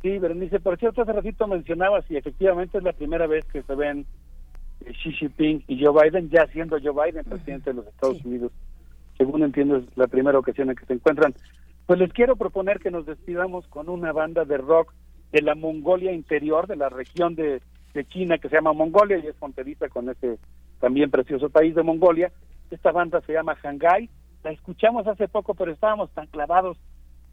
Sí, 0.02 0.18
Berenice, 0.18 0.60
por 0.60 0.78
cierto, 0.78 1.02
hace 1.02 1.12
ratito 1.12 1.47
mencionabas 1.47 2.05
y 2.09 2.17
efectivamente 2.17 2.78
es 2.78 2.85
la 2.85 2.93
primera 2.93 3.27
vez 3.27 3.44
que 3.47 3.62
se 3.62 3.75
ven 3.75 4.07
eh, 4.85 4.93
Xi 4.93 5.12
Jinping 5.12 5.65
y 5.67 5.85
Joe 5.85 6.02
Biden, 6.02 6.31
ya 6.31 6.47
siendo 6.49 6.78
Joe 6.81 7.07
Biden 7.07 7.25
presidente 7.25 7.70
de 7.70 7.77
los 7.77 7.86
Estados 7.86 8.25
Unidos. 8.25 8.52
Según 9.17 9.43
entiendo, 9.43 9.78
es 9.78 9.85
la 9.97 10.07
primera 10.07 10.39
ocasión 10.39 10.70
en 10.70 10.77
que 10.77 10.86
se 10.86 10.93
encuentran. 10.93 11.35
Pues 11.86 11.99
les 11.99 12.12
quiero 12.12 12.36
proponer 12.36 12.78
que 12.78 12.91
nos 12.91 13.07
despidamos 13.07 13.67
con 13.67 13.89
una 13.89 14.12
banda 14.12 14.44
de 14.44 14.59
rock 14.59 14.93
de 15.33 15.43
la 15.43 15.55
Mongolia 15.55 16.12
interior, 16.12 16.68
de 16.68 16.77
la 16.77 16.89
región 16.89 17.35
de, 17.35 17.60
de 17.94 18.05
China 18.07 18.39
que 18.39 18.49
se 18.49 18.55
llama 18.55 18.73
Mongolia 18.73 19.18
y 19.18 19.27
es 19.27 19.36
fronteriza 19.36 19.89
con 19.89 20.09
ese 20.09 20.39
también 20.81 21.11
precioso 21.11 21.51
país 21.51 21.75
de 21.75 21.83
Mongolia. 21.83 22.33
Esta 22.71 22.93
banda 22.93 23.21
se 23.23 23.33
llama 23.33 23.57
Hangai. 23.63 24.09
La 24.45 24.53
escuchamos 24.53 25.07
hace 25.07 25.29
poco, 25.29 25.55
pero 25.55 25.73
estábamos 25.73 26.11
tan 26.11 26.27
clavados 26.27 26.79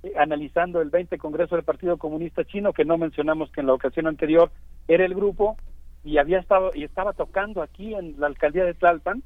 eh, 0.04 0.14
analizando 0.18 0.82
el 0.82 0.90
20 0.90 1.18
Congreso 1.18 1.56
del 1.56 1.64
Partido 1.64 1.98
Comunista 1.98 2.44
Chino 2.46 2.74
que 2.74 2.86
no 2.86 2.98
mencionamos 2.98 3.52
que 3.52 3.62
en 3.62 3.68
la 3.68 3.74
ocasión 3.74 4.08
anterior 4.08 4.52
era 4.88 5.06
el 5.06 5.16
grupo 5.16 5.58
y 6.04 6.18
había 6.18 6.40
estado 6.40 6.72
y 6.74 6.84
estaba 6.84 7.14
tocando 7.14 7.62
aquí 7.62 7.94
en 7.94 8.20
la 8.20 8.28
alcaldía 8.28 8.66
de 8.66 8.76
Tlalpan 8.76 9.24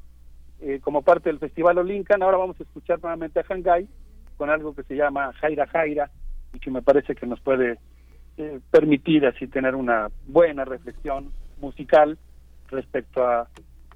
eh, 0.61 0.79
como 0.81 1.01
parte 1.01 1.29
del 1.29 1.39
Festival 1.39 1.77
Olincan. 1.77 2.23
Ahora 2.23 2.37
vamos 2.37 2.59
a 2.59 2.63
escuchar 2.63 2.99
nuevamente 3.01 3.39
a 3.39 3.45
Hangai 3.47 3.87
con 4.37 4.49
algo 4.49 4.73
que 4.73 4.83
se 4.83 4.95
llama 4.95 5.33
Jaira 5.33 5.67
Jaira 5.67 6.09
y 6.53 6.59
que 6.59 6.71
me 6.71 6.81
parece 6.81 7.15
que 7.15 7.25
nos 7.25 7.39
puede 7.41 7.77
eh, 8.37 8.59
permitir 8.71 9.25
así 9.25 9.47
tener 9.47 9.75
una 9.75 10.09
buena 10.27 10.63
reflexión 10.63 11.31
musical 11.59 12.17
respecto 12.69 13.25
a 13.27 13.49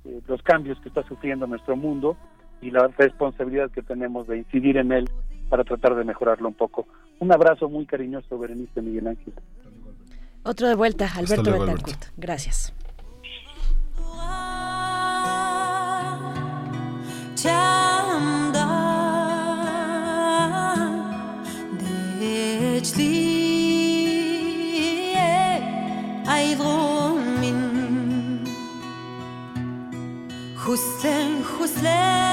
eh, 0.06 0.22
los 0.28 0.42
cambios 0.42 0.80
que 0.80 0.90
está 0.90 1.04
sufriendo 1.04 1.48
nuestro 1.48 1.76
mundo 1.76 2.18
y 2.62 2.72
la 2.72 2.88
responsabilidad 2.98 3.72
que 3.72 3.82
tenemos 3.82 4.28
de 4.28 4.38
incidir 4.38 4.78
en 4.78 4.92
él 4.92 5.10
para 5.50 5.64
tratar 5.64 5.96
de 5.96 6.04
mejorarlo 6.04 6.48
un 6.48 6.54
poco. 6.54 6.88
Un 7.20 7.32
abrazo 7.32 7.70
muy 7.70 7.86
cariñoso, 7.86 8.38
Berenice 8.40 8.82
Miguel 8.82 9.08
Ángel. 9.08 9.34
Otro 10.44 10.68
de 10.68 10.76
vuelta, 10.76 11.08
Alberto 11.16 11.52
Betancourt. 11.52 12.06
Gracias. 12.18 12.74
хүсэн 30.74 31.46
хүслээ. 31.46 32.33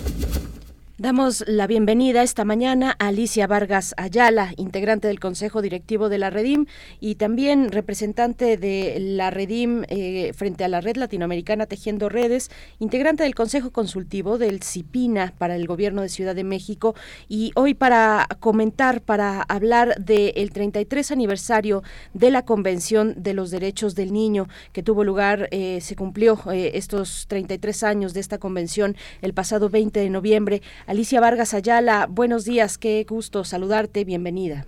Damos 1.01 1.43
la 1.47 1.65
bienvenida 1.65 2.21
esta 2.21 2.45
mañana 2.45 2.95
a 2.99 3.07
Alicia 3.07 3.47
Vargas 3.47 3.95
Ayala, 3.97 4.53
integrante 4.57 5.07
del 5.07 5.19
Consejo 5.19 5.63
Directivo 5.63 6.09
de 6.09 6.19
la 6.19 6.29
Redim 6.29 6.67
y 6.99 7.15
también 7.15 7.71
representante 7.71 8.55
de 8.55 8.99
la 8.99 9.31
Redim 9.31 9.83
eh, 9.87 10.31
frente 10.35 10.63
a 10.63 10.67
la 10.67 10.79
Red 10.79 10.97
Latinoamericana 10.97 11.65
Tejiendo 11.65 12.07
Redes, 12.07 12.51
integrante 12.77 13.23
del 13.23 13.33
Consejo 13.33 13.71
Consultivo 13.71 14.37
del 14.37 14.61
CIPINA 14.61 15.33
para 15.39 15.55
el 15.55 15.65
Gobierno 15.65 16.03
de 16.03 16.09
Ciudad 16.09 16.35
de 16.35 16.43
México 16.43 16.93
y 17.27 17.51
hoy 17.55 17.73
para 17.73 18.27
comentar, 18.39 19.01
para 19.01 19.41
hablar 19.41 19.95
del 19.95 20.51
33 20.51 21.09
aniversario 21.09 21.81
de 22.13 22.29
la 22.29 22.45
Convención 22.45 23.15
de 23.17 23.33
los 23.33 23.49
Derechos 23.49 23.95
del 23.95 24.13
Niño 24.13 24.49
que 24.71 24.83
tuvo 24.83 25.03
lugar, 25.03 25.47
eh, 25.49 25.81
se 25.81 25.95
cumplió 25.95 26.39
eh, 26.51 26.73
estos 26.75 27.25
33 27.27 27.81
años 27.81 28.13
de 28.13 28.19
esta 28.19 28.37
convención 28.37 28.95
el 29.23 29.33
pasado 29.33 29.67
20 29.67 29.99
de 29.99 30.09
noviembre. 30.11 30.61
Alicia 30.91 31.21
Vargas 31.21 31.53
Ayala, 31.53 32.05
buenos 32.09 32.43
días, 32.43 32.77
qué 32.77 33.05
gusto 33.07 33.45
saludarte, 33.45 34.03
bienvenida. 34.03 34.65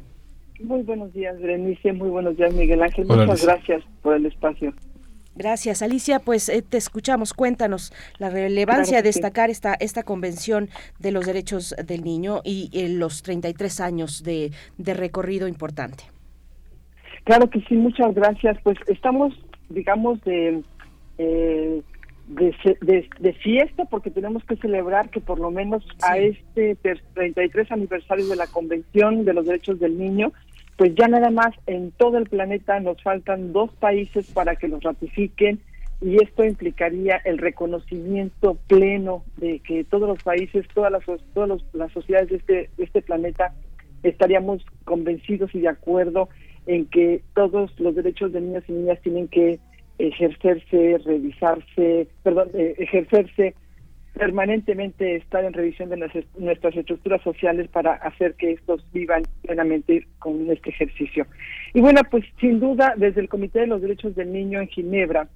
Muy 0.63 0.81
buenos 0.83 1.11
días, 1.11 1.37
Berenice. 1.37 1.91
Muy 1.91 2.09
buenos 2.09 2.37
días, 2.37 2.53
Miguel 2.53 2.81
Ángel. 2.81 3.07
Hola, 3.09 3.25
Muchas 3.25 3.41
Alicia. 3.45 3.55
gracias 3.55 3.83
por 4.01 4.15
el 4.15 4.25
espacio. 4.27 4.73
Gracias, 5.35 5.81
Alicia. 5.81 6.19
Pues 6.19 6.47
eh, 6.47 6.61
te 6.61 6.77
escuchamos. 6.77 7.33
Cuéntanos 7.33 7.91
la 8.19 8.29
relevancia 8.29 8.93
Claro 8.93 9.03
de 9.03 9.11
sí. 9.11 9.19
destacar 9.19 9.49
esta, 9.49 9.73
esta 9.73 10.03
Convención 10.03 10.69
de 10.97 11.11
los 11.11 11.25
Derechos 11.25 11.75
del 11.85 12.05
Niño 12.05 12.39
y 12.45 12.69
eh, 12.71 12.87
los 12.87 13.21
33 13.21 13.81
años 13.81 14.23
de, 14.23 14.51
de 14.77 14.93
recorrido 14.93 15.49
importante. 15.49 16.05
Claro 17.25 17.49
que 17.49 17.59
sí, 17.67 17.75
muchas 17.75 18.15
gracias. 18.15 18.57
Pues 18.63 18.77
estamos, 18.87 19.33
digamos, 19.67 20.21
de, 20.21 20.63
eh, 21.17 21.81
de, 22.27 22.55
de- 22.81 23.09
de 23.19 23.33
fiesta 23.33 23.85
porque 23.85 24.09
tenemos 24.09 24.43
que 24.45 24.55
celebrar 24.57 25.09
que 25.09 25.19
por 25.19 25.39
lo 25.39 25.51
menos 25.51 25.85
a 26.01 26.17
este 26.17 26.75
ter- 26.75 27.03
33 27.13 27.71
aniversario 27.71 28.27
de 28.27 28.35
la 28.35 28.47
Convención 28.47 29.25
de 29.25 29.33
los 29.33 29.45
Derechos 29.45 29.79
del 29.79 29.97
Niño, 29.97 30.31
pues 30.77 30.95
ya 30.95 31.07
nada 31.07 31.29
más 31.29 31.53
en 31.67 31.91
todo 31.91 32.17
el 32.17 32.29
planeta 32.29 32.79
nos 32.79 33.01
faltan 33.03 33.51
dos 33.53 33.71
países 33.75 34.31
para 34.31 34.55
que 34.55 34.67
los 34.67 34.81
ratifiquen 34.81 35.59
y 36.01 36.21
esto 36.21 36.43
implicaría 36.43 37.17
el 37.25 37.37
reconocimiento 37.37 38.57
pleno 38.67 39.23
de 39.37 39.59
que 39.59 39.83
todos 39.83 40.07
los 40.09 40.21
países, 40.23 40.65
todas 40.73 40.91
las, 40.91 41.03
todas 41.33 41.49
los- 41.49 41.65
las 41.73 41.91
sociedades 41.91 42.29
de 42.29 42.35
este, 42.37 42.69
de 42.77 42.83
este 42.83 43.01
planeta 43.01 43.53
estaríamos 44.01 44.65
convencidos 44.85 45.53
y 45.55 45.59
de 45.59 45.69
acuerdo 45.69 46.29
en 46.67 46.85
que 46.87 47.21
todos 47.35 47.77
los 47.79 47.95
derechos 47.95 48.31
de 48.33 48.41
niños 48.41 48.63
y 48.67 48.71
niñas 48.73 48.99
tienen 49.01 49.27
que 49.27 49.59
ejercerse, 49.97 50.97
revisarse, 51.05 52.07
perdón, 52.23 52.49
eh, 52.53 52.75
ejercerse 52.77 53.55
permanentemente, 54.13 55.15
estar 55.15 55.43
en 55.43 55.53
revisión 55.53 55.89
de 55.89 55.97
nuestras, 55.97 56.25
nuestras 56.37 56.75
estructuras 56.75 57.21
sociales 57.23 57.67
para 57.69 57.93
hacer 57.93 58.35
que 58.35 58.51
estos 58.51 58.85
vivan 58.93 59.23
plenamente 59.41 60.07
con 60.19 60.49
este 60.51 60.69
ejercicio. 60.69 61.25
Y 61.73 61.81
bueno, 61.81 62.01
pues 62.09 62.23
sin 62.39 62.59
duda, 62.59 62.93
desde 62.95 63.21
el 63.21 63.29
Comité 63.29 63.61
de 63.61 63.67
los 63.67 63.81
Derechos 63.81 64.15
del 64.15 64.31
Niño 64.31 64.59
en 64.59 64.67
Ginebra, 64.67 65.29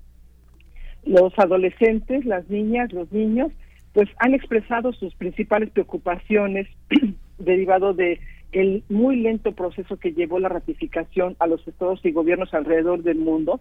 los 1.06 1.38
adolescentes, 1.40 2.26
las 2.26 2.48
niñas, 2.50 2.94
los 2.94 3.11
niños, 3.11 3.52
pues 3.94 4.10
han 4.19 4.36
expresado 4.36 4.94
sus 4.94 5.16
principales 5.16 5.72
preocupaciones 5.72 6.68
derivado 7.40 7.94
de 7.94 8.19
el 8.52 8.84
muy 8.90 9.18
lento 9.18 9.53
proceso 9.53 9.98
que 9.98 10.14
llevó 10.14 10.40
la 10.40 10.50
ratificación 10.50 11.36
a 11.40 11.48
los 11.48 11.68
estados 11.68 12.00
y 12.03 12.11
gobiernos 12.11 12.53
alrededor 12.53 13.03
del 13.03 13.18
mundo 13.18 13.60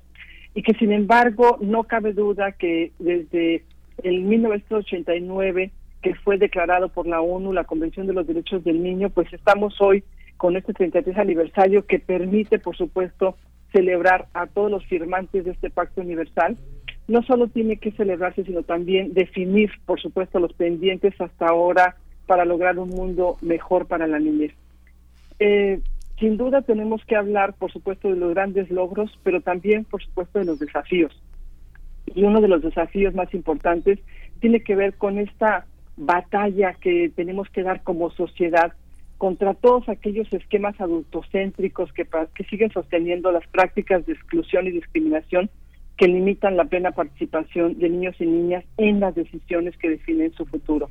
y 0.56 0.62
que 0.62 0.72
sin 0.72 0.90
embargo 0.90 1.58
no 1.60 1.84
cabe 1.84 2.14
duda 2.14 2.52
que 2.52 2.90
desde 2.98 3.62
el 4.02 4.22
1989 4.22 5.70
que 6.00 6.14
fue 6.14 6.38
declarado 6.38 6.88
por 6.88 7.06
la 7.06 7.20
ONU 7.20 7.52
la 7.52 7.64
Convención 7.64 8.06
de 8.06 8.14
los 8.14 8.26
Derechos 8.26 8.64
del 8.64 8.82
Niño, 8.82 9.10
pues 9.10 9.30
estamos 9.34 9.78
hoy 9.82 10.02
con 10.38 10.56
este 10.56 10.72
33 10.72 11.18
aniversario 11.18 11.84
que 11.84 11.98
permite, 11.98 12.58
por 12.58 12.74
supuesto, 12.74 13.36
celebrar 13.70 14.28
a 14.32 14.46
todos 14.46 14.70
los 14.70 14.86
firmantes 14.86 15.44
de 15.44 15.50
este 15.50 15.68
pacto 15.68 16.00
universal. 16.00 16.56
No 17.06 17.22
solo 17.22 17.48
tiene 17.48 17.76
que 17.76 17.92
celebrarse, 17.92 18.42
sino 18.44 18.62
también 18.62 19.12
definir, 19.12 19.70
por 19.84 20.00
supuesto, 20.00 20.40
los 20.40 20.54
pendientes 20.54 21.20
hasta 21.20 21.48
ahora 21.48 21.96
para 22.26 22.46
lograr 22.46 22.78
un 22.78 22.88
mundo 22.88 23.36
mejor 23.42 23.86
para 23.86 24.06
la 24.06 24.18
niñez. 24.18 24.52
Eh, 25.38 25.80
sin 26.18 26.36
duda 26.36 26.62
tenemos 26.62 27.04
que 27.04 27.16
hablar, 27.16 27.54
por 27.54 27.70
supuesto, 27.70 28.08
de 28.08 28.16
los 28.16 28.34
grandes 28.34 28.70
logros, 28.70 29.18
pero 29.22 29.40
también, 29.40 29.84
por 29.84 30.02
supuesto, 30.02 30.38
de 30.38 30.46
los 30.46 30.58
desafíos. 30.58 31.12
Y 32.06 32.24
uno 32.24 32.40
de 32.40 32.48
los 32.48 32.62
desafíos 32.62 33.14
más 33.14 33.32
importantes 33.34 33.98
tiene 34.40 34.60
que 34.60 34.76
ver 34.76 34.94
con 34.94 35.18
esta 35.18 35.66
batalla 35.96 36.74
que 36.74 37.10
tenemos 37.14 37.48
que 37.50 37.62
dar 37.62 37.82
como 37.82 38.10
sociedad 38.10 38.72
contra 39.18 39.54
todos 39.54 39.88
aquellos 39.88 40.30
esquemas 40.32 40.78
adultocéntricos 40.80 41.92
que, 41.92 42.06
que 42.34 42.44
siguen 42.44 42.70
sosteniendo 42.70 43.32
las 43.32 43.46
prácticas 43.48 44.04
de 44.06 44.12
exclusión 44.12 44.66
y 44.66 44.72
discriminación 44.72 45.50
que 45.96 46.08
limitan 46.08 46.56
la 46.56 46.66
plena 46.66 46.92
participación 46.92 47.78
de 47.78 47.88
niños 47.88 48.14
y 48.20 48.26
niñas 48.26 48.64
en 48.76 49.00
las 49.00 49.14
decisiones 49.14 49.76
que 49.78 49.88
definen 49.88 50.32
su 50.34 50.44
futuro. 50.44 50.90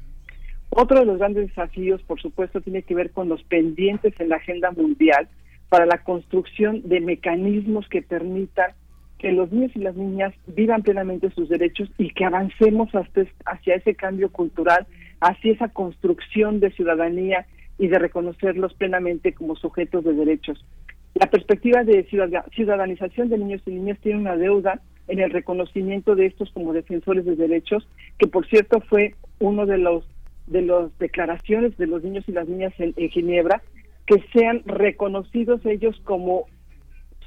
Otro 0.77 0.99
de 0.99 1.05
los 1.05 1.19
grandes 1.19 1.47
desafíos, 1.47 2.03
por 2.03 2.21
supuesto, 2.21 2.59
tiene 2.59 2.83
que 2.83 2.95
ver 2.95 3.11
con 3.11 3.29
los 3.29 3.41
pendientes 3.43 4.13
en 4.19 4.27
la 4.27 4.35
agenda 4.35 4.71
mundial 4.71 5.29
para 5.69 5.85
la 5.85 6.03
construcción 6.03 6.81
de 6.83 6.99
mecanismos 6.99 7.87
que 7.87 8.01
permitan 8.01 8.73
que 9.17 9.31
los 9.31 9.49
niños 9.53 9.71
y 9.73 9.79
las 9.79 9.95
niñas 9.95 10.33
vivan 10.47 10.81
plenamente 10.81 11.31
sus 11.31 11.47
derechos 11.47 11.89
y 11.97 12.09
que 12.09 12.25
avancemos 12.25 12.89
hacia 12.91 13.75
ese 13.75 13.95
cambio 13.95 14.29
cultural, 14.29 14.85
hacia 15.21 15.53
esa 15.53 15.69
construcción 15.69 16.59
de 16.59 16.71
ciudadanía 16.71 17.45
y 17.77 17.87
de 17.87 17.97
reconocerlos 17.97 18.73
plenamente 18.73 19.31
como 19.31 19.55
sujetos 19.55 20.03
de 20.03 20.11
derechos. 20.11 20.65
La 21.13 21.27
perspectiva 21.27 21.85
de 21.85 22.03
ciudadanización 22.51 23.29
de 23.29 23.37
niños 23.37 23.61
y 23.65 23.71
niñas 23.71 23.97
tiene 24.01 24.19
una 24.19 24.35
deuda 24.35 24.81
en 25.07 25.19
el 25.19 25.31
reconocimiento 25.31 26.15
de 26.15 26.25
estos 26.25 26.51
como 26.51 26.73
defensores 26.73 27.23
de 27.23 27.37
derechos, 27.37 27.87
que 28.19 28.27
por 28.27 28.45
cierto 28.47 28.81
fue 28.81 29.15
uno 29.39 29.65
de 29.65 29.77
los 29.77 30.05
de 30.47 30.61
las 30.61 30.97
declaraciones 30.99 31.77
de 31.77 31.87
los 31.87 32.03
niños 32.03 32.23
y 32.27 32.31
las 32.31 32.47
niñas 32.47 32.73
en, 32.77 32.93
Ginebra, 33.09 33.61
que 34.05 34.23
sean 34.33 34.61
reconocidos 34.65 35.65
ellos 35.65 35.99
como 36.03 36.45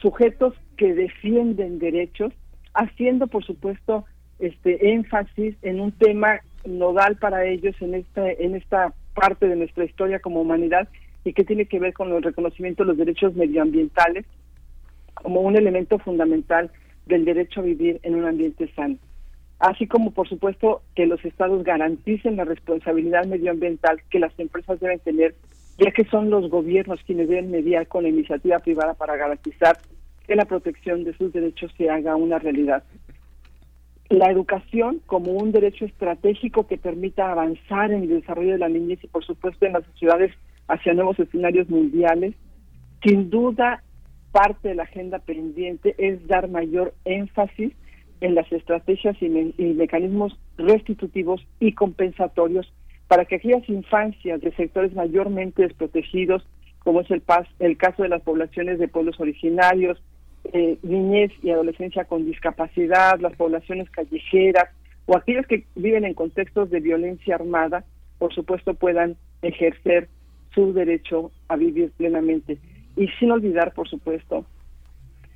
sujetos 0.00 0.54
que 0.76 0.94
defienden 0.94 1.78
derechos, 1.78 2.32
haciendo 2.74 3.26
por 3.26 3.44
supuesto 3.44 4.04
este 4.38 4.92
énfasis 4.92 5.56
en 5.62 5.80
un 5.80 5.90
tema 5.90 6.40
nodal 6.64 7.16
para 7.16 7.44
ellos 7.44 7.74
en 7.80 7.94
esta 7.94 8.30
en 8.30 8.54
esta 8.54 8.92
parte 9.14 9.48
de 9.48 9.56
nuestra 9.56 9.84
historia 9.84 10.20
como 10.20 10.40
humanidad 10.40 10.88
y 11.24 11.32
que 11.32 11.44
tiene 11.44 11.66
que 11.66 11.80
ver 11.80 11.92
con 11.92 12.12
el 12.12 12.22
reconocimiento 12.22 12.84
de 12.84 12.88
los 12.88 12.98
derechos 12.98 13.34
medioambientales 13.34 14.24
como 15.14 15.40
un 15.40 15.56
elemento 15.56 15.98
fundamental 15.98 16.70
del 17.06 17.24
derecho 17.24 17.60
a 17.60 17.64
vivir 17.64 17.98
en 18.02 18.14
un 18.14 18.26
ambiente 18.26 18.70
sano. 18.74 18.96
Así 19.58 19.86
como, 19.86 20.12
por 20.12 20.28
supuesto, 20.28 20.82
que 20.94 21.06
los 21.06 21.24
estados 21.24 21.64
garanticen 21.64 22.36
la 22.36 22.44
responsabilidad 22.44 23.26
medioambiental 23.26 24.00
que 24.10 24.20
las 24.20 24.38
empresas 24.38 24.78
deben 24.78 25.00
tener, 25.00 25.34
ya 25.78 25.90
que 25.90 26.04
son 26.04 26.30
los 26.30 26.48
gobiernos 26.48 27.00
quienes 27.04 27.28
deben 27.28 27.50
mediar 27.50 27.88
con 27.88 28.04
la 28.04 28.08
iniciativa 28.08 28.58
privada 28.60 28.94
para 28.94 29.16
garantizar 29.16 29.78
que 30.26 30.36
la 30.36 30.44
protección 30.44 31.04
de 31.04 31.14
sus 31.14 31.32
derechos 31.32 31.72
se 31.76 31.90
haga 31.90 32.14
una 32.14 32.38
realidad 32.38 32.84
la 34.08 34.30
educación 34.30 35.02
como 35.06 35.32
un 35.32 35.52
derecho 35.52 35.84
estratégico 35.84 36.66
que 36.66 36.78
permita 36.78 37.30
avanzar 37.30 37.92
en 37.92 38.04
el 38.04 38.08
desarrollo 38.08 38.52
de 38.52 38.58
la 38.58 38.68
niñez 38.68 39.02
y 39.04 39.08
por 39.08 39.24
supuesto 39.24 39.66
en 39.66 39.74
las 39.74 39.84
sociedades 39.84 40.32
hacia 40.66 40.94
nuevos 40.94 41.18
escenarios 41.18 41.68
mundiales. 41.68 42.34
Sin 43.02 43.28
duda, 43.28 43.82
parte 44.32 44.68
de 44.68 44.74
la 44.76 44.84
agenda 44.84 45.18
pendiente 45.18 45.94
es 45.98 46.26
dar 46.26 46.48
mayor 46.48 46.94
énfasis 47.04 47.72
en 48.20 48.34
las 48.34 48.50
estrategias 48.52 49.16
y, 49.20 49.28
mecanismos 49.28 50.38
restitutivos 50.56 51.46
y 51.60 51.72
compensatorios 51.72 52.72
para 53.06 53.24
que 53.24 53.36
aquellas 53.36 53.68
infancias 53.68 54.40
de 54.40 54.52
sectores 54.52 54.94
mayormente 54.94 55.62
desprotegidos, 55.62 56.46
como 56.80 57.00
es 57.00 57.10
el, 57.10 57.22
el 57.58 57.76
caso 57.76 58.02
de 58.02 58.08
las 58.08 58.22
poblaciones 58.22 58.78
de 58.78 58.88
pueblos 58.88 59.18
originarios, 59.20 60.02
eh, 60.52 60.78
niñez 60.82 61.32
y 61.42 61.50
adolescencia 61.50 62.04
con 62.04 62.24
discapacidad, 62.24 63.18
las 63.20 63.34
poblaciones 63.36 63.90
callejeras 63.90 64.68
o 65.06 65.16
aquellos 65.16 65.46
que 65.46 65.64
viven 65.74 66.04
en 66.04 66.14
contextos 66.14 66.70
de 66.70 66.80
violencia 66.80 67.34
armada, 67.34 67.84
por 68.18 68.34
supuesto 68.34 68.74
puedan 68.74 69.16
ejercer 69.42 70.08
su 70.54 70.72
derecho 70.72 71.30
a 71.48 71.56
vivir 71.56 71.92
plenamente. 71.96 72.58
Y 72.96 73.08
sin 73.18 73.30
olvidar, 73.30 73.72
por 73.72 73.88
supuesto, 73.88 74.44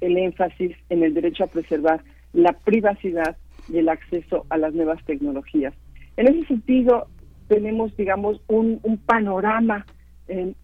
el 0.02 0.18
énfasis 0.18 0.76
en 0.90 1.02
el 1.02 1.14
derecho 1.14 1.44
a 1.44 1.46
preservar 1.46 2.02
la 2.32 2.52
privacidad 2.52 3.36
y 3.68 3.78
el 3.78 3.88
acceso 3.88 4.46
a 4.50 4.58
las 4.58 4.74
nuevas 4.74 5.04
tecnologías. 5.04 5.74
En 6.16 6.28
ese 6.28 6.46
sentido, 6.46 7.08
tenemos, 7.48 7.96
digamos, 7.96 8.40
un, 8.48 8.80
panorama 9.06 9.86
eh, 10.28 10.54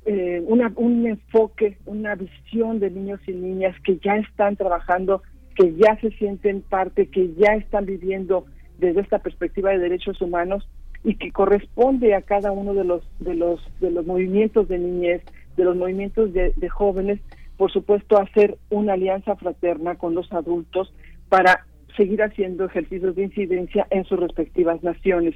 un 0.46 1.06
enfoque, 1.06 1.76
una 1.84 2.14
visión 2.14 2.80
de 2.80 2.90
niños 2.90 3.20
y 3.26 3.32
niñas 3.32 3.76
que 3.84 3.98
ya 3.98 4.16
están 4.16 4.56
trabajando, 4.56 5.22
que 5.54 5.74
ya 5.74 5.98
se 6.00 6.10
sienten 6.12 6.62
parte, 6.62 7.08
que 7.08 7.34
ya 7.34 7.54
están 7.54 7.84
viviendo 7.84 8.46
desde 8.78 9.00
esta 9.00 9.18
perspectiva 9.18 9.70
de 9.70 9.78
derechos 9.78 10.20
humanos 10.22 10.66
y 11.04 11.16
que 11.16 11.32
corresponde 11.32 12.14
a 12.14 12.22
cada 12.22 12.52
uno 12.52 12.74
de 12.74 12.84
los 12.84 13.02
de 13.18 13.34
los 13.34 13.60
de 13.80 13.90
los 13.90 14.06
movimientos 14.06 14.68
de 14.68 14.78
niñez, 14.78 15.22
de 15.56 15.64
los 15.64 15.76
movimientos 15.76 16.32
de, 16.32 16.52
de 16.56 16.68
jóvenes, 16.68 17.20
por 17.56 17.72
supuesto 17.72 18.18
hacer 18.18 18.56
una 18.70 18.94
alianza 18.94 19.36
fraterna 19.36 19.96
con 19.96 20.14
los 20.14 20.32
adultos 20.32 20.92
para 21.28 21.66
seguir 21.96 22.22
haciendo 22.22 22.64
ejercicios 22.64 23.14
de 23.16 23.24
incidencia 23.24 23.86
en 23.90 24.04
sus 24.04 24.18
respectivas 24.20 24.82
naciones. 24.82 25.34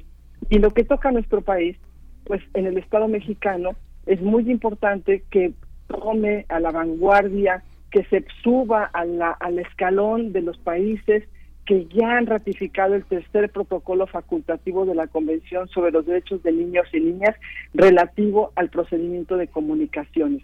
Y 0.49 0.59
lo 0.59 0.71
que 0.71 0.83
toca 0.83 1.09
a 1.09 1.11
nuestro 1.11 1.41
país, 1.41 1.77
pues 2.25 2.41
en 2.53 2.65
el 2.65 2.77
Estado 2.77 3.07
mexicano 3.07 3.71
es 4.05 4.21
muy 4.21 4.49
importante 4.49 5.23
que 5.29 5.53
tome 5.87 6.45
a 6.49 6.59
la 6.59 6.71
vanguardia, 6.71 7.63
que 7.91 8.03
se 8.05 8.25
suba 8.43 8.85
al 8.85 9.59
escalón 9.59 10.33
de 10.33 10.41
los 10.41 10.57
países 10.57 11.23
que 11.65 11.85
ya 11.85 12.17
han 12.17 12.25
ratificado 12.25 12.93
el 12.93 13.05
tercer 13.05 13.49
protocolo 13.49 14.05
facultativo 14.07 14.85
de 14.85 14.95
la 14.95 15.07
Convención 15.07 15.69
sobre 15.69 15.91
los 15.91 16.05
Derechos 16.05 16.43
de 16.43 16.51
Niños 16.51 16.87
y 16.91 16.99
Niñas 16.99 17.35
relativo 17.73 18.51
al 18.55 18.69
procedimiento 18.69 19.37
de 19.37 19.47
comunicaciones. 19.47 20.43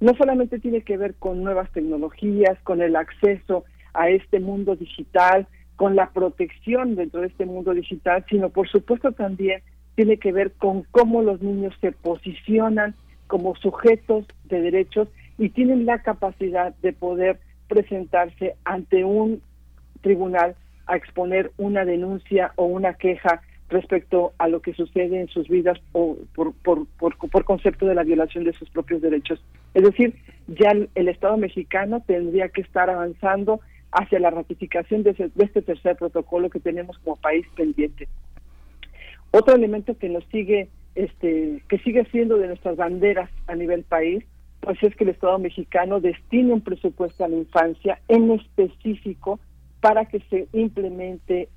No 0.00 0.14
solamente 0.16 0.58
tiene 0.58 0.82
que 0.82 0.96
ver 0.96 1.14
con 1.14 1.42
nuevas 1.42 1.70
tecnologías, 1.72 2.58
con 2.62 2.80
el 2.80 2.96
acceso 2.96 3.64
a 3.94 4.10
este 4.10 4.40
mundo 4.40 4.76
digital, 4.76 5.46
con 5.76 5.96
la 5.96 6.10
protección 6.10 6.94
dentro 6.94 7.20
de 7.20 7.28
este 7.28 7.46
mundo 7.46 7.72
digital, 7.72 8.24
sino 8.28 8.50
por 8.50 8.68
supuesto 8.68 9.12
también 9.12 9.62
tiene 9.96 10.18
que 10.18 10.32
ver 10.32 10.52
con 10.52 10.84
cómo 10.90 11.22
los 11.22 11.40
niños 11.42 11.74
se 11.80 11.92
posicionan 11.92 12.94
como 13.26 13.56
sujetos 13.56 14.26
de 14.44 14.60
derechos 14.60 15.08
y 15.38 15.48
tienen 15.48 15.86
la 15.86 16.00
capacidad 16.02 16.74
de 16.82 16.92
poder 16.92 17.40
presentarse 17.68 18.54
ante 18.64 19.04
un 19.04 19.40
tribunal 20.00 20.54
a 20.86 20.96
exponer 20.96 21.52
una 21.56 21.84
denuncia 21.84 22.52
o 22.56 22.66
una 22.66 22.94
queja 22.94 23.42
respecto 23.70 24.34
a 24.38 24.48
lo 24.48 24.60
que 24.60 24.74
sucede 24.74 25.20
en 25.20 25.28
sus 25.28 25.48
vidas 25.48 25.78
o 25.92 26.16
por, 26.34 26.54
por, 26.54 26.86
por, 26.98 27.44
concepto 27.44 27.86
de 27.86 27.94
la 27.94 28.04
violación 28.04 28.44
de 28.44 28.52
sus 28.52 28.68
propios 28.70 29.00
derechos. 29.00 29.42
Es 29.72 29.82
decir, 29.82 30.14
ya 30.46 30.70
el, 30.70 31.08
Estado 31.08 31.36
mexicano 31.36 32.02
tendría 32.06 32.48
que 32.50 32.60
estar 32.60 32.90
avanzando 32.90 33.60
hacia 33.94 34.18
la 34.18 34.30
ratificación 34.30 35.02
de, 35.02 35.12
de 35.12 35.44
este 35.44 35.62
tercer 35.62 35.96
protocolo 35.96 36.50
que 36.50 36.60
tenemos 36.60 36.98
como 36.98 37.16
país 37.16 37.46
pendiente. 37.56 38.08
Otro 39.30 39.54
elemento 39.54 39.96
que 39.96 40.08
nos 40.08 40.24
sigue, 40.26 40.68
este, 40.94 41.62
que 41.68 41.78
sigue 41.78 42.04
siendo 42.10 42.36
de 42.36 42.48
nuestras 42.48 42.76
banderas 42.76 43.30
a 43.46 43.54
nivel 43.54 43.84
país, 43.84 44.24
pues 44.60 44.82
es 44.82 44.94
que 44.96 45.04
el 45.04 45.10
Estado 45.10 45.38
mexicano 45.38 46.00
destine 46.00 46.52
un 46.52 46.60
presupuesto 46.60 47.24
a 47.24 47.28
la 47.28 47.36
infancia 47.36 48.00
en 48.08 48.30
específico 48.30 49.38
para 49.80 50.06
que 50.06 50.20
se 50.30 50.48
implemente 50.52 51.48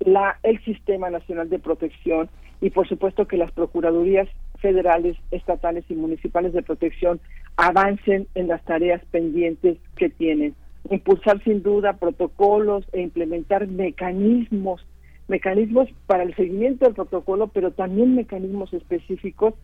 la, 0.00 0.38
el 0.42 0.62
Sistema 0.64 1.10
Nacional 1.10 1.50
de 1.50 1.58
Protección 1.58 2.30
y 2.60 2.70
por 2.70 2.88
supuesto 2.88 3.26
que 3.26 3.36
las 3.36 3.52
Procuradurías 3.52 4.28
federales, 4.60 5.16
estatales 5.30 5.84
y 5.88 5.94
municipales 5.94 6.52
de 6.52 6.62
protección 6.62 7.20
avancen 7.56 8.26
en 8.34 8.48
las 8.48 8.64
tareas 8.64 9.04
pendientes 9.10 9.78
que 9.96 10.08
tienen. 10.08 10.54
Impulsar 10.90 11.42
sin 11.44 11.62
duda 11.62 11.94
protocolos 11.94 12.84
e 12.92 13.00
implementar 13.00 13.66
mecanismos 13.66 14.84
mecanismos 15.28 15.88
para 16.06 16.22
el 16.22 16.34
seguimiento 16.34 16.86
del 16.86 16.94
protocolo, 16.94 17.48
pero 17.48 17.70
también 17.70 18.14
mecanismos 18.14 18.72
específicos 18.72 19.54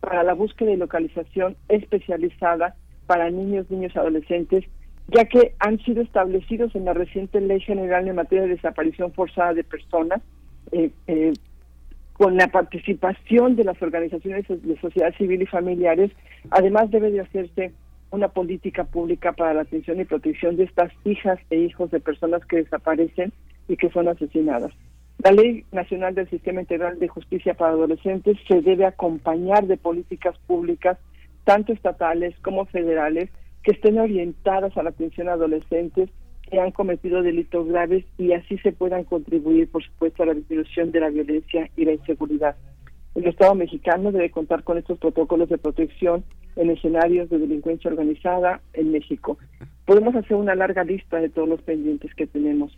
para 0.00 0.24
la 0.24 0.34
búsqueda 0.34 0.72
y 0.72 0.76
localización 0.76 1.56
especializada 1.68 2.74
para 3.06 3.30
niños, 3.30 3.70
niños 3.70 3.96
adolescentes, 3.96 4.64
ya 5.08 5.24
que 5.24 5.54
han 5.60 5.78
sido 5.84 6.02
establecidos 6.02 6.74
en 6.74 6.84
la 6.84 6.92
reciente 6.92 7.40
Ley 7.40 7.60
General 7.60 8.06
en 8.06 8.16
materia 8.16 8.42
de 8.42 8.56
desaparición 8.56 9.12
forzada 9.12 9.54
de 9.54 9.64
personas, 9.64 10.20
eh, 10.72 10.90
eh, 11.06 11.32
con 12.14 12.36
la 12.36 12.48
participación 12.48 13.56
de 13.56 13.64
las 13.64 13.80
organizaciones 13.80 14.44
de 14.48 14.80
sociedad 14.80 15.14
civil 15.16 15.42
y 15.42 15.46
familiares, 15.46 16.10
además 16.50 16.90
debe 16.90 17.10
de 17.10 17.20
hacerse 17.20 17.72
una 18.12 18.28
política 18.28 18.84
pública 18.84 19.32
para 19.32 19.54
la 19.54 19.62
atención 19.62 20.00
y 20.00 20.04
protección 20.04 20.56
de 20.56 20.64
estas 20.64 20.92
hijas 21.04 21.38
e 21.50 21.56
hijos 21.56 21.90
de 21.90 21.98
personas 21.98 22.44
que 22.46 22.58
desaparecen 22.58 23.32
y 23.68 23.76
que 23.76 23.90
son 23.90 24.06
asesinadas. 24.06 24.70
La 25.24 25.32
Ley 25.32 25.64
Nacional 25.72 26.14
del 26.14 26.28
Sistema 26.28 26.60
Integral 26.60 26.98
de 26.98 27.08
Justicia 27.08 27.54
para 27.54 27.72
Adolescentes 27.72 28.36
se 28.46 28.60
debe 28.60 28.84
acompañar 28.84 29.66
de 29.66 29.76
políticas 29.76 30.36
públicas, 30.46 30.98
tanto 31.44 31.72
estatales 31.72 32.34
como 32.42 32.66
federales, 32.66 33.30
que 33.62 33.72
estén 33.72 33.98
orientadas 33.98 34.76
a 34.76 34.82
la 34.82 34.90
atención 34.90 35.28
a 35.28 35.34
adolescentes 35.34 36.10
que 36.50 36.60
han 36.60 36.72
cometido 36.72 37.22
delitos 37.22 37.66
graves 37.66 38.04
y 38.18 38.32
así 38.32 38.58
se 38.58 38.72
puedan 38.72 39.04
contribuir, 39.04 39.70
por 39.70 39.82
supuesto, 39.82 40.22
a 40.22 40.26
la 40.26 40.34
disminución 40.34 40.92
de 40.92 41.00
la 41.00 41.08
violencia 41.08 41.70
y 41.76 41.84
la 41.86 41.92
inseguridad. 41.92 42.56
El 43.14 43.26
Estado 43.26 43.54
mexicano 43.54 44.12
debe 44.12 44.30
contar 44.30 44.64
con 44.64 44.76
estos 44.76 44.98
protocolos 44.98 45.48
de 45.48 45.58
protección 45.58 46.24
en 46.56 46.70
escenarios 46.70 47.30
de 47.30 47.38
delincuencia 47.38 47.90
organizada 47.90 48.60
en 48.72 48.92
México. 48.92 49.38
Podemos 49.84 50.14
hacer 50.14 50.36
una 50.36 50.54
larga 50.54 50.84
lista 50.84 51.20
de 51.20 51.28
todos 51.28 51.48
los 51.48 51.62
pendientes 51.62 52.14
que 52.14 52.26
tenemos. 52.26 52.76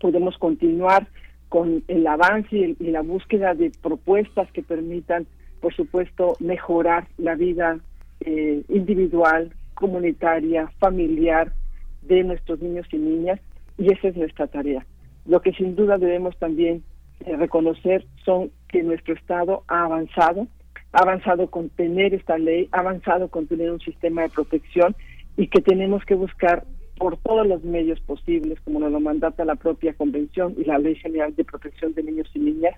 Podemos 0.00 0.36
continuar 0.38 1.06
con 1.48 1.84
el 1.88 2.06
avance 2.06 2.76
y, 2.78 2.90
la 2.90 3.02
búsqueda 3.02 3.54
de 3.54 3.70
propuestas 3.82 4.50
que 4.52 4.62
permitan, 4.62 5.26
por 5.60 5.74
supuesto, 5.74 6.34
mejorar 6.40 7.08
la 7.18 7.34
vida 7.34 7.78
eh, 8.20 8.62
individual, 8.68 9.52
comunitaria, 9.74 10.70
familiar 10.78 11.52
de 12.02 12.24
nuestros 12.24 12.60
niños 12.60 12.86
y 12.90 12.96
niñas, 12.96 13.40
y 13.78 13.92
esa 13.92 14.08
es 14.08 14.16
nuestra 14.16 14.46
tarea. 14.46 14.86
Lo 15.26 15.40
que 15.40 15.52
sin 15.52 15.76
duda 15.76 15.98
debemos 15.98 16.36
también 16.38 16.82
eh, 17.26 17.36
reconocer 17.36 18.06
son 18.24 18.50
que 18.68 18.82
nuestro 18.82 19.14
Estado 19.14 19.62
ha 19.68 19.84
avanzado, 19.84 20.48
ha 20.92 21.00
avanzado 21.00 21.48
con 21.48 21.68
tener 21.70 22.14
esta 22.14 22.38
ley, 22.38 22.68
ha 22.72 22.80
avanzado 22.80 23.28
con 23.28 23.46
tener 23.46 23.70
un 23.70 23.80
sistema 23.80 24.22
de 24.22 24.28
protección 24.28 24.94
y 25.36 25.48
que 25.48 25.60
tenemos 25.60 26.04
que 26.04 26.14
buscar 26.14 26.64
por 26.98 27.16
todos 27.16 27.46
los 27.46 27.64
medios 27.64 27.98
posibles, 28.00 28.60
como 28.60 28.78
nos 28.78 28.92
lo 28.92 29.00
mandata 29.00 29.44
la 29.44 29.56
propia 29.56 29.94
Convención 29.94 30.54
y 30.56 30.64
la 30.64 30.78
Ley 30.78 30.94
General 30.96 31.34
de 31.34 31.44
Protección 31.44 31.94
de 31.94 32.02
Niños 32.02 32.30
y 32.34 32.38
Niñas, 32.38 32.74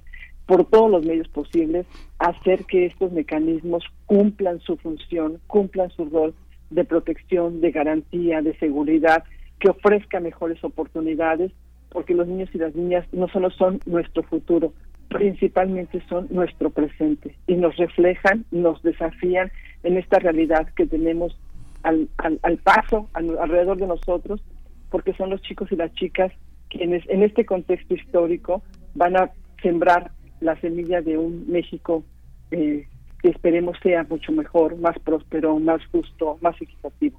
por 0.46 0.64
todos 0.70 0.90
los 0.90 1.04
medios 1.04 1.28
posibles, 1.28 1.86
hacer 2.18 2.64
que 2.64 2.86
estos 2.86 3.12
mecanismos 3.12 3.84
cumplan 4.06 4.60
su 4.60 4.76
función, 4.76 5.40
cumplan 5.46 5.90
su 5.90 6.04
rol 6.06 6.34
de 6.70 6.84
protección, 6.84 7.60
de 7.60 7.70
garantía, 7.70 8.42
de 8.42 8.56
seguridad, 8.58 9.24
que 9.58 9.70
ofrezca 9.70 10.20
mejores 10.20 10.62
oportunidades, 10.62 11.52
porque 11.90 12.14
los 12.14 12.26
niños 12.26 12.50
y 12.52 12.58
las 12.58 12.74
niñas 12.74 13.06
no 13.12 13.28
solo 13.28 13.50
son 13.50 13.80
nuestro 13.86 14.22
futuro, 14.22 14.72
principalmente 15.08 16.02
son 16.08 16.26
nuestro 16.30 16.70
presente 16.70 17.36
y 17.46 17.54
nos 17.54 17.76
reflejan, 17.76 18.44
nos 18.50 18.82
desafían 18.82 19.50
en 19.82 19.96
esta 19.96 20.18
realidad 20.18 20.68
que 20.74 20.86
tenemos 20.86 21.38
al, 21.82 22.08
al, 22.18 22.40
al 22.42 22.58
paso 22.58 23.08
al, 23.12 23.38
alrededor 23.38 23.76
de 23.78 23.86
nosotros, 23.86 24.42
porque 24.90 25.14
son 25.14 25.30
los 25.30 25.42
chicos 25.42 25.70
y 25.72 25.76
las 25.76 25.92
chicas 25.94 26.32
quienes 26.68 27.08
en 27.08 27.22
este 27.22 27.44
contexto 27.44 27.94
histórico 27.94 28.62
van 28.94 29.16
a 29.16 29.30
sembrar 29.62 30.10
la 30.40 30.58
semilla 30.60 31.00
de 31.00 31.16
un 31.16 31.44
México 31.48 32.04
eh, 32.50 32.86
que 33.22 33.28
esperemos 33.28 33.78
sea 33.82 34.04
mucho 34.04 34.32
mejor, 34.32 34.76
más 34.76 34.98
próspero, 34.98 35.58
más 35.58 35.80
justo, 35.86 36.38
más 36.40 36.60
equitativo. 36.60 37.18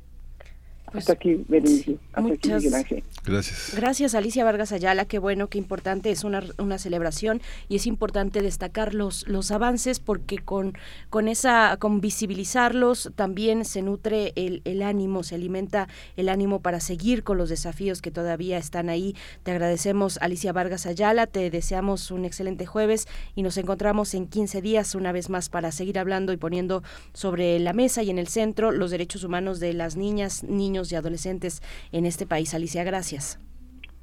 Hasta 0.94 1.14
aquí, 1.14 1.44
Berenice. 1.48 1.98
Hasta 2.14 2.22
aquí, 2.22 2.30
muchas- 2.30 2.64
Miguel 2.64 2.76
Ángel. 2.76 3.04
Gracias. 3.26 3.74
Gracias 3.76 4.16
Alicia 4.16 4.46
Vargas 4.46 4.72
Ayala, 4.72 5.06
qué 5.06 5.18
bueno, 5.20 5.48
qué 5.48 5.58
importante, 5.58 6.12
es 6.12 6.24
una, 6.24 6.44
una 6.60 6.78
celebración 6.78 7.42
y 7.68 7.76
es 7.78 7.88
importante 7.88 8.42
destacar 8.42 8.94
los, 8.94 9.28
los 9.28 9.50
avances 9.52 10.00
porque 10.00 10.38
con, 10.38 10.74
con 11.10 11.28
esa, 11.28 11.76
con 11.78 12.02
visibilizarlos 12.02 13.12
también 13.16 13.66
se 13.66 13.82
nutre 13.82 14.32
el, 14.36 14.62
el 14.66 14.84
ánimo, 14.84 15.24
se 15.24 15.36
alimenta 15.36 15.88
el 16.18 16.30
ánimo 16.30 16.62
para 16.62 16.80
seguir 16.80 17.24
con 17.24 17.38
los 17.38 17.50
desafíos 17.50 18.02
que 18.02 18.12
todavía 18.12 18.58
están 18.60 18.90
ahí. 18.90 19.16
Te 19.44 19.52
agradecemos 19.52 20.18
Alicia 20.22 20.54
Vargas 20.54 20.86
Ayala, 20.86 21.26
te 21.28 21.50
deseamos 21.50 22.12
un 22.12 22.26
excelente 22.26 22.66
jueves 22.66 23.08
y 23.36 23.42
nos 23.42 23.58
encontramos 23.58 24.14
en 24.14 24.28
15 24.28 24.62
días 24.62 24.94
una 24.96 25.12
vez 25.12 25.30
más 25.32 25.50
para 25.50 25.72
seguir 25.72 25.98
hablando 25.98 26.32
y 26.32 26.38
poniendo 26.38 26.84
sobre 27.14 27.58
la 27.60 27.74
mesa 27.74 28.04
y 28.04 28.10
en 28.12 28.20
el 28.20 28.28
centro 28.28 28.72
los 28.72 28.92
derechos 28.92 29.24
humanos 29.24 29.60
de 29.60 29.74
las 29.74 29.96
niñas, 29.96 30.44
niños 30.86 30.92
y 30.92 30.96
adolescentes 30.96 31.62
en 31.92 32.06
este 32.06 32.26
país. 32.26 32.54
Alicia, 32.54 32.84
gracias. 32.84 33.40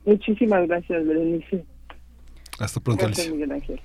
Muchísimas 0.04 0.66
gracias, 0.66 1.06
Berenice. 1.06 1.64
Hasta 2.58 2.80
pronto, 2.80 3.06
Gracias, 3.06 3.26
Alicia. 3.26 3.32
Miguel 3.32 3.52
Ángel. 3.52 3.80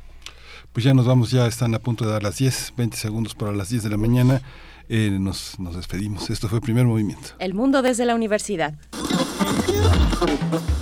Pues 0.74 0.84
ya 0.84 0.94
nos 0.94 1.08
vamos, 1.08 1.32
ya 1.32 1.48
están 1.48 1.74
a 1.74 1.80
punto 1.80 2.06
de 2.06 2.12
dar 2.12 2.24
las 2.24 2.38
10, 2.38 2.74
20 2.78 2.98
segundos 2.98 3.36
para 3.36 3.52
las 3.52 3.70
10 3.70 3.84
de 3.84 3.90
la 3.90 3.98
mañana. 3.98 4.42
Eh, 4.90 5.18
nos, 5.20 5.60
nos 5.60 5.76
despedimos. 5.76 6.30
Esto 6.30 6.48
fue 6.48 6.62
Primer 6.62 6.86
Movimiento. 6.86 7.30
El 7.40 7.54
mundo 7.54 7.82
desde 7.82 8.06
la 8.06 8.16
universidad. 8.16 8.76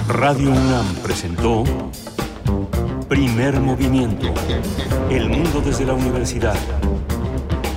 Radio 0.07 0.51
UNAM 0.51 0.95
presentó 1.03 1.63
Primer 3.09 3.59
Movimiento. 3.59 4.33
El 5.09 5.29
mundo 5.29 5.61
desde 5.61 5.85
la 5.85 5.93
universidad. 5.93 6.55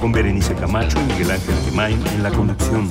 Con 0.00 0.12
Berenice 0.12 0.54
Camacho 0.54 0.98
y 1.00 1.12
Miguel 1.12 1.30
Ángel 1.32 1.54
Gemain 1.66 2.06
en 2.06 2.22
la 2.22 2.30
conducción. 2.30 2.90